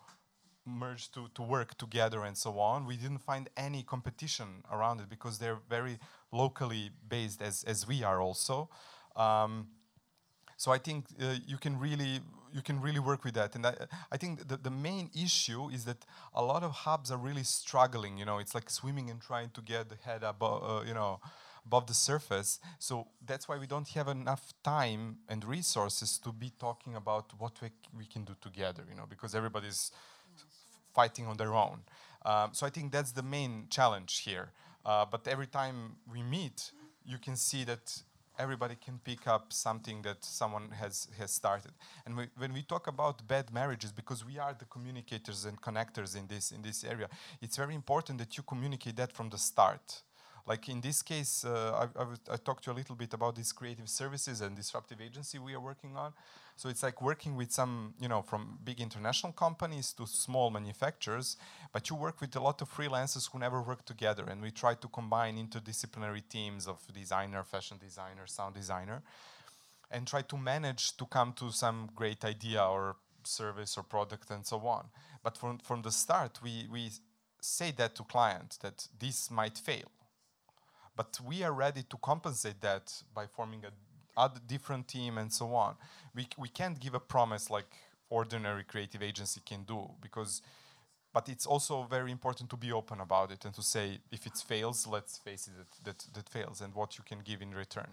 merged 0.64 1.12
to, 1.12 1.28
to 1.34 1.42
work 1.42 1.76
together 1.76 2.24
and 2.24 2.38
so 2.38 2.58
on. 2.58 2.86
We 2.86 2.96
didn't 2.96 3.22
find 3.30 3.50
any 3.54 3.82
competition 3.82 4.64
around 4.72 5.02
it 5.02 5.10
because 5.10 5.38
they're 5.38 5.60
very 5.68 5.98
locally 6.32 6.88
based 7.06 7.42
as, 7.42 7.64
as 7.64 7.86
we 7.86 8.02
are 8.02 8.22
also. 8.22 8.70
Um, 9.14 9.66
so 10.62 10.70
I 10.70 10.78
think 10.78 11.06
uh, 11.20 11.34
you 11.44 11.58
can 11.58 11.76
really 11.76 12.20
you 12.54 12.62
can 12.62 12.80
really 12.80 13.00
work 13.00 13.24
with 13.24 13.34
that. 13.34 13.56
And 13.56 13.66
I, 13.66 13.74
I 14.12 14.16
think 14.16 14.46
the, 14.46 14.56
the 14.56 14.70
main 14.70 15.10
issue 15.26 15.68
is 15.70 15.86
that 15.86 16.04
a 16.34 16.44
lot 16.52 16.62
of 16.62 16.70
hubs 16.86 17.10
are 17.10 17.16
really 17.16 17.42
struggling. 17.42 18.16
You 18.16 18.26
know, 18.26 18.38
it's 18.38 18.54
like 18.54 18.70
swimming 18.70 19.10
and 19.10 19.20
trying 19.20 19.50
to 19.54 19.60
get 19.60 19.88
the 19.88 19.96
head 19.96 20.22
above, 20.22 20.62
uh, 20.62 20.84
you 20.86 20.94
know, 20.94 21.18
above 21.66 21.86
the 21.86 21.94
surface. 21.94 22.60
So 22.78 23.08
that's 23.26 23.48
why 23.48 23.56
we 23.58 23.66
don't 23.66 23.88
have 23.88 24.06
enough 24.06 24.52
time 24.62 25.16
and 25.28 25.44
resources 25.44 26.18
to 26.18 26.30
be 26.30 26.52
talking 26.60 26.94
about 26.94 27.32
what 27.38 27.54
we, 27.60 27.70
we 27.96 28.04
can 28.04 28.22
do 28.22 28.36
together. 28.40 28.84
You 28.88 28.94
know, 28.94 29.06
because 29.08 29.34
everybody's 29.34 29.90
fighting 30.94 31.26
on 31.26 31.38
their 31.38 31.54
own. 31.54 31.78
Um, 32.24 32.50
so 32.52 32.66
I 32.66 32.70
think 32.70 32.92
that's 32.92 33.12
the 33.12 33.24
main 33.24 33.66
challenge 33.68 34.12
here. 34.20 34.52
Uh, 34.86 35.06
but 35.10 35.26
every 35.26 35.48
time 35.48 35.96
we 36.12 36.22
meet, 36.22 36.70
you 37.04 37.18
can 37.18 37.34
see 37.34 37.64
that 37.64 38.02
everybody 38.38 38.76
can 38.76 38.98
pick 38.98 39.26
up 39.26 39.52
something 39.52 40.02
that 40.02 40.24
someone 40.24 40.70
has, 40.70 41.08
has 41.18 41.30
started. 41.30 41.72
And 42.06 42.16
we, 42.16 42.28
when 42.36 42.52
we 42.52 42.62
talk 42.62 42.86
about 42.86 43.26
bad 43.26 43.52
marriages, 43.52 43.92
because 43.92 44.24
we 44.24 44.38
are 44.38 44.54
the 44.58 44.64
communicators 44.66 45.44
and 45.44 45.60
connectors 45.60 46.16
in 46.16 46.26
this, 46.26 46.52
in 46.52 46.62
this 46.62 46.84
area, 46.84 47.08
it's 47.40 47.56
very 47.56 47.74
important 47.74 48.18
that 48.18 48.36
you 48.36 48.42
communicate 48.42 48.96
that 48.96 49.12
from 49.12 49.30
the 49.30 49.38
start. 49.38 50.02
Like 50.46 50.68
in 50.68 50.80
this 50.80 51.02
case, 51.02 51.44
uh, 51.44 51.88
I, 51.96 52.32
I, 52.32 52.36
talked 52.36 52.64
to 52.64 52.70
you 52.70 52.76
a 52.76 52.78
little 52.78 52.96
bit 52.96 53.14
about 53.14 53.36
these 53.36 53.52
creative 53.52 53.88
services 53.88 54.40
and 54.40 54.56
disruptive 54.56 55.00
agency 55.00 55.38
we 55.38 55.54
are 55.54 55.60
working 55.60 55.96
on. 55.96 56.12
So 56.56 56.68
it's 56.68 56.82
like 56.82 57.02
working 57.02 57.36
with 57.36 57.50
some, 57.50 57.94
you 58.00 58.08
know, 58.08 58.22
from 58.22 58.58
big 58.64 58.80
international 58.80 59.32
companies 59.32 59.92
to 59.94 60.06
small 60.06 60.50
manufacturers, 60.50 61.36
but 61.72 61.90
you 61.90 61.96
work 61.96 62.20
with 62.20 62.36
a 62.36 62.40
lot 62.40 62.62
of 62.62 62.72
freelancers 62.72 63.30
who 63.30 63.38
never 63.38 63.60
work 63.60 63.84
together. 63.84 64.24
And 64.28 64.40
we 64.42 64.50
try 64.50 64.74
to 64.74 64.88
combine 64.88 65.36
interdisciplinary 65.36 66.22
teams 66.28 66.68
of 66.68 66.78
designer, 66.92 67.42
fashion 67.42 67.78
designer, 67.78 68.26
sound 68.26 68.54
designer, 68.54 69.02
and 69.90 70.06
try 70.06 70.22
to 70.22 70.36
manage 70.36 70.96
to 70.96 71.06
come 71.06 71.32
to 71.34 71.50
some 71.50 71.90
great 71.94 72.24
idea 72.24 72.62
or 72.62 72.96
service 73.24 73.76
or 73.76 73.82
product 73.82 74.30
and 74.30 74.46
so 74.46 74.58
on. 74.66 74.86
But 75.22 75.36
from, 75.36 75.58
from 75.58 75.82
the 75.82 75.92
start, 75.92 76.40
we, 76.42 76.66
we 76.70 76.90
say 77.40 77.72
that 77.72 77.94
to 77.96 78.04
clients 78.04 78.56
that 78.58 78.86
this 78.98 79.30
might 79.30 79.58
fail. 79.58 79.90
But 80.96 81.18
we 81.26 81.42
are 81.42 81.52
ready 81.52 81.82
to 81.84 81.96
compensate 81.98 82.60
that 82.60 82.92
by 83.14 83.26
forming 83.26 83.64
a 83.64 83.70
other 84.16 84.40
different 84.46 84.88
team 84.88 85.18
and 85.18 85.32
so 85.32 85.54
on. 85.54 85.76
We, 86.14 86.26
we 86.38 86.48
can't 86.48 86.78
give 86.78 86.94
a 86.94 87.00
promise 87.00 87.50
like 87.50 87.72
ordinary 88.10 88.64
creative 88.64 89.02
agency 89.02 89.40
can 89.44 89.64
do 89.64 89.90
because 90.00 90.42
but 91.14 91.28
it's 91.28 91.46
also 91.46 91.86
very 91.90 92.10
important 92.10 92.48
to 92.50 92.56
be 92.56 92.72
open 92.72 93.00
about 93.00 93.30
it 93.30 93.44
and 93.44 93.54
to 93.54 93.62
say 93.62 93.98
if 94.10 94.26
it 94.26 94.36
fails 94.36 94.86
let's 94.86 95.16
face 95.16 95.48
it 95.48 95.54
that, 95.56 95.84
that, 95.84 96.14
that 96.14 96.28
fails 96.28 96.60
and 96.60 96.74
what 96.74 96.98
you 96.98 97.04
can 97.04 97.20
give 97.24 97.40
in 97.40 97.52
return 97.54 97.88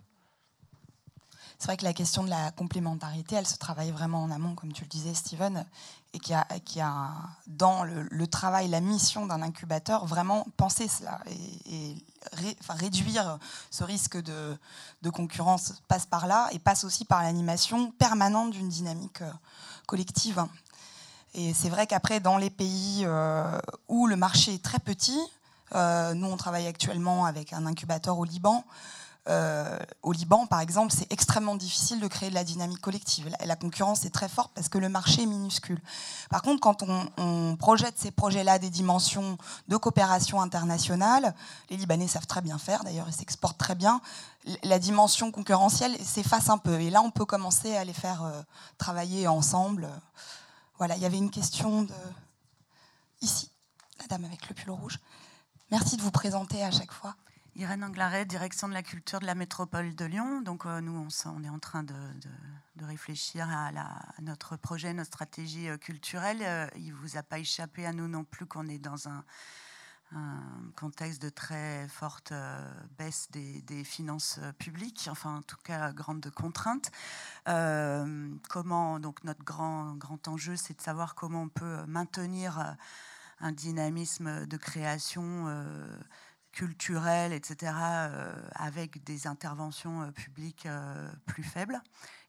C'est 1.60 1.66
vrai 1.66 1.76
que 1.76 1.84
la 1.84 1.94
question 1.94 2.24
de 2.24 2.30
la 2.30 2.52
complémentarité, 2.52 3.36
elle 3.36 3.46
se 3.46 3.58
travaille 3.58 3.92
vraiment 3.92 4.24
en 4.24 4.32
amont, 4.32 4.56
comme 4.56 4.72
tu 4.72 4.84
le 4.84 4.88
disais, 4.88 5.14
Steven, 5.14 5.66
et 6.14 6.20
qui 6.20 6.34
a, 6.34 6.46
qui 6.64 6.80
a 6.80 7.12
dans 7.48 7.84
le, 7.84 8.28
travail, 8.28 8.70
la 8.70 8.80
mission 8.80 9.26
d'un 9.26 9.42
incubateur, 9.42 10.06
vraiment 10.06 10.48
penser 10.56 10.88
cela 10.88 11.20
et, 11.70 11.96
enfin, 12.62 12.76
réduire 12.76 13.38
ce 13.72 13.84
risque 13.84 14.18
de, 14.22 14.58
concurrence 15.12 15.74
passe 15.90 16.06
par 16.06 16.28
là 16.28 16.48
et 16.54 16.60
passe 16.60 16.86
aussi 16.86 17.04
par 17.04 17.24
l'animation 17.24 17.92
permanente 17.92 18.52
d'une 18.52 18.70
dynamique 18.70 19.22
euh, 19.22 19.32
collective. 19.86 20.46
Et 21.34 21.54
c'est 21.54 21.70
vrai 21.70 21.88
qu'après, 21.88 22.22
dans 22.22 22.38
les 22.38 22.50
pays 22.50 23.04
euh, 23.04 23.60
où 23.90 24.08
le 24.08 24.16
marché 24.16 24.54
est 24.54 24.64
très 24.64 24.80
petit, 24.80 25.20
euh, 25.76 26.14
nous 26.14 26.28
on 26.28 26.38
travaille 26.38 26.68
actuellement 26.68 27.26
avec 27.26 27.52
un 27.52 27.66
incubateur 27.66 28.18
au 28.18 28.24
Liban, 28.24 28.64
euh, 29.30 29.78
au 30.02 30.12
Liban, 30.12 30.48
par 30.48 30.60
exemple, 30.60 30.92
c'est 30.92 31.12
extrêmement 31.12 31.56
difficile 31.56 32.00
de 32.00 32.08
créer 32.08 32.30
de 32.30 32.36
la 32.36 32.44
dynamique 32.44 32.82
collective. 32.82 33.30
La, 33.46 33.56
concurrence 33.56 34.04
est 34.06 34.10
très 34.10 34.28
forte 34.28 34.52
parce 34.56 34.70
que 34.70 34.80
le 34.80 34.90
marché 34.90 35.24
est 35.24 35.28
minuscule. 35.28 35.80
Par 36.32 36.42
contre, 36.42 36.60
quand 36.62 36.84
on, 36.84 37.56
projette 37.58 37.94
ces 37.98 38.10
projets-là 38.10 38.58
des 38.58 38.70
dimensions 38.70 39.38
de 39.68 39.78
coopération 39.78 40.42
internationale, 40.42 41.36
les 41.70 41.78
Libanais 41.78 42.08
savent 42.08 42.26
très 42.26 42.42
bien 42.42 42.58
faire, 42.58 42.84
d'ailleurs 42.84 43.08
ils 43.08 43.14
s'exportent 43.14 43.58
très 43.58 43.76
bien, 43.76 44.02
la 44.64 44.80
dimension 44.80 45.32
concurrentielle 45.32 45.96
s'efface 46.04 46.50
un 46.50 46.58
peu. 46.58 46.80
Et 46.80 46.90
là, 46.90 47.02
on 47.02 47.12
peut 47.12 47.26
commencer 47.26 47.76
à 47.76 47.84
les 47.84 47.94
faire 47.94 48.24
euh, 48.24 48.42
travailler 48.78 49.28
ensemble. 49.28 49.90
Voilà, 50.78 50.96
il 50.96 51.04
y 51.04 51.06
avait 51.06 51.18
une 51.18 51.30
question 51.30 51.84
de... 51.84 51.94
Ici, 53.22 53.52
la 54.00 54.08
dame 54.08 54.26
avec 54.26 54.48
le 54.50 54.56
pull 54.56 54.72
rouge. 54.72 54.98
Merci 55.70 55.98
de 55.98 56.02
vous 56.02 56.12
présenter 56.12 56.64
à 56.64 56.72
chaque 56.72 56.92
fois. 56.92 57.16
Irène 57.60 57.84
Anglaret, 57.84 58.24
direction 58.24 58.70
de 58.70 58.74
la 58.74 58.84
culture 58.84 59.20
de 59.20 59.26
la 59.26 59.36
métropole 59.36 59.94
de 59.94 60.06
Lyon. 60.06 60.40
Donc 60.40 60.66
euh, 60.66 60.80
nous, 60.80 60.94
on, 61.26 61.44
est 61.44 61.50
en 61.50 61.60
train 61.60 61.84
de, 61.84 61.94
réfléchir 62.82 63.50
à, 63.50 63.70
notre 64.22 64.56
projet, 64.56 64.94
notre 64.94 65.08
stratégie 65.08 65.68
euh, 65.68 65.76
culturelle. 65.76 66.40
Euh, 66.42 66.68
il 66.78 66.88
ne 66.88 66.94
vous 66.94 67.18
a 67.18 67.24
pas 67.24 67.38
échappé 67.38 67.86
à 67.86 67.92
nous 67.92 68.08
non 68.08 68.24
plus 68.24 68.46
qu'on 68.46 68.70
est 68.70 68.80
dans 68.80 69.10
un, 69.10 69.26
contexte 70.78 71.22
de 71.22 71.30
très 71.30 71.88
forte 71.90 72.34
baisse 72.98 73.30
des, 73.30 73.84
finances 73.84 74.40
publiques, 74.58 75.08
enfin 75.12 75.36
en 75.36 75.42
tout 75.44 75.60
cas 75.64 75.92
grande 75.92 76.32
contrainte. 76.32 76.90
comment, 77.46 79.00
donc 79.00 79.24
notre 79.24 79.44
grand, 79.44 79.94
grand 79.98 80.28
enjeu, 80.28 80.56
c'est 80.56 80.76
de 80.76 80.82
savoir 80.82 81.14
comment 81.14 81.44
on 81.44 81.50
peut 81.50 81.86
maintenir 81.86 82.76
un 83.40 83.52
dynamisme 83.52 84.48
de 84.48 84.58
création 84.58 85.46
culturelles, 86.52 87.34
etc., 87.34 87.74
euh, 87.76 88.34
avec 88.54 89.04
des 89.04 89.28
interventions 89.28 90.02
euh, 90.02 90.12
publiques 90.12 90.66
euh, 90.66 91.10
plus 91.26 91.44
faibles 91.44 91.82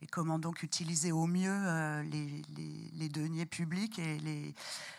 Et 0.02 0.06
comment 0.06 0.38
donc 0.38 0.62
utiliser 0.62 1.10
au 1.12 1.26
mieux 1.26 2.02
les, 2.02 3.08
deniers 3.08 3.46
publics 3.46 3.98
et 3.98 4.54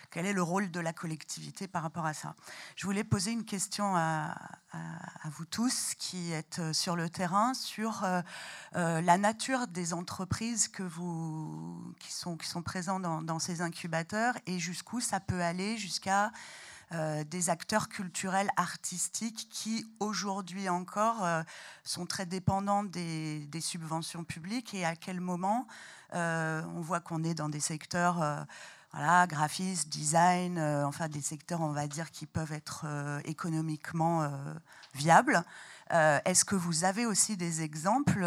quel 0.10 0.26
est 0.26 0.34
le 0.34 0.42
rôle 0.44 0.70
de 0.70 0.80
la 0.82 0.92
collectivité 0.92 1.68
par 1.68 1.84
rapport 1.84 2.06
à 2.06 2.14
ça? 2.14 2.36
Je 2.76 2.86
voulais 2.86 3.06
poser 3.06 3.32
une 3.32 3.46
question 3.46 3.96
à, 3.96 4.36
vous 5.26 5.46
tous 5.46 5.94
qui 5.98 6.32
êtes 6.34 6.74
sur 6.74 6.96
le 6.96 7.10
terrain 7.10 7.54
sur 7.54 8.06
la 8.74 9.18
nature 9.18 9.68
des 9.68 9.94
entreprises 9.94 10.68
que 10.68 10.84
vous, 10.84 11.96
qui, 12.00 12.12
sont, 12.12 12.36
qui 12.36 12.48
sont 12.48 12.62
présentes 12.62 13.04
dans, 13.04 13.22
dans 13.22 13.40
ces 13.40 13.62
incubateurs 13.62 14.36
et 14.46 14.60
jusqu'où 14.60 15.00
ça 15.00 15.20
peut 15.22 15.42
aller 15.42 15.78
jusqu'à 15.78 16.32
euh, 16.94 17.24
des 17.24 17.50
acteurs 17.50 17.88
culturels, 17.88 18.50
artistiques 18.58 19.48
qui, 19.50 19.86
aujourd'hui 20.02 20.68
encore, 20.68 21.24
euh, 21.24 21.42
sont 21.86 22.06
très 22.06 22.26
dépendants 22.26 22.84
des, 22.84 23.48
subventions 23.62 24.26
publiques 24.26 24.74
et 24.74 24.84
à 24.84 24.98
quel 24.98 25.22
moment 25.22 25.68
euh, 26.14 26.62
on 26.76 26.82
voit 26.82 27.00
qu'on 27.00 27.24
est 27.24 27.34
dans 27.34 27.48
des 27.48 27.62
secteurs 27.62 28.46
voilà, 28.92 29.26
graphisme, 29.26 29.88
design, 29.88 30.60
enfin 30.60 31.08
des 31.08 31.22
secteurs, 31.22 31.62
on 31.62 31.72
va 31.72 31.88
dire, 31.88 32.12
qui 32.12 32.26
peuvent 32.26 32.52
être 32.52 32.86
économiquement 33.24 34.30
viables. 34.94 35.46
Est-ce 35.92 36.46
que 36.46 36.56
vous 36.56 36.86
avez 36.86 37.06
aussi 37.06 37.36
des 37.36 37.62
exemples 37.62 38.26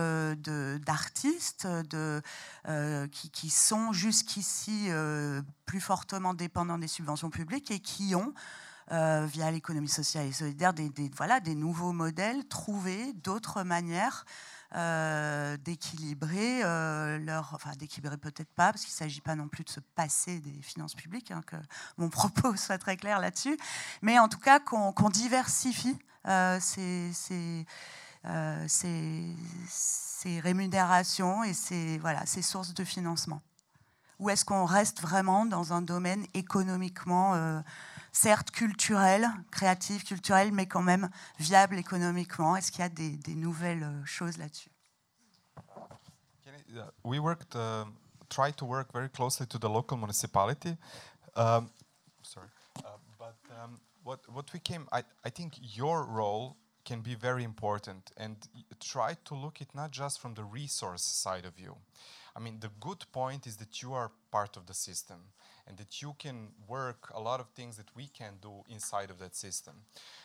d'artistes 0.85 1.66
de, 1.66 2.23
qui, 3.09 3.51
sont 3.51 3.93
jusqu'ici 3.93 4.91
plus 5.65 5.81
fortement 5.81 6.35
dépendants 6.35 6.78
des 6.78 6.89
subventions 6.89 7.31
publiques 7.31 7.70
et 7.70 7.81
qui 7.81 8.15
ont 8.15 8.35
via 8.91 9.51
l'économie 9.51 9.89
sociale 9.89 10.27
et 10.27 10.32
solidaire, 10.32 10.74
des 10.74 11.55
nouveaux 11.55 11.93
modèles, 11.93 12.47
trouver 12.49 13.12
d'autres 13.15 13.62
manières 13.62 14.27
d'équilibrer 15.59 16.62
leur, 17.19 17.53
enfin 17.55 17.70
d'équilibrer 17.78 18.19
peut-être 18.19 18.53
pas, 18.55 18.73
parce 18.73 18.85
qu'il 18.85 18.93
ne 18.93 18.99
s'agit 18.99 19.20
pas 19.20 19.36
non 19.36 19.49
plus 19.49 19.65
de 19.65 19.70
se 19.70 19.81
passer 19.81 20.41
des 20.41 20.61
finances 20.62 20.95
publiques, 20.95 21.31
hein, 21.31 21.43
que 21.47 21.57
mon 21.97 22.09
propos 22.11 22.57
soit 22.57 22.78
très 22.78 22.97
clair 22.97 23.20
là-dessus, 23.20 23.57
mais 24.03 24.19
en 24.19 24.28
tout 24.28 24.41
cas 24.41 24.61
qu'on 24.61 25.11
diversifie 25.11 25.97
euh, 26.27 26.59
ces, 26.61 27.67
rémunérations 30.41 31.45
et 31.45 31.53
ces, 31.53 32.43
sources 32.43 32.75
de 32.75 32.85
financement? 32.85 33.43
Ou 34.19 34.31
est-ce 34.31 34.45
qu'on 34.45 34.65
reste 34.65 35.01
vraiment 35.01 35.45
dans 35.45 35.73
un 35.73 35.83
domaine 35.83 36.25
économiquement, 36.35 37.63
certes 38.13 38.51
culturel, 38.53 39.29
créatif, 39.51 40.05
culturel, 40.05 40.53
mais 40.53 40.67
quand 40.67 40.83
même 40.83 41.11
viable 41.39 41.77
économiquement? 41.77 42.57
Est-ce 42.57 42.71
qu'il 42.71 42.81
y 42.81 42.85
a 42.85 42.89
des, 42.89 43.35
nouvelles 43.35 44.03
choses 44.05 44.39
là-dessus? 44.39 44.71
We 47.05 47.21
worked, 47.21 47.55
uh, 47.55 47.85
try 48.29 48.53
to 48.55 48.67
work 48.67 48.93
very 48.93 49.09
local. 49.69 49.99
Um, 51.37 51.71
uh, 52.37 52.89
um, 53.63 53.81
what 54.05 54.20
what 54.32 54.52
we 54.52 54.60
came, 54.60 54.86
I 54.93 55.02
I 55.24 55.31
think 55.31 55.55
your 55.60 56.05
role 56.06 56.56
can 56.85 57.01
be 57.01 57.14
very 57.14 57.44
important, 57.44 58.12
and 58.16 58.36
try 58.78 59.16
to 59.24 59.35
look 59.35 59.60
it 59.60 59.74
not 59.74 59.90
just 59.90 60.20
from 60.20 60.35
the 60.35 60.44
resource 60.44 61.02
side 61.02 61.47
of 61.47 61.59
you. 61.59 61.76
I 62.36 62.40
mean, 62.40 62.60
the 62.60 62.70
good 62.81 63.05
point 63.12 63.47
is 63.47 63.56
that 63.56 63.81
you 63.82 63.94
are 63.94 64.10
part 64.31 64.56
of 64.56 64.66
the 64.66 64.74
system, 64.74 65.20
and 65.66 65.78
that 65.78 66.02
you 66.02 66.14
can 66.18 66.48
work 66.68 67.10
a 67.14 67.20
lot 67.20 67.40
of 67.40 67.48
things 67.55 67.76
that 67.76 67.97
we 67.97 68.09
can 68.09 68.35
do 68.43 68.64
inside 68.68 69.10
of 69.10 69.18
that 69.18 69.35
system. 69.35 69.74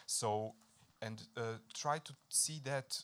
So, 0.06 0.56
and 1.02 1.24
uh, 1.38 1.60
try 1.74 2.00
to 2.00 2.14
see 2.30 2.60
that 2.66 3.04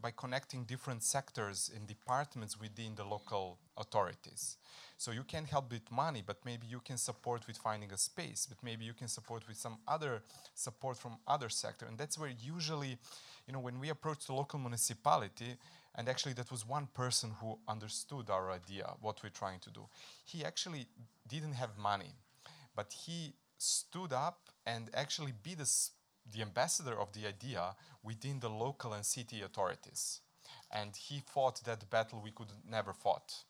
by 0.00 0.10
connecting 0.10 0.64
different 0.64 1.02
sectors 1.02 1.70
and 1.74 1.86
departments 1.86 2.60
within 2.60 2.94
the 2.94 3.04
local 3.04 3.58
authorities. 3.78 4.56
So 4.98 5.10
you 5.10 5.24
can 5.24 5.44
help 5.44 5.72
with 5.72 5.90
money, 5.90 6.22
but 6.26 6.38
maybe 6.44 6.66
you 6.66 6.80
can 6.80 6.98
support 6.98 7.46
with 7.46 7.56
finding 7.56 7.92
a 7.92 7.98
space, 7.98 8.46
but 8.46 8.58
maybe 8.62 8.84
you 8.84 8.92
can 8.92 9.08
support 9.08 9.46
with 9.48 9.56
some 9.56 9.78
other 9.88 10.22
support 10.54 10.98
from 10.98 11.18
other 11.26 11.48
sector. 11.48 11.86
And 11.86 11.98
that's 11.98 12.18
where 12.18 12.30
usually, 12.30 12.98
you 13.46 13.52
know, 13.52 13.60
when 13.60 13.80
we 13.80 13.88
approach 13.90 14.26
the 14.26 14.34
local 14.34 14.58
municipality, 14.58 15.56
and 15.94 16.08
actually 16.08 16.34
that 16.34 16.50
was 16.50 16.66
one 16.66 16.88
person 16.94 17.32
who 17.40 17.58
understood 17.66 18.28
our 18.28 18.50
idea, 18.50 18.90
what 19.00 19.22
we're 19.22 19.30
trying 19.30 19.60
to 19.60 19.70
do. 19.70 19.86
He 20.24 20.44
actually 20.44 20.86
didn't 21.26 21.54
have 21.54 21.78
money, 21.78 22.12
but 22.74 22.92
he 22.92 23.32
stood 23.58 24.12
up 24.12 24.50
and 24.66 24.90
actually 24.94 25.32
be 25.42 25.54
the 25.54 25.64
the 26.32 26.42
ambassador 26.42 26.98
of 26.98 27.12
the 27.12 27.26
idea 27.26 27.74
within 28.02 28.40
the 28.40 28.48
local 28.48 28.92
and 28.92 29.04
city 29.04 29.42
authorities. 29.42 30.20
And 30.70 30.94
he 30.96 31.22
fought 31.26 31.62
that 31.64 31.88
battle 31.90 32.20
we 32.22 32.30
could 32.30 32.52
never 32.68 32.92
fought. 32.92 33.44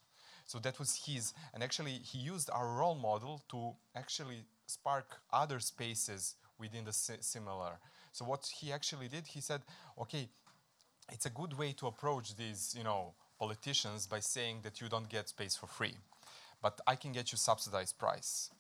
So 0.46 0.58
that 0.60 0.78
was 0.78 1.02
his, 1.06 1.34
and 1.52 1.62
actually 1.62 1.92
he 1.92 2.18
used 2.18 2.50
our 2.50 2.68
role 2.68 2.94
model 2.94 3.42
to 3.50 3.74
actually 3.96 4.44
spark 4.66 5.16
other 5.32 5.58
spaces 5.58 6.36
within 6.58 6.84
the 6.84 6.92
si 6.92 7.14
similar. 7.20 7.78
So 8.12 8.24
what 8.24 8.48
he 8.60 8.72
actually 8.72 9.08
did, 9.08 9.26
he 9.26 9.40
said, 9.40 9.62
okay, 10.00 10.28
it's 11.12 11.26
a 11.26 11.30
good 11.30 11.58
way 11.58 11.72
to 11.74 11.88
approach 11.88 12.36
these, 12.36 12.74
you 12.76 12.84
know, 12.84 13.14
politicians 13.38 14.06
by 14.06 14.20
saying 14.20 14.60
that 14.62 14.80
you 14.80 14.88
don't 14.88 15.08
get 15.08 15.28
space 15.28 15.56
for 15.56 15.66
free, 15.66 15.94
but 16.62 16.80
I 16.86 16.94
can 16.94 17.12
get 17.12 17.32
you 17.32 17.38
subsidized 17.38 17.98
price. 17.98 18.50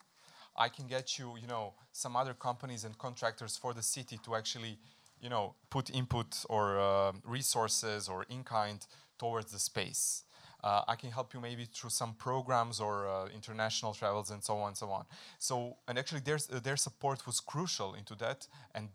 I 0.58 0.68
can 0.68 0.86
get 0.86 1.18
you, 1.18 1.36
you 1.40 1.46
know, 1.46 1.74
some 1.92 2.16
other 2.16 2.34
companies 2.34 2.84
and 2.84 2.96
contractors 2.98 3.56
for 3.56 3.74
the 3.74 3.82
city 3.82 4.18
to 4.24 4.34
actually, 4.34 4.78
you 5.20 5.28
know, 5.28 5.54
put 5.70 5.90
input 5.90 6.44
or 6.48 6.78
uh, 6.78 7.12
resources 7.24 8.08
or 8.08 8.24
in 8.28 8.44
kind 8.44 8.86
towards 9.18 9.52
the 9.52 9.58
space. 9.58 10.24
Uh, 10.64 10.82
I 10.88 10.96
can 10.96 11.10
help 11.10 11.34
you 11.34 11.40
maybe 11.40 11.66
through 11.66 11.90
some 11.90 12.14
programs 12.14 12.80
or 12.80 13.06
uh, 13.06 13.26
international 13.26 13.94
travels 13.94 14.30
and 14.30 14.42
so 14.42 14.56
on 14.56 14.68
and 14.68 14.76
so 14.76 14.90
on. 14.90 15.04
So, 15.38 15.76
and 15.86 15.98
actually 15.98 16.20
their, 16.20 16.38
uh, 16.52 16.58
their 16.60 16.76
support 16.76 17.26
was 17.26 17.40
crucial 17.40 17.94
into 17.94 18.14
that. 18.16 18.48
And 18.74 18.88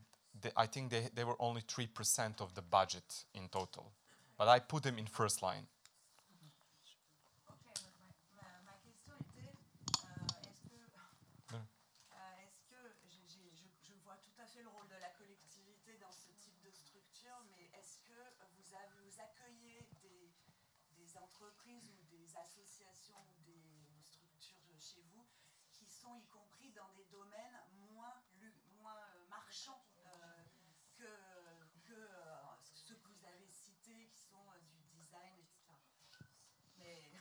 I 0.58 0.66
think 0.66 0.90
they, 0.90 1.04
they 1.14 1.24
were 1.24 1.38
only 1.40 1.62
3% 1.62 2.42
of 2.42 2.56
the 2.56 2.62
budget 2.62 3.24
in 3.34 3.48
total. 3.50 3.92
But 4.38 4.48
I 4.48 4.60
put 4.60 4.84
them 4.84 4.98
in 4.98 5.06
first 5.06 5.42
line. 5.44 5.68
des 21.12 21.18
entreprises 21.18 21.90
ou 21.90 22.04
des 22.16 22.36
associations 22.38 23.18
ou 23.38 23.42
des 23.44 24.02
structures 24.04 24.80
chez 24.80 25.02
vous 25.12 25.26
qui 25.74 25.86
sont 25.88 26.16
y 26.16 26.26
compris 26.28 26.72
dans 26.72 26.90
des 26.96 27.06
domaines 27.12 27.60
moins, 27.94 28.22
moins 28.80 28.96
euh, 28.96 29.28
marchands 29.30 29.84
euh, 30.06 30.44
que, 30.96 31.04
que 31.84 31.94
euh, 31.94 32.36
ceux 32.76 32.96
que 32.96 33.08
vous 33.10 33.26
avez 33.26 33.48
cités 33.52 34.10
qui 34.14 34.22
sont 34.22 34.46
du 34.70 34.84
design, 34.98 35.38
etc. 35.40 35.74
Mais... 36.78 37.12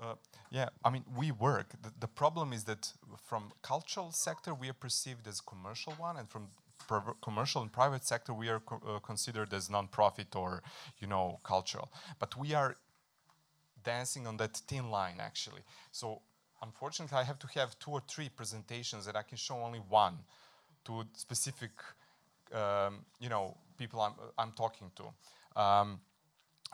Uh, 0.00 0.16
yeah, 0.50 0.68
I 0.84 0.90
mean, 0.90 1.04
we 1.16 1.30
work. 1.30 1.70
The, 1.80 1.92
the, 2.00 2.08
problem 2.08 2.52
is 2.52 2.64
that 2.64 2.92
from 3.22 3.52
cultural 3.62 4.10
sector, 4.10 4.52
we 4.52 4.68
are 4.68 4.74
perceived 4.74 5.26
as 5.26 5.40
commercial 5.40 5.94
one, 5.94 6.16
and 6.16 6.28
from 6.28 6.48
commercial 7.22 7.62
and 7.62 7.72
private 7.72 8.04
sector, 8.04 8.32
we 8.32 8.48
are 8.48 8.60
co 8.60 8.80
uh, 8.86 8.98
considered 9.00 9.52
as 9.52 9.70
non-profit 9.70 10.34
or, 10.36 10.62
you 10.98 11.06
know, 11.06 11.40
cultural. 11.42 11.90
But 12.18 12.36
we 12.36 12.54
are 12.54 12.76
dancing 13.82 14.26
on 14.26 14.36
that 14.38 14.56
thin 14.56 14.90
line, 14.90 15.16
actually. 15.20 15.62
So, 15.92 16.22
unfortunately, 16.62 17.18
I 17.18 17.24
have 17.24 17.38
to 17.40 17.48
have 17.58 17.78
two 17.78 17.92
or 17.92 18.02
three 18.08 18.28
presentations 18.28 19.06
that 19.06 19.16
I 19.16 19.22
can 19.22 19.36
show 19.36 19.56
only 19.56 19.80
one 19.80 20.18
to 20.84 21.04
specific, 21.14 21.72
um, 22.52 23.04
you 23.20 23.28
know, 23.28 23.56
people 23.78 24.00
I'm, 24.00 24.14
I'm 24.38 24.52
talking 24.52 24.90
to. 24.96 25.60
Um, 25.60 26.00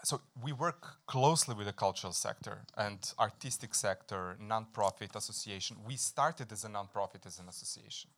so 0.03 0.21
we 0.43 0.53
work 0.53 1.07
closely 1.07 1.55
with 1.55 1.67
the 1.67 1.73
cultural 1.73 2.13
sector 2.13 2.63
and 2.77 3.13
artistic 3.19 3.75
sector, 3.75 4.37
non-profit 4.41 5.15
association. 5.15 5.77
We 5.87 5.97
started 5.97 6.53
as 6.53 6.65
a 6.65 6.69
non-profit 6.69 7.27
as 7.27 7.39
an 7.39 7.49
association, 7.49 8.11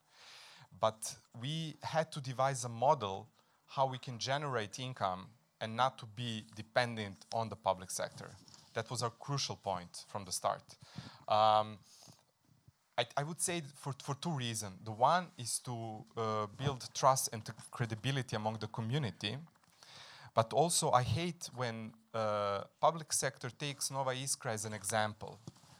but 0.80 1.14
we 1.40 1.76
had 1.82 2.10
to 2.12 2.20
devise 2.20 2.64
a 2.64 2.68
model 2.68 3.28
how 3.66 3.86
we 3.86 3.98
can 3.98 4.18
generate 4.18 4.78
income 4.78 5.26
and 5.60 5.76
not 5.76 5.98
to 5.98 6.06
be 6.06 6.44
dependent 6.56 7.26
on 7.32 7.48
the 7.48 7.56
public 7.56 7.90
sector. 7.90 8.30
That 8.74 8.90
was 8.90 9.02
our 9.02 9.10
crucial 9.10 9.56
point 9.56 10.04
from 10.08 10.24
the 10.24 10.32
start. 10.32 10.62
Um, 11.28 11.78
I, 12.98 13.06
I, 13.16 13.22
would 13.22 13.40
say 13.40 13.62
for, 13.76 13.94
for 14.02 14.14
two 14.16 14.32
reasons. 14.32 14.74
The 14.84 14.92
one 14.92 15.28
is 15.38 15.58
to 15.60 16.04
uh, 16.16 16.46
build 16.58 16.88
trust 16.94 17.30
and 17.32 17.42
credibility 17.70 18.36
among 18.36 18.58
the 18.58 18.66
community 18.66 19.36
but 20.34 20.52
also, 20.52 20.90
I 20.92 21.02
hate 21.02 21.50
when 21.54 21.92
uh, 22.14 22.62
public 22.80 23.12
sector 23.12 23.50
takes 23.50 23.90
Nova 23.90 24.10
Iskra 24.10 24.52
as 24.52 24.64
an 24.64 24.72
example, 24.72 25.38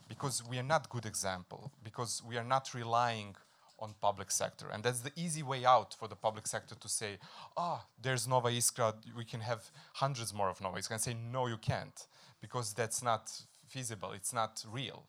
because 0.09 0.43
we 0.48 0.59
are 0.59 0.62
not 0.62 0.90
good 0.90 1.06
example, 1.06 1.73
because 1.82 2.23
we 2.28 2.36
are 2.36 2.44
not 2.44 2.74
relying 2.74 3.35
on 3.82 3.94
public 4.00 4.30
sector. 4.30 4.66
And 4.72 4.82
that's 4.84 5.00
the 5.00 5.12
easy 5.16 5.42
way 5.42 5.64
out 5.64 5.94
for 5.98 6.06
the 6.09 6.14
public 6.14 6.46
sector 6.46 6.76
to 6.76 6.88
say, 6.88 7.18
oh, 7.56 7.80
there's 8.00 8.28
Nova 8.28 8.48
Iskra, 8.48 8.94
we 9.16 9.24
can 9.24 9.40
have 9.40 9.70
hundreds 9.94 10.32
more 10.32 10.48
of 10.48 10.60
Nova 10.60 10.78
Iskra. 10.78 10.92
And 10.92 11.00
say, 11.00 11.16
no, 11.32 11.48
you 11.48 11.59
can't, 11.59 12.06
because 12.40 12.72
that's 12.72 13.02
not 13.02 13.24
feasible, 13.68 14.12
it's 14.12 14.32
not 14.32 14.64
real. 14.70 15.04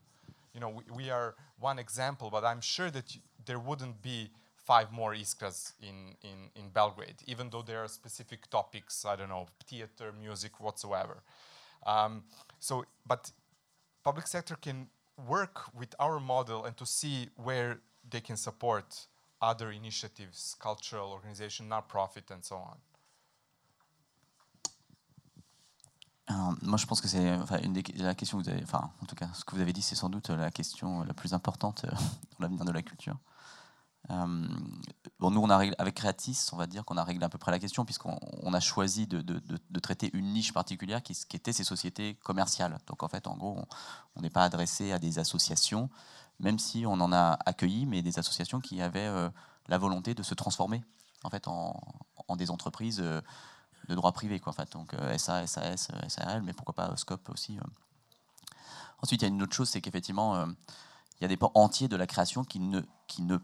You 0.54 0.60
know, 0.60 0.70
we, 0.70 0.84
we 0.96 1.10
are 1.10 1.36
one 1.60 1.78
example, 1.80 2.30
but 2.32 2.44
I'm 2.44 2.62
sure 2.62 2.90
that 2.92 3.16
there 3.46 3.60
wouldn't 3.60 4.02
be 4.02 4.32
five 4.56 4.92
more 4.92 5.14
Iskras 5.14 5.74
in, 5.82 6.16
in, 6.24 6.40
in 6.56 6.70
Belgrade, 6.70 7.20
even 7.28 7.50
though 7.52 7.62
there 7.62 7.84
are 7.84 7.88
specific 7.88 8.50
topics, 8.50 9.06
I 9.06 9.16
don't 9.16 9.30
know, 9.30 9.48
theater, 9.68 10.12
music, 10.20 10.60
whatsoever. 10.60 11.22
Um, 11.86 12.24
so, 12.60 12.86
but 13.06 13.32
public 14.04 14.26
sector 14.26 14.56
can 14.56 14.88
work 15.28 15.62
with 15.78 15.94
our 16.00 16.20
model 16.20 16.66
and 16.66 16.76
to 16.78 16.86
see 16.86 17.30
where 17.36 17.80
they 18.14 18.22
can 18.22 18.38
support 18.38 19.08
other 19.42 19.72
initiatives, 19.72 20.56
cultural 20.60 21.12
organization, 21.12 21.68
non-profit, 21.68 22.32
and 22.32 22.44
so 22.44 22.56
on. 22.56 22.78
Euh, 26.32 26.56
moi, 26.62 26.78
je 26.78 26.86
pense 26.86 27.02
que 27.02 27.10
c'est 27.10 27.34
enfin, 27.34 27.60
la 27.98 28.16
question 28.16 28.38
que 28.38 28.44
vous 28.44 28.50
avez, 28.50 28.64
enfin, 28.64 28.90
en 29.02 29.06
tout 29.06 29.16
cas, 29.16 29.28
ce 29.34 29.44
que 29.44 29.56
vous 29.56 29.62
avez 29.62 29.74
dit, 29.74 29.82
c'est 29.82 29.96
sans 29.96 30.10
doute 30.10 30.30
la 30.30 30.52
question 30.52 31.04
la 31.04 31.14
plus 31.14 31.34
importante 31.34 31.84
euh, 31.84 31.90
dans 32.40 32.40
l'avenir 32.40 32.64
de 32.64 32.72
la 32.72 32.82
culture. 32.82 33.18
Euh, 34.10 34.48
nous, 35.20 35.42
on 35.42 35.50
a 35.50 35.56
avec 35.78 35.96
Creatis, 35.96 36.50
on 36.52 36.58
va 36.58 36.68
dire 36.68 36.86
qu'on 36.86 36.98
a 36.98 37.04
réglé 37.04 37.26
à 37.26 37.30
peu 37.30 37.38
près 37.38 37.52
la 37.52 37.60
question, 37.60 37.84
puisqu'on 37.86 38.54
a 38.54 38.60
choisi 38.60 39.08
de, 39.08 39.22
de, 39.22 39.80
traiter 39.80 40.10
une 40.14 40.34
niche 40.34 40.54
particulière 40.54 41.02
qui, 41.02 41.14
était 41.34 41.54
ces 41.54 41.64
sociétés 41.64 42.16
commerciales. 42.24 42.78
Donc, 42.88 43.04
en 43.04 43.08
fait, 43.08 43.28
en 43.28 43.38
gros, 43.38 43.62
on 44.16 44.22
n'est 44.22 44.30
pas 44.30 44.44
adressé 44.44 44.92
à 44.92 45.00
des 45.00 45.20
associations, 45.20 45.90
même 46.40 46.60
si 46.60 46.86
on 46.86 46.94
en 46.94 47.12
a 47.12 47.38
accueilli, 47.46 47.86
mais 47.86 48.02
des 48.02 48.20
associations 48.20 48.60
qui 48.60 48.82
avaient 48.82 49.08
euh, 49.08 49.30
la 49.68 49.78
volonté 49.78 50.14
de 50.14 50.24
se 50.24 50.34
transformer 50.34 50.84
en, 51.24 51.30
fait, 51.30 51.48
en, 51.48 51.80
des 52.36 52.52
entreprises 52.52 53.00
euh, 53.02 53.22
de 53.88 53.96
droit 53.96 54.12
privé. 54.12 54.40
Quoi, 54.40 54.54
en. 54.54 54.66
Donc, 54.72 54.94
SA, 55.18 55.46
SAS, 55.48 55.90
SARL, 56.08 56.42
mais 56.42 56.54
pourquoi 56.54 56.74
pas 56.74 56.96
Scope 56.98 57.30
aussi. 57.30 57.58
Ensuite, 59.02 59.22
il 59.22 59.26
y 59.26 59.28
a 59.28 59.34
une 59.34 59.42
autre 59.44 59.54
chose, 59.54 59.70
c'est 59.70 59.82
qu'effectivement, 59.82 60.46
il 61.20 61.24
y 61.24 61.26
a 61.26 61.28
des 61.28 61.38
pans 61.38 61.52
entiers 61.54 61.88
de 61.88 61.96
la 61.96 62.08
création 62.08 62.44
qui 62.44 62.60
ne, 62.60 62.82
qui 63.08 63.22
ne 63.22 63.38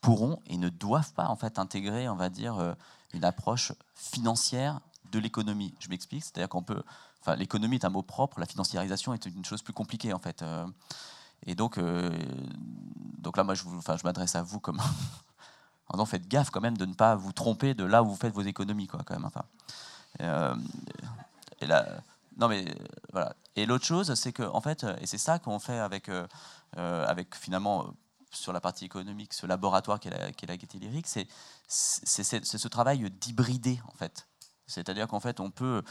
pourront 0.00 0.40
et 0.46 0.56
ne 0.56 0.68
doivent 0.68 1.12
pas 1.14 1.28
en 1.28 1.36
fait 1.36 1.58
intégrer, 1.58 2.08
on 2.08 2.16
va 2.16 2.28
dire, 2.28 2.58
euh, 2.58 2.74
une 3.12 3.24
approche 3.24 3.72
financière 3.94 4.80
de 5.12 5.18
l'économie. 5.18 5.74
Je 5.78 5.88
m'explique, 5.88 6.24
c'est-à-dire 6.24 6.48
qu'on 6.48 6.62
peut, 6.62 6.82
enfin, 7.20 7.36
l'économie 7.36 7.76
est 7.76 7.84
un 7.84 7.90
mot 7.90 8.02
propre, 8.02 8.38
la 8.38 8.46
financiarisation 8.46 9.14
est 9.14 9.26
une 9.26 9.44
chose 9.44 9.62
plus 9.62 9.72
compliquée 9.72 10.12
en 10.12 10.18
fait. 10.18 10.42
Euh. 11.46 11.50
et 11.50 11.54
donc, 11.54 11.78
euh, 11.78 12.10
donc 13.18 13.36
là, 13.36 13.44
moi, 13.44 13.54
je, 13.54 13.64
enfin, 13.76 13.96
m'adresse 14.04 14.34
à 14.34 14.42
vous 14.42 14.60
comme 14.60 14.80
en 15.88 15.94
disant, 15.94 16.06
faites 16.06 16.28
gaffe 16.28 16.50
quand 16.50 16.60
même 16.60 16.76
de 16.76 16.86
ne 16.86 16.94
pas 16.94 17.14
vous 17.14 17.32
tromper 17.32 17.74
de 17.74 17.84
là 17.84 18.02
où 18.02 18.08
vous 18.08 18.16
faites 18.16 18.34
vos 18.34 18.42
économies, 18.42 18.86
quoi, 18.86 19.00
quand 19.04 19.14
même. 19.14 19.24
Enfin, 19.24 19.44
et 21.60 21.66
là, 21.66 21.86
non 22.36 22.48
mais 22.48 22.64
voilà. 23.12 23.34
Et 23.56 23.66
l'autre 23.66 23.84
chose, 23.84 24.14
c'est 24.14 24.32
que 24.32 24.42
en 24.42 24.60
fait, 24.60 24.86
et 25.00 25.06
c'est 25.06 25.18
ça 25.18 25.38
qu'on 25.38 25.58
fait 25.58 25.78
avec, 25.78 26.10
avec 26.76 27.34
finalement 27.34 27.86
sur 28.30 28.52
la 28.52 28.60
partie 28.60 28.84
économique, 28.84 29.32
ce 29.32 29.46
laboratoire 29.46 30.00
qu'est 30.00 30.10
la, 30.10 30.32
qu 30.32 30.46
la 30.46 30.56
Gaieté 30.56 30.78
Lyrique, 30.78 31.06
c'est 31.06 31.28
ce 31.66 32.68
travail 32.68 33.10
d'hybrider, 33.10 33.80
en 33.88 33.94
fait. 33.96 34.26
C'est-à-dire 34.66 35.08
qu'en 35.08 35.20
fait, 35.20 35.40
on 35.40 35.50
peut. 35.50 35.82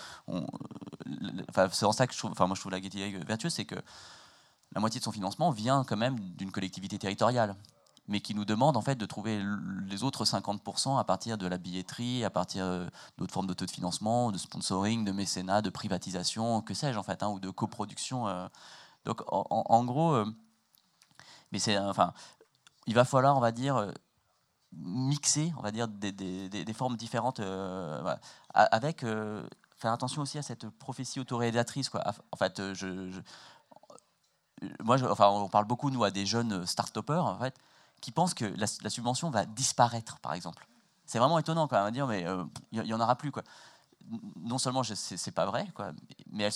c'est 1.72 1.86
en 1.86 1.92
ça 1.92 2.08
que 2.08 2.14
je 2.14 2.18
trouve, 2.20 2.32
enfin, 2.32 2.48
moi 2.48 2.56
je 2.56 2.62
trouve 2.62 2.72
la 2.72 2.80
Gaieté 2.80 2.98
Lyrique 2.98 3.28
vertueuse, 3.28 3.54
c'est 3.54 3.66
que 3.66 3.76
la 4.74 4.82
moitié 4.82 5.00
de 5.00 5.04
son 5.04 5.12
financement 5.12 5.52
vient 5.52 5.84
quand 5.84 5.98
même 5.98 6.20
d'une 6.20 6.52
collectivité 6.52 6.98
territoriale, 6.98 7.56
mais 8.08 8.20
qui 8.20 8.36
nous 8.36 8.46
demande 8.46 8.76
en 8.76 8.82
fait 8.82 8.96
de 8.96 9.06
trouver 9.06 9.42
les 9.88 10.04
autres 10.04 10.26
50% 10.26 11.00
à 11.00 11.04
partir 11.04 11.38
de 11.38 11.48
la 11.48 11.58
billetterie, 11.58 12.24
à 12.24 12.30
partir 12.30 12.90
d'autres 13.18 13.34
formes 13.34 13.48
d'autofinancement, 13.48 14.32
de 14.32 14.38
sponsoring, 14.38 15.06
de 15.06 15.12
mécénat, 15.12 15.62
de 15.62 15.70
privatisation, 15.70 16.62
que 16.62 16.74
sais-je 16.74 16.98
en 16.98 17.04
fait, 17.04 17.24
hein, 17.24 17.30
ou 17.30 17.40
de 17.40 17.50
coproduction. 17.50 18.28
Euh. 18.28 18.48
Donc 19.06 19.22
en, 19.28 19.84
gros, 19.84 20.14
euh, 20.14 20.26
mais 21.52 21.60
c'est 21.60 21.78
enfin, 21.78 22.14
il 22.88 22.96
va 22.96 23.06
falloir, 23.06 23.38
on 23.38 23.40
va 23.40 23.52
dire, 23.52 23.78
euh, 23.78 23.92
mixer, 24.74 25.54
on 25.58 25.62
va 25.62 25.72
dire, 25.72 25.88
des, 25.88 26.12
des, 26.12 26.50
des 26.50 26.74
formes 26.74 26.98
différentes, 26.98 27.40
euh, 27.40 28.16
avec 28.54 29.04
euh, 29.04 29.48
faire 29.78 29.92
attention 29.92 30.22
aussi 30.22 30.38
à 30.38 30.42
cette 30.42 30.68
prophétie 30.70 31.20
autoréalisatrice. 31.20 31.92
En 32.32 32.38
fait, 32.38 32.74
je, 32.74 33.22
moi, 34.84 34.98
enfin, 35.10 35.28
on 35.28 35.50
parle 35.50 35.66
beaucoup 35.66 35.90
nous 35.90 36.04
à 36.04 36.12
des 36.12 36.26
jeunes 36.26 36.66
start-upers, 36.66 37.26
en 37.26 37.38
fait, 37.38 37.56
qui 38.02 38.12
pensent 38.12 38.34
que 38.34 38.46
la, 38.46 38.90
subvention 38.90 39.30
va 39.30 39.46
disparaître, 39.46 40.20
par 40.20 40.34
exemple. 40.34 40.68
C'est 41.06 41.20
vraiment 41.20 41.40
étonnant 41.40 41.68
quand 41.68 41.78
même 41.78 41.86
à 41.86 41.92
dire, 41.92 42.08
mais 42.08 42.26
il 42.72 42.82
n'y 42.82 42.94
en 42.94 43.00
aura 43.00 43.16
plus, 43.16 43.32
quoi 43.32 43.44
non 44.42 44.58
seulement 44.58 44.84
c'est 44.84 45.32
pas 45.32 45.46
vrai, 45.46 45.68
quoi, 45.74 45.92
mais 46.32 46.44
elle, 46.44 46.54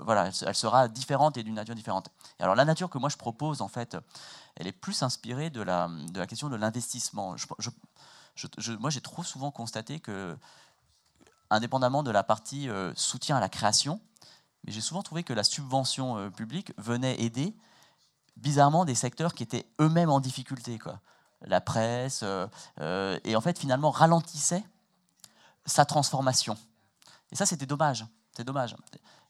voilà, 0.00 0.30
elle, 0.46 0.54
sera 0.54 0.88
différente 0.88 1.36
et 1.36 1.42
d'une 1.42 1.54
nature 1.54 1.74
différente. 1.74 2.08
Et 2.38 2.42
alors 2.42 2.54
la 2.54 2.64
nature 2.64 2.88
que 2.88 2.98
moi 2.98 3.08
je 3.08 3.16
propose, 3.16 3.62
en 3.62 3.68
fait, 3.68 3.96
elle 4.56 4.66
est 4.66 4.72
plus 4.72 5.02
inspirée 5.02 5.50
de 5.50 5.60
la, 5.60 5.90
question 6.28 6.48
de 6.48 6.56
l'investissement. 6.56 7.36
Moi 8.78 8.90
j'ai 8.90 9.00
trop 9.00 9.22
souvent 9.22 9.50
constaté 9.50 10.00
que, 10.00 10.36
indépendamment 11.50 12.02
de 12.02 12.10
la 12.10 12.22
partie 12.22 12.68
euh, 12.68 12.92
soutien 12.94 13.36
à 13.36 13.40
la 13.40 13.48
création, 13.48 14.00
mais 14.64 14.72
j'ai 14.72 14.80
souvent 14.80 15.02
trouvé 15.02 15.22
que 15.22 15.32
la 15.32 15.44
subvention 15.44 16.18
euh, 16.18 16.30
publique 16.30 16.72
venait 16.78 17.20
aider 17.20 17.54
bizarrement 18.36 18.84
des 18.84 18.94
secteurs 18.94 19.34
qui 19.34 19.42
étaient 19.42 19.66
eux-mêmes 19.80 20.10
en 20.10 20.20
difficulté, 20.20 20.78
quoi. 20.78 21.00
La 21.46 21.60
presse, 21.60 22.24
euh, 22.24 23.18
et 23.22 23.36
en 23.36 23.40
fait 23.42 23.58
finalement 23.58 23.90
ralentissait 23.90 24.64
sa 25.66 25.84
transformation. 25.84 26.56
Et 27.32 27.36
ça, 27.36 27.46
c'était 27.46 27.66
dommage. 27.66 28.06
C'est 28.32 28.44
dommage. 28.44 28.76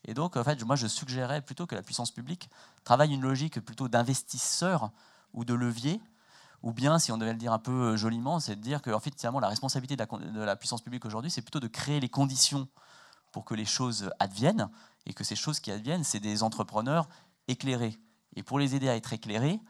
Et 0.04 0.14
donc, 0.14 0.36
en 0.36 0.44
fait, 0.44 0.62
moi, 0.64 0.76
je 0.76 0.86
suggérais 0.86 1.40
plutôt 1.40 1.66
que 1.66 1.74
la 1.74 1.82
puissance 1.82 2.10
publique 2.10 2.48
travaille 2.84 3.12
une 3.12 3.22
logique 3.22 3.60
plutôt 3.60 3.88
d'investisseur 3.88 4.90
ou 5.32 5.44
de 5.44 5.54
levier, 5.54 6.00
ou 6.62 6.72
bien, 6.72 6.98
si 6.98 7.12
on 7.12 7.18
devait 7.18 7.32
le 7.32 7.38
dire 7.38 7.52
un 7.52 7.58
peu 7.58 7.92
euh, 7.92 7.96
joliment, 7.96 8.40
c'est 8.40 8.56
de 8.56 8.60
dire 8.60 8.80
que, 8.80 8.90
en 8.90 9.00
fait, 9.00 9.14
finalement, 9.18 9.40
la 9.40 9.48
responsabilité 9.48 9.96
de 9.96 10.40
la, 10.40 10.56
puissance 10.56 10.82
publique 10.82 11.04
aujourd'hui, 11.04 11.30
c'est 11.30 11.42
plutôt 11.42 11.60
de 11.60 11.66
créer 11.66 12.00
les 12.00 12.08
conditions 12.08 12.68
pour 13.32 13.44
que 13.44 13.54
les 13.54 13.64
choses 13.64 14.10
adviennent, 14.20 14.70
et 15.06 15.14
que 15.14 15.24
ces 15.24 15.36
choses 15.36 15.60
qui 15.60 15.70
adviennent, 15.70 16.04
c'est 16.04 16.20
des 16.20 16.42
entrepreneurs 16.42 17.08
éclairés. 17.48 17.98
Et 18.36 18.42
pour 18.42 18.58
les 18.58 18.74
aider 18.74 18.88
à 18.88 18.96
être 18.96 19.12
éclairés, 19.12 19.60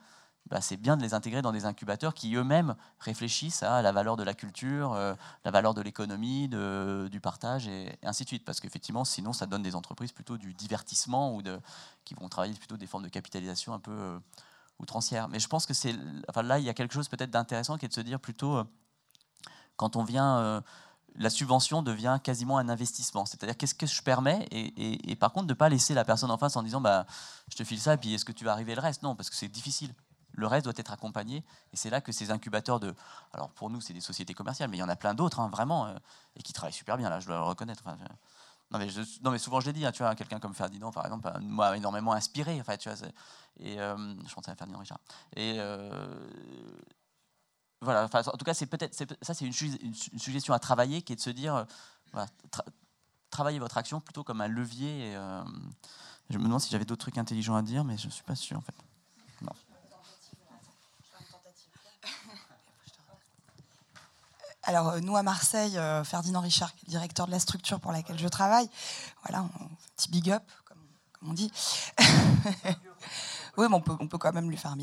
bah, 0.46 0.60
c'est 0.60 0.76
bien 0.76 0.96
de 0.96 1.02
les 1.02 1.14
intégrer 1.14 1.40
dans 1.40 1.52
des 1.52 1.64
incubateurs 1.64 2.12
qui 2.12 2.34
eux-mêmes 2.34 2.74
réfléchissent 2.98 3.62
à 3.62 3.80
la 3.80 3.92
valeur 3.92 4.16
de 4.16 4.22
la 4.22 4.34
culture, 4.34 4.92
euh, 4.92 5.14
la 5.44 5.50
valeur 5.50 5.72
de 5.72 5.80
l'économie, 5.80 6.48
du 6.48 7.20
partage 7.20 7.66
et, 7.66 7.98
ainsi 8.02 8.24
de 8.24 8.28
suite. 8.28 8.44
Parce 8.44 8.60
qu'effectivement, 8.60 9.04
sinon, 9.04 9.32
ça 9.32 9.46
donne 9.46 9.62
des 9.62 9.74
entreprises 9.74 10.12
plutôt 10.12 10.36
du 10.36 10.52
divertissement 10.52 11.34
ou 11.34 11.40
de, 11.40 11.58
qui 12.04 12.14
vont 12.14 12.28
travailler 12.28 12.54
plutôt 12.54 12.76
des 12.76 12.86
formes 12.86 13.04
de 13.04 13.08
capitalisation 13.08 13.72
un 13.72 13.78
peu 13.78 13.92
euh, 13.92 14.18
outrancières. 14.78 15.28
Mais 15.28 15.40
je 15.40 15.48
pense 15.48 15.64
que 15.64 15.72
c'est, 15.72 15.94
enfin, 16.28 16.42
là, 16.42 16.58
il 16.58 16.64
y 16.64 16.68
a 16.68 16.74
quelque 16.74 16.92
chose 16.92 17.08
peut-être 17.08 17.30
d'intéressant 17.30 17.78
qui 17.78 17.86
est 17.86 17.88
de 17.88 17.94
se 17.94 18.02
dire 18.02 18.20
plutôt, 18.20 18.58
euh, 18.58 18.64
quand 19.76 19.96
on 19.96 20.04
vient 20.04 20.62
la 21.16 21.30
subvention 21.30 21.82
devient 21.82 22.18
quasiment 22.22 22.58
un 22.58 22.68
investissement. 22.68 23.26
C'est-à-dire 23.26 23.56
qu'est-ce 23.56 23.74
que 23.74 23.86
je 23.86 24.02
permets 24.02 24.46
et, 24.50 25.16
par 25.16 25.32
contre 25.32 25.46
de 25.46 25.52
ne 25.52 25.58
pas 25.58 25.68
laisser 25.68 25.94
la 25.94 26.04
personne 26.04 26.30
en 26.30 26.38
face 26.38 26.56
en 26.56 26.62
disant 26.62 26.80
bah, 26.80 27.06
je 27.48 27.56
te 27.56 27.64
file 27.64 27.80
ça 27.80 27.94
et 27.94 27.96
puis 27.96 28.12
est-ce 28.14 28.24
que 28.24 28.32
tu 28.32 28.44
vas 28.44 28.52
arriver 28.52 28.74
le 28.74 28.80
reste? 28.80 29.02
Non, 29.02 29.14
parce 29.14 29.30
que 29.30 29.36
c'est 29.36 29.48
difficile. 29.48 29.94
Le 30.36 30.48
reste 30.48 30.64
doit 30.64 30.74
être 30.76 30.92
accompagné. 30.92 31.44
Et 31.72 31.76
c'est 31.76 31.90
là 31.90 32.00
que 32.00 32.10
ces 32.10 32.32
incubateurs 32.32 32.80
de. 32.80 32.92
Alors 33.32 33.50
pour 33.50 33.70
nous, 33.70 33.80
c'est 33.80 33.92
des 33.92 34.00
sociétés 34.00 34.34
commerciales, 34.34 34.68
mais 34.68 34.76
il 34.76 34.80
y 34.80 34.82
en 34.82 34.88
a 34.88 34.96
plein 34.96 35.14
d'autres, 35.14 35.38
hein, 35.38 35.48
vraiment, 35.48 35.86
euh, 35.86 35.94
et 36.34 36.42
qui 36.42 36.52
travaillent 36.52 36.72
super 36.72 36.96
bien, 36.96 37.08
là, 37.08 37.20
je 37.20 37.26
dois 37.26 37.36
le 37.36 37.42
reconnaître. 37.42 37.84
non, 38.72 38.78
mais 38.80 38.88
non, 39.22 39.30
mais 39.30 39.38
souvent 39.38 39.60
je 39.60 39.66
l'ai 39.66 39.72
dit, 39.72 39.86
hein, 39.86 39.92
tu 39.92 40.02
vois, 40.02 40.16
quelqu'un 40.16 40.40
comme 40.40 40.54
Ferdinand, 40.54 40.90
par 40.90 41.04
exemple, 41.04 41.30
m'a 41.40 41.76
énormément 41.76 42.12
inspiré. 42.12 42.60
En 42.60 42.64
fait, 42.64 42.78
tu 42.78 42.90
vois, 42.90 43.08
et 43.60 43.78
euh, 43.78 43.96
je 44.26 44.34
pensais 44.34 44.50
à 44.50 44.56
Ferdinand 44.56 44.80
Richard. 44.80 44.98
Et. 45.36 45.54
Euh, 45.58 46.28
voilà, 47.84 48.08
en 48.12 48.36
tout 48.36 48.44
cas, 48.44 48.54
c'est 48.54 48.66
peut-être 48.66 48.94
ça, 49.22 49.34
c'est 49.34 49.44
une, 49.44 49.52
suggestion 49.52 50.54
à 50.54 50.58
travailler, 50.58 51.02
qui 51.02 51.12
est 51.12 51.16
de 51.16 51.20
se 51.20 51.30
dire, 51.30 51.66
voilà, 52.12 52.28
travaillez 53.30 53.58
votre 53.58 53.76
action 53.78 54.00
plutôt 54.00 54.24
comme 54.24 54.40
un 54.40 54.48
levier. 54.48 55.16
je 56.30 56.38
me 56.38 56.44
demande 56.44 56.60
si 56.60 56.70
j'avais 56.70 56.84
d'autres 56.84 57.02
trucs 57.02 57.18
intelligents 57.18 57.56
à 57.56 57.62
dire, 57.62 57.84
mais 57.84 57.96
je 57.96 58.06
ne 58.06 58.12
suis 58.12 58.24
pas 58.24 58.34
sûr 58.34 58.58
en 58.58 58.62
fait. 58.62 58.74
Alors, 64.66 64.88
euh, 64.88 65.00
nous, 65.00 65.16
à 65.16 65.22
Marseille, 65.22 65.76
euh, 65.76 66.04
Ferdinand 66.04 66.40
Richard, 66.40 66.72
directeur 66.86 67.26
de 67.26 67.32
la 67.32 67.38
structure 67.38 67.80
pour 67.80 67.92
laquelle 67.92 68.18
je 68.18 68.28
travaille, 68.28 68.68
voilà, 69.22 69.40
un 69.40 69.50
petit 69.96 70.08
big 70.08 70.30
up, 70.30 70.42
comme, 70.64 70.78
on 71.28 71.34
dit. 71.34 71.52
oui, 73.56 73.66
mais 73.68 73.76
on 73.76 73.80
peut, 73.80 74.18
quand 74.18 74.32
même 74.32 74.50
lui 74.50 74.56
faire 74.56 74.72
un. 74.72 74.76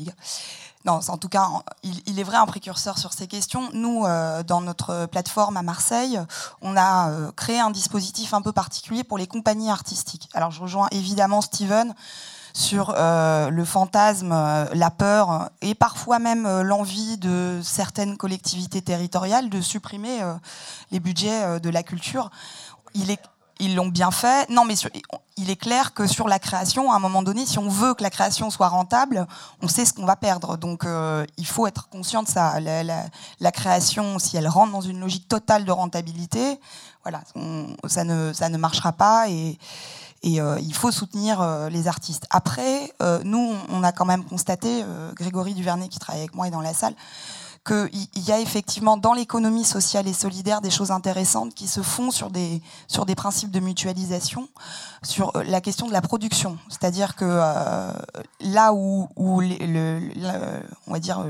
Non, 0.84 1.00
en 1.06 1.16
tout 1.16 1.28
cas, 1.28 1.48
il, 1.82 2.18
est 2.18 2.22
vrai 2.22 2.36
un 2.36 2.46
précurseur 2.46 2.98
sur 2.98 3.12
ces 3.12 3.26
questions. 3.26 3.70
Nous, 3.72 4.04
euh, 4.04 4.42
dans 4.42 4.60
notre 4.60 5.06
plateforme 5.06 5.56
à 5.56 5.62
Marseille, 5.62 6.20
on 6.60 6.76
a 6.76 7.30
créé 7.36 7.60
un 7.60 7.70
dispositif 7.70 8.34
un 8.34 8.42
peu 8.42 8.52
particulier 8.52 9.04
pour 9.04 9.18
les 9.18 9.26
compagnies 9.26 9.70
artistiques. 9.70 10.28
Alors, 10.34 10.50
je 10.50 10.60
rejoins 10.60 10.88
évidemment 10.90 11.40
Steven 11.40 11.94
sur 12.52 12.94
euh, 12.96 13.50
le 13.50 13.64
fantasme, 13.64 14.32
euh, 14.32 14.66
la 14.74 14.90
peur 14.90 15.50
et 15.60 15.74
parfois 15.74 16.18
même 16.18 16.46
euh, 16.46 16.62
l'envie 16.62 17.16
de 17.16 17.60
certaines 17.62 18.16
collectivités 18.16 18.82
territoriales 18.82 19.48
de 19.48 19.60
supprimer 19.60 20.20
les 20.90 21.00
budgets 21.00 21.60
de 21.60 21.70
la 21.70 21.82
culture. 21.82 22.30
Il 22.94 23.10
est 23.10 23.20
ils 23.62 23.74
l'ont 23.74 23.88
bien 23.88 24.10
fait. 24.10 24.48
Non, 24.50 24.64
mais 24.64 24.74
il 25.36 25.48
est 25.48 25.56
clair 25.56 25.94
que 25.94 26.06
sur 26.06 26.28
la 26.28 26.38
création, 26.38 26.92
à 26.92 26.96
un 26.96 26.98
moment 26.98 27.22
donné, 27.22 27.46
si 27.46 27.58
on 27.58 27.68
veut 27.68 27.94
que 27.94 28.02
la 28.02 28.10
création 28.10 28.50
soit 28.50 28.68
rentable, 28.68 29.26
on 29.62 29.68
sait 29.68 29.84
ce 29.84 29.92
qu'on 29.92 30.04
va 30.04 30.16
perdre. 30.16 30.58
Donc, 30.58 30.84
il 31.38 31.46
faut 31.46 31.66
être 31.66 31.88
conscient 31.88 32.22
de 32.22 32.28
ça. 32.28 32.60
La, 32.60 33.52
création, 33.52 34.18
si 34.18 34.36
elle 34.36 34.48
rentre 34.48 34.72
dans 34.72 34.80
une 34.80 35.00
logique 35.00 35.28
totale 35.28 35.64
de 35.64 35.70
rentabilité, 35.72 36.58
voilà, 37.02 37.22
ça, 37.86 38.04
ne, 38.04 38.32
ça 38.32 38.48
ne 38.48 38.58
marchera 38.58 38.92
pas. 38.92 39.28
Et, 39.28 39.58
euh, 40.24 40.58
il 40.60 40.74
faut 40.74 40.92
soutenir 40.92 41.40
euh, 41.40 41.68
les 41.68 41.88
artistes. 41.88 42.26
Après, 42.30 42.92
euh, 43.02 43.20
nous, 43.24 43.54
on 43.68 43.82
a 43.82 43.90
quand 43.92 44.04
même 44.04 44.24
constaté, 44.24 44.84
Grégory 45.14 45.54
Duvernay 45.54 45.88
qui 45.88 45.98
travaille 45.98 46.22
avec 46.22 46.34
moi 46.34 46.46
est 46.46 46.50
dans 46.50 46.60
la 46.60 46.74
salle, 46.74 46.94
qu'il 47.64 48.24
y 48.26 48.32
a 48.32 48.40
effectivement 48.40 48.96
dans 48.96 49.12
l'économie 49.12 49.64
sociale 49.64 50.08
et 50.08 50.12
solidaire 50.12 50.60
des 50.60 50.70
choses 50.70 50.90
intéressantes 50.90 51.54
qui 51.54 51.68
se 51.68 51.82
font 51.82 52.10
sur 52.10 52.30
des, 52.30 52.60
sur 52.88 53.06
des 53.06 53.14
principes 53.14 53.50
de 53.50 53.60
mutualisation, 53.60 54.48
sur 55.02 55.32
la 55.44 55.60
question 55.60 55.86
de 55.86 55.92
la 55.92 56.02
production. 56.02 56.58
C'est-à-dire 56.68 57.14
que 57.14 57.24
là 58.40 58.72
où, 58.72 59.08
où 59.16 59.40
le, 59.40 60.00
on 60.86 60.92
va 60.92 60.98
dire 60.98 61.24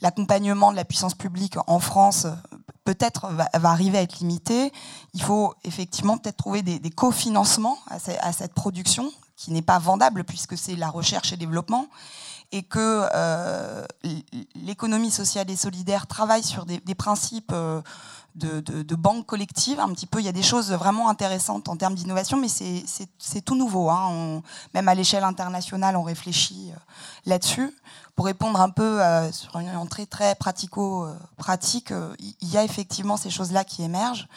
l'accompagnement 0.00 0.70
de 0.70 0.76
la 0.76 0.84
puissance 0.84 1.14
publique 1.14 1.56
en 1.66 1.80
France 1.80 2.26
peut-être 2.84 3.28
va, 3.32 3.48
arriver 3.52 3.98
à 3.98 4.02
être 4.02 4.20
limité. 4.20 4.72
Il 5.14 5.22
faut 5.22 5.54
effectivement 5.64 6.16
peut-être 6.18 6.36
trouver 6.36 6.62
des, 6.62 6.90
cofinancements 6.90 7.78
à, 7.88 8.32
cette 8.32 8.54
production 8.54 9.10
qui 9.36 9.52
n'est 9.52 9.62
pas 9.62 9.78
vendable 9.78 10.24
puisque 10.24 10.56
c'est 10.56 10.76
la 10.76 10.88
recherche 10.88 11.32
et 11.32 11.36
développement. 11.36 11.88
Et 12.52 12.62
que 12.62 13.06
l'économie 14.54 15.10
sociale 15.10 15.50
et 15.50 15.56
solidaire 15.56 16.06
travaille 16.06 16.42
sur 16.42 16.64
des, 16.66 16.80
principes 16.94 17.52
de, 18.34 18.60
de, 18.60 18.94
banque 18.94 19.26
collective, 19.26 19.80
un 19.80 19.88
petit 19.88 20.06
peu. 20.06 20.20
Il 20.20 20.24
y 20.24 20.28
a 20.28 20.32
des 20.32 20.42
choses 20.42 20.72
vraiment 20.72 21.08
intéressantes 21.08 21.68
en 21.68 21.76
termes 21.76 21.94
d'innovation, 21.94 22.36
mais 22.36 22.48
c'est 22.48 23.40
tout 23.44 23.56
nouveau. 23.56 23.90
Hein. 23.90 24.42
même 24.74 24.88
à 24.88 24.94
l'échelle 24.94 25.24
internationale, 25.24 25.96
on 25.96 26.02
réfléchit 26.02 26.72
là-dessus. 27.24 27.74
Pour 28.14 28.26
répondre 28.26 28.60
un 28.60 28.70
peu 28.70 29.00
sur 29.32 29.58
une 29.58 29.70
entrée 29.76 30.06
très 30.06 30.34
pratico-pratique, 30.34 31.92
il 32.40 32.48
y 32.48 32.56
a 32.56 32.64
effectivement 32.64 33.16
ces 33.16 33.30
choses-là 33.30 33.64
qui 33.64 33.82
émergent. 33.82 34.28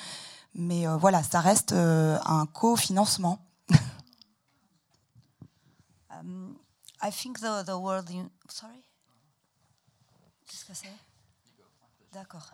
Mais 0.55 0.87
euh, 0.87 0.97
voilà, 0.97 1.23
ça 1.23 1.39
reste 1.39 1.73
euh, 1.73 2.17
un 2.25 2.45
cofinancement. 2.45 3.39
I 7.01 7.11
think 7.11 7.39
the, 7.39 7.63
the 7.65 7.79
word. 7.79 8.09
In, 8.09 8.29
sorry? 8.49 8.83
Qu'est-ce 10.47 10.65
que 10.65 10.73
c'est? 10.73 10.89
D'accord. 12.11 12.51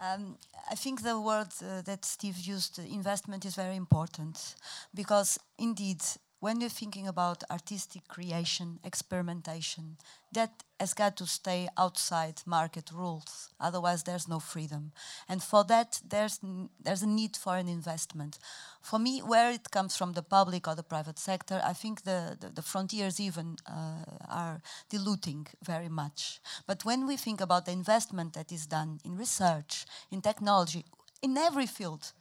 Um, 0.00 0.36
I 0.70 0.74
think 0.74 1.02
the 1.02 1.18
word 1.18 1.48
uh, 1.62 1.82
that 1.82 2.04
Steve 2.04 2.38
used, 2.38 2.78
investment, 2.78 3.44
is 3.44 3.54
very 3.54 3.76
important 3.76 4.54
because 4.94 5.38
indeed 5.58 6.02
when 6.40 6.60
you're 6.60 6.68
thinking 6.70 7.08
about 7.08 7.42
artistic 7.50 8.06
creation, 8.08 8.78
experimentation, 8.84 9.96
that 10.32 10.62
has 10.78 10.92
got 10.92 11.16
to 11.16 11.26
stay 11.26 11.66
outside 11.78 12.42
market 12.44 12.90
rules. 12.92 13.48
Otherwise, 13.58 14.02
there's 14.02 14.28
no 14.28 14.38
freedom. 14.38 14.92
And 15.28 15.42
for 15.42 15.64
that, 15.64 16.00
there's, 16.06 16.38
there's 16.78 17.02
a 17.02 17.08
need 17.08 17.36
for 17.36 17.56
an 17.56 17.68
investment. 17.68 18.38
For 18.86 19.00
me, 19.00 19.18
where 19.18 19.50
it 19.50 19.72
comes 19.72 19.96
from 19.96 20.12
the 20.12 20.22
public 20.22 20.68
or 20.68 20.76
the 20.76 20.84
private 20.84 21.18
sector, 21.18 21.60
I 21.64 21.72
think 21.72 22.02
the, 22.02 22.36
the, 22.38 22.50
the 22.50 22.62
frontiers 22.62 23.18
even 23.18 23.56
uh, 23.66 24.04
are 24.28 24.62
diluting 24.90 25.48
very 25.60 25.88
much. 25.88 26.38
But 26.68 26.84
when 26.84 27.04
we 27.04 27.16
think 27.16 27.40
about 27.40 27.64
the 27.64 27.72
investment 27.72 28.34
that 28.34 28.52
is 28.52 28.64
done 28.64 29.00
in 29.04 29.16
research, 29.16 29.86
in 30.12 30.20
technology, 30.20 30.84
in 31.20 31.36
every 31.36 31.66
field, 31.66 32.12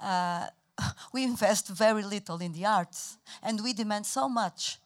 uh, 0.00 0.46
we 1.12 1.22
invest 1.22 1.68
very 1.68 2.02
little 2.02 2.38
in 2.38 2.52
the 2.52 2.64
arts, 2.64 3.18
and 3.42 3.62
we 3.62 3.74
demand 3.74 4.06
so 4.06 4.26
much 4.26 4.78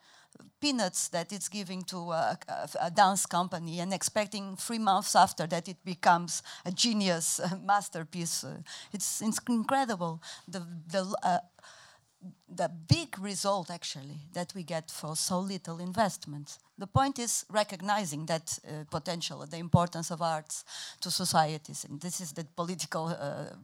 peanuts 0.60 1.08
that 1.08 1.32
it's 1.32 1.48
giving 1.48 1.82
to 1.82 2.12
a, 2.12 2.38
a, 2.80 2.90
dance 2.90 3.26
company 3.26 3.80
and 3.80 3.92
expecting 3.92 4.56
three 4.56 4.78
months 4.78 5.16
after 5.16 5.46
that 5.46 5.68
it 5.68 5.84
becomes 5.84 6.42
a 6.64 6.70
genius 6.70 7.38
a 7.38 7.56
masterpiece. 7.56 8.44
It's, 8.92 9.22
it's, 9.22 9.40
incredible. 9.48 10.22
The, 10.48 10.66
the, 10.88 11.16
uh, 11.22 11.38
the 12.48 12.70
big 12.88 13.18
result 13.18 13.70
actually 13.70 14.18
that 14.32 14.52
we 14.54 14.62
get 14.62 14.90
for 14.90 15.16
so 15.16 15.40
little 15.40 15.78
investment. 15.78 16.58
The 16.78 16.86
point 16.86 17.18
is 17.18 17.44
recognizing 17.50 18.26
that 18.26 18.58
uh, 18.66 18.84
potential, 18.90 19.46
the 19.46 19.58
importance 19.58 20.10
of 20.10 20.20
arts 20.20 20.64
to 21.00 21.10
societies, 21.10 21.86
and 21.88 22.00
this 22.00 22.20
is 22.20 22.32
the 22.32 22.44
political 22.56 23.06
uh, 23.08 23.54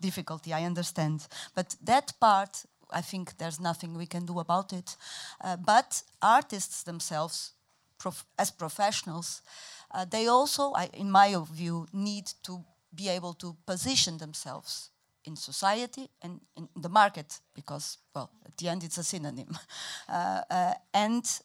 difficulty, 0.00 0.52
I 0.52 0.64
understand. 0.64 1.26
But 1.54 1.76
that 1.84 2.12
part, 2.20 2.64
I 2.94 3.02
think 3.02 3.36
there's 3.36 3.60
nothing 3.60 3.98
we 3.98 4.06
can 4.06 4.26
do 4.26 4.38
about 4.38 4.72
it. 4.72 4.96
Uh, 5.42 5.56
but 5.56 6.02
artists 6.22 6.82
themselves, 6.82 7.52
prof 7.98 8.24
as 8.38 8.50
professionals, 8.50 9.42
uh, 9.90 10.04
they 10.04 10.28
also, 10.28 10.72
I, 10.72 10.88
in 10.92 11.10
my 11.10 11.36
view, 11.52 11.86
need 11.92 12.32
to 12.42 12.64
be 12.94 13.08
able 13.08 13.34
to 13.34 13.56
position 13.66 14.18
themselves 14.18 14.90
in 15.24 15.36
society 15.36 16.10
and 16.22 16.40
in 16.56 16.68
the 16.76 16.88
market, 16.88 17.40
because, 17.54 17.98
well, 18.14 18.30
at 18.46 18.56
the 18.56 18.68
end 18.68 18.84
it's 18.84 18.98
a 18.98 19.04
synonym, 19.04 19.58
uh, 20.08 20.42
uh 20.50 20.74
and 20.92 21.40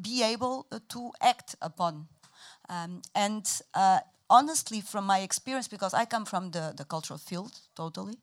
be 0.00 0.22
able 0.22 0.66
to 0.88 1.12
act 1.20 1.54
upon. 1.60 2.08
Um, 2.68 3.02
and 3.14 3.44
uh, 3.74 4.00
honestly, 4.28 4.80
from 4.80 5.06
my 5.06 5.20
experience, 5.20 5.68
because 5.68 5.94
I 5.94 6.04
come 6.06 6.24
from 6.24 6.50
the, 6.50 6.72
the 6.76 6.84
cultural 6.84 7.18
field 7.18 7.52
totally, 7.74 8.18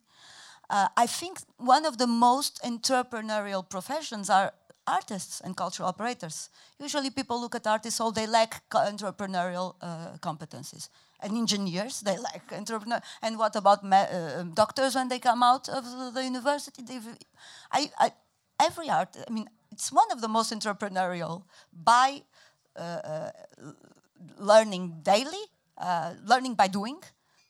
uh, 0.70 0.88
I 0.98 1.08
think 1.08 1.40
one 1.58 1.86
of 1.86 1.98
the 1.98 2.08
most 2.08 2.62
entrepreneurial 2.64 3.68
professions 3.68 4.30
are 4.30 4.54
artists 4.88 5.42
and 5.42 5.56
cultural 5.58 5.90
operators. 5.90 6.50
Usually 6.80 7.10
people 7.10 7.42
look 7.42 7.56
at 7.56 7.66
artists, 7.66 8.00
oh, 8.00 8.12
they 8.12 8.28
lack 8.28 8.64
entrepreneurial 8.70 9.76
uh, 9.82 10.18
competencies. 10.22 10.90
And 11.22 11.38
engineers, 11.38 12.02
they 12.02 12.18
lack 12.18 12.52
entrepreneur. 12.52 13.02
And 13.22 13.40
what 13.40 13.56
about 13.56 13.84
uh, 13.84 14.44
doctors 14.54 14.96
when 14.96 15.08
they 15.08 15.18
come 15.20 15.42
out 15.42 15.70
of 15.70 16.14
the 16.14 16.24
university? 16.24 16.84
I, 17.72 17.90
I, 17.98 18.12
every 18.62 18.90
art, 18.90 19.16
I 19.28 19.32
mean, 19.32 19.50
it's 19.72 19.92
one 19.92 20.12
of 20.12 20.22
the 20.22 20.28
most 20.28 20.54
entrepreneurial 20.54 21.44
by 21.74 22.22
uh, 22.76 22.80
uh, 22.80 23.32
learning 24.38 25.00
daily 25.02 25.46
uh, 25.78 26.14
learning 26.26 26.56
by 26.56 26.68
doing, 26.68 26.98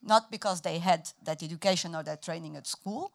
not 0.06 0.32
because 0.32 0.62
they 0.62 0.80
had 0.80 1.10
that 1.24 1.44
education 1.44 1.96
or 1.96 2.04
that 2.04 2.22
training 2.22 2.56
at 2.56 2.68
school, 2.68 3.12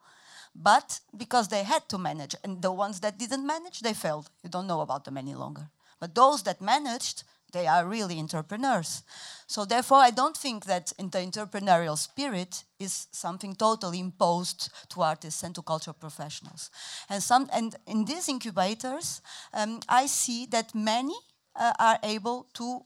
but 0.55 1.01
because 1.17 1.49
they 1.49 1.63
had 1.63 1.89
to 1.89 1.99
manage. 1.99 2.35
And 2.43 2.61
the 2.61 2.73
ones 2.73 3.01
that 3.01 3.19
didn't 3.19 3.47
manage, 3.47 3.81
they 3.81 3.95
failed. 3.95 4.31
You 4.43 4.51
don't 4.51 4.67
know 4.67 4.81
about 4.81 5.05
them 5.05 5.17
any 5.17 5.35
longer. 5.35 5.71
But 6.01 6.15
those 6.15 6.43
that 6.43 6.61
managed, 6.61 7.25
they 7.53 7.67
are 7.67 7.87
really 7.87 8.19
entrepreneurs. 8.19 9.03
So 9.47 9.65
therefore, 9.65 9.99
I 9.99 10.11
don't 10.11 10.37
think 10.37 10.65
that 10.65 10.93
the 10.99 11.19
entrepreneurial 11.19 11.97
spirit 11.97 12.65
is 12.79 13.07
something 13.13 13.55
totally 13.55 14.01
imposed 14.01 14.71
to 14.91 15.03
artists 15.03 15.43
and 15.43 15.55
to 15.55 15.63
cultural 15.63 15.97
professionals. 15.99 16.71
And, 17.09 17.23
some, 17.23 17.49
and 17.53 17.77
in 17.87 18.05
these 18.05 18.29
incubators, 18.29 19.21
um, 19.53 19.81
I 19.89 20.07
see 20.07 20.47
that 20.47 20.75
many 20.75 21.15
uh, 21.55 21.73
are 21.79 21.99
able 22.03 22.47
to 22.55 22.81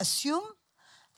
assume 0.00 0.44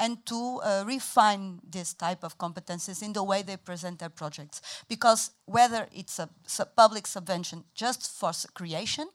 and 0.00 0.24
to 0.26 0.60
uh, 0.64 0.82
refine 0.86 1.60
this 1.70 1.94
type 1.94 2.24
of 2.24 2.38
competences 2.38 3.02
in 3.02 3.12
the 3.12 3.22
way 3.22 3.42
they 3.42 3.56
present 3.56 3.98
their 3.98 4.08
projects. 4.08 4.62
Because 4.88 5.30
whether 5.44 5.86
it's 5.92 6.18
a 6.18 6.28
public 6.76 7.06
subvention 7.06 7.64
just 7.74 8.10
for 8.18 8.32
creation, 8.54 9.08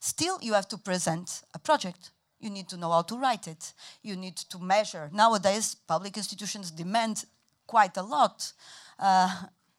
still 0.00 0.38
you 0.40 0.54
have 0.54 0.66
to 0.68 0.78
present 0.78 1.42
a 1.54 1.58
project. 1.58 2.10
You 2.40 2.50
need 2.50 2.68
to 2.70 2.76
know 2.76 2.90
how 2.90 3.02
to 3.02 3.16
write 3.16 3.46
it. 3.46 3.74
You 4.02 4.16
need 4.16 4.36
to 4.36 4.58
measure. 4.58 5.10
Nowadays, 5.12 5.76
public 5.86 6.16
institutions 6.16 6.70
demand 6.72 7.26
quite 7.66 7.96
a 7.96 8.02
lot. 8.02 8.52
Uh, 8.98 9.28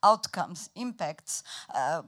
outcomes, 0.03 0.69
impacts, 0.75 1.43
uh, 1.73 2.01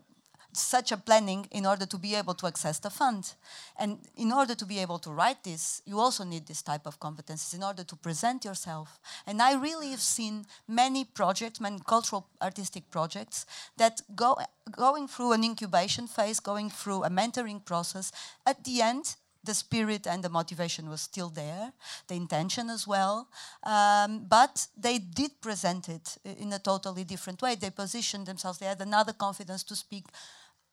such 0.55 0.91
a 0.91 0.97
planning 0.97 1.47
in 1.51 1.65
order 1.65 1.85
to 1.85 1.97
be 1.97 2.15
able 2.15 2.33
to 2.35 2.47
access 2.47 2.79
the 2.79 2.89
fund. 2.89 3.33
And 3.77 3.99
in 4.15 4.31
order 4.31 4.55
to 4.55 4.65
be 4.65 4.79
able 4.79 4.99
to 4.99 5.11
write 5.11 5.43
this, 5.43 5.81
you 5.85 5.99
also 5.99 6.23
need 6.23 6.47
this 6.47 6.61
type 6.61 6.85
of 6.85 6.99
competencies 6.99 7.53
in 7.53 7.63
order 7.63 7.83
to 7.83 7.95
present 7.95 8.45
yourself. 8.45 8.99
And 9.27 9.41
I 9.41 9.55
really 9.55 9.91
have 9.91 10.01
seen 10.01 10.45
many 10.67 11.05
projects, 11.05 11.59
many 11.59 11.79
cultural 11.85 12.27
artistic 12.41 12.89
projects 12.89 13.45
that 13.77 14.01
go 14.15 14.37
going 14.71 15.07
through 15.07 15.33
an 15.33 15.43
incubation 15.43 16.07
phase, 16.07 16.39
going 16.39 16.69
through 16.69 17.03
a 17.03 17.09
mentoring 17.09 17.63
process. 17.63 18.11
At 18.45 18.63
the 18.63 18.81
end, 18.81 19.15
the 19.45 19.53
spirit 19.53 20.07
and 20.07 20.23
the 20.23 20.29
motivation 20.29 20.89
was 20.89 21.01
still 21.01 21.29
there, 21.29 21.71
the 22.07 22.15
intention 22.15 22.69
as 22.69 22.87
well, 22.87 23.27
um, 23.63 24.25
but 24.27 24.67
they 24.75 24.97
did 24.97 25.39
present 25.41 25.87
it 25.87 26.17
in 26.25 26.51
a 26.53 26.59
totally 26.59 27.03
different 27.03 27.41
way. 27.41 27.55
They 27.55 27.69
positioned 27.69 28.25
themselves, 28.25 28.57
they 28.57 28.65
had 28.65 28.81
another 28.81 29.13
confidence 29.13 29.63
to 29.65 29.75
speak 29.75 30.05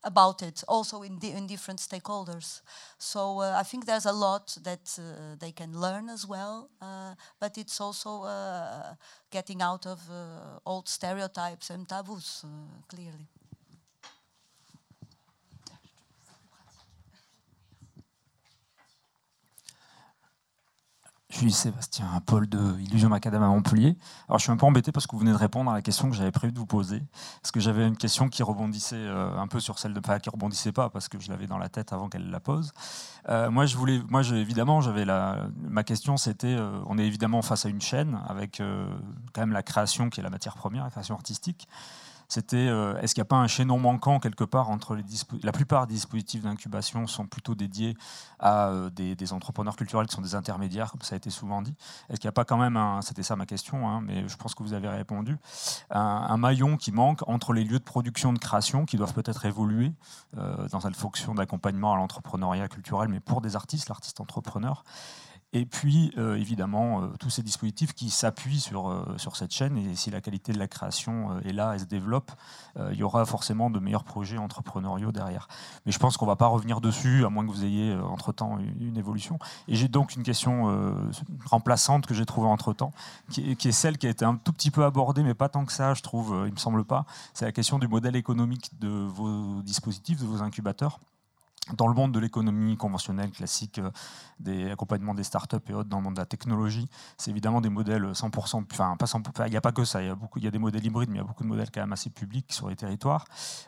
about 0.04 0.42
it, 0.42 0.62
also 0.68 1.02
in, 1.02 1.18
in 1.22 1.46
different 1.46 1.80
stakeholders. 1.80 2.60
So 2.98 3.40
uh, 3.40 3.56
I 3.58 3.62
think 3.62 3.86
there's 3.86 4.06
a 4.06 4.12
lot 4.12 4.56
that 4.62 4.98
uh, 4.98 5.36
they 5.38 5.52
can 5.52 5.78
learn 5.80 6.08
as 6.08 6.26
well, 6.26 6.70
uh, 6.80 7.14
but 7.40 7.56
it's 7.58 7.80
also 7.80 8.22
uh, 8.24 8.94
getting 9.30 9.62
out 9.62 9.86
of 9.86 10.00
uh, 10.10 10.58
old 10.66 10.88
stereotypes 10.88 11.70
and 11.70 11.88
taboos, 11.88 12.44
uh, 12.44 12.48
clearly. 12.88 13.28
Je 21.32 21.38
suis 21.38 21.52
Sébastien 21.52 22.04
Paul 22.26 22.46
de 22.46 22.78
Illusion 22.78 23.08
Macadam 23.08 23.42
à 23.42 23.48
Montpellier. 23.48 23.96
Alors 24.28 24.38
je 24.38 24.42
suis 24.42 24.52
un 24.52 24.58
peu 24.58 24.66
embêté 24.66 24.92
parce 24.92 25.06
que 25.06 25.12
vous 25.12 25.20
venez 25.20 25.32
de 25.32 25.36
répondre 25.36 25.70
à 25.70 25.74
la 25.74 25.80
question 25.80 26.10
que 26.10 26.14
j'avais 26.14 26.30
prévu 26.30 26.52
de 26.52 26.58
vous 26.58 26.66
poser. 26.66 27.02
Parce 27.40 27.50
que 27.50 27.58
j'avais 27.58 27.88
une 27.88 27.96
question 27.96 28.28
qui 28.28 28.42
rebondissait 28.42 28.96
euh, 28.96 29.34
un 29.38 29.46
peu 29.46 29.58
sur 29.58 29.78
celle 29.78 29.94
de. 29.94 29.98
Enfin, 29.98 30.18
qui 30.18 30.28
rebondissait 30.28 30.72
pas 30.72 30.90
parce 30.90 31.08
que 31.08 31.18
je 31.18 31.30
l'avais 31.30 31.46
dans 31.46 31.56
la 31.56 31.70
tête 31.70 31.94
avant 31.94 32.10
qu'elle 32.10 32.30
la 32.30 32.38
pose. 32.38 32.72
Euh, 33.30 33.50
moi, 33.50 33.64
je 33.64 33.78
voulais. 33.78 34.02
Moi, 34.10 34.20
évidemment, 34.28 34.82
j'avais 34.82 35.06
la. 35.06 35.46
Ma 35.56 35.84
question, 35.84 36.18
c'était. 36.18 36.54
Euh, 36.54 36.82
on 36.84 36.98
est 36.98 37.06
évidemment 37.06 37.40
face 37.40 37.64
à 37.64 37.70
une 37.70 37.80
chaîne 37.80 38.20
avec 38.28 38.60
quand 39.32 39.40
même 39.40 39.52
la 39.52 39.62
création 39.62 40.10
qui 40.10 40.20
est 40.20 40.22
la 40.22 40.30
matière 40.30 40.54
première, 40.54 40.84
la 40.84 40.90
création 40.90 41.14
artistique 41.14 41.66
c'était 42.32 42.66
est-ce 42.66 43.14
qu'il 43.14 43.20
n'y 43.20 43.26
a 43.26 43.28
pas 43.28 43.36
un 43.36 43.46
chaînon 43.46 43.78
manquant 43.78 44.18
quelque 44.18 44.44
part 44.44 44.70
entre 44.70 44.94
les 44.94 45.02
la 45.42 45.52
plupart 45.52 45.86
des 45.86 45.94
dispositifs 45.94 46.42
d'incubation 46.42 47.06
sont 47.06 47.26
plutôt 47.26 47.54
dédiés 47.54 47.94
à 48.38 48.72
des, 48.90 49.32
entrepreneurs 49.32 49.76
culturels 49.76 50.06
qui 50.06 50.14
sont 50.14 50.22
des 50.22 50.34
intermédiaires, 50.34 50.90
comme 50.90 51.02
ça 51.02 51.14
a 51.14 51.18
été 51.18 51.30
souvent 51.30 51.60
dit. 51.62 51.74
Est-ce 52.08 52.20
qu'il 52.20 52.26
n'y 52.28 52.30
a 52.30 52.32
pas 52.32 52.44
quand 52.44 52.56
même 52.56 52.76
un, 52.76 53.02
c'était 53.02 53.22
ça 53.22 53.36
ma 53.36 53.46
question, 53.46 53.88
hein, 53.88 54.00
mais 54.00 54.26
je 54.28 54.36
pense 54.36 54.54
que 54.54 54.62
vous 54.62 54.72
avez 54.72 54.88
répondu, 54.88 55.36
un, 55.90 56.36
maillon 56.38 56.76
qui 56.76 56.90
manque 56.90 57.28
entre 57.28 57.52
les 57.52 57.64
lieux 57.64 57.78
de 57.78 57.84
production 57.84 58.32
de 58.32 58.38
création 58.38 58.86
qui 58.86 58.96
doivent 58.96 59.14
peut-être 59.14 59.44
évoluer 59.44 59.92
dans 60.70 60.86
une 60.86 60.94
fonction 60.94 61.34
d'accompagnement 61.34 61.92
à 61.92 61.96
l'entrepreneuriat 61.96 62.68
culturel, 62.68 63.08
mais 63.08 63.20
pour 63.20 63.42
des 63.42 63.56
artistes, 63.56 63.88
l'artiste 63.88 64.20
entrepreneur, 64.20 64.84
et 65.54 65.66
puis, 65.66 66.12
euh, 66.16 66.36
évidemment, 66.36 67.02
euh, 67.02 67.08
tous 67.20 67.28
ces 67.28 67.42
dispositifs 67.42 67.92
qui 67.92 68.08
s'appuient 68.08 68.60
sur, 68.60 68.88
euh, 68.88 69.04
sur 69.18 69.36
cette 69.36 69.52
chaîne. 69.52 69.76
Et 69.76 69.94
si 69.96 70.10
la 70.10 70.22
qualité 70.22 70.50
de 70.52 70.58
la 70.58 70.66
création 70.66 71.38
est 71.40 71.52
là, 71.52 71.72
elle 71.74 71.80
se 71.80 71.84
développe, 71.84 72.32
il 72.90 72.96
y 72.96 73.02
aura 73.02 73.26
forcément 73.26 73.68
de 73.68 73.78
meilleurs 73.78 74.04
projets 74.04 74.38
entrepreneuriaux 74.38 75.12
derrière. 75.12 75.48
Mais 75.84 75.92
je 75.92 75.98
pense 75.98 76.16
qu'on 76.16 76.24
ne 76.24 76.30
va 76.30 76.36
pas 76.36 76.46
revenir 76.46 76.80
dessus, 76.80 77.24
à 77.26 77.28
moins 77.28 77.46
que 77.46 77.50
vous 77.50 77.64
ayez 77.64 77.94
entre-temps 77.94 78.58
une, 78.58 78.96
évolution. 78.96 79.38
Et 79.68 79.74
j'ai 79.74 79.88
donc 79.88 80.14
une 80.14 80.22
question 80.22 80.94
remplaçante 81.44 82.06
que 82.06 82.14
j'ai 82.14 82.24
trouvée 82.24 82.48
entre-temps, 82.48 82.92
qui, 83.30 83.56
qui, 83.56 83.68
est 83.68 83.72
celle 83.72 83.98
qui 83.98 84.06
a 84.06 84.10
été 84.10 84.24
un 84.24 84.36
tout 84.36 84.52
petit 84.52 84.70
peu 84.70 84.84
abordée, 84.84 85.22
mais 85.22 85.34
pas 85.34 85.48
tant 85.48 85.64
que 85.64 85.72
ça, 85.72 85.92
je 85.94 86.02
trouve, 86.02 86.44
il 86.46 86.52
me 86.52 86.58
semble 86.58 86.84
pas. 86.84 87.04
C'est 87.34 87.44
la 87.44 87.52
question 87.52 87.78
du 87.78 87.88
modèle 87.88 88.16
économique 88.16 88.70
de 88.80 88.88
vos 88.88 89.60
dispositifs, 89.62 90.20
de 90.20 90.26
vos 90.26 90.42
incubateurs 90.42 90.98
dans 91.76 91.86
le 91.86 91.94
monde 91.94 92.12
de 92.12 92.18
l'économie 92.18 92.76
conventionnelle 92.76 93.30
classique, 93.30 93.78
euh, 93.78 93.90
des 94.40 94.70
accompagnements 94.70 95.14
des 95.14 95.22
startups 95.22 95.56
et 95.68 95.74
autres, 95.74 95.88
dans 95.88 95.98
le 95.98 96.02
monde 96.02 96.14
de 96.14 96.20
la 96.20 96.26
technologie, 96.26 96.88
c'est 97.16 97.30
évidemment 97.30 97.60
des 97.60 97.68
modèles 97.68 98.04
100%, 98.12 98.64
enfin 98.72 98.96
pas 98.96 99.06
100%, 99.06 99.46
il 99.46 99.50
n'y 99.50 99.56
a 99.56 99.60
pas 99.60 99.70
que 99.70 99.84
ça, 99.84 100.02
il 100.02 100.06
y, 100.06 100.10
a 100.10 100.14
beaucoup, 100.16 100.40
il 100.40 100.44
y 100.44 100.48
a 100.48 100.50
des 100.50 100.58
modèles 100.58 100.84
hybrides, 100.84 101.08
mais 101.08 101.16
il 101.16 101.20
y 101.20 101.24
a 101.24 101.26
beaucoup 101.26 101.44
de 101.44 101.48
modèles 101.48 101.70
quand 101.72 101.80
même 101.80 101.92
assez 101.92 102.10
publics 102.10 102.52
sur 102.52 102.68
les 102.68 102.76
territoires. 102.76 103.24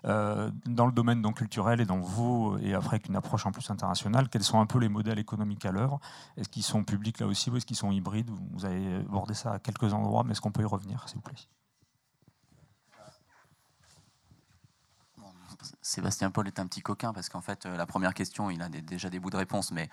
Euh, 0.06 0.50
dans 0.66 0.86
le 0.86 0.92
domaine 0.92 1.22
donc, 1.22 1.36
culturel 1.36 1.80
et 1.80 1.84
dans 1.84 2.00
vos, 2.00 2.58
et 2.58 2.74
après 2.74 2.96
avec 2.96 3.08
une 3.08 3.16
approche 3.16 3.46
en 3.46 3.52
plus 3.52 3.70
internationale, 3.70 4.28
quels 4.28 4.42
sont 4.42 4.60
un 4.60 4.66
peu 4.66 4.78
les 4.78 4.88
modèles 4.88 5.20
économiques 5.20 5.64
à 5.64 5.70
l'œuvre? 5.70 6.00
Est-ce 6.36 6.48
qu'ils 6.48 6.64
sont 6.64 6.82
publics 6.82 7.20
là 7.20 7.26
aussi 7.26 7.50
ou 7.50 7.56
est-ce 7.56 7.66
qu'ils 7.66 7.76
sont 7.76 7.92
hybrides? 7.92 8.30
Vous 8.52 8.64
avez 8.64 8.96
abordé 8.96 9.34
ça 9.34 9.52
à 9.52 9.58
quelques 9.60 9.92
endroits, 9.92 10.24
mais 10.24 10.32
est-ce 10.32 10.40
qu'on 10.40 10.52
peut 10.52 10.62
y 10.62 10.66
revenir, 10.66 11.08
s'il 11.08 11.16
vous 11.16 11.22
plaît? 11.22 11.34
Sébastien 15.82 16.30
Paul 16.30 16.46
est 16.46 16.58
un 16.58 16.66
petit 16.66 16.82
coquin 16.82 17.12
parce 17.12 17.28
qu'en 17.28 17.40
fait, 17.40 17.66
euh, 17.66 17.76
la 17.76 17.86
première 17.86 18.14
question, 18.14 18.50
il 18.50 18.62
a 18.62 18.68
déjà 18.68 19.10
des 19.10 19.18
bouts 19.18 19.30
de 19.30 19.36
réponse, 19.36 19.72
mais 19.72 19.88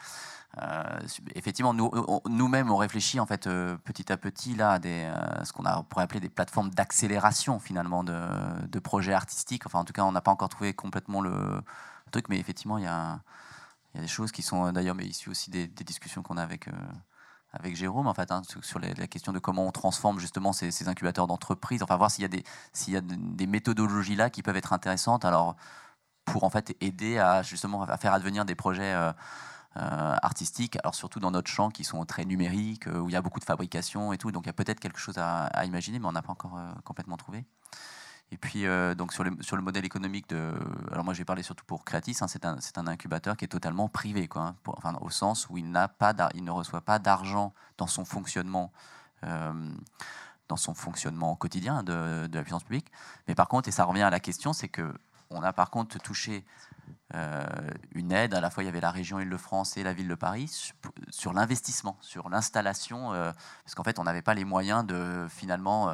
euh, 0.62 1.00
effectivement, 1.36 1.74
nous-mêmes, 1.74 2.72
on 2.72 2.78
réfléchit 2.78 3.20
en 3.20 3.26
fait 3.26 3.48
euh, 3.48 3.78
petit 3.84 4.12
à 4.12 4.18
petit 4.18 4.56
là 4.56 4.74
à 4.74 4.80
des, 4.80 5.12
ce 5.44 5.52
qu'on 5.54 5.64
pourrait 5.84 6.04
appeler 6.04 6.20
des 6.20 6.30
plateformes 6.30 6.70
d'accélération 6.70 7.60
finalement 7.60 8.04
de, 8.04 8.80
projets 8.80 9.14
artistiques. 9.14 9.66
Enfin, 9.66 9.80
en 9.80 9.86
tout 9.86 9.94
cas, 9.94 10.04
on 10.04 10.12
n'a 10.12 10.22
pas 10.22 10.32
encore 10.32 10.50
trouvé 10.50 10.74
complètement 10.74 11.22
le, 11.22 11.62
truc, 12.12 12.28
mais 12.30 12.40
effectivement, 12.40 12.78
il 12.78 12.84
y 12.84 12.88
a, 12.88 13.20
des 13.96 14.08
choses 14.08 14.32
qui 14.32 14.42
sont 14.42 14.72
d'ailleurs, 14.72 14.96
mais 14.96 15.06
issues 15.06 15.30
aussi 15.30 15.50
des, 15.50 15.68
discussions 15.68 16.24
qu'on 16.24 16.38
a 16.38 16.44
avec 16.44 16.68
avec 17.54 17.76
Jérôme, 17.76 18.08
en 18.08 18.14
fait, 18.14 18.32
hein, 18.32 18.42
sur 18.62 18.80
la 18.80 19.08
question 19.08 19.34
de 19.34 19.40
comment 19.40 19.68
on 19.68 19.72
transforme 19.72 20.20
justement 20.20 20.54
ces, 20.54 20.88
incubateurs 20.88 21.28
d'entreprise. 21.28 21.84
Enfin, 21.84 21.98
voir 21.98 22.10
s'il 22.10 22.24
y 22.24 22.96
a 22.96 23.02
des, 23.02 23.48
méthodologies 23.48 24.16
là 24.16 24.30
qui 24.30 24.42
peuvent 24.42 24.56
être 24.56 24.74
intéressantes. 24.74 25.26
Alors, 25.26 25.56
pour 26.26 26.44
en 26.44 26.50
fait 26.50 26.76
aider 26.82 27.18
à 27.18 27.42
justement 27.42 27.86
faire 27.98 28.14
advenir 28.14 28.46
des 28.46 28.56
projets 28.56 28.94
euh, 28.94 29.12
euh, 29.78 30.16
artistiques. 30.22 30.78
Alors 30.84 30.96
surtout 30.96 31.20
dans 31.20 31.32
notre 31.32 31.50
champ 31.50 31.70
qui 31.70 31.84
sont 31.84 32.06
très 32.06 32.26
numériques, 32.26 32.88
euh, 32.88 33.00
où 33.00 33.10
il 33.10 33.14
y 33.14 33.16
a 33.16 33.22
beaucoup 33.22 33.40
de 33.40 33.46
fabrication 33.46 34.14
et 34.14 34.18
tout. 34.18 34.32
Donc 34.32 34.46
il 34.46 34.48
y 34.48 34.52
a 34.52 34.54
peut-être 34.54 34.80
quelque 34.80 35.00
chose 35.00 35.18
à 35.18 35.66
imaginer, 35.66 36.00
mais 36.00 36.08
on 36.08 36.12
n'a 36.12 36.22
pas 36.22 36.32
encore 36.32 36.58
complètement 36.86 37.18
trouvé. 37.18 37.44
Et 38.32 38.38
puis, 38.38 38.66
euh, 38.66 38.96
donc 38.96 39.12
sur 39.12 39.24
le, 39.24 39.32
sur 39.42 39.58
le 39.58 39.62
modèle 39.62 39.84
économique 39.84 40.30
de. 40.30 40.54
Alors, 40.92 41.04
moi, 41.04 41.14
j'ai 41.14 41.26
parlé 41.26 41.44
surtout 41.44 41.66
pour 41.66 41.84
Creatis, 41.84 42.18
hein, 42.22 42.28
c'est 42.28 42.46
un, 42.46 42.58
un, 42.78 42.88
incubateur 42.88 43.36
qui 43.36 43.44
est 43.44 43.50
totalement 43.50 43.90
privé, 43.90 44.28
quoi, 44.30 44.42
hein, 44.42 44.56
enfin, 44.68 44.98
au 45.02 45.10
sens 45.10 45.50
où 45.50 45.58
il, 45.58 45.72
pas 46.00 46.16
il 46.34 46.44
ne 46.46 46.52
reçoit 46.52 46.82
pas 46.82 46.98
d'argent 46.98 47.54
dans 47.78 47.88
son 47.88 48.06
fonctionnement. 48.06 48.72
Euh, 49.24 49.54
dans 50.48 50.58
son 50.58 50.74
fonctionnement 50.74 51.34
quotidien 51.38 51.82
de, 51.82 52.28
de, 52.28 52.38
la 52.38 52.42
puissance 52.42 52.66
publique. 52.66 52.92
Mais 53.26 53.36
par 53.36 53.48
contre, 53.48 53.70
et 53.70 53.72
ça 53.72 53.86
revient 53.86 54.02
à 54.02 54.10
la 54.10 54.20
question, 54.20 54.52
c'est 54.52 54.68
que 54.68 54.94
on 55.30 55.42
a 55.44 55.54
par 55.54 55.70
contre 55.70 55.98
touché 55.98 56.44
une 57.94 58.12
aide. 58.12 58.34
À 58.34 58.42
la 58.42 58.50
fois, 58.50 58.64
il 58.64 58.68
y 58.68 58.70
avait 58.70 58.82
la 58.82 58.92
région 58.92 59.20
Île-de-France 59.20 59.78
et 59.78 59.84
la 59.84 59.94
ville 59.94 60.08
de 60.08 60.16
Paris 60.16 60.72
sur, 61.10 61.34
l'investissement, 61.34 61.98
sur 62.02 62.30
l'installation, 62.30 63.14
euh, 63.14 63.32
parce 63.64 63.76
qu'en 63.76 63.84
fait, 63.84 64.00
on 64.00 64.04
n'avait 64.04 64.22
pas 64.22 64.34
les 64.34 64.46
moyens 64.46 64.86
de 64.86 65.28
finalement 65.30 65.94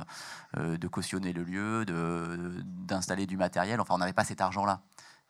euh, 0.58 0.78
de 0.78 0.88
cautionner 0.88 1.34
le 1.34 1.44
lieu, 1.44 1.86
d'installer 1.86 3.26
du 3.26 3.38
matériel. 3.38 3.82
Enfin, 3.82 3.96
on 3.96 4.00
n'avait 4.00 4.14
pas 4.14 4.26
cet 4.26 4.42
argent-là. 4.42 4.82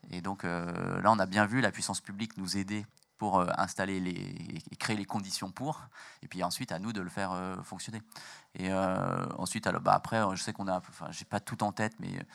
Et 0.10 0.22
donc 0.22 0.44
là, 0.44 1.06
on 1.06 1.20
a 1.20 1.26
bien 1.26 1.46
vu 1.46 1.60
la 1.60 1.72
puissance 1.72 2.02
publique 2.02 2.38
nous 2.38 2.58
aider 2.58 2.86
pour 3.18 3.42
installer 3.60 4.00
les, 4.00 4.62
et 4.72 4.76
créer 4.76 4.96
les 4.96 5.06
conditions 5.06 5.52
pour, 5.52 5.82
et 6.22 6.28
puis 6.28 6.44
ensuite 6.44 6.72
à 6.72 6.78
nous 6.78 6.94
de 6.94 7.02
le 7.02 7.10
faire 7.10 7.32
fonctionner. 7.64 8.02
Et 8.54 8.72
ensuite, 8.74 9.68
alors, 9.68 9.82
bah, 9.82 9.94
après, 9.94 10.22
je 10.36 10.44
sais 10.44 10.54
qu'on 10.54 10.68
a, 10.68 10.78
enfin, 10.78 11.08
j'ai 11.10 11.26
pas 11.26 11.40
tout 11.40 11.64
en 11.64 11.72
tête, 11.72 11.94
mais 12.00 12.26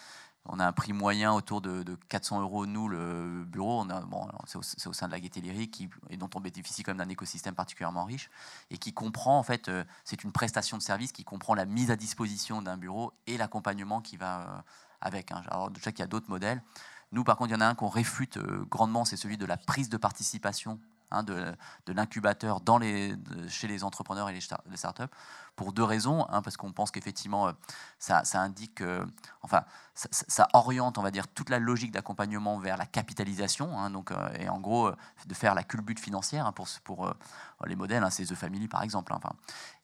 on 0.46 0.58
a 0.58 0.66
un 0.66 0.72
prix 0.72 0.92
moyen 0.92 1.32
autour 1.32 1.60
de, 1.60 1.84
400 2.08 2.40
euros, 2.40 2.66
nous, 2.66 2.88
le 2.88 3.44
bureau. 3.44 3.84
Bon, 3.84 4.26
c'est 4.46 4.86
au, 4.88 4.92
sein 4.92 5.06
de 5.06 5.12
la 5.12 5.20
Gaieté 5.20 5.40
Lyrique 5.40 5.88
et 6.10 6.16
dont 6.16 6.28
on 6.34 6.40
bénéficie 6.40 6.82
quand 6.82 6.92
même 6.92 6.98
d'un 6.98 7.08
écosystème 7.08 7.54
particulièrement 7.54 8.04
riche 8.04 8.28
et 8.70 8.78
qui 8.78 8.92
comprend, 8.92 9.38
en 9.38 9.42
fait, 9.42 9.68
euh, 9.68 9.84
c'est 10.04 10.24
une 10.24 10.32
prestation 10.32 10.76
de 10.76 10.82
service 10.82 11.12
qui 11.12 11.24
comprend 11.24 11.54
la 11.54 11.64
mise 11.64 11.90
à 11.90 11.96
disposition 11.96 12.60
d'un 12.60 12.76
bureau 12.76 13.12
et 13.26 13.36
l'accompagnement 13.36 14.00
qui 14.00 14.16
va 14.16 14.40
euh, 14.40 14.62
avec. 15.00 15.30
Hein. 15.30 15.42
Alors, 15.48 15.70
je 15.74 15.90
qu'il 15.90 16.00
y 16.00 16.02
a 16.02 16.08
d'autres 16.08 16.28
modèles. 16.28 16.62
Nous, 17.12 17.24
par 17.24 17.36
contre, 17.36 17.50
il 17.50 17.54
y 17.54 17.56
en 17.56 17.60
a 17.60 17.66
un 17.66 17.74
qu'on 17.74 17.88
réfute 17.88 18.38
euh, 18.38 18.64
grandement, 18.68 19.04
c'est 19.04 19.16
celui 19.16 19.36
de 19.36 19.46
la 19.46 19.56
prise 19.56 19.90
de 19.90 19.96
participation 19.96 20.80
Hein, 21.12 21.22
de, 21.24 21.92
l'incubateur 21.92 22.60
dans 22.60 22.78
les, 22.78 23.14
chez 23.48 23.68
les 23.68 23.84
entrepreneurs 23.84 24.30
et 24.30 24.32
les, 24.32 24.40
startups, 24.40 25.02
pour 25.56 25.74
deux 25.74 25.82
raisons. 25.82 26.26
Hein, 26.30 26.40
parce 26.40 26.56
qu'on 26.56 26.72
pense 26.72 26.90
qu'effectivement, 26.90 27.48
euh, 27.48 27.52
ça, 27.98 28.22
indique, 28.34 28.80
euh, 28.80 29.04
enfin, 29.42 29.64
ça, 29.94 30.48
oriente, 30.54 30.96
on 30.96 31.02
va 31.02 31.10
dire, 31.10 31.28
toute 31.28 31.50
la 31.50 31.58
logique 31.58 31.92
d'accompagnement 31.92 32.58
vers 32.58 32.78
la 32.78 32.86
capitalisation. 32.86 33.78
Hein, 33.78 33.90
donc, 33.90 34.10
euh, 34.10 34.28
et 34.38 34.48
en 34.48 34.58
gros, 34.58 34.90
de 35.26 35.34
faire 35.34 35.54
la 35.54 35.64
culbute 35.64 36.00
financière 36.00 36.50
pour, 36.54 36.66
pour 36.82 37.14
les 37.66 37.76
modèles, 37.76 38.06
c'est 38.10 38.24
The 38.24 38.34
Family 38.34 38.68
par 38.68 38.82
exemple. 38.82 39.12
Enfin. 39.12 39.32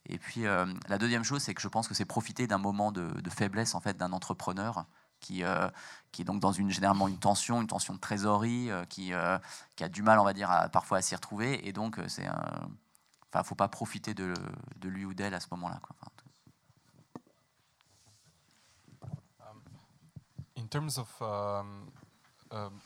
Et 0.07 0.17
puis, 0.17 0.43
la 0.43 0.97
deuxième 0.97 1.23
chose, 1.23 1.43
c'est 1.43 1.53
que 1.53 1.61
je 1.61 1.67
pense 1.67 1.87
que 1.87 1.93
c'est 1.93 2.05
profiter 2.05 2.47
d'un 2.47 2.57
moment 2.57 2.91
de, 2.91 3.07
de, 3.21 3.29
faiblesse 3.29 3.75
en 3.75 3.79
fait 3.79 3.95
d'un 3.97 4.11
entrepreneur 4.11 4.85
qui, 5.19 5.43
euh, 5.43 5.69
qui 6.11 6.21
est 6.21 6.25
donc 6.25 6.39
dans 6.39 6.51
une, 6.51 6.69
généralement 6.69 7.07
une 7.07 7.17
tension, 7.19 7.61
une 7.61 7.67
tension 7.67 7.93
de 7.93 7.99
trésorerie, 7.99 8.71
euh, 8.71 8.85
qui, 8.85 9.13
euh, 9.13 9.37
qui, 9.75 9.83
a 9.83 9.89
du 9.89 10.01
mal, 10.01 10.19
on 10.19 10.23
va 10.23 10.33
dire, 10.33 10.49
à, 10.49 10.69
parfois 10.69 10.99
à 10.99 11.01
s'y 11.01 11.15
retrouver. 11.15 11.67
Et 11.67 11.73
donc, 11.73 11.99
c'est 12.07 12.27
enfin, 12.27 13.43
faut 13.43 13.55
pas 13.55 13.67
profiter 13.67 14.13
de, 14.13 14.33
de 14.77 14.89
lui 14.89 15.05
ou 15.05 15.13
d'elle 15.13 15.33
à 15.33 15.39
ce 15.39 15.47
moment-là. 15.51 15.79
Um, 19.41 19.61
in 20.57 20.67
terms 20.67 20.97
of 20.97 21.09
um, 21.21 21.91
um, 22.51 22.79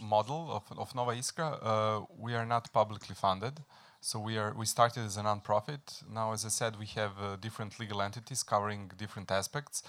model 0.00 0.50
of, 0.50 0.62
of 0.76 0.94
Nova 0.94 1.14
Iskra, 1.14 1.58
uh, 1.62 2.04
we 2.18 2.34
are 2.34 2.46
not 2.46 2.72
publicly 2.72 3.14
funded. 3.14 3.60
So 4.04 4.18
we 4.18 4.36
are 4.36 4.52
we 4.54 4.66
started 4.66 5.06
as 5.06 5.16
a 5.16 5.22
non-profit. 5.22 6.02
Now, 6.12 6.34
as 6.34 6.44
I 6.44 6.50
said, 6.50 6.78
we 6.78 6.84
have 6.94 7.12
uh, 7.18 7.36
different 7.36 7.80
legal 7.80 8.02
entities 8.02 8.42
covering 8.42 8.90
different 8.98 9.30
aspects. 9.30 9.82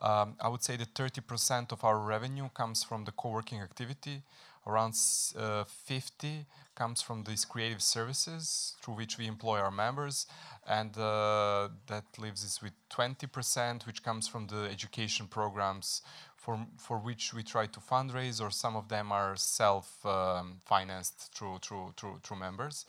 Um, 0.00 0.36
I 0.40 0.48
would 0.48 0.62
say 0.62 0.76
that 0.76 0.94
30% 0.94 1.72
of 1.72 1.84
our 1.84 1.98
revenue 1.98 2.48
comes 2.54 2.82
from 2.82 3.04
the 3.04 3.12
co-working 3.12 3.60
activity. 3.60 4.22
Around 4.66 4.94
uh, 5.38 5.64
50 5.64 6.46
comes 6.74 7.02
from 7.02 7.24
these 7.24 7.44
creative 7.44 7.82
services 7.82 8.74
through 8.80 8.94
which 8.94 9.18
we 9.18 9.26
employ 9.26 9.58
our 9.58 9.70
members, 9.70 10.26
and 10.68 10.96
uh, 10.98 11.68
that 11.86 12.04
leaves 12.18 12.44
us 12.44 12.62
with 12.62 12.72
20%, 12.90 13.86
which 13.86 14.02
comes 14.02 14.28
from 14.28 14.46
the 14.46 14.68
education 14.70 15.26
programs 15.26 16.02
for, 16.36 16.58
for 16.76 16.98
which 16.98 17.34
we 17.34 17.42
try 17.42 17.66
to 17.66 17.80
fundraise, 17.80 18.40
or 18.40 18.50
some 18.50 18.76
of 18.76 18.88
them 18.88 19.12
are 19.12 19.36
self-financed 19.36 21.20
um, 21.22 21.28
through, 21.34 21.58
through, 21.62 21.94
through, 21.96 22.20
through 22.22 22.38
members. 22.38 22.86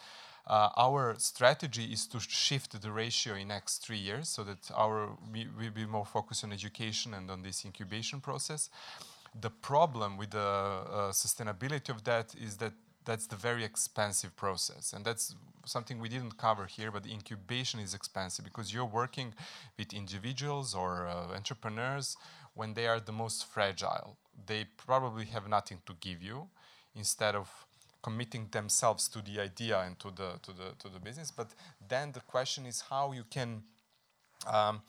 Uh, 0.51 0.69
our 0.75 1.15
strategy 1.17 1.85
is 1.93 2.05
to 2.05 2.19
shift 2.19 2.81
the 2.81 2.91
ratio 2.91 3.35
in 3.35 3.47
next 3.47 3.85
three 3.85 3.97
years 3.97 4.27
so 4.27 4.43
that 4.43 4.69
our 4.75 5.11
we 5.31 5.47
will 5.57 5.71
be 5.71 5.85
more 5.85 6.05
focused 6.05 6.43
on 6.43 6.51
education 6.51 7.13
and 7.13 7.31
on 7.31 7.41
this 7.41 7.63
incubation 7.63 8.19
process. 8.19 8.69
The 9.39 9.49
problem 9.49 10.17
with 10.17 10.31
the 10.31 10.39
uh, 10.39 11.11
sustainability 11.13 11.87
of 11.87 12.03
that 12.03 12.35
is 12.35 12.57
that 12.57 12.73
that's 13.05 13.27
the 13.27 13.37
very 13.37 13.63
expensive 13.63 14.35
process 14.35 14.91
and 14.91 15.05
that's 15.05 15.35
something 15.65 15.99
we 15.99 16.09
didn't 16.09 16.37
cover 16.37 16.65
here 16.65 16.91
but 16.91 17.03
the 17.03 17.11
incubation 17.11 17.79
is 17.79 17.93
expensive 17.93 18.43
because 18.43 18.73
you're 18.73 18.93
working 19.01 19.33
with 19.77 19.93
individuals 19.93 20.75
or 20.75 21.07
uh, 21.07 21.33
entrepreneurs 21.33 22.17
when 22.55 22.73
they 22.73 22.87
are 22.87 22.99
the 22.99 23.11
most 23.11 23.45
fragile 23.45 24.17
they 24.45 24.65
probably 24.77 25.25
have 25.25 25.47
nothing 25.47 25.79
to 25.85 25.93
give 25.99 26.21
you 26.21 26.47
instead 26.93 27.35
of 27.35 27.47
committing 28.01 28.47
themselves 28.51 29.07
to 29.09 29.21
the 29.21 29.39
idea 29.39 29.79
and 29.81 29.99
to 29.99 30.11
the 30.11 30.39
to 30.43 30.51
the 30.51 30.73
to 30.79 30.89
the 30.89 30.99
business. 30.99 31.31
But 31.31 31.49
then 31.87 32.11
the 32.11 32.21
question 32.21 32.65
is 32.65 32.83
how 32.89 33.11
you 33.11 33.23
can 33.29 33.63
um, 34.47 34.81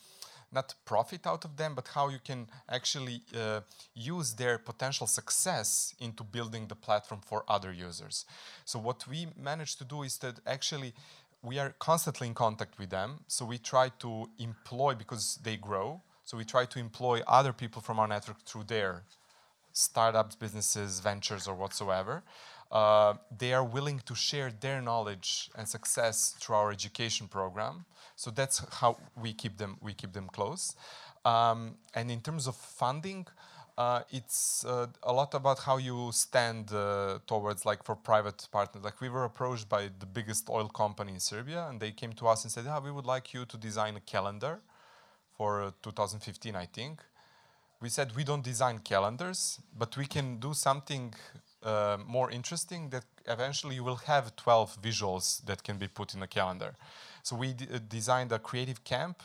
not 0.53 0.75
profit 0.85 1.27
out 1.27 1.45
of 1.45 1.57
them, 1.57 1.75
but 1.75 1.89
how 1.89 2.09
you 2.09 2.19
can 2.23 2.47
actually 2.69 3.23
uh, 3.35 3.61
use 3.95 4.35
their 4.35 4.59
potential 4.59 5.07
success 5.07 5.95
into 5.99 6.23
building 6.23 6.67
the 6.69 6.75
platform 6.75 7.21
for 7.25 7.45
other 7.49 7.73
users. 7.73 8.27
So 8.65 8.79
what 8.79 9.07
we 9.09 9.29
managed 9.37 9.79
to 9.79 9.85
do 9.85 10.03
is 10.03 10.19
that 10.19 10.41
actually 10.47 10.93
we 11.43 11.59
are 11.59 11.75
constantly 11.79 12.29
in 12.29 12.35
contact 12.35 12.79
with 12.79 12.91
them. 12.91 13.21
So 13.27 13.45
we 13.45 13.59
try 13.59 13.91
to 14.01 14.29
employ 14.39 14.95
because 14.95 15.39
they 15.43 15.57
grow. 15.57 16.03
So 16.25 16.37
we 16.37 16.45
try 16.45 16.67
to 16.67 16.79
employ 16.79 17.21
other 17.27 17.53
people 17.53 17.83
from 17.83 17.99
our 17.99 18.07
network 18.07 18.45
through 18.45 18.65
their 18.65 19.03
startups, 19.73 20.37
businesses, 20.37 21.01
ventures, 21.01 21.49
or 21.49 21.55
whatsoever. 21.55 22.23
Uh, 22.73 23.15
they 23.39 23.53
are 23.53 23.65
willing 23.65 24.01
to 24.07 24.15
share 24.15 24.51
their 24.61 24.81
knowledge 24.81 25.51
and 25.55 25.69
success 25.69 26.35
through 26.41 26.57
our 26.57 26.73
education 26.73 27.29
program. 27.29 27.85
So 28.17 28.31
that's 28.31 28.65
how 28.81 28.97
we 29.15 29.35
keep 29.35 29.59
them 29.59 29.77
we 29.83 29.93
keep 29.93 30.13
them 30.15 30.29
close. 30.29 30.75
Um, 31.25 31.77
and 31.95 32.11
in 32.11 32.21
terms 32.23 32.47
of 32.47 32.57
funding, 32.57 33.27
uh, 33.77 34.01
it's 34.11 34.65
uh, 34.65 34.87
a 35.03 35.13
lot 35.13 35.35
about 35.35 35.59
how 35.61 35.77
you 35.77 36.11
stand 36.13 36.73
uh, 36.73 37.19
towards 37.27 37.67
like 37.67 37.85
for 37.85 37.95
private 37.95 38.49
partners. 38.51 38.83
Like 38.85 39.01
we 39.03 39.11
were 39.11 39.25
approached 39.25 39.69
by 39.69 39.91
the 39.99 40.07
biggest 40.07 40.49
oil 40.49 40.69
company 40.69 41.13
in 41.13 41.21
Serbia, 41.21 41.67
and 41.69 41.79
they 41.79 41.91
came 41.91 42.15
to 42.15 42.27
us 42.29 42.45
and 42.45 42.51
said, 42.51 42.65
"Ah, 42.67 42.81
we 42.81 42.91
would 42.91 43.07
like 43.07 43.35
you 43.35 43.45
to 43.45 43.57
design 43.59 43.97
a 43.97 44.01
calendar 44.01 44.61
for 45.37 45.63
uh, 45.63 45.71
2015, 45.83 46.57
I 46.57 46.67
think." 46.67 47.03
We 47.81 47.89
said 47.89 48.15
we 48.17 48.25
don't 48.25 48.45
design 48.45 48.79
calendars, 48.79 49.61
but 49.77 49.97
we 49.97 50.07
can 50.07 50.39
do 50.39 50.55
something 50.55 51.15
uh, 51.63 51.99
more 52.07 52.31
interesting 52.31 52.91
that 52.91 53.05
eventually 53.27 53.75
you 53.77 53.85
will 53.85 54.01
have 54.07 54.35
12 54.37 54.81
visuals 54.83 55.45
that 55.47 55.63
can 55.63 55.79
be 55.79 55.89
put 55.89 56.15
in 56.15 56.23
a 56.23 56.27
calendar. 56.27 56.75
So 57.23 57.37
we 57.37 57.51
uh, 57.51 57.79
designed 57.89 58.33
a 58.33 58.39
creative 58.39 58.85
camp, 58.85 59.23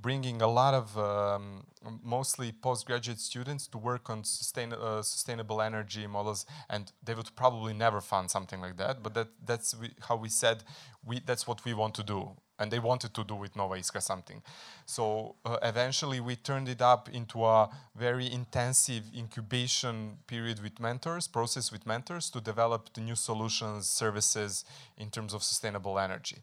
bringing 0.00 0.42
a 0.42 0.48
lot 0.48 0.74
of 0.74 0.98
um, 0.98 1.64
mostly 2.02 2.52
postgraduate 2.52 3.20
students 3.20 3.66
to 3.68 3.78
work 3.78 4.10
on 4.10 4.24
sustain, 4.24 4.72
uh, 4.72 5.02
sustainable 5.02 5.62
energy 5.62 6.06
models, 6.06 6.44
and 6.68 6.92
they 7.02 7.14
would 7.14 7.34
probably 7.36 7.72
never 7.72 8.00
fund 8.00 8.30
something 8.30 8.60
like 8.60 8.76
that. 8.76 9.02
But 9.02 9.14
that, 9.14 9.28
that's 9.44 9.74
we, 9.74 9.90
how 10.08 10.16
we 10.16 10.28
said 10.28 10.64
we, 11.04 11.20
that's 11.20 11.46
what 11.46 11.64
we 11.64 11.72
want 11.72 11.94
to 11.94 12.02
do. 12.02 12.36
And 12.58 12.70
they 12.70 12.78
wanted 12.78 13.12
to 13.14 13.24
do 13.24 13.34
with 13.34 13.54
Nova 13.54 13.74
Iskra 13.74 14.00
something. 14.00 14.42
So 14.86 15.34
uh, 15.44 15.58
eventually 15.62 16.20
we 16.20 16.36
turned 16.36 16.68
it 16.68 16.80
up 16.80 17.08
into 17.08 17.44
a 17.44 17.68
very 17.94 18.32
intensive 18.32 19.04
incubation 19.14 20.18
period 20.26 20.62
with 20.62 20.80
mentors, 20.80 21.28
process 21.28 21.70
with 21.70 21.86
mentors 21.86 22.30
to 22.30 22.40
develop 22.40 22.92
the 22.94 23.02
new 23.02 23.14
solutions, 23.16 23.88
services 23.88 24.64
in 24.96 25.10
terms 25.10 25.34
of 25.34 25.42
sustainable 25.42 25.98
energy. 25.98 26.38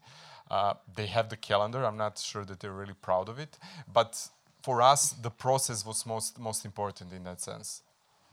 Uh, 0.52 0.73
they 0.95 1.07
have 1.07 1.30
the 1.30 1.38
calendar. 1.38 1.84
I'm 1.84 1.98
not 1.98 2.19
sure 2.19 2.45
that 2.45 2.60
they're 2.60 2.72
really 2.72 2.94
proud 2.94 3.27
of 3.30 3.40
it, 3.40 3.57
but 3.91 4.30
for 4.61 4.81
us, 4.81 5.11
the 5.11 5.31
process 5.31 5.85
was 5.85 6.06
most 6.06 6.40
most 6.40 6.65
important 6.65 7.11
in 7.11 7.23
that 7.23 7.41
sense. 7.41 7.81